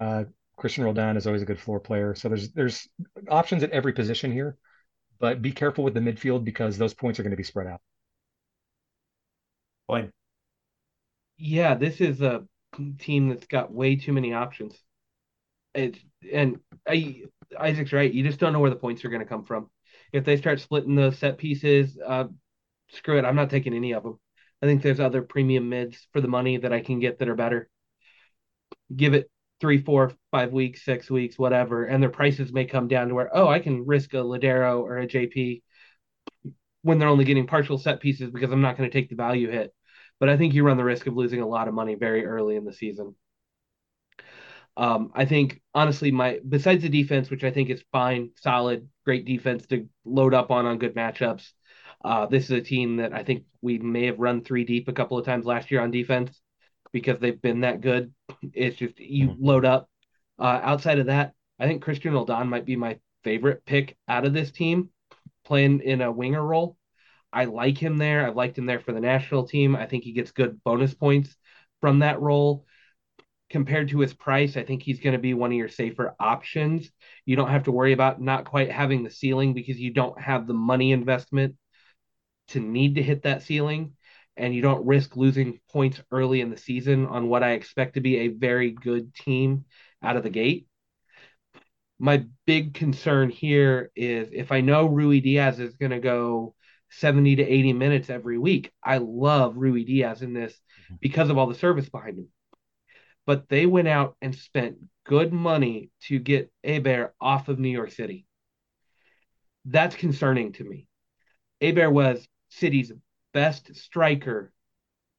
Uh, 0.00 0.24
Christian 0.56 0.84
Roldan 0.84 1.16
is 1.16 1.26
always 1.26 1.42
a 1.42 1.46
good 1.46 1.60
floor 1.60 1.80
player, 1.80 2.14
so 2.14 2.28
there's 2.28 2.50
there's 2.52 2.88
options 3.28 3.62
at 3.62 3.70
every 3.70 3.92
position 3.92 4.32
here, 4.32 4.56
but 5.18 5.42
be 5.42 5.52
careful 5.52 5.84
with 5.84 5.94
the 5.94 6.00
midfield 6.00 6.44
because 6.44 6.78
those 6.78 6.94
points 6.94 7.18
are 7.18 7.22
going 7.22 7.32
to 7.32 7.36
be 7.36 7.42
spread 7.42 7.66
out. 7.66 7.80
Fine. 9.86 10.12
Yeah, 11.36 11.74
this 11.74 12.00
is 12.00 12.22
a 12.22 12.44
team 12.98 13.28
that's 13.28 13.46
got 13.46 13.72
way 13.72 13.96
too 13.96 14.12
many 14.12 14.32
options. 14.32 14.78
It's 15.74 15.98
and 16.32 16.60
I, 16.86 17.22
Isaac's 17.58 17.92
right. 17.92 18.12
You 18.12 18.22
just 18.22 18.38
don't 18.38 18.52
know 18.52 18.60
where 18.60 18.70
the 18.70 18.76
points 18.76 19.04
are 19.04 19.08
going 19.08 19.22
to 19.22 19.28
come 19.28 19.44
from. 19.44 19.70
If 20.12 20.24
they 20.24 20.36
start 20.36 20.60
splitting 20.60 20.94
the 20.94 21.10
set 21.12 21.38
pieces, 21.38 21.98
uh, 22.04 22.24
screw 22.92 23.18
it. 23.18 23.24
I'm 23.24 23.36
not 23.36 23.50
taking 23.50 23.74
any 23.74 23.92
of 23.92 24.02
them. 24.02 24.18
I 24.62 24.66
think 24.66 24.82
there's 24.82 25.00
other 25.00 25.22
premium 25.22 25.68
mids 25.68 26.06
for 26.12 26.20
the 26.20 26.28
money 26.28 26.58
that 26.58 26.72
I 26.72 26.80
can 26.80 27.00
get 27.00 27.18
that 27.18 27.28
are 27.28 27.34
better. 27.34 27.68
Give 28.94 29.14
it 29.14 29.30
three, 29.60 29.78
four, 29.82 30.12
five 30.30 30.52
weeks, 30.52 30.84
six 30.84 31.10
weeks, 31.10 31.38
whatever, 31.38 31.84
and 31.84 32.02
their 32.02 32.10
prices 32.10 32.52
may 32.52 32.64
come 32.64 32.88
down 32.88 33.08
to 33.08 33.14
where, 33.14 33.30
oh, 33.36 33.48
I 33.48 33.60
can 33.60 33.86
risk 33.86 34.12
a 34.14 34.18
Lodeiro 34.18 34.80
or 34.80 34.98
a 34.98 35.06
JP 35.06 35.62
when 36.82 36.98
they're 36.98 37.08
only 37.08 37.24
getting 37.24 37.46
partial 37.46 37.78
set 37.78 38.00
pieces 38.00 38.30
because 38.30 38.52
I'm 38.52 38.60
not 38.60 38.76
going 38.76 38.90
to 38.90 38.92
take 38.92 39.08
the 39.08 39.16
value 39.16 39.50
hit. 39.50 39.72
But 40.20 40.28
I 40.28 40.36
think 40.36 40.54
you 40.54 40.64
run 40.64 40.76
the 40.76 40.84
risk 40.84 41.06
of 41.06 41.16
losing 41.16 41.40
a 41.40 41.48
lot 41.48 41.68
of 41.68 41.74
money 41.74 41.94
very 41.94 42.24
early 42.24 42.56
in 42.56 42.64
the 42.64 42.72
season. 42.72 43.14
Um, 44.76 45.12
I 45.14 45.26
think 45.26 45.60
honestly, 45.74 46.10
my 46.10 46.40
besides 46.48 46.82
the 46.82 46.88
defense, 46.88 47.30
which 47.30 47.44
I 47.44 47.50
think 47.50 47.68
is 47.68 47.84
fine, 47.92 48.30
solid, 48.36 48.88
great 49.04 49.26
defense 49.26 49.66
to 49.66 49.88
load 50.04 50.32
up 50.34 50.50
on 50.50 50.64
on 50.66 50.78
good 50.78 50.94
matchups. 50.94 51.50
Uh, 52.04 52.26
this 52.26 52.44
is 52.44 52.50
a 52.50 52.60
team 52.60 52.96
that 52.96 53.12
I 53.12 53.22
think 53.22 53.44
we 53.60 53.78
may 53.78 54.06
have 54.06 54.18
run 54.18 54.42
three 54.42 54.64
deep 54.64 54.88
a 54.88 54.92
couple 54.92 55.18
of 55.18 55.24
times 55.24 55.46
last 55.46 55.70
year 55.70 55.80
on 55.80 55.90
defense 55.90 56.40
because 56.92 57.18
they've 57.20 57.40
been 57.40 57.60
that 57.60 57.80
good. 57.80 58.12
It's 58.52 58.76
just 58.76 58.98
you 58.98 59.28
mm-hmm. 59.28 59.44
load 59.44 59.64
up. 59.64 59.88
Uh, 60.38 60.60
outside 60.62 60.98
of 60.98 61.06
that, 61.06 61.32
I 61.58 61.66
think 61.66 61.82
Christian 61.82 62.12
Roldan 62.12 62.48
might 62.48 62.66
be 62.66 62.76
my 62.76 62.98
favorite 63.22 63.64
pick 63.64 63.96
out 64.08 64.24
of 64.24 64.32
this 64.32 64.50
team, 64.50 64.90
playing 65.44 65.80
in 65.80 66.00
a 66.00 66.10
winger 66.10 66.44
role. 66.44 66.76
I 67.32 67.44
like 67.44 67.78
him 67.78 67.98
there. 67.98 68.26
I've 68.26 68.36
liked 68.36 68.58
him 68.58 68.66
there 68.66 68.80
for 68.80 68.92
the 68.92 69.00
national 69.00 69.46
team. 69.46 69.74
I 69.76 69.86
think 69.86 70.04
he 70.04 70.12
gets 70.12 70.32
good 70.32 70.62
bonus 70.64 70.92
points 70.92 71.34
from 71.80 72.00
that 72.00 72.20
role. 72.20 72.66
Compared 73.48 73.90
to 73.90 74.00
his 74.00 74.14
price, 74.14 74.56
I 74.56 74.64
think 74.64 74.82
he's 74.82 75.00
going 75.00 75.12
to 75.12 75.18
be 75.18 75.34
one 75.34 75.52
of 75.52 75.58
your 75.58 75.68
safer 75.68 76.14
options. 76.18 76.90
You 77.26 77.36
don't 77.36 77.50
have 77.50 77.64
to 77.64 77.72
worry 77.72 77.92
about 77.92 78.20
not 78.20 78.46
quite 78.46 78.70
having 78.70 79.02
the 79.02 79.10
ceiling 79.10 79.52
because 79.52 79.78
you 79.78 79.92
don't 79.92 80.18
have 80.18 80.46
the 80.46 80.54
money 80.54 80.92
investment 80.92 81.54
to 82.52 82.60
need 82.60 82.94
to 82.94 83.02
hit 83.02 83.22
that 83.22 83.42
ceiling 83.42 83.92
and 84.36 84.54
you 84.54 84.62
don't 84.62 84.86
risk 84.86 85.16
losing 85.16 85.60
points 85.70 86.00
early 86.10 86.40
in 86.40 86.50
the 86.50 86.56
season 86.56 87.06
on 87.06 87.28
what 87.28 87.42
I 87.42 87.52
expect 87.52 87.94
to 87.94 88.00
be 88.00 88.18
a 88.18 88.28
very 88.28 88.70
good 88.70 89.14
team 89.14 89.66
out 90.02 90.16
of 90.16 90.22
the 90.22 90.30
gate. 90.30 90.66
My 91.98 92.24
big 92.46 92.74
concern 92.74 93.30
here 93.30 93.90
is 93.94 94.28
if 94.32 94.50
I 94.50 94.60
know 94.60 94.88
Ruidíaz 94.88 95.60
is 95.60 95.76
going 95.76 95.92
to 95.92 96.00
go 96.00 96.54
70 96.90 97.36
to 97.36 97.42
80 97.42 97.72
minutes 97.74 98.10
every 98.10 98.38
week, 98.38 98.72
I 98.82 98.98
love 98.98 99.54
Ruidíaz 99.54 100.22
in 100.22 100.32
this 100.32 100.52
mm-hmm. 100.52 100.96
because 101.00 101.30
of 101.30 101.38
all 101.38 101.46
the 101.46 101.54
service 101.54 101.88
behind 101.88 102.18
him. 102.18 102.28
But 103.26 103.48
they 103.48 103.66
went 103.66 103.88
out 103.88 104.16
and 104.20 104.34
spent 104.34 104.78
good 105.04 105.32
money 105.32 105.90
to 106.08 106.18
get 106.18 106.52
Héber 106.64 107.10
off 107.20 107.48
of 107.48 107.58
New 107.58 107.68
York 107.68 107.92
City. 107.92 108.26
That's 109.64 109.94
concerning 109.94 110.52
to 110.54 110.64
me. 110.64 110.88
Héber 111.60 111.92
was 111.92 112.26
City's 112.58 112.92
best 113.32 113.74
striker 113.76 114.52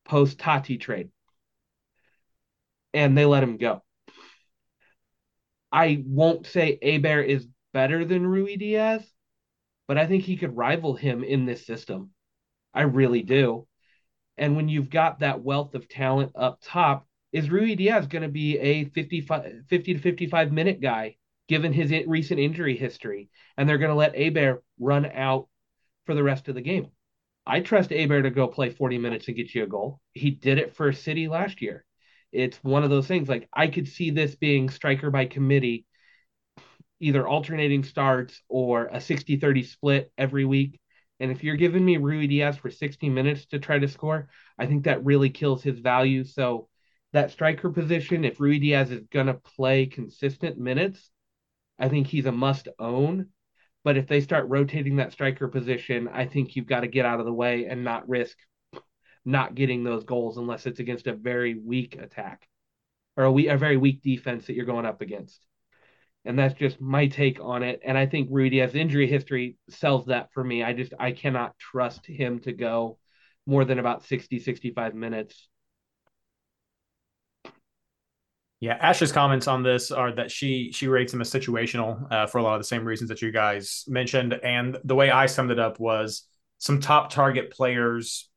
post 0.05 0.38
Taty 0.38 0.79
trade. 0.79 1.09
And 2.93 3.17
they 3.17 3.25
let 3.25 3.43
him 3.43 3.57
go. 3.57 3.81
I 5.71 6.03
won't 6.05 6.45
say 6.45 6.77
Héber 6.81 7.25
is 7.25 7.47
better 7.73 8.05
than 8.05 8.23
Ruidíaz, 8.27 9.03
but 9.88 9.97
I 9.97 10.05
think 10.05 10.23
he 10.23 10.38
could 10.38 10.55
rival 10.55 10.95
him 10.95 11.23
in 11.23 11.45
this 11.45 11.65
system. 11.65 12.11
I 12.73 12.84
really 12.84 13.23
do. 13.23 13.67
And 14.38 14.55
when 14.55 14.69
you've 14.69 14.89
got 14.89 15.19
that 15.19 15.41
wealth 15.41 15.73
of 15.73 15.89
talent 15.89 16.34
up 16.36 16.59
top, 16.61 17.07
is 17.31 17.49
Ruidíaz 17.49 18.09
going 18.09 18.21
to 18.21 18.29
be 18.29 18.59
a 18.59 18.86
55, 18.86 19.63
50 19.67 19.93
to 19.95 19.99
55 19.99 20.51
minute 20.51 20.79
guy 20.79 21.15
given 21.47 21.73
his 21.73 21.91
recent 22.05 22.39
injury 22.39 22.77
history? 22.77 23.29
And 23.57 23.67
they're 23.67 23.79
going 23.79 23.89
to 23.89 23.95
let 23.95 24.15
Héber 24.15 24.59
run 24.79 25.07
out 25.07 25.47
for 26.05 26.13
the 26.13 26.23
rest 26.23 26.47
of 26.47 26.55
the 26.55 26.61
game. 26.61 26.89
I 27.45 27.59
trust 27.59 27.89
Héber 27.89 28.23
to 28.23 28.29
go 28.29 28.47
play 28.47 28.69
40 28.69 28.97
minutes 28.97 29.27
and 29.27 29.35
get 29.35 29.53
you 29.53 29.63
a 29.63 29.67
goal. 29.67 29.99
He 30.13 30.31
did 30.31 30.57
it 30.57 30.75
for 30.75 30.91
City 30.91 31.27
last 31.27 31.61
year. 31.61 31.85
It's 32.31 32.57
one 32.63 32.83
of 32.83 32.89
those 32.89 33.07
things 33.07 33.29
like 33.29 33.47
I 33.53 33.67
could 33.67 33.87
see 33.87 34.09
this 34.09 34.35
being 34.35 34.69
striker 34.69 35.11
by 35.11 35.25
committee, 35.25 35.85
either 36.99 37.27
alternating 37.27 37.83
starts 37.83 38.41
or 38.47 38.87
a 38.91 39.01
60 39.01 39.37
30 39.37 39.63
split 39.63 40.11
every 40.17 40.45
week. 40.45 40.79
And 41.19 41.31
if 41.31 41.43
you're 41.43 41.55
giving 41.55 41.85
me 41.85 41.97
Ruidíaz 41.97 42.57
for 42.57 42.71
60 42.71 43.09
minutes 43.09 43.45
to 43.47 43.59
try 43.59 43.77
to 43.77 43.87
score, 43.87 44.29
I 44.57 44.65
think 44.65 44.85
that 44.85 45.05
really 45.05 45.29
kills 45.29 45.61
his 45.61 45.79
value. 45.79 46.23
So 46.23 46.69
that 47.11 47.31
striker 47.31 47.69
position, 47.69 48.25
if 48.25 48.39
Ruidíaz 48.39 48.89
is 48.89 49.05
going 49.11 49.27
to 49.27 49.35
play 49.35 49.85
consistent 49.85 50.57
minutes, 50.57 51.11
I 51.77 51.89
think 51.89 52.07
he's 52.07 52.25
a 52.25 52.31
must 52.31 52.67
own. 52.79 53.29
But 53.84 53.97
if 53.97 54.07
they 54.07 54.21
start 54.21 54.47
rotating 54.49 54.97
that 54.97 55.11
striker 55.11 55.47
position, 55.47 56.07
I 56.07 56.25
think 56.25 56.55
you've 56.55 56.67
got 56.67 56.81
to 56.81 56.88
get 56.88 57.05
out 57.05 57.19
of 57.19 57.25
the 57.25 57.34
way 57.34 57.65
and 57.65 57.84
not 57.84 58.07
risk 58.07 58.38
not 59.25 59.55
getting 59.55 59.84
those 59.84 60.03
goals 60.03 60.38
unless 60.38 60.65
it's 60.65 60.79
against 60.79 61.07
a 61.07 61.13
very 61.13 61.55
weak 61.55 61.97
attack 61.97 62.47
or 63.17 63.25
a, 63.25 63.31
we- 63.31 63.49
a 63.49 63.57
very 63.57 63.77
weak 63.77 64.01
defense 64.01 64.47
that 64.47 64.53
you're 64.53 64.65
going 64.65 64.86
up 64.86 65.01
against. 65.01 65.39
And 66.25 66.39
that's 66.39 66.53
just 66.53 66.79
my 66.81 67.07
take 67.07 67.39
on 67.41 67.63
it. 67.63 67.81
And 67.84 67.97
I 67.97 68.05
think 68.05 68.29
Ruidíaz's 68.31 68.75
injury 68.75 69.07
history 69.07 69.57
sells 69.69 70.05
that 70.07 70.29
for 70.34 70.43
me. 70.43 70.63
I 70.63 70.73
just 70.73 70.93
I 70.99 71.11
cannot 71.11 71.57
trust 71.57 72.05
him 72.05 72.39
to 72.41 72.53
go 72.53 72.97
more 73.45 73.65
than 73.65 73.79
about 73.79 74.05
60, 74.05 74.39
65 74.39 74.95
minutes. 74.95 75.49
Yeah, 78.64 78.78
Ash's 78.80 79.11
comments 79.11 79.49
on 79.49 79.61
this 79.61 79.91
are 79.91 80.14
that 80.14 80.32
she 80.32 80.72
she 80.72 80.88
rates 80.88 81.14
him 81.14 81.20
as 81.20 81.30
situational 81.30 82.09
uh, 82.09 82.28
for 82.28 82.38
a 82.38 82.43
lot 82.43 82.53
of 82.53 82.61
the 82.61 82.68
same 82.68 82.86
reasons 82.86 83.09
that 83.09 83.22
you 83.22 83.30
guys 83.30 83.84
mentioned, 83.89 84.39
and 84.41 84.78
the 84.86 84.95
way 84.95 85.11
I 85.11 85.26
summed 85.26 85.51
it 85.51 85.59
up 85.59 85.82
was 85.82 86.24
some 86.59 86.80
top 86.80 87.09
target 87.09 87.51
players, 87.51 88.30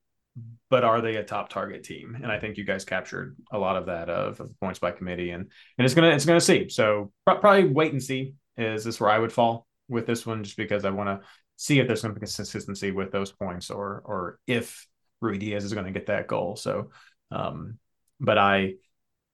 but 0.69 0.83
are 0.83 1.01
they 1.01 1.15
a 1.15 1.23
top 1.23 1.49
target 1.49 1.85
team? 1.85 2.19
And 2.21 2.33
I 2.33 2.41
think 2.41 2.57
you 2.57 2.65
guys 2.65 2.85
captured 2.85 3.37
a 3.53 3.59
lot 3.59 3.77
of 3.77 3.87
that 3.87 4.09
of, 4.11 4.41
of 4.41 4.51
points 4.59 4.81
by 4.81 4.91
committee, 4.91 5.31
and 5.31 5.49
and 5.79 5.85
it's 5.85 5.95
gonna 5.95 6.09
it's 6.11 6.27
gonna 6.27 6.41
see. 6.41 6.71
So 6.71 7.13
probably 7.25 7.69
wait 7.69 7.93
and 7.93 8.03
see. 8.03 8.35
Is 8.57 8.83
this 8.83 8.99
where 8.99 9.11
I 9.11 9.21
would 9.21 9.33
fall 9.33 9.69
with 9.87 10.07
this 10.07 10.27
one, 10.27 10.43
just 10.43 10.57
because 10.57 10.85
I 10.85 10.91
want 10.91 11.09
to 11.09 11.29
see 11.55 11.79
if 11.79 11.87
there's 11.87 12.01
some 12.01 12.17
consistency 12.17 12.91
with 12.91 13.13
those 13.13 13.31
points, 13.31 13.71
or 13.71 14.03
or 14.05 14.41
if 14.49 14.89
Ruidíaz 15.23 15.63
is 15.63 15.73
going 15.73 15.87
to 15.87 15.93
get 15.93 16.07
that 16.07 16.27
goal. 16.27 16.57
So, 16.57 16.91
um, 17.31 17.79
but 18.19 18.39
I 18.39 18.73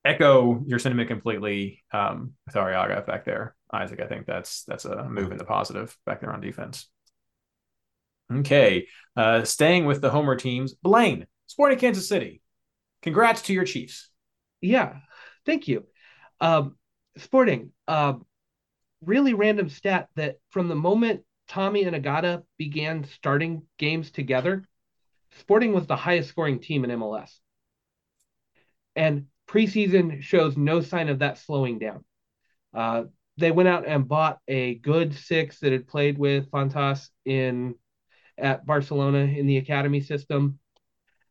echo 0.04 0.62
your 0.66 0.78
sentiment 0.78 1.08
completely 1.08 1.82
um, 1.92 2.32
with 2.46 2.54
Arreaga 2.54 3.06
back 3.06 3.24
there, 3.24 3.54
Isaac. 3.72 4.00
I 4.00 4.06
think 4.06 4.26
that's 4.26 4.64
that's 4.64 4.84
a 4.84 5.08
move 5.08 5.32
in 5.32 5.38
the 5.38 5.44
positive 5.44 5.96
back 6.06 6.20
there 6.20 6.32
on 6.32 6.40
defense. 6.40 6.88
Okay, 8.32 8.86
uh, 9.16 9.44
staying 9.44 9.84
with 9.84 10.00
the 10.00 10.10
Homer 10.10 10.36
teams, 10.36 10.74
Blaine, 10.74 11.26
Sporting 11.46 11.78
Kansas 11.78 12.08
City. 12.08 12.40
Congrats 13.02 13.42
to 13.42 13.52
your 13.52 13.64
Chiefs. 13.64 14.10
Yeah, 14.60 14.96
thank 15.44 15.68
you. 15.68 15.86
Um, 16.40 16.76
sporting, 17.18 17.72
uh, 17.86 18.14
really 19.04 19.34
random 19.34 19.68
stat 19.68 20.08
that 20.14 20.36
from 20.50 20.68
the 20.68 20.74
moment 20.74 21.24
Thommy 21.50 21.86
and 21.86 21.96
Agada 21.96 22.44
began 22.58 23.04
starting 23.04 23.62
games 23.76 24.10
together, 24.10 24.64
Sporting 25.38 25.72
was 25.72 25.86
the 25.86 25.96
highest 25.96 26.28
scoring 26.28 26.60
team 26.60 26.84
in 26.84 26.90
MLS. 26.90 27.30
And 28.94 29.26
preseason 29.48 30.22
shows 30.22 30.56
no 30.56 30.80
sign 30.80 31.08
of 31.08 31.20
that 31.20 31.38
slowing 31.38 31.78
down. 31.78 32.04
Uh, 32.74 33.04
they 33.36 33.50
went 33.50 33.68
out 33.68 33.86
and 33.86 34.08
bought 34.08 34.38
a 34.48 34.74
good 34.76 35.14
six 35.14 35.60
that 35.60 35.72
had 35.72 35.88
played 35.88 36.18
with 36.18 36.50
Fontas 36.50 37.08
in 37.24 37.74
at 38.38 38.66
Barcelona 38.66 39.20
in 39.20 39.46
the 39.46 39.58
academy 39.58 40.00
system. 40.00 40.58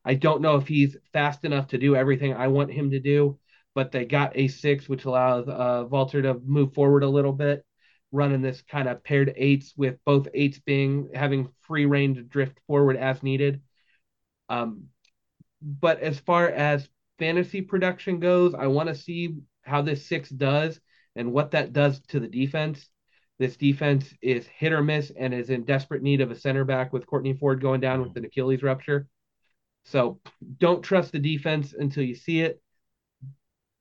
I 0.03 0.16
don't 0.16 0.41
know 0.41 0.55
if 0.55 0.68
he's 0.68 0.97
fast 1.14 1.45
enough 1.45 1.68
to 1.68 1.78
do 1.78 1.95
everything 1.95 2.34
I 2.34 2.47
want 2.47 2.72
him 2.72 2.91
to 2.91 2.99
do, 2.99 3.39
but 3.76 3.91
they 3.91 4.05
got 4.05 4.36
a 4.36 4.47
six, 4.47 4.89
which 4.89 5.05
allows 5.05 5.47
uh, 5.47 5.86
Walter 5.89 6.22
to 6.22 6.41
move 6.45 6.74
forward 6.74 7.03
a 7.03 7.09
little 7.09 7.34
bit, 7.34 7.64
running 8.12 8.41
this 8.41 8.62
kind 8.64 8.88
of 8.88 9.03
paired 9.03 9.34
eights 9.36 9.74
with 9.78 9.97
both 10.05 10.28
eights 10.34 10.59
being 10.59 11.09
having 11.14 11.49
free 11.62 11.86
reign 11.86 12.16
to 12.16 12.24
drift 12.24 12.59
forward 12.68 12.97
as 12.97 13.22
needed. 13.22 13.62
Um, 14.49 14.86
but 15.62 15.99
as 15.99 16.20
far 16.20 16.49
as 16.49 16.89
fantasy 17.22 17.61
production 17.61 18.19
goes, 18.19 18.55
I 18.55 18.65
want 18.65 18.89
to 18.89 18.95
see 18.95 19.36
how 19.61 19.84
this 19.84 20.07
six 20.07 20.28
does 20.28 20.80
and 21.15 21.32
what 21.32 21.51
that 21.51 21.72
does 21.72 21.99
to 22.07 22.19
the 22.19 22.28
defense. 22.28 22.89
This 23.38 23.57
defense 23.57 24.11
is 24.24 24.47
hit 24.47 24.74
or 24.74 24.82
miss 24.82 25.11
and 25.15 25.32
is 25.32 25.51
in 25.51 25.63
desperate 25.63 26.01
need 26.01 26.22
of 26.22 26.32
a 26.32 26.36
center 26.36 26.65
back 26.65 26.91
with 26.91 27.05
Kortne 27.05 27.38
Ford 27.38 27.61
going 27.61 27.80
down 27.80 28.01
with 28.01 28.17
an 28.17 28.26
Achilles 28.26 28.63
rupture. 28.63 29.07
So 29.86 30.19
don't 30.57 30.82
trust 30.82 31.11
the 31.11 31.19
defense 31.19 31.76
until 31.78 32.03
you 32.03 32.15
see 32.15 32.41
it. 32.41 32.59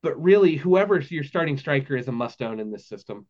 But 0.03 0.21
really, 0.21 0.55
whoever's 0.55 1.09
your 1.09 1.23
starting 1.23 1.57
striker 1.57 1.97
is 1.97 2.07
a 2.07 2.11
must 2.11 2.43
own 2.43 2.59
in 2.59 2.71
this 2.71 2.87
system. 2.87 3.25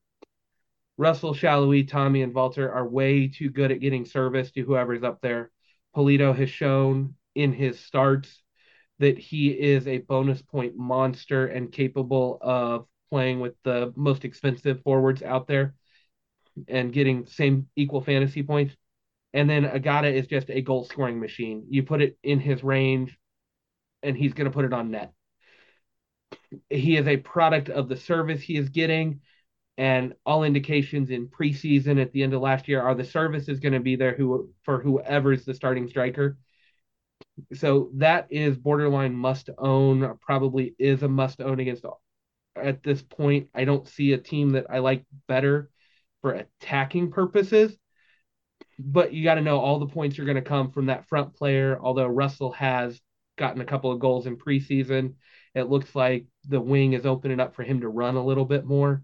Russell, 0.98 1.34
Salloi, 1.34 1.90
Thommy, 1.90 2.22
and 2.22 2.34
Walter 2.34 2.70
are 2.70 2.86
way 2.86 3.30
too 3.30 3.50
good 3.50 3.72
at 3.72 3.80
getting 3.80 4.04
service 4.04 4.52
to 4.52 4.62
whoever's 4.62 5.04
up 5.04 5.22
there. 5.22 5.52
Pulido 5.96 6.36
has 6.36 6.50
shown 6.50 7.16
in 7.34 7.54
his 7.54 7.80
starts 7.80 8.41
that 9.02 9.18
he 9.18 9.50
is 9.50 9.88
a 9.88 9.98
bonus 9.98 10.42
point 10.44 10.78
monster 10.78 11.48
and 11.48 11.72
capable 11.72 12.38
of 12.40 12.86
playing 13.10 13.40
with 13.40 13.56
the 13.64 13.92
most 13.96 14.24
expensive 14.24 14.82
forwards 14.84 15.24
out 15.24 15.48
there 15.48 15.74
and 16.68 16.94
getting 16.94 17.26
same 17.26 17.68
equal 17.76 18.02
fantasy 18.02 18.44
points. 18.44 18.76
And 19.34 19.50
then 19.50 19.66
Agada 19.66 20.14
is 20.14 20.28
just 20.28 20.52
a 20.52 20.62
goal 20.62 20.86
scoring 20.86 21.20
machine. 21.20 21.66
You 21.68 21.82
put 21.82 22.02
it 22.02 22.18
in 22.22 22.40
his 22.40 22.64
range 22.64 23.18
and 24.04 24.16
he's 24.16 24.34
going 24.34 24.46
to 24.46 24.54
put 24.54 24.66
it 24.66 24.74
on 24.74 24.92
net. 24.92 25.14
He 26.70 26.96
is 26.96 27.08
a 27.08 27.18
product 27.18 27.70
of 27.70 27.90
the 27.90 27.98
service 27.98 28.42
he 28.42 28.56
is 28.56 28.70
getting. 28.70 29.22
And 29.78 30.14
all 30.28 30.44
indications 30.44 31.10
in 31.10 31.28
preseason 31.28 32.00
at 32.00 32.12
the 32.12 32.22
end 32.22 32.36
of 32.36 32.42
last 32.42 32.68
year 32.68 32.82
are 32.82 32.94
the 32.94 33.04
service 33.04 33.50
is 33.50 33.60
going 33.60 33.74
to 33.74 33.80
be 33.80 33.96
there 33.96 34.16
who 34.16 34.52
for 34.64 34.80
whoever's 34.80 35.44
the 35.44 35.56
starting 35.56 35.88
striker 35.88 36.38
so 37.54 37.90
that 37.96 38.28
is 38.30 38.58
borderline 38.58 39.16
must 39.16 39.50
own. 39.58 40.18
Probably 40.22 40.76
is 40.78 41.04
a 41.04 41.08
must 41.08 41.42
own 41.42 41.60
against. 41.60 41.86
At 42.56 42.84
this 42.84 43.02
point, 43.02 43.50
I 43.54 43.66
don't 43.66 43.88
see 43.88 44.14
a 44.14 44.18
team 44.18 44.52
that 44.52 44.68
I 44.70 44.80
like 44.80 45.06
better 45.28 45.70
for 46.22 46.34
attacking 46.34 47.12
purposes. 47.12 47.76
But 48.78 49.14
you 49.14 49.24
got 49.24 49.36
to 49.36 49.42
know 49.42 49.60
all 49.60 49.80
the 49.80 49.88
points 49.88 50.20
are 50.20 50.26
going 50.26 50.36
to 50.36 50.42
come 50.42 50.72
from 50.72 50.88
that 50.88 51.08
front 51.08 51.36
player. 51.36 51.80
Although 51.80 52.08
Russell 52.08 52.52
has 52.54 53.00
gotten 53.38 53.62
a 53.62 53.66
couple 53.66 53.92
of 53.92 54.00
goals 54.00 54.26
in 54.26 54.38
preseason, 54.38 55.16
it 55.54 55.70
looks 55.70 55.96
like 55.96 56.26
the 56.48 56.62
wing 56.62 56.94
is 56.94 57.06
opening 57.06 57.40
up 57.40 57.56
for 57.56 57.64
him 57.64 57.82
to 57.82 57.90
run 57.90 58.16
a 58.16 58.26
little 58.26 58.46
bit 58.46 58.66
more. 58.66 59.04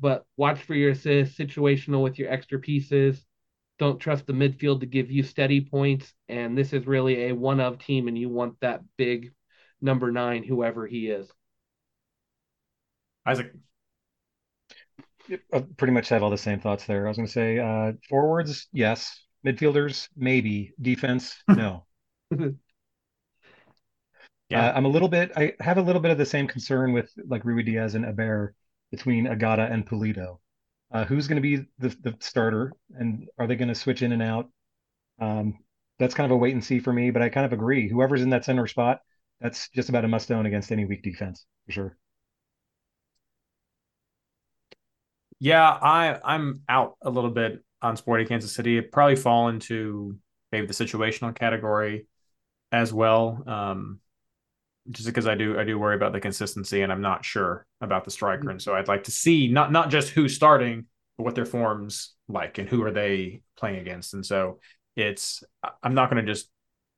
But 0.00 0.24
watch 0.36 0.60
for 0.60 0.74
your 0.74 0.90
assists, 0.90 1.38
situational 1.38 2.02
with 2.02 2.18
your 2.18 2.30
extra 2.30 2.58
pieces 2.58 3.24
don't 3.78 3.98
trust 3.98 4.26
the 4.26 4.32
midfield 4.32 4.80
to 4.80 4.86
give 4.86 5.10
you 5.10 5.22
steady 5.22 5.60
points. 5.60 6.12
And 6.28 6.56
this 6.56 6.72
is 6.72 6.86
really 6.86 7.28
a 7.28 7.32
one 7.32 7.60
of 7.60 7.78
team, 7.78 8.08
and 8.08 8.16
you 8.16 8.28
want 8.28 8.60
that 8.60 8.82
big 8.96 9.32
number 9.80 10.10
nine, 10.10 10.42
whoever 10.44 10.86
he 10.86 11.08
is. 11.08 11.30
Isaac. 13.26 13.52
I 15.52 15.64
pretty 15.76 15.92
much 15.92 16.08
had 16.10 16.22
all 16.22 16.30
the 16.30 16.36
same 16.36 16.60
thoughts 16.60 16.84
there. 16.84 17.06
I 17.06 17.08
was 17.08 17.16
going 17.16 17.26
to 17.26 17.32
say 17.32 17.58
uh, 17.58 17.92
forwards, 18.08 18.68
yes. 18.72 19.20
Midfielders, 19.44 20.08
maybe. 20.16 20.72
Defense, 20.80 21.34
no. 21.48 21.86
yeah. 22.30 22.48
Uh, 24.68 24.72
I'm 24.76 24.84
a 24.84 24.88
little 24.88 25.08
bit, 25.08 25.32
I 25.36 25.54
have 25.60 25.78
a 25.78 25.82
little 25.82 26.02
bit 26.02 26.10
of 26.10 26.18
the 26.18 26.26
same 26.26 26.46
concern 26.46 26.92
with 26.92 27.10
like 27.26 27.42
Ruidíaz 27.42 27.94
and 27.94 28.04
Héber 28.04 28.50
between 28.90 29.26
Agada 29.26 29.70
and 29.70 29.86
Pulido. 29.86 30.38
Uh, 30.94 31.04
who's 31.04 31.26
going 31.26 31.42
to 31.42 31.42
be 31.42 31.56
the, 31.78 31.88
the 32.02 32.16
starter, 32.20 32.72
and 32.96 33.28
are 33.38 33.48
they 33.48 33.56
going 33.56 33.68
to 33.68 33.74
switch 33.74 34.00
in 34.02 34.12
and 34.12 34.22
out? 34.22 34.48
Um, 35.20 35.58
that's 35.98 36.14
kind 36.14 36.24
of 36.24 36.34
a 36.34 36.38
wait 36.38 36.54
and 36.54 36.64
see 36.64 36.78
for 36.78 36.92
me, 36.92 37.10
but 37.10 37.20
I 37.20 37.28
kind 37.28 37.44
of 37.44 37.52
agree. 37.52 37.88
Whoever's 37.88 38.22
in 38.22 38.30
that 38.30 38.44
center 38.44 38.66
spot, 38.68 39.00
that's 39.40 39.68
just 39.70 39.88
about 39.88 40.04
a 40.04 40.08
must 40.08 40.30
own 40.30 40.46
against 40.46 40.72
any 40.72 40.84
weak 40.84 41.02
defense 41.02 41.44
for 41.66 41.72
sure. 41.72 41.98
Yeah, 45.40 45.68
I 45.68 46.18
I'm 46.24 46.62
out 46.68 46.96
a 47.02 47.10
little 47.10 47.30
bit 47.30 47.62
on 47.82 47.96
Sporting 47.96 48.26
Kansas 48.26 48.54
City. 48.54 48.78
It 48.78 48.92
probably 48.92 49.16
fall 49.16 49.48
into 49.48 50.16
maybe 50.52 50.66
the 50.66 50.72
situational 50.72 51.34
category 51.34 52.06
as 52.72 52.92
well. 52.92 53.42
Um, 53.46 54.00
just 54.90 55.06
because 55.06 55.26
I 55.26 55.34
do 55.34 55.58
I 55.58 55.64
do 55.64 55.78
worry 55.78 55.96
about 55.96 56.12
the 56.12 56.20
consistency 56.20 56.82
and 56.82 56.92
I'm 56.92 57.00
not 57.00 57.24
sure 57.24 57.66
about 57.80 58.04
the 58.04 58.10
striker, 58.10 58.50
and 58.50 58.60
so 58.60 58.74
I'd 58.74 58.88
like 58.88 59.04
to 59.04 59.10
see 59.10 59.48
not 59.48 59.72
not 59.72 59.90
just 59.90 60.10
who's 60.10 60.34
starting, 60.34 60.86
what 61.16 61.34
their 61.34 61.46
forms 61.46 62.14
like 62.28 62.58
and 62.58 62.68
who 62.68 62.82
are 62.82 62.90
they 62.90 63.42
playing 63.56 63.78
against. 63.78 64.14
And 64.14 64.24
so 64.24 64.58
it's 64.96 65.42
I'm 65.82 65.94
not 65.94 66.10
going 66.10 66.24
to 66.24 66.32
just 66.32 66.48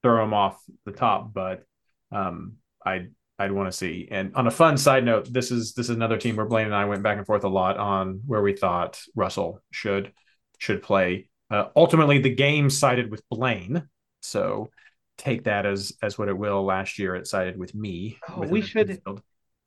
throw 0.03 0.23
them 0.23 0.35
off 0.35 0.63
the 0.85 0.93
top, 0.93 1.33
but 1.33 1.65
um, 2.13 2.55
I 2.85 3.09
I'd 3.39 3.53
want 3.53 3.71
to 3.71 3.77
see. 3.77 4.09
And 4.11 4.35
on 4.35 4.47
a 4.47 4.51
fun 4.51 4.79
side 4.79 5.05
note, 5.05 5.31
this 5.31 5.51
is 5.51 5.75
this 5.75 5.91
is 5.91 5.97
another 5.97 6.17
team 6.17 6.37
where 6.37 6.47
Blaine 6.47 6.67
and 6.67 6.75
I 6.75 6.87
went 6.87 7.03
back 7.03 7.19
and 7.19 7.27
forth 7.27 7.45
a 7.45 7.49
lot 7.49 7.77
on 7.77 8.23
where 8.27 8.43
we 8.43 8.57
thought 8.57 9.01
Russell 9.15 9.63
should 9.71 10.13
should 10.59 10.83
play. 10.83 11.29
Uh, 11.51 11.67
ultimately, 11.77 12.19
the 12.19 12.35
game 12.35 12.71
sided 12.71 13.11
with 13.11 13.23
Blaine, 13.29 13.89
so 14.23 14.71
take 15.19 15.45
that 15.45 15.67
as 15.67 15.93
as 16.03 16.17
what 16.17 16.29
it 16.29 16.39
will. 16.39 16.65
Last 16.65 16.99
year, 16.99 17.15
it 17.15 17.27
sided 17.27 17.59
with 17.59 17.75
me. 17.75 18.19
Oh, 18.29 18.41
we 18.41 18.63
should. 18.63 18.89
Midfield. 18.89 19.21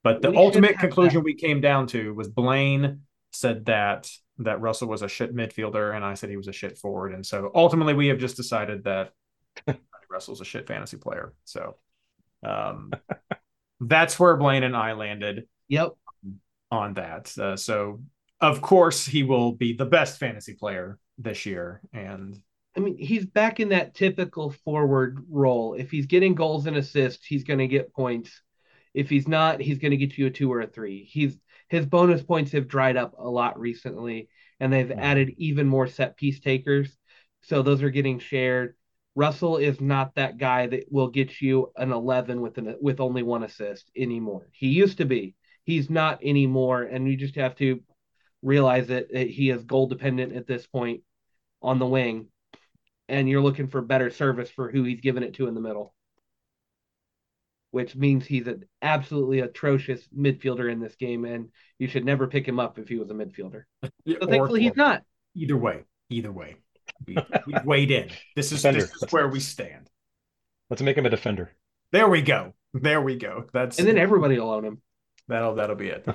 But 0.03 0.21
the 0.21 0.35
ultimate 0.35 0.79
conclusion 0.79 1.19
that. 1.19 1.25
we 1.25 1.35
came 1.35 1.61
down 1.61 1.87
to 1.87 2.13
was 2.13 2.29
Blaine 2.29 3.01
said 3.31 3.65
that 3.65 4.09
that 4.39 4.61
Russell 4.61 4.87
was 4.87 5.01
a 5.01 5.07
shit 5.07 5.35
midfielder, 5.35 5.95
and 5.95 6.03
I 6.03 6.13
said 6.13 6.29
he 6.29 6.37
was 6.37 6.47
a 6.47 6.53
shit 6.53 6.77
forward. 6.77 7.13
And 7.13 7.25
so 7.25 7.51
ultimately, 7.53 7.93
we 7.93 8.07
have 8.07 8.17
just 8.17 8.37
decided 8.37 8.83
that 8.85 9.11
Russell's 10.09 10.41
a 10.41 10.45
shit 10.45 10.67
fantasy 10.67 10.97
player. 10.97 11.33
So 11.45 11.75
um, 12.43 12.91
that's 13.79 14.19
where 14.19 14.37
Blaine 14.37 14.63
and 14.63 14.75
I 14.75 14.93
landed. 14.93 15.47
Yep. 15.67 15.91
On 16.71 16.93
that. 16.95 17.35
Uh, 17.37 17.55
so 17.55 18.01
of 18.41 18.61
course 18.61 19.03
he 19.05 19.23
will 19.23 19.53
be 19.53 19.73
the 19.73 19.85
best 19.85 20.19
fantasy 20.19 20.53
player 20.53 20.99
this 21.17 21.45
year, 21.45 21.81
and 21.91 22.39
I 22.77 22.79
mean, 22.81 22.97
he's 22.97 23.25
back 23.25 23.59
in 23.59 23.69
that 23.69 23.95
typical 23.95 24.51
forward 24.51 25.25
role. 25.29 25.73
If 25.73 25.91
he's 25.91 26.05
getting 26.05 26.35
goals 26.35 26.65
and 26.65 26.77
assists, 26.77 27.25
he's 27.25 27.43
going 27.43 27.59
to 27.59 27.67
get 27.67 27.93
points. 27.93 28.41
If 28.93 29.09
he's 29.09 29.27
not, 29.27 29.59
he's 29.59 29.79
going 29.79 29.91
to 29.91 29.97
get 29.97 30.17
you 30.17 30.27
a 30.27 30.29
two 30.29 30.51
or 30.51 30.61
a 30.61 30.67
three. 30.67 31.03
He's 31.03 31.37
his 31.69 31.85
bonus 31.85 32.21
points 32.21 32.51
have 32.51 32.67
dried 32.67 32.97
up 32.97 33.13
a 33.17 33.29
lot 33.29 33.59
recently, 33.59 34.29
and 34.59 34.73
they've 34.73 34.87
mm-hmm. 34.87 34.99
added 34.99 35.33
even 35.37 35.67
more 35.67 35.87
set 35.87 36.17
piece 36.17 36.39
takers. 36.39 36.97
So 37.41 37.61
those 37.61 37.83
are 37.83 37.89
getting 37.89 38.19
shared. 38.19 38.75
Russell 39.15 39.57
is 39.57 39.79
not 39.79 40.15
that 40.15 40.37
guy 40.37 40.67
that 40.67 40.85
will 40.91 41.09
get 41.09 41.41
you 41.41 41.71
an 41.75 41.91
11 41.91 42.41
with 42.41 42.57
an 42.57 42.75
with 42.81 42.99
only 42.99 43.23
one 43.23 43.43
assist 43.43 43.89
anymore. 43.95 44.47
He 44.51 44.67
used 44.67 44.97
to 44.97 45.05
be. 45.05 45.35
He's 45.63 45.89
not 45.89 46.19
anymore, 46.23 46.83
and 46.83 47.07
you 47.07 47.15
just 47.15 47.35
have 47.35 47.55
to 47.55 47.81
realize 48.41 48.87
that 48.87 49.11
he 49.13 49.49
is 49.49 49.63
goal 49.63 49.87
dependent 49.87 50.33
at 50.35 50.47
this 50.47 50.65
point 50.65 51.01
on 51.61 51.79
the 51.79 51.85
wing, 51.85 52.27
and 53.07 53.29
you're 53.29 53.41
looking 53.41 53.67
for 53.67 53.81
better 53.81 54.09
service 54.09 54.49
for 54.49 54.71
who 54.71 54.83
he's 54.83 55.01
giving 55.01 55.23
it 55.23 55.35
to 55.35 55.47
in 55.47 55.53
the 55.53 55.61
middle, 55.61 55.93
which 57.71 57.95
means 57.95 58.25
he's 58.25 58.47
an 58.47 58.65
absolutely 58.81 59.39
atrocious 59.39 60.07
midfielder 60.17 60.71
in 60.71 60.79
this 60.79 60.95
game, 60.95 61.25
and 61.25 61.49
you 61.77 61.87
should 61.87 62.05
never 62.05 62.27
pick 62.27 62.47
him 62.47 62.59
up 62.59 62.79
if 62.79 62.87
he 62.87 62.97
was 62.97 63.09
a 63.09 63.13
midfielder. 63.13 63.63
So 63.83 64.27
thankfully, 64.27 64.63
he's 64.63 64.75
not. 64.75 65.03
Either 65.35 65.57
way, 65.57 65.83
either 66.09 66.31
way, 66.31 66.57
we, 67.05 67.15
have 67.15 67.65
weighed 67.65 67.91
in. 67.91 68.09
This 68.35 68.51
is, 68.51 68.63
this 68.63 68.91
is 68.91 69.11
where 69.11 69.27
we 69.27 69.39
stand. 69.39 69.89
Let's 70.69 70.81
make 70.81 70.97
him 70.97 71.05
a 71.05 71.09
defender. 71.09 71.51
There 71.91 72.07
we 72.07 72.21
go. 72.21 72.53
There 72.73 73.01
we 73.01 73.15
go. 73.15 73.45
That's 73.53 73.79
and 73.79 73.87
then 73.87 73.97
everybody 73.97 74.39
will 74.39 74.51
own 74.51 74.65
him. 74.65 74.81
That'll 75.27 75.55
that'll 75.55 75.75
be 75.75 75.89
it. 75.89 76.07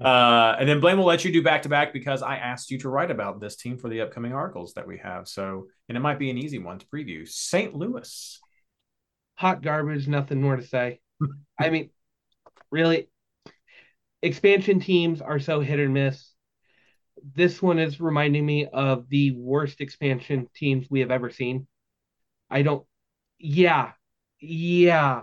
uh, 0.00 0.56
and 0.58 0.68
then 0.68 0.80
Blaine 0.80 0.96
will 0.96 1.04
let 1.04 1.24
you 1.24 1.32
do 1.32 1.42
back 1.42 1.62
to 1.62 1.68
back 1.68 1.92
because 1.92 2.22
I 2.22 2.36
asked 2.36 2.70
you 2.70 2.78
to 2.78 2.88
write 2.88 3.10
about 3.10 3.40
this 3.40 3.56
team 3.56 3.76
for 3.76 3.88
the 3.88 4.00
upcoming 4.00 4.32
articles 4.32 4.74
that 4.74 4.86
we 4.86 4.98
have. 4.98 5.26
So, 5.26 5.66
and 5.88 5.98
it 5.98 6.00
might 6.00 6.20
be 6.20 6.30
an 6.30 6.38
easy 6.38 6.58
one 6.58 6.78
to 6.78 6.86
preview. 6.86 7.28
St. 7.28 7.74
Louis, 7.74 8.40
hot 9.40 9.62
garbage. 9.62 10.06
Nothing 10.06 10.42
more 10.42 10.56
to 10.56 10.62
say. 10.62 11.00
I 11.58 11.70
mean, 11.70 11.88
really, 12.70 13.08
expansion 14.22 14.80
teams 14.80 15.22
are 15.22 15.38
so 15.38 15.60
hit 15.60 15.80
or 15.80 15.88
miss. 15.88 16.30
This 17.34 17.62
one 17.62 17.78
is 17.78 18.00
reminding 18.00 18.44
me 18.44 18.66
of 18.66 19.08
the 19.08 19.32
worst 19.32 19.80
expansion 19.80 20.46
teams 20.54 20.88
we 20.90 21.00
have 21.00 21.10
ever 21.10 21.30
seen. 21.30 21.66
I 22.50 22.60
don't. 22.60 22.86
Yeah, 23.38 23.92
yeah. 24.40 25.22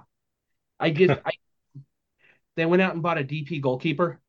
I 0.79 0.89
just 0.89 1.21
I 1.25 1.31
they 2.55 2.65
went 2.65 2.81
out 2.81 2.95
and 2.95 3.03
bought 3.03 3.19
a 3.19 3.23
DP 3.23 3.61
goalkeeper. 3.61 4.19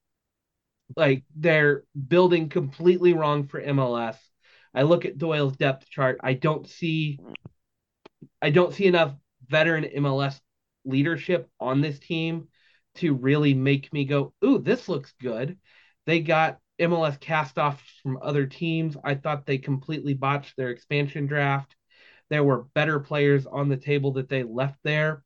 Like 0.97 1.25
they're 1.35 1.85
building 2.09 2.51
completely 2.51 3.15
wrong 3.15 3.49
for 3.49 3.61
MLS. 3.63 4.17
I 4.75 4.83
look 4.83 5.07
at 5.07 5.17
Doyle's 5.17 5.57
depth 5.57 5.89
chart. 5.89 6.21
I 6.23 6.35
don't 6.35 6.69
see 6.69 7.19
I 8.43 8.51
don't 8.51 8.75
see 8.75 8.85
enough 8.85 9.15
veteran 9.49 9.85
MLS 9.85 10.41
leadership 10.85 11.49
on 11.61 11.81
this 11.81 11.99
team 11.99 12.49
to 12.97 13.15
really 13.15 13.55
make 13.55 13.93
me 13.93 14.05
go, 14.05 14.35
"Ooh, 14.45 14.59
this 14.59 14.89
looks 14.89 15.13
good." 15.21 15.59
They 16.07 16.21
got 16.21 16.61
MLS 16.79 17.19
castoffs 17.19 17.81
from 18.03 18.19
other 18.23 18.47
teams. 18.47 18.97
I 19.05 19.15
thought 19.15 19.47
they 19.47 19.59
completely 19.59 20.15
botched 20.15 20.57
their 20.57 20.71
expansion 20.71 21.27
draft. 21.27 21.75
There 22.31 22.45
were 22.45 22.65
better 22.75 23.01
players 23.01 23.47
on 23.47 23.69
the 23.69 23.77
table 23.77 24.13
that 24.13 24.29
they 24.29 24.43
left 24.43 24.79
there. 24.83 25.25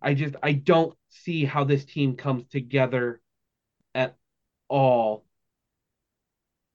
I 0.00 0.14
just 0.14 0.34
I 0.42 0.52
don't 0.52 0.96
see 1.08 1.44
how 1.44 1.64
this 1.64 1.84
team 1.84 2.16
comes 2.16 2.46
together 2.48 3.20
at 3.94 4.16
all. 4.68 5.26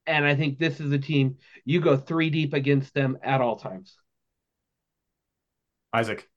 And 0.06 0.26
I 0.26 0.36
think 0.36 0.58
this 0.58 0.80
is 0.80 0.92
a 0.92 1.00
team 1.00 1.38
you 1.66 1.82
go 1.82 1.98
three 1.98 2.30
deep 2.30 2.54
against 2.54 2.94
them 2.94 3.18
at 3.22 3.42
all 3.42 3.58
times. 3.58 3.98
Isaac. 5.98 6.30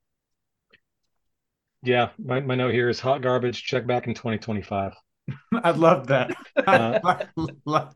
Yeah, 1.83 2.09
my, 2.17 2.39
my 2.39 2.55
note 2.55 2.73
here 2.73 2.89
is 2.89 2.99
hot 2.99 3.21
garbage. 3.21 3.63
Check 3.63 3.85
back 3.85 4.07
in 4.07 4.15
2025. 4.15 4.93
I 5.63 5.69
love 5.71 6.07
that. 6.07 6.31
uh, 6.65 6.99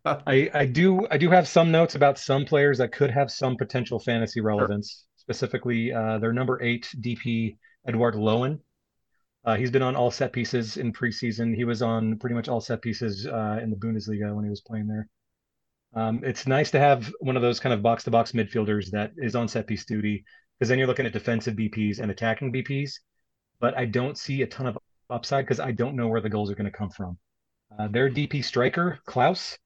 I 0.28 0.50
I 0.54 0.66
do 0.68 1.08
I 1.10 1.18
do 1.18 1.32
have 1.32 1.48
some 1.48 1.72
notes 1.72 1.96
about 1.96 2.20
some 2.20 2.46
players 2.46 2.78
that 2.78 2.92
could 2.92 3.10
have 3.10 3.32
some 3.32 3.58
potential 3.58 4.00
fantasy 4.00 4.42
relevance. 4.42 4.92
Sure. 4.92 5.12
Specifically, 5.18 5.92
uh, 5.92 6.20
their 6.20 6.34
number 6.34 6.62
eight 6.62 6.88
DP 7.02 7.58
Eduard 7.88 8.14
Lowen. 8.14 8.60
Uh, 9.44 9.56
he's 9.56 9.72
been 9.72 9.82
on 9.82 9.96
all 9.96 10.12
set 10.12 10.34
pieces 10.34 10.78
in 10.78 10.94
preseason. 10.94 11.56
He 11.56 11.64
was 11.64 11.82
on 11.82 12.20
pretty 12.20 12.36
much 12.36 12.48
all 12.48 12.62
set 12.62 12.84
pieces 12.84 13.26
uh, 13.26 13.60
in 13.62 13.72
the 13.72 13.76
Bundesliga 13.76 14.36
when 14.36 14.44
he 14.44 14.52
was 14.52 14.62
playing 14.62 14.88
there. 14.88 15.08
Um, 15.96 16.22
it's 16.24 16.46
nice 16.46 16.70
to 16.72 16.80
have 16.80 17.12
one 17.22 17.36
of 17.36 17.42
those 17.42 17.60
kind 17.60 17.74
of 17.74 17.82
box 17.82 18.04
to 18.04 18.12
box 18.12 18.34
midfielders 18.34 18.92
that 18.92 19.14
is 19.18 19.36
on 19.36 19.48
set 19.48 19.66
piece 19.66 19.86
duty 19.86 20.26
because 20.58 20.70
then 20.70 20.78
you're 20.78 20.88
looking 20.88 21.06
at 21.06 21.14
defensive 21.14 21.56
BPs 21.56 22.00
and 22.00 22.12
attacking 22.12 22.52
BPs. 22.52 23.00
But 23.60 23.78
I 23.78 23.86
don't 23.86 24.18
see 24.18 24.42
a 24.42 24.48
ton 24.48 24.68
of 24.68 24.78
upside 25.10 25.46
because 25.46 25.60
I 25.60 25.72
don't 25.72 25.96
know 25.96 26.08
where 26.08 26.22
the 26.22 26.30
goals 26.30 26.52
are 26.52 26.56
going 26.56 26.72
to 26.72 26.78
come 26.78 26.90
from. 26.90 27.18
Uh, 27.78 27.88
their 27.88 28.10
DP 28.10 28.44
striker, 28.44 29.00
Klauss, 29.08 29.58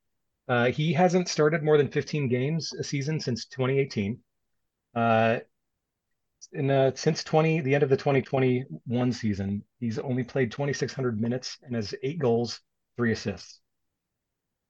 uh, 0.47 0.71
he 0.71 0.93
hasn't 0.93 1.27
started 1.27 1.63
more 1.63 1.77
than 1.77 1.89
15 1.89 2.27
games 2.27 2.73
a 2.73 2.83
season 2.83 3.19
since 3.19 3.45
2018. 3.45 4.19
Uh, 4.95 5.39
in 6.53 6.71
uh, 6.71 6.91
since 6.95 7.23
20 7.23 7.61
the 7.61 7.75
end 7.75 7.83
of 7.83 7.89
the 7.89 7.97
2021 7.97 9.11
season, 9.11 9.63
he's 9.79 9.99
only 9.99 10.23
played 10.23 10.51
2,600 10.51 11.21
minutes 11.21 11.57
and 11.61 11.75
has 11.75 11.93
eight 12.01 12.17
goals, 12.17 12.61
three 12.97 13.11
assists 13.11 13.59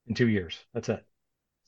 in 0.07 0.15
two 0.15 0.27
years. 0.27 0.57
That's 0.73 0.89
it. 0.89 1.05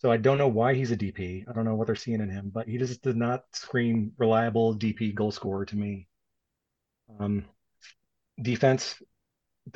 So 0.01 0.11
I 0.11 0.17
don't 0.17 0.39
know 0.39 0.47
why 0.47 0.73
he's 0.73 0.89
a 0.89 0.95
DP. 0.95 1.45
I 1.47 1.53
don't 1.53 1.63
know 1.63 1.75
what 1.75 1.85
they're 1.85 1.95
seeing 1.95 2.21
in 2.21 2.29
him, 2.29 2.49
but 2.51 2.67
he 2.67 2.79
just 2.79 3.03
did 3.03 3.15
not 3.15 3.43
scream 3.53 4.13
reliable 4.17 4.73
DP 4.73 5.11
goal 5.13 5.31
scorer 5.31 5.63
to 5.67 5.75
me. 5.75 6.07
Um, 7.19 7.45
defense. 8.41 8.95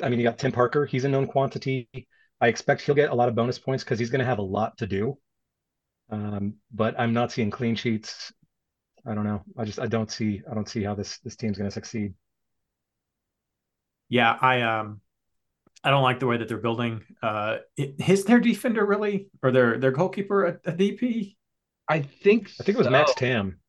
I 0.02 0.08
mean, 0.08 0.18
you 0.18 0.24
got 0.24 0.36
Tim 0.36 0.50
Parker. 0.50 0.84
He's 0.84 1.04
a 1.04 1.08
known 1.08 1.28
quantity. 1.28 1.88
I 2.40 2.48
expect 2.48 2.82
he'll 2.82 2.96
get 2.96 3.10
a 3.10 3.14
lot 3.14 3.28
of 3.28 3.36
bonus 3.36 3.60
points 3.60 3.84
because 3.84 4.00
he's 4.00 4.10
going 4.10 4.18
to 4.18 4.26
have 4.26 4.40
a 4.40 4.42
lot 4.42 4.76
to 4.78 4.88
do. 4.88 5.16
Um, 6.10 6.54
but 6.72 6.98
I'm 6.98 7.12
not 7.12 7.30
seeing 7.30 7.52
clean 7.52 7.76
sheets. 7.76 8.32
I 9.06 9.14
don't 9.14 9.24
know. 9.24 9.44
I 9.56 9.64
just 9.64 9.78
I 9.78 9.86
don't 9.86 10.10
see 10.10 10.42
I 10.50 10.54
don't 10.54 10.68
see 10.68 10.82
how 10.82 10.96
this 10.96 11.18
this 11.18 11.36
team's 11.36 11.56
going 11.56 11.70
to 11.70 11.74
succeed. 11.74 12.14
Yeah, 14.08 14.36
I 14.40 14.62
um 14.62 15.02
I 15.86 15.90
don't 15.90 16.02
like 16.02 16.18
the 16.18 16.26
way 16.26 16.36
that 16.36 16.48
they're 16.48 16.58
building. 16.58 17.04
Uh, 17.22 17.58
is 17.76 18.24
their 18.24 18.40
defender 18.40 18.84
really 18.84 19.28
or 19.40 19.52
their 19.52 19.78
their 19.78 19.92
goalkeeper 19.92 20.44
a, 20.44 20.50
a 20.64 20.72
DP? 20.72 21.36
I 21.88 22.00
think 22.00 22.50
I 22.60 22.64
think 22.64 22.76
it 22.76 22.78
was 22.78 22.90
Max 22.90 23.14
Tam. 23.14 23.60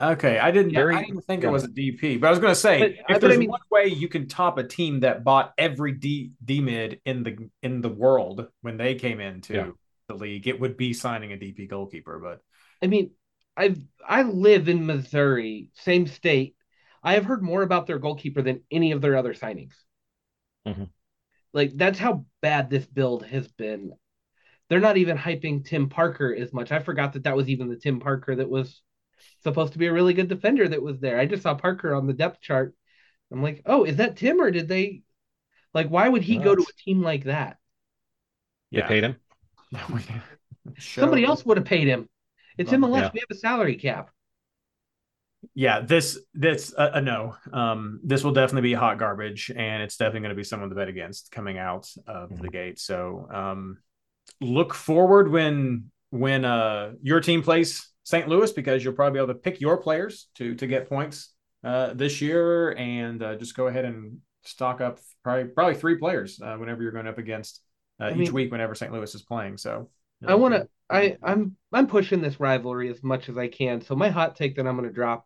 Okay, 0.00 0.38
I 0.38 0.52
didn't. 0.52 0.72
Very, 0.72 0.94
I 0.94 1.02
didn't 1.02 1.22
think 1.22 1.42
yeah. 1.42 1.48
it 1.48 1.52
was 1.52 1.64
a 1.64 1.68
DP, 1.68 2.20
but 2.20 2.28
I 2.28 2.30
was 2.30 2.38
going 2.38 2.52
to 2.52 2.60
say 2.60 2.78
but, 2.78 3.16
if 3.16 3.20
there's 3.20 3.34
I 3.34 3.38
mean, 3.38 3.50
one 3.50 3.60
way 3.72 3.88
you 3.88 4.08
can 4.08 4.28
top 4.28 4.58
a 4.58 4.62
team 4.62 5.00
that 5.00 5.24
bought 5.24 5.52
every 5.58 5.92
D 5.92 6.30
D 6.44 6.60
mid 6.60 7.00
in 7.04 7.24
the 7.24 7.50
in 7.60 7.80
the 7.80 7.88
world 7.88 8.46
when 8.60 8.76
they 8.76 8.94
came 8.94 9.18
into 9.18 9.54
yeah. 9.54 9.70
the 10.06 10.14
league, 10.14 10.46
it 10.46 10.60
would 10.60 10.76
be 10.76 10.92
signing 10.92 11.32
a 11.32 11.36
DP 11.36 11.68
goalkeeper. 11.68 12.20
But 12.20 12.40
I 12.80 12.86
mean, 12.86 13.10
I 13.56 13.74
I 14.06 14.22
live 14.22 14.68
in 14.68 14.86
Missouri, 14.86 15.70
same 15.74 16.06
state. 16.06 16.54
I 17.02 17.14
have 17.14 17.24
heard 17.24 17.42
more 17.42 17.62
about 17.62 17.88
their 17.88 17.98
goalkeeper 17.98 18.42
than 18.42 18.60
any 18.70 18.92
of 18.92 19.00
their 19.00 19.16
other 19.16 19.34
signings. 19.34 19.74
Mm-hmm. 20.68 20.84
Like 21.56 21.74
that's 21.74 21.98
how 21.98 22.26
bad 22.42 22.68
this 22.68 22.84
build 22.84 23.24
has 23.24 23.48
been. 23.48 23.92
They're 24.68 24.78
not 24.78 24.98
even 24.98 25.16
hyping 25.16 25.64
Tim 25.64 25.88
Parker 25.88 26.36
as 26.38 26.52
much. 26.52 26.70
I 26.70 26.80
forgot 26.80 27.14
that 27.14 27.24
that 27.24 27.34
was 27.34 27.48
even 27.48 27.70
the 27.70 27.76
Tim 27.76 27.98
Parker 27.98 28.36
that 28.36 28.50
was 28.50 28.82
supposed 29.42 29.72
to 29.72 29.78
be 29.78 29.86
a 29.86 29.92
really 29.92 30.12
good 30.12 30.28
defender 30.28 30.68
that 30.68 30.82
was 30.82 31.00
there. 31.00 31.18
I 31.18 31.24
just 31.24 31.42
saw 31.42 31.54
Parker 31.54 31.94
on 31.94 32.06
the 32.06 32.12
depth 32.12 32.42
chart. 32.42 32.74
I'm 33.32 33.42
like, 33.42 33.62
oh, 33.64 33.84
is 33.84 33.96
that 33.96 34.18
Tim 34.18 34.38
or 34.38 34.50
did 34.50 34.68
they 34.68 35.02
like 35.72 35.88
why 35.88 36.06
would 36.06 36.22
he 36.22 36.36
go 36.36 36.54
to 36.54 36.62
a 36.62 36.82
team 36.84 37.02
like 37.02 37.24
that? 37.24 37.56
They 38.70 38.80
yeah. 38.80 38.88
paid 38.88 39.04
him. 39.04 39.16
Somebody 40.78 41.24
else 41.24 41.46
would 41.46 41.56
have 41.56 41.64
paid 41.64 41.88
him. 41.88 42.06
It's 42.58 42.70
MLS. 42.70 43.00
Yeah. 43.00 43.10
We 43.14 43.20
have 43.20 43.30
a 43.30 43.34
salary 43.34 43.76
cap. 43.76 44.10
Yeah, 45.54 45.80
this 45.80 46.18
this 46.34 46.74
uh, 46.76 46.90
a 46.94 47.00
no. 47.00 47.36
Um, 47.52 48.00
this 48.02 48.24
will 48.24 48.32
definitely 48.32 48.68
be 48.68 48.74
hot 48.74 48.98
garbage, 48.98 49.50
and 49.54 49.82
it's 49.82 49.96
definitely 49.96 50.20
going 50.20 50.30
to 50.30 50.36
be 50.36 50.44
someone 50.44 50.68
to 50.68 50.74
bet 50.74 50.88
against 50.88 51.30
coming 51.30 51.58
out 51.58 51.88
of 52.06 52.30
mm-hmm. 52.30 52.42
the 52.42 52.48
gate. 52.48 52.78
So, 52.78 53.28
um, 53.32 53.78
look 54.40 54.74
forward 54.74 55.30
when 55.30 55.90
when 56.10 56.44
uh 56.44 56.92
your 57.02 57.20
team 57.20 57.42
plays 57.42 57.88
St. 58.04 58.28
Louis 58.28 58.52
because 58.52 58.84
you'll 58.84 58.94
probably 58.94 59.18
be 59.18 59.22
able 59.22 59.34
to 59.34 59.40
pick 59.40 59.60
your 59.60 59.76
players 59.78 60.28
to 60.36 60.54
to 60.54 60.66
get 60.66 60.88
points 60.88 61.32
uh, 61.64 61.94
this 61.94 62.20
year, 62.20 62.72
and 62.72 63.22
uh, 63.22 63.34
just 63.34 63.56
go 63.56 63.66
ahead 63.66 63.84
and 63.84 64.18
stock 64.44 64.80
up 64.80 65.00
probably 65.24 65.44
probably 65.46 65.74
three 65.74 65.96
players 65.96 66.40
uh, 66.40 66.56
whenever 66.56 66.82
you're 66.82 66.92
going 66.92 67.08
up 67.08 67.18
against 67.18 67.60
uh, 68.00 68.10
each 68.10 68.16
mean, 68.16 68.32
week 68.32 68.52
whenever 68.52 68.74
St. 68.74 68.92
Louis 68.92 69.12
is 69.14 69.22
playing. 69.22 69.58
So 69.58 69.90
I 70.24 70.34
want 70.34 70.54
to. 70.54 70.68
I 70.88 71.16
I'm 71.22 71.56
I'm 71.72 71.86
pushing 71.86 72.20
this 72.20 72.38
rivalry 72.38 72.88
as 72.90 73.02
much 73.02 73.28
as 73.28 73.36
I 73.36 73.48
can. 73.48 73.80
So 73.80 73.96
my 73.96 74.08
hot 74.08 74.36
take 74.36 74.56
that 74.56 74.66
I'm 74.66 74.76
going 74.76 74.88
to 74.88 74.94
drop 74.94 75.25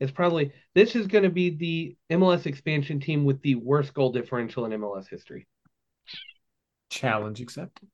is 0.00 0.10
probably 0.10 0.52
this 0.74 0.96
is 0.96 1.06
going 1.06 1.24
to 1.24 1.30
be 1.30 1.50
the 1.50 1.96
MLS 2.10 2.46
expansion 2.46 3.00
team 3.00 3.24
with 3.24 3.40
the 3.42 3.54
worst 3.54 3.94
goal 3.94 4.10
differential 4.10 4.64
in 4.64 4.72
MLS 4.72 5.08
history. 5.08 5.46
Challenge 6.88 7.40
accepted. 7.40 7.88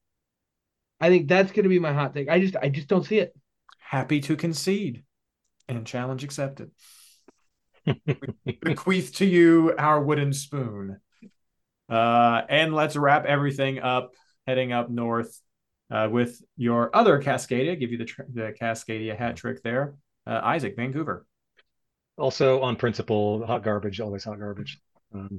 I 1.01 1.11
think 1.11 1.29
that's 1.29 1.53
going 1.53 1.65
to 1.65 1.69
be 1.69 1.79
my 1.79 1.93
hot 1.93 2.15
take. 2.15 2.29
I 2.29 2.41
just 2.41 2.57
I 2.57 2.69
just 2.69 2.89
don't 2.89 3.05
see 3.05 3.19
it. 3.19 3.35
Happy 3.79 4.21
to 4.21 4.37
concede, 4.37 5.05
and 5.69 5.87
challenge 5.87 6.25
accepted. 6.25 6.71
bequeath 8.63 9.15
to 9.17 9.27
you 9.27 9.75
our 9.77 10.03
wooden 10.03 10.33
spoon. 10.33 10.99
Uh, 11.89 12.43
and 12.49 12.75
let's 12.75 12.97
wrap 12.97 13.27
everything 13.27 13.79
up. 13.81 14.13
Heading 14.47 14.73
up 14.73 14.89
north 14.89 15.41
uh, 15.91 16.09
with 16.11 16.41
your 16.57 16.95
other 16.95 17.21
Cascadia. 17.21 17.79
Give 17.79 17.91
you 17.91 17.99
the, 17.99 18.05
tr- 18.05 18.23
the 18.33 18.55
Cascadia 18.61 19.17
hat 19.17 19.37
trick 19.37 19.63
there. 19.63 19.97
Uh, 20.25 20.41
Isaac, 20.43 20.77
Vancouver. 20.77 21.27
Also 22.19 22.61
on 22.63 22.77
principle, 22.77 23.47
hot 23.47 23.63
garbage, 23.63 24.01
always 24.01 24.25
hot 24.25 24.39
garbage. 24.39 24.79
Um, 25.15 25.39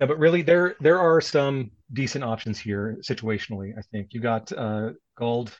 Yeah, 0.00 0.06
but 0.06 0.18
really, 0.18 0.42
there 0.42 0.76
there 0.80 0.98
are 0.98 1.20
some 1.20 1.70
decent 1.92 2.24
options 2.24 2.58
here 2.58 2.98
situationally. 3.02 3.76
I 3.78 3.82
think 3.92 4.14
you 4.14 4.20
got 4.20 4.50
uh, 4.52 4.92
Gauld 5.16 5.50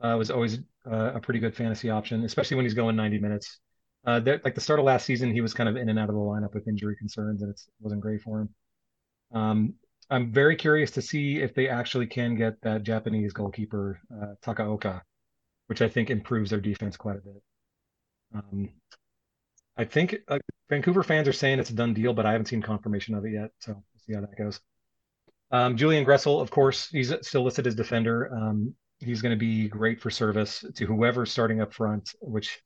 uh, 0.00 0.16
was 0.16 0.30
always 0.30 0.58
uh, 0.90 1.12
a 1.14 1.20
pretty 1.20 1.40
good 1.40 1.56
fantasy 1.56 1.90
option, 1.90 2.24
especially 2.24 2.56
when 2.56 2.64
he's 2.64 2.74
going 2.74 2.96
90 2.96 3.18
minutes. 3.18 3.60
Uh, 4.06 4.20
there, 4.20 4.40
like 4.44 4.54
the 4.54 4.60
start 4.60 4.78
of 4.78 4.84
last 4.84 5.06
season, 5.06 5.32
he 5.32 5.40
was 5.40 5.54
kind 5.54 5.68
of 5.68 5.76
in 5.76 5.88
and 5.88 5.98
out 5.98 6.08
of 6.08 6.14
the 6.14 6.20
lineup 6.20 6.54
with 6.54 6.68
injury 6.68 6.96
concerns, 6.96 7.42
and 7.42 7.50
it 7.50 7.60
wasn't 7.80 8.00
great 8.00 8.22
for 8.22 8.40
him. 8.42 8.48
Um, 9.32 9.74
I'm 10.10 10.32
very 10.32 10.56
curious 10.56 10.90
to 10.92 11.02
see 11.02 11.40
if 11.40 11.54
they 11.54 11.68
actually 11.68 12.06
can 12.06 12.36
get 12.36 12.60
that 12.62 12.82
Japanese 12.82 13.32
goalkeeper 13.32 14.00
uh, 14.14 14.34
Takaoka, 14.44 15.00
which 15.68 15.82
I 15.82 15.88
think 15.88 16.10
improves 16.10 16.50
their 16.50 16.60
defense 16.60 16.96
quite 16.96 17.16
a 17.16 17.20
bit. 17.20 17.42
Um, 18.34 18.68
I 19.76 19.84
think 19.84 20.16
uh, 20.28 20.38
Vancouver 20.68 21.02
fans 21.02 21.28
are 21.28 21.32
saying 21.32 21.58
it's 21.58 21.70
a 21.70 21.74
done 21.74 21.94
deal, 21.94 22.12
but 22.12 22.26
I 22.26 22.32
haven't 22.32 22.46
seen 22.46 22.62
confirmation 22.62 23.14
of 23.14 23.24
it 23.24 23.32
yet, 23.32 23.50
so 23.58 23.72
we'll 23.72 24.00
see 24.06 24.14
how 24.14 24.20
that 24.20 24.36
goes. 24.36 24.60
Um, 25.50 25.76
Julian 25.76 26.04
Gressel, 26.04 26.40
of 26.40 26.50
course, 26.50 26.88
he's 26.88 27.12
still 27.22 27.42
listed 27.42 27.66
as 27.66 27.74
defender. 27.74 28.32
Um, 28.34 28.74
he's 28.98 29.22
going 29.22 29.30
to 29.30 29.38
be 29.38 29.68
great 29.68 30.00
for 30.00 30.10
service 30.10 30.64
to 30.74 30.86
whoever's 30.86 31.30
starting 31.32 31.60
up 31.60 31.72
front, 31.72 32.10
which 32.20 32.60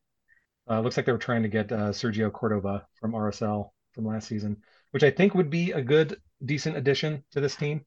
uh, 0.70 0.80
looks 0.80 0.96
like 0.96 1.06
they 1.06 1.12
were 1.12 1.18
trying 1.18 1.42
to 1.42 1.48
get 1.48 1.72
uh, 1.72 1.90
Sergio 1.90 2.32
Cordova 2.32 2.86
from 3.00 3.12
RSL 3.12 3.70
from 3.92 4.06
last 4.06 4.28
season, 4.28 4.56
which 4.90 5.02
I 5.02 5.10
think 5.10 5.34
would 5.34 5.50
be 5.50 5.72
a 5.72 5.82
good, 5.82 6.20
decent 6.44 6.76
addition 6.76 7.24
to 7.32 7.40
this 7.40 7.56
team. 7.56 7.84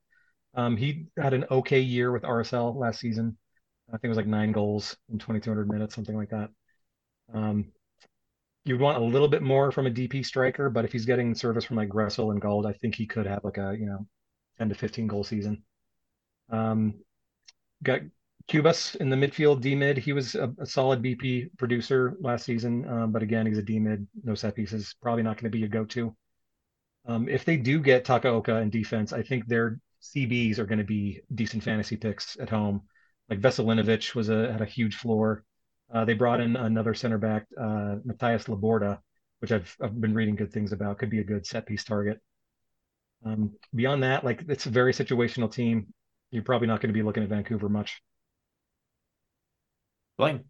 Um, 0.56 0.76
he 0.76 1.06
had 1.18 1.34
an 1.34 1.46
okay 1.50 1.80
year 1.80 2.12
with 2.12 2.24
RSL 2.24 2.76
last 2.76 3.00
season. 3.00 3.38
I 3.90 3.94
think 3.94 4.06
it 4.06 4.10
was 4.10 4.18
like 4.18 4.28
nine 4.28 4.52
goals 4.52 4.98
in 5.12 5.20
2,200 5.20 5.70
minutes, 5.70 5.96
something 5.96 6.16
like 6.16 6.30
that. 6.30 6.50
Um, 7.34 7.72
you'd 8.66 8.80
want 8.80 8.98
a 8.98 9.06
little 9.06 9.28
bit 9.28 9.42
more 9.42 9.72
from 9.72 9.88
a 9.88 9.92
DP 9.92 10.26
striker, 10.26 10.70
but 10.70 10.86
if 10.86 10.92
he's 10.92 11.06
getting 11.06 11.34
service 11.34 11.66
from 11.66 11.78
like 11.78 11.90
Gressel 11.90 12.32
and 12.32 12.42
Gauld, 12.42 12.66
I 12.66 12.74
think 12.74 12.96
he 12.96 13.08
could 13.08 13.26
have 13.26 13.44
like 13.44 13.58
a 13.58 13.76
you 13.78 13.86
know 13.86 14.06
10 14.60 14.70
to 14.70 14.76
15 14.76 15.08
goal 15.08 15.24
season. 15.24 15.64
Um, 16.50 16.96
got 17.84 18.02
Cubas 18.48 18.96
in 18.98 19.10
the 19.10 19.16
midfield, 19.16 19.62
D 19.62 19.76
mid. 19.76 19.98
He 19.98 20.14
was 20.14 20.36
a, 20.36 20.54
a, 20.60 20.66
solid 20.66 21.02
BP 21.02 21.58
producer 21.58 22.18
last 22.20 22.46
season, 22.46 22.88
um, 22.88 23.12
but 23.12 23.24
again, 23.24 23.46
he's 23.46 23.58
a 23.58 23.64
D 23.64 23.80
mid, 23.80 24.08
no 24.24 24.36
set 24.36 24.56
pieces. 24.56 24.96
Probably 25.02 25.24
not 25.24 25.38
going 25.38 25.52
to 25.52 25.58
be 25.58 25.64
a 25.64 25.68
go 25.68 25.86
to. 25.86 26.16
Um, 27.06 27.28
if 27.30 27.46
they 27.46 27.58
do 27.58 27.80
get 27.80 28.06
Takaoka 28.06 28.62
in 28.62 28.70
defense, 28.70 29.14
I 29.14 29.24
think 29.24 29.48
their 29.48 29.80
CBs 30.02 30.60
are 30.60 30.66
going 30.66 30.80
to 30.80 30.86
be 30.86 31.22
decent 31.34 31.64
fantasy 31.64 31.96
picks 31.96 32.38
at 32.40 32.50
home. 32.50 32.82
Like 33.30 33.42
Veselinovic 33.42 34.14
was 34.14 34.30
a 34.30 34.52
had 34.52 34.62
a 34.62 34.66
huge 34.66 34.96
floor. 34.96 35.44
Uh, 35.94 36.06
they 36.06 36.14
brought 36.14 36.40
in 36.40 36.56
another 36.56 36.94
center 36.94 37.18
back, 37.18 37.46
uh, 37.60 37.96
Matthias 38.06 38.46
Laborda, 38.46 39.00
which 39.40 39.52
I've 39.52 39.76
I've 39.82 40.00
been 40.00 40.14
reading 40.14 40.36
good 40.36 40.54
things 40.54 40.72
about. 40.72 41.00
Could 41.00 41.10
be 41.10 41.20
a 41.20 41.24
good 41.24 41.46
set 41.46 41.66
piece 41.66 41.84
target. 41.84 42.20
Um, 43.26 43.54
beyond 43.76 44.04
that, 44.04 44.24
like 44.24 44.44
it's 44.48 44.66
a 44.66 44.70
very 44.70 44.94
situational 44.94 45.52
team. 45.52 45.94
You're 46.32 46.44
probably 46.44 46.68
not 46.68 46.80
going 46.82 46.90
to 46.90 46.98
be 46.98 47.04
looking 47.04 47.24
at 47.24 47.30
Vancouver 47.30 47.70
much. 47.70 48.02
Blaine. 50.18 50.46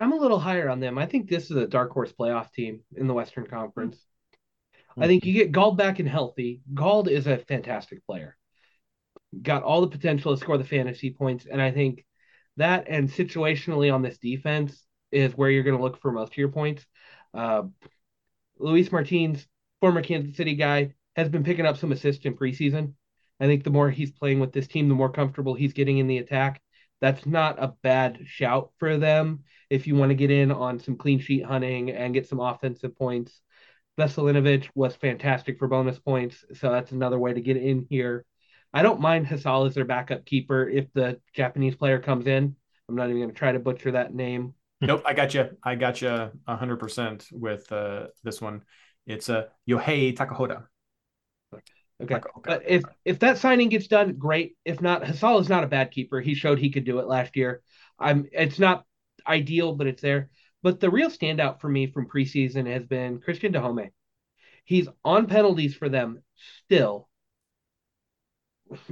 I'm 0.00 0.12
a 0.12 0.16
little 0.16 0.38
higher 0.38 0.68
on 0.68 0.80
them. 0.80 0.98
I 0.98 1.06
think 1.06 1.28
this 1.28 1.50
is 1.50 1.56
a 1.56 1.66
dark 1.66 1.90
horse 1.90 2.12
playoff 2.12 2.52
team 2.52 2.80
in 2.96 3.06
the 3.06 3.14
Western 3.14 3.46
Conference. 3.46 3.96
Mm-hmm. 4.92 5.02
I 5.02 5.06
think 5.06 5.24
you 5.24 5.32
get 5.32 5.52
Gauld 5.52 5.76
back 5.76 5.98
and 5.98 6.08
healthy. 6.08 6.60
Gauld 6.74 7.08
is 7.08 7.26
a 7.26 7.38
fantastic 7.38 8.04
player. 8.06 8.36
Got 9.40 9.62
all 9.62 9.80
the 9.80 9.86
potential 9.86 10.34
to 10.34 10.40
score 10.40 10.58
the 10.58 10.64
fantasy 10.64 11.10
points, 11.10 11.46
and 11.50 11.60
I 11.60 11.70
think 11.70 12.04
that 12.56 12.86
and 12.88 13.10
situationally 13.10 13.92
on 13.92 14.02
this 14.02 14.18
defense 14.18 14.84
is 15.10 15.36
where 15.36 15.50
you're 15.50 15.62
going 15.62 15.76
to 15.76 15.82
look 15.82 16.00
for 16.00 16.12
most 16.12 16.32
of 16.32 16.38
your 16.38 16.48
points. 16.48 16.84
Uh, 17.34 17.64
Luis 18.58 18.92
Martins, 18.92 19.46
former 19.80 20.02
Kansas 20.02 20.36
City 20.36 20.54
guy, 20.54 20.94
has 21.16 21.28
been 21.28 21.44
picking 21.44 21.66
up 21.66 21.76
some 21.76 21.92
assists 21.92 22.24
in 22.24 22.36
preseason. 22.36 22.94
I 23.40 23.46
think 23.46 23.64
the 23.64 23.70
more 23.70 23.90
he's 23.90 24.12
playing 24.12 24.40
with 24.40 24.52
this 24.52 24.68
team, 24.68 24.88
the 24.88 24.94
more 24.94 25.10
comfortable 25.10 25.54
he's 25.54 25.72
getting 25.72 25.98
in 25.98 26.06
the 26.06 26.18
attack 26.18 26.62
that's 27.02 27.26
not 27.26 27.60
a 27.62 27.74
bad 27.82 28.20
shout 28.26 28.70
for 28.78 28.96
them 28.96 29.42
if 29.68 29.88
you 29.88 29.96
want 29.96 30.10
to 30.10 30.14
get 30.14 30.30
in 30.30 30.52
on 30.52 30.78
some 30.78 30.96
clean 30.96 31.18
sheet 31.18 31.44
hunting 31.44 31.90
and 31.90 32.14
get 32.14 32.28
some 32.28 32.38
offensive 32.38 32.96
points. 32.96 33.40
Veselinovic 33.98 34.68
was 34.76 34.94
fantastic 34.94 35.58
for 35.58 35.66
bonus 35.66 35.98
points, 35.98 36.44
so 36.54 36.70
that's 36.70 36.92
another 36.92 37.18
way 37.18 37.34
to 37.34 37.40
get 37.40 37.56
in 37.56 37.86
here. 37.90 38.24
I 38.74 38.82
don't 38.82 39.00
mind 39.00 39.26
Hasal 39.26 39.66
as 39.66 39.74
their 39.74 39.84
backup 39.84 40.24
keeper 40.24 40.68
if 40.68 40.92
the 40.92 41.20
Japanese 41.34 41.76
player 41.76 41.98
comes 41.98 42.26
in. 42.26 42.56
I'm 42.88 42.94
not 42.94 43.08
even 43.08 43.18
going 43.18 43.30
to 43.30 43.34
try 43.34 43.52
to 43.52 43.58
butcher 43.58 43.92
that 43.92 44.14
name. 44.14 44.54
Nope, 44.80 45.02
I 45.06 45.14
got 45.14 45.34
you. 45.34 45.50
I 45.62 45.76
got 45.76 46.02
you 46.02 46.30
100% 46.48 47.32
with 47.32 47.70
uh, 47.70 48.06
this 48.24 48.40
one. 48.40 48.62
It's 49.06 49.28
uh, 49.28 49.44
Yohei 49.68 50.16
Takaoka. 50.16 50.64
Okay. 52.02 52.16
okay. 52.16 52.28
But 52.42 52.62
if 52.66 52.82
if 53.04 53.20
that 53.20 53.38
signing 53.38 53.68
gets 53.68 53.86
done, 53.86 54.14
great. 54.14 54.56
If 54.64 54.80
not, 54.80 55.04
Hasal 55.04 55.40
is 55.40 55.48
not 55.48 55.64
a 55.64 55.68
bad 55.68 55.92
keeper. 55.92 56.20
He 56.20 56.34
showed 56.34 56.58
he 56.58 56.70
could 56.70 56.84
do 56.84 56.98
it 56.98 57.06
last 57.06 57.36
year. 57.36 57.62
I'm 57.98 58.26
it's 58.32 58.58
not 58.58 58.84
ideal, 59.26 59.74
but 59.74 59.86
it's 59.86 60.02
there. 60.02 60.30
But 60.62 60.80
the 60.80 60.90
real 60.90 61.10
standout 61.10 61.60
for 61.60 61.68
me 61.68 61.86
from 61.86 62.08
preseason 62.08 62.66
has 62.66 62.84
been 62.84 63.20
Christian 63.20 63.52
Dájome. 63.52 63.90
He's 64.64 64.88
on 65.04 65.26
penalties 65.26 65.74
for 65.74 65.88
them 65.88 66.22
still. 66.64 67.08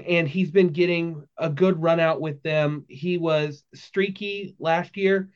And 0.06 0.28
he's 0.28 0.50
been 0.50 0.68
getting 0.68 1.26
a 1.36 1.48
good 1.48 1.80
run 1.80 2.00
out 2.00 2.20
with 2.20 2.42
them. 2.42 2.84
He 2.88 3.18
was 3.18 3.62
streaky 3.74 4.56
last 4.58 4.96
year, 4.96 5.30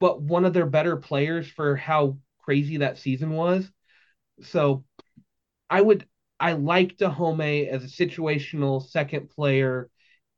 but 0.00 0.22
one 0.22 0.44
of 0.44 0.52
their 0.52 0.66
better 0.66 0.96
players 0.96 1.46
for 1.48 1.76
how 1.76 2.18
crazy 2.42 2.78
that 2.78 2.98
season 2.98 3.30
was. 3.30 3.70
So 4.42 4.84
I 5.70 5.80
would 5.80 6.06
I 6.40 6.52
like 6.52 6.96
Dájome 6.96 7.68
as 7.68 7.84
a 7.84 7.86
situational 7.86 8.86
second 8.86 9.30
player. 9.30 9.88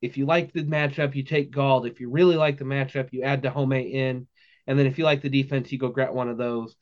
If 0.03 0.17
you 0.17 0.27
like 0.27 0.53
the 0.53 0.63
matchup, 0.63 1.15
you 1.15 1.23
take 1.23 1.51
Gauld. 1.51 1.87
If 1.87 2.01
you 2.01 2.11
really 2.11 2.37
like 2.37 2.59
the 2.59 2.65
matchup, 2.65 3.13
you 3.13 3.23
add 3.23 3.43
Dájome 3.43 3.91
in. 3.91 4.29
And 4.67 4.79
then 4.79 4.87
if 4.87 4.99
you 4.99 5.05
like 5.05 5.23
the 5.23 5.31
defense, 5.31 5.73
you 5.73 5.79
go 5.79 5.89
grab 5.89 6.15
one 6.15 6.29
of 6.29 6.39
those. 6.39 6.77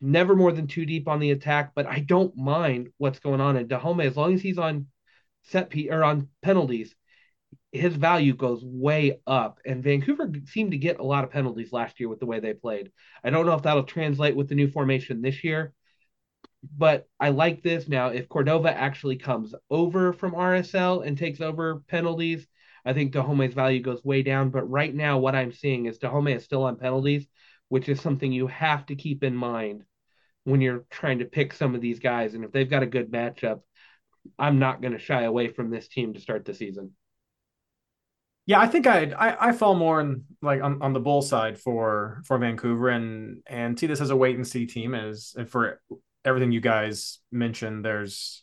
Never 0.00 0.36
more 0.36 0.52
than 0.52 0.66
two 0.66 0.84
deep 0.84 1.08
on 1.08 1.20
the 1.20 1.30
attack, 1.30 1.72
but 1.74 1.86
I 1.86 2.00
don't 2.00 2.36
mind 2.36 2.90
what's 2.98 3.18
going 3.18 3.40
on 3.40 3.56
in 3.56 3.68
Dájome 3.68 4.04
as 4.04 4.16
long 4.16 4.34
as 4.34 4.42
he's 4.42 4.58
on 4.58 4.86
set 5.46 5.70
p 5.70 5.90
or 5.90 6.04
on 6.04 6.28
penalties. 6.42 6.94
His 7.72 7.94
value 7.94 8.34
goes 8.34 8.64
way 8.64 9.20
up, 9.26 9.58
and 9.66 9.82
Vancouver 9.82 10.30
seemed 10.46 10.70
to 10.70 10.78
get 10.78 10.98
a 10.98 11.04
lot 11.04 11.24
of 11.24 11.30
penalties 11.30 11.72
last 11.72 12.00
year 12.00 12.08
with 12.08 12.20
the 12.20 12.26
way 12.26 12.40
they 12.40 12.54
played. 12.54 12.90
I 13.22 13.30
don't 13.30 13.46
know 13.46 13.54
if 13.54 13.62
that'll 13.62 13.84
translate 13.84 14.36
with 14.36 14.48
the 14.48 14.54
new 14.54 14.68
formation 14.68 15.20
this 15.20 15.44
year, 15.44 15.74
but 16.76 17.08
I 17.20 17.30
like 17.30 17.62
this 17.62 17.88
now. 17.88 18.08
If 18.08 18.28
Cordova 18.28 18.74
actually 18.74 19.16
comes 19.16 19.54
over 19.70 20.12
from 20.12 20.32
RSL 20.32 21.06
and 21.06 21.18
takes 21.18 21.40
over 21.40 21.82
penalties, 21.88 22.46
I 22.84 22.92
think 22.92 23.12
Dájome's 23.12 23.54
value 23.54 23.80
goes 23.82 24.04
way 24.04 24.22
down. 24.22 24.50
But 24.50 24.70
right 24.70 24.94
now, 24.94 25.18
what 25.18 25.34
I'm 25.34 25.52
seeing 25.52 25.86
is 25.86 25.98
Dájome 25.98 26.36
is 26.36 26.44
still 26.44 26.64
on 26.64 26.76
penalties, 26.76 27.26
which 27.68 27.88
is 27.88 28.00
something 28.00 28.32
you 28.32 28.46
have 28.46 28.86
to 28.86 28.94
keep 28.94 29.22
in 29.22 29.36
mind 29.36 29.84
when 30.44 30.60
you're 30.60 30.84
trying 30.90 31.18
to 31.18 31.24
pick 31.24 31.52
some 31.52 31.74
of 31.74 31.80
these 31.80 31.98
guys. 31.98 32.34
And 32.34 32.44
if 32.44 32.52
they've 32.52 32.70
got 32.70 32.84
a 32.84 32.86
good 32.86 33.10
matchup, 33.10 33.60
I'm 34.38 34.58
not 34.58 34.80
going 34.80 34.92
to 34.92 34.98
shy 34.98 35.22
away 35.22 35.48
from 35.48 35.70
this 35.70 35.88
team 35.88 36.14
to 36.14 36.20
start 36.20 36.44
the 36.44 36.54
season. 36.54 36.92
Yeah, 38.46 38.60
I 38.60 38.68
think 38.68 38.86
I'd, 38.86 39.12
I 39.12 39.48
I 39.48 39.52
fall 39.52 39.74
more 39.74 40.00
in 40.00 40.24
like 40.40 40.62
on, 40.62 40.80
on 40.80 40.92
the 40.92 41.00
bull 41.00 41.20
side 41.20 41.58
for 41.58 42.22
for 42.26 42.38
Vancouver 42.38 42.90
and 42.90 43.42
and 43.46 43.78
see 43.78 43.88
this 43.88 44.00
as 44.00 44.10
a 44.10 44.16
wait 44.16 44.36
and 44.36 44.46
see 44.46 44.66
team 44.66 44.94
as 44.94 45.34
for 45.48 45.80
everything 46.26 46.52
you 46.52 46.60
guys 46.60 47.20
mentioned, 47.30 47.84
there's 47.84 48.42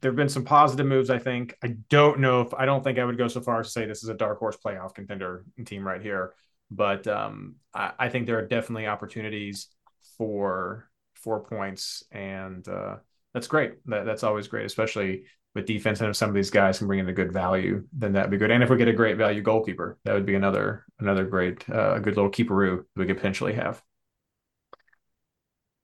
there 0.00 0.10
have 0.10 0.16
been 0.16 0.28
some 0.28 0.44
positive 0.44 0.86
moves. 0.86 1.10
I 1.10 1.18
think 1.18 1.54
I 1.62 1.76
don't 1.90 2.20
know 2.20 2.40
if 2.40 2.54
I 2.54 2.64
don't 2.64 2.82
think 2.82 2.98
I 2.98 3.04
would 3.04 3.18
go 3.18 3.28
so 3.28 3.40
far 3.40 3.60
as 3.60 3.66
to 3.66 3.72
say 3.72 3.86
this 3.86 4.02
is 4.02 4.08
a 4.08 4.14
dark 4.14 4.38
horse 4.38 4.56
playoff 4.56 4.94
contender 4.94 5.44
team 5.66 5.86
right 5.86 6.00
here, 6.00 6.34
but 6.70 7.06
um, 7.06 7.56
I, 7.74 7.92
I, 7.98 8.08
think 8.08 8.26
there 8.26 8.38
are 8.38 8.46
definitely 8.46 8.86
opportunities 8.86 9.68
for 10.16 10.88
four 11.14 11.40
points, 11.40 12.02
and 12.10 12.66
uh, 12.66 12.96
that's 13.34 13.46
great. 13.46 13.74
That, 13.86 14.04
that's 14.04 14.24
always 14.24 14.48
great, 14.48 14.66
especially 14.66 15.24
with 15.54 15.66
defense. 15.66 16.00
And 16.00 16.10
if 16.10 16.16
some 16.16 16.28
of 16.28 16.34
these 16.34 16.50
guys 16.50 16.78
can 16.78 16.86
bring 16.86 17.00
in 17.00 17.08
a 17.08 17.12
good 17.12 17.32
value, 17.32 17.84
then 17.92 18.12
that'd 18.12 18.30
be 18.30 18.36
good. 18.36 18.50
And 18.50 18.62
if 18.62 18.70
we 18.70 18.76
get 18.76 18.88
a 18.88 18.92
great 18.92 19.16
value 19.16 19.42
goalkeeper, 19.42 19.98
that 20.04 20.14
would 20.14 20.26
be 20.26 20.34
another 20.34 20.84
another 20.98 21.24
great 21.24 21.68
uh, 21.68 21.94
a 21.94 22.00
good 22.00 22.16
little 22.16 22.30
keeperoo 22.30 22.84
we 22.96 23.06
could 23.06 23.16
potentially 23.16 23.54
have. 23.54 23.82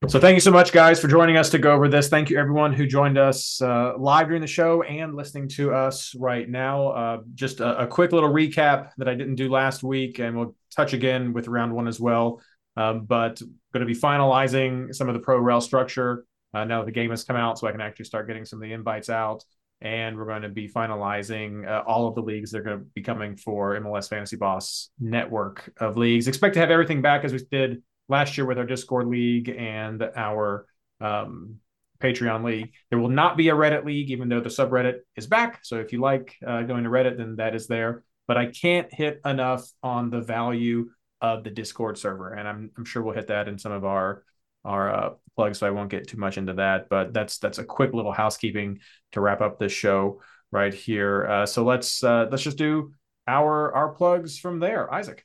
So 0.08 0.20
thank 0.20 0.34
you 0.34 0.40
so 0.40 0.50
much, 0.50 0.72
guys, 0.72 1.00
for 1.00 1.08
joining 1.08 1.38
us 1.38 1.48
to 1.50 1.58
go 1.58 1.72
over 1.72 1.88
this. 1.88 2.08
Thank 2.08 2.28
you, 2.28 2.38
everyone 2.38 2.74
who 2.74 2.86
joined 2.86 3.16
us 3.16 3.62
uh, 3.62 3.94
live 3.96 4.26
during 4.26 4.42
the 4.42 4.46
show 4.46 4.82
and 4.82 5.16
listening 5.16 5.48
to 5.56 5.72
us 5.72 6.14
right 6.14 6.48
now. 6.48 6.88
Uh, 6.88 7.18
just 7.34 7.60
a, 7.60 7.84
a, 7.84 7.86
quick 7.86 8.12
little 8.12 8.28
recap 8.28 8.90
that 8.98 9.08
I 9.08 9.14
didn't 9.14 9.36
do 9.36 9.48
last 9.48 9.82
week, 9.82 10.18
and 10.18 10.36
we'll 10.36 10.54
touch 10.70 10.92
again 10.92 11.32
with 11.32 11.48
round 11.48 11.72
one 11.72 11.88
as 11.88 11.98
well. 11.98 12.42
Um, 12.76 13.06
but 13.06 13.40
going 13.72 13.86
to 13.86 13.92
be 13.92 13.98
finalizing 13.98 14.94
some 14.94 15.08
of 15.08 15.14
the 15.14 15.20
pro 15.20 15.38
rel 15.38 15.62
structure 15.62 16.25
uh, 16.54 16.64
now 16.64 16.80
that 16.80 16.86
the 16.86 16.92
game 16.92 17.10
has 17.10 17.24
come 17.24 17.36
out, 17.36 17.58
so 17.58 17.66
I 17.66 17.72
can 17.72 17.80
actually 17.80 18.04
start 18.06 18.26
getting 18.26 18.44
some 18.44 18.58
of 18.58 18.62
the 18.62 18.72
invites 18.72 19.10
out. 19.10 19.44
And 19.82 20.16
we're 20.16 20.24
going 20.24 20.42
to 20.42 20.48
be 20.48 20.68
finalizing 20.68 21.68
uh, 21.68 21.82
all 21.86 22.08
of 22.08 22.14
the 22.14 22.22
leagues 22.22 22.50
that 22.50 22.60
are 22.60 22.62
going 22.62 22.78
to 22.78 22.84
be 22.94 23.02
coming 23.02 23.36
for 23.36 23.78
MLS 23.78 24.08
Fantasy 24.08 24.36
Boss 24.36 24.88
network 24.98 25.70
of 25.76 25.98
leagues. 25.98 26.28
Expect 26.28 26.54
to 26.54 26.60
have 26.60 26.70
everything 26.70 27.02
back 27.02 27.24
as 27.24 27.32
we 27.32 27.40
did 27.50 27.82
last 28.08 28.38
year 28.38 28.46
with 28.46 28.58
our 28.58 28.64
Discord 28.64 29.06
league 29.06 29.50
and 29.50 30.02
our 30.16 30.66
um, 31.00 31.56
Patreon 32.00 32.44
league. 32.44 32.72
There 32.90 32.98
will 32.98 33.08
not 33.08 33.36
be 33.36 33.48
a 33.48 33.54
Reddit 33.54 33.84
league, 33.84 34.10
even 34.10 34.28
though 34.28 34.40
the 34.40 34.48
subreddit 34.48 35.00
is 35.16 35.26
back. 35.26 35.60
So 35.62 35.78
if 35.78 35.92
you 35.92 36.00
like 36.00 36.34
uh, 36.46 36.62
going 36.62 36.84
to 36.84 36.90
Reddit, 36.90 37.16
then 37.18 37.36
that 37.36 37.54
is 37.54 37.66
there. 37.66 38.04
But 38.26 38.36
I 38.36 38.46
can't 38.46 38.92
hit 38.92 39.20
enough 39.24 39.66
on 39.82 40.10
the 40.10 40.20
value 40.20 40.90
of 41.20 41.44
the 41.44 41.50
Discord 41.50 41.96
server, 41.96 42.32
and 42.32 42.46
I'm 42.48 42.70
I'm 42.76 42.84
sure 42.84 43.02
we'll 43.02 43.14
hit 43.14 43.28
that 43.28 43.48
in 43.48 43.58
some 43.58 43.72
of 43.72 43.84
our 43.84 44.24
our 44.66 44.94
uh, 44.94 45.10
plugs. 45.36 45.58
So 45.58 45.66
I 45.66 45.70
won't 45.70 45.90
get 45.90 46.08
too 46.08 46.18
much 46.18 46.38
into 46.38 46.54
that. 46.54 46.88
But 46.88 47.12
that's 47.12 47.38
that's 47.38 47.58
a 47.58 47.64
quick 47.64 47.94
little 47.94 48.12
housekeeping 48.12 48.80
to 49.12 49.20
wrap 49.20 49.40
up 49.40 49.58
this 49.58 49.72
show 49.72 50.20
right 50.50 50.74
here. 50.74 51.26
Uh, 51.26 51.46
so 51.46 51.64
let's 51.64 52.02
uh, 52.02 52.26
let's 52.30 52.42
just 52.42 52.58
do 52.58 52.92
our 53.26 53.72
our 53.74 53.90
plugs 53.90 54.38
from 54.38 54.58
there. 54.58 54.92
Isaac, 54.92 55.24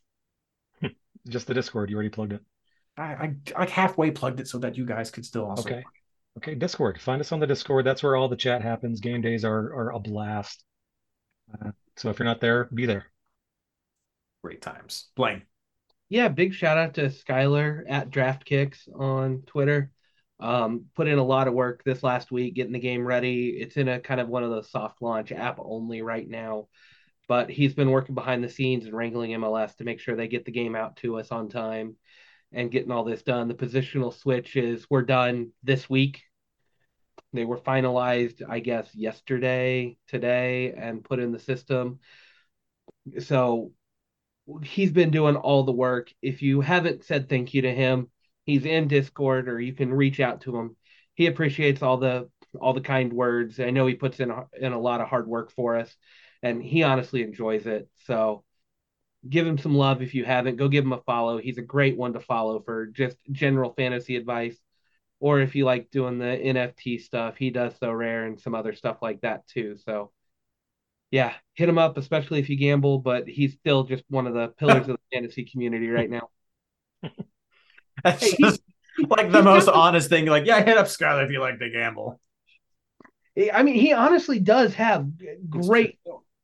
just 1.28 1.48
the 1.48 1.54
Discord. 1.54 1.90
You 1.90 1.96
already 1.96 2.10
plugged 2.10 2.34
it. 2.34 2.42
I, 2.98 3.04
I 3.04 3.60
like 3.60 3.70
halfway 3.70 4.12
plugged 4.12 4.40
it 4.40 4.48
so 4.48 4.60
that 4.60 4.78
you 4.78 4.86
guys 4.86 5.12
could 5.12 5.26
still 5.26 5.46
also. 5.46 5.70
Okay. 5.70 5.84
Okay, 6.38 6.56
Discord. 6.56 7.02
Find 7.02 7.20
us 7.20 7.32
on 7.32 7.40
the 7.40 7.48
Discord. 7.48 7.86
That's 7.86 8.04
where 8.04 8.16
all 8.16 8.30
the 8.30 8.38
chat 8.38 8.62
happens. 8.62 9.02
Game 9.02 9.22
days 9.22 9.44
are 9.44 9.74
are 9.74 9.92
a 9.92 10.00
blast. 10.00 10.64
Uh, 11.54 11.72
so 11.98 12.10
if 12.10 12.20
you're 12.20 12.26
not 12.26 12.40
there, 12.40 12.70
be 12.74 12.86
there. 12.86 13.12
Great 14.44 14.62
times. 14.62 15.10
Blaine. 15.16 15.44
Yeah, 16.12 16.28
big 16.28 16.54
shout 16.54 16.78
out 16.78 16.96
to 16.96 17.04
Skylar 17.04 17.86
at 17.88 18.10
DraftKicks 18.10 18.94
on 19.00 19.44
Twitter. 19.44 19.94
Um, 20.42 20.88
put 20.94 21.08
in 21.08 21.18
a 21.20 21.24
lot 21.24 21.48
of 21.48 21.54
work 21.54 21.86
this 21.86 22.04
last 22.04 22.34
week 22.34 22.54
getting 22.54 22.74
the 22.74 22.80
game 22.80 23.06
ready. 23.06 23.52
It's 23.52 23.78
in 23.78 23.88
a 23.88 23.98
kind 23.98 24.20
of 24.20 24.28
one 24.28 24.44
of 24.44 24.50
those 24.50 24.70
soft 24.70 25.02
launch 25.02 25.32
app 25.32 25.58
only 25.58 26.02
right 26.02 26.28
now, 26.28 26.68
but 27.30 27.50
he's 27.50 27.74
been 27.74 27.92
working 27.92 28.14
behind 28.14 28.44
the 28.44 28.50
scenes 28.50 28.86
and 28.86 28.94
wrangling 28.94 29.32
MLS 29.32 29.74
to 29.78 29.86
make 29.86 30.02
sure 30.02 30.18
they 30.18 30.28
get 30.28 30.44
the 30.44 30.52
game 30.52 30.76
out 30.76 30.98
to 30.98 31.18
us 31.18 31.32
on 31.32 31.48
time 31.48 31.96
and 32.52 32.72
getting 32.72 32.92
all 32.92 33.06
this 33.06 33.24
done. 33.24 33.48
The 33.48 33.54
positional 33.54 34.14
switches 34.14 34.90
were 34.90 35.04
done 35.04 35.52
this 35.64 35.90
week. 35.90 36.24
They 37.32 37.46
were 37.46 37.58
finalized, 37.58 38.42
I 38.50 38.60
guess, 38.60 38.94
yesterday, 38.94 39.98
today, 40.10 40.74
and 40.74 41.06
put 41.06 41.20
in 41.20 41.32
the 41.32 41.40
system. 41.40 42.00
So 43.20 43.72
he's 44.64 44.92
been 44.92 45.12
doing 45.12 45.36
all 45.36 45.64
the 45.64 45.72
work. 45.72 46.12
If 46.22 46.42
you 46.42 46.62
haven't 46.62 47.04
said 47.04 47.30
thank 47.30 47.54
you 47.54 47.64
to 47.64 47.74
him, 47.74 48.10
he's 48.46 48.66
in 48.66 48.88
Discord 48.88 49.48
or 49.48 49.60
you 49.60 49.74
can 49.74 49.94
reach 49.94 50.20
out 50.20 50.42
to 50.42 50.58
him. 50.58 50.76
He 51.14 51.28
appreciates 51.28 51.82
all 51.82 51.98
the 51.98 52.30
all 52.60 52.74
the 52.74 52.82
kind 52.82 53.14
words. 53.14 53.60
I 53.60 53.70
know 53.70 53.88
he 53.88 53.96
puts 53.96 54.20
in 54.20 54.34
in 54.60 54.74
a 54.74 54.80
lot 54.80 55.02
of 55.02 55.08
hard 55.08 55.28
work 55.28 55.52
for 55.52 55.78
us 55.78 55.96
and 56.44 56.62
he 56.62 56.84
honestly 56.84 57.22
enjoys 57.24 57.66
it. 57.66 57.90
So 58.06 58.44
give 59.28 59.46
him 59.46 59.58
some 59.58 59.76
love 59.76 60.02
if 60.02 60.14
you 60.14 60.26
haven't. 60.26 60.58
Go 60.58 60.68
give 60.68 60.84
him 60.84 60.94
a 60.94 61.02
follow. 61.02 61.38
He's 61.38 61.58
a 61.58 61.64
great 61.64 61.98
one 61.98 62.14
to 62.14 62.20
follow 62.20 62.62
for 62.62 62.88
just 62.88 63.18
general 63.32 63.74
fantasy 63.74 64.16
advice. 64.16 64.58
Or 65.20 65.40
if 65.40 65.56
you 65.56 65.66
like 65.66 65.92
doing 65.92 66.18
the 66.18 66.26
NFT 66.26 67.00
stuff, 67.00 67.38
he 67.38 67.52
does 67.52 67.78
Sorare 67.80 68.26
and 68.26 68.40
some 68.40 68.56
other 68.56 68.74
stuff 68.74 68.98
like 69.02 69.22
that 69.22 69.48
too. 69.48 69.78
So 69.86 70.12
yeah, 71.12 71.34
hit 71.54 71.70
him 71.70 71.78
up, 71.78 71.98
especially 71.98 72.40
if 72.40 72.50
you 72.50 72.56
gamble, 72.56 73.00
but 73.00 73.28
he's 73.28 73.54
still 73.54 73.84
just 73.84 74.04
one 74.10 74.28
of 74.28 74.34
the 74.34 74.48
pillars 74.48 74.88
of 74.88 74.98
the 74.98 75.00
fantasy 75.14 75.44
community 75.44 75.90
right 75.90 76.10
now. 76.10 76.30
That's 78.04 78.32
hey, 78.32 78.38
just 78.40 78.62
like 79.10 79.32
the 79.32 79.44
most 79.44 79.68
honest 79.68 80.10
thing. 80.10 80.26
Like, 80.26 80.46
yeah, 80.46 80.64
hit 80.64 80.78
up 80.78 80.88
Skyler 80.88 81.26
if 81.26 81.32
you 81.32 81.42
like 81.42 81.60
to 81.60 81.70
gamble. 81.70 82.20
I 83.54 83.64
mean, 83.64 83.76
he 83.76 83.94
honestly 83.94 84.40
does 84.40 84.74
have 84.76 85.08
great 85.50 86.00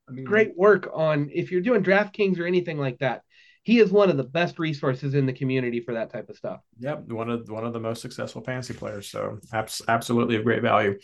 I 0.08 0.12
mean, 0.12 0.26
great 0.26 0.58
work 0.58 0.90
on 0.94 1.30
if 1.34 1.52
you're 1.52 1.62
doing 1.62 1.84
DraftKings 1.84 2.40
or 2.40 2.46
anything 2.46 2.78
like 2.78 3.00
that. 3.00 3.24
He 3.64 3.80
is 3.80 3.92
one 3.92 4.10
of 4.10 4.16
the 4.16 4.24
best 4.24 4.60
resources 4.60 5.14
in 5.14 5.26
the 5.26 5.34
community 5.34 5.82
for 5.82 5.94
that 5.96 6.10
type 6.10 6.30
of 6.30 6.38
stuff. 6.38 6.62
Yep, 6.80 7.10
one 7.10 7.30
of 7.30 7.50
one 7.50 7.66
of 7.66 7.74
the 7.74 7.80
most 7.82 8.02
successful 8.02 8.42
fantasy 8.42 8.74
players. 8.74 9.10
So 9.10 9.40
abs- 9.52 9.82
absolutely 9.90 10.38
of 10.38 10.46
great 10.46 10.62
value. 10.62 10.98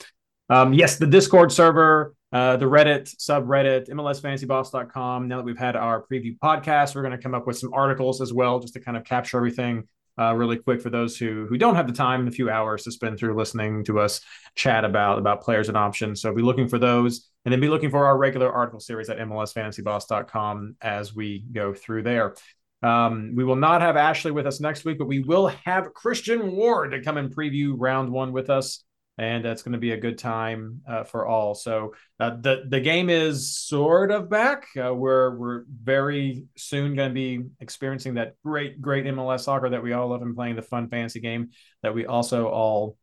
Um, 0.50 0.74
yes, 0.74 0.98
the 0.98 1.08
Discord 1.08 1.52
server, 1.52 2.16
uh, 2.34 2.58
the 2.58 2.66
Reddit 2.66 3.16
subreddit, 3.18 3.90
MLSFantasyBoss.com. 3.90 5.28
Now 5.28 5.38
that 5.38 5.44
we've 5.44 5.58
had 5.58 5.76
our 5.76 6.04
preview 6.04 6.38
podcast, 6.40 6.96
we're 6.96 7.04
going 7.04 7.16
to 7.16 7.22
come 7.22 7.36
up 7.36 7.46
with 7.46 7.60
some 7.60 7.72
articles 7.74 8.22
as 8.22 8.34
well, 8.34 8.60
just 8.60 8.74
to 8.74 8.80
kind 8.80 8.98
of 8.98 9.04
capture 9.04 9.38
everything 9.38 9.88
uh, 10.20 10.34
really 10.34 10.58
quick 10.58 10.82
for 10.82 10.90
those 10.90 11.18
who 11.18 11.46
who 11.48 11.58
don't 11.58 11.76
have 11.76 11.88
the 11.88 11.94
time, 11.94 12.22
in 12.22 12.28
a 12.28 12.32
few 12.32 12.50
hours 12.50 12.84
to 12.84 12.92
spend 12.92 13.18
through 13.18 13.36
listening 13.36 13.84
to 13.86 14.00
us 14.00 14.22
chat 14.56 14.84
about 14.84 15.20
about 15.20 15.42
players 15.42 15.70
and 15.70 15.78
options. 15.78 16.22
So 16.22 16.34
be 16.34 16.42
looking 16.42 16.68
for 16.68 16.80
those, 16.80 17.30
and 17.46 17.54
then 17.54 17.60
be 17.60 17.70
looking 17.70 17.92
for 17.92 18.06
our 18.06 18.18
regular 18.18 18.52
article 18.52 18.80
series 18.80 19.10
at 19.10 19.18
MLSFantasyBoss.com 19.18 20.76
as 20.82 21.16
we 21.16 21.46
go 21.52 21.74
through 21.74 22.04
there. 22.04 22.36
Um, 22.82 23.34
we 23.36 23.44
will 23.44 23.56
not 23.56 23.82
have 23.82 23.96
Ashley 23.96 24.32
with 24.32 24.46
us 24.46 24.60
next 24.60 24.86
week, 24.86 24.98
but 24.98 25.08
we 25.08 25.20
will 25.20 25.48
have 25.48 25.94
Christian 25.94 26.52
Ward 26.52 26.92
to 26.92 27.02
come 27.02 27.18
and 27.18 27.34
preview 27.34 27.76
round 27.78 28.12
one 28.12 28.34
with 28.34 28.50
us 28.50 28.84
and 29.18 29.46
it's 29.46 29.62
going 29.62 29.74
to 29.74 29.80
be 29.80 29.92
a 29.92 29.98
good 29.98 30.18
time 30.18 30.82
uh, 30.88 31.04
for 31.04 31.28
all. 31.28 31.54
So 31.56 31.94
uh, 32.20 32.38
the 32.40 32.64
the 32.68 32.80
game 32.80 33.10
is 33.10 33.58
sort 33.58 34.12
of 34.12 34.30
back. 34.30 34.68
Uh, 34.78 34.94
we're 34.94 35.36
we're 35.36 35.64
very 35.68 36.46
soon 36.58 36.96
going 36.96 37.10
to 37.10 37.14
be 37.14 37.44
experiencing 37.60 38.16
that 38.16 38.36
great 38.44 38.82
great 38.82 39.06
MLS 39.06 39.42
soccer 39.42 39.70
that 39.70 39.84
we 39.84 39.94
all 39.94 40.10
love 40.10 40.22
and 40.22 40.36
playing 40.36 40.56
the 40.56 40.62
fun 40.62 40.90
fancy 40.90 41.20
game 41.20 41.50
that 41.84 41.94
we 41.94 42.06
also 42.06 42.48
all 42.48 42.98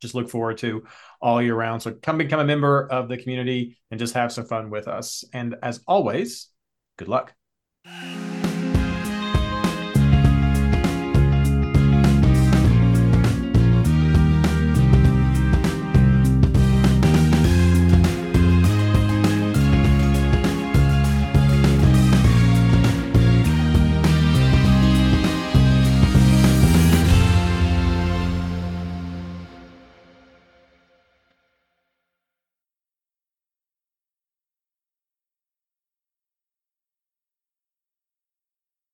just 0.00 0.14
look 0.14 0.28
forward 0.28 0.58
to 0.58 0.84
all 1.22 1.40
year 1.40 1.54
round. 1.54 1.82
So 1.82 1.92
come 1.92 2.18
become 2.18 2.40
a 2.40 2.44
member 2.44 2.86
of 2.86 3.08
the 3.08 3.16
community 3.16 3.78
and 3.90 3.98
just 3.98 4.14
have 4.14 4.32
some 4.32 4.44
fun 4.44 4.68
with 4.68 4.88
us. 4.88 5.24
And 5.32 5.56
as 5.62 5.80
always, 5.86 6.48
good 6.98 7.08
luck. 7.08 7.34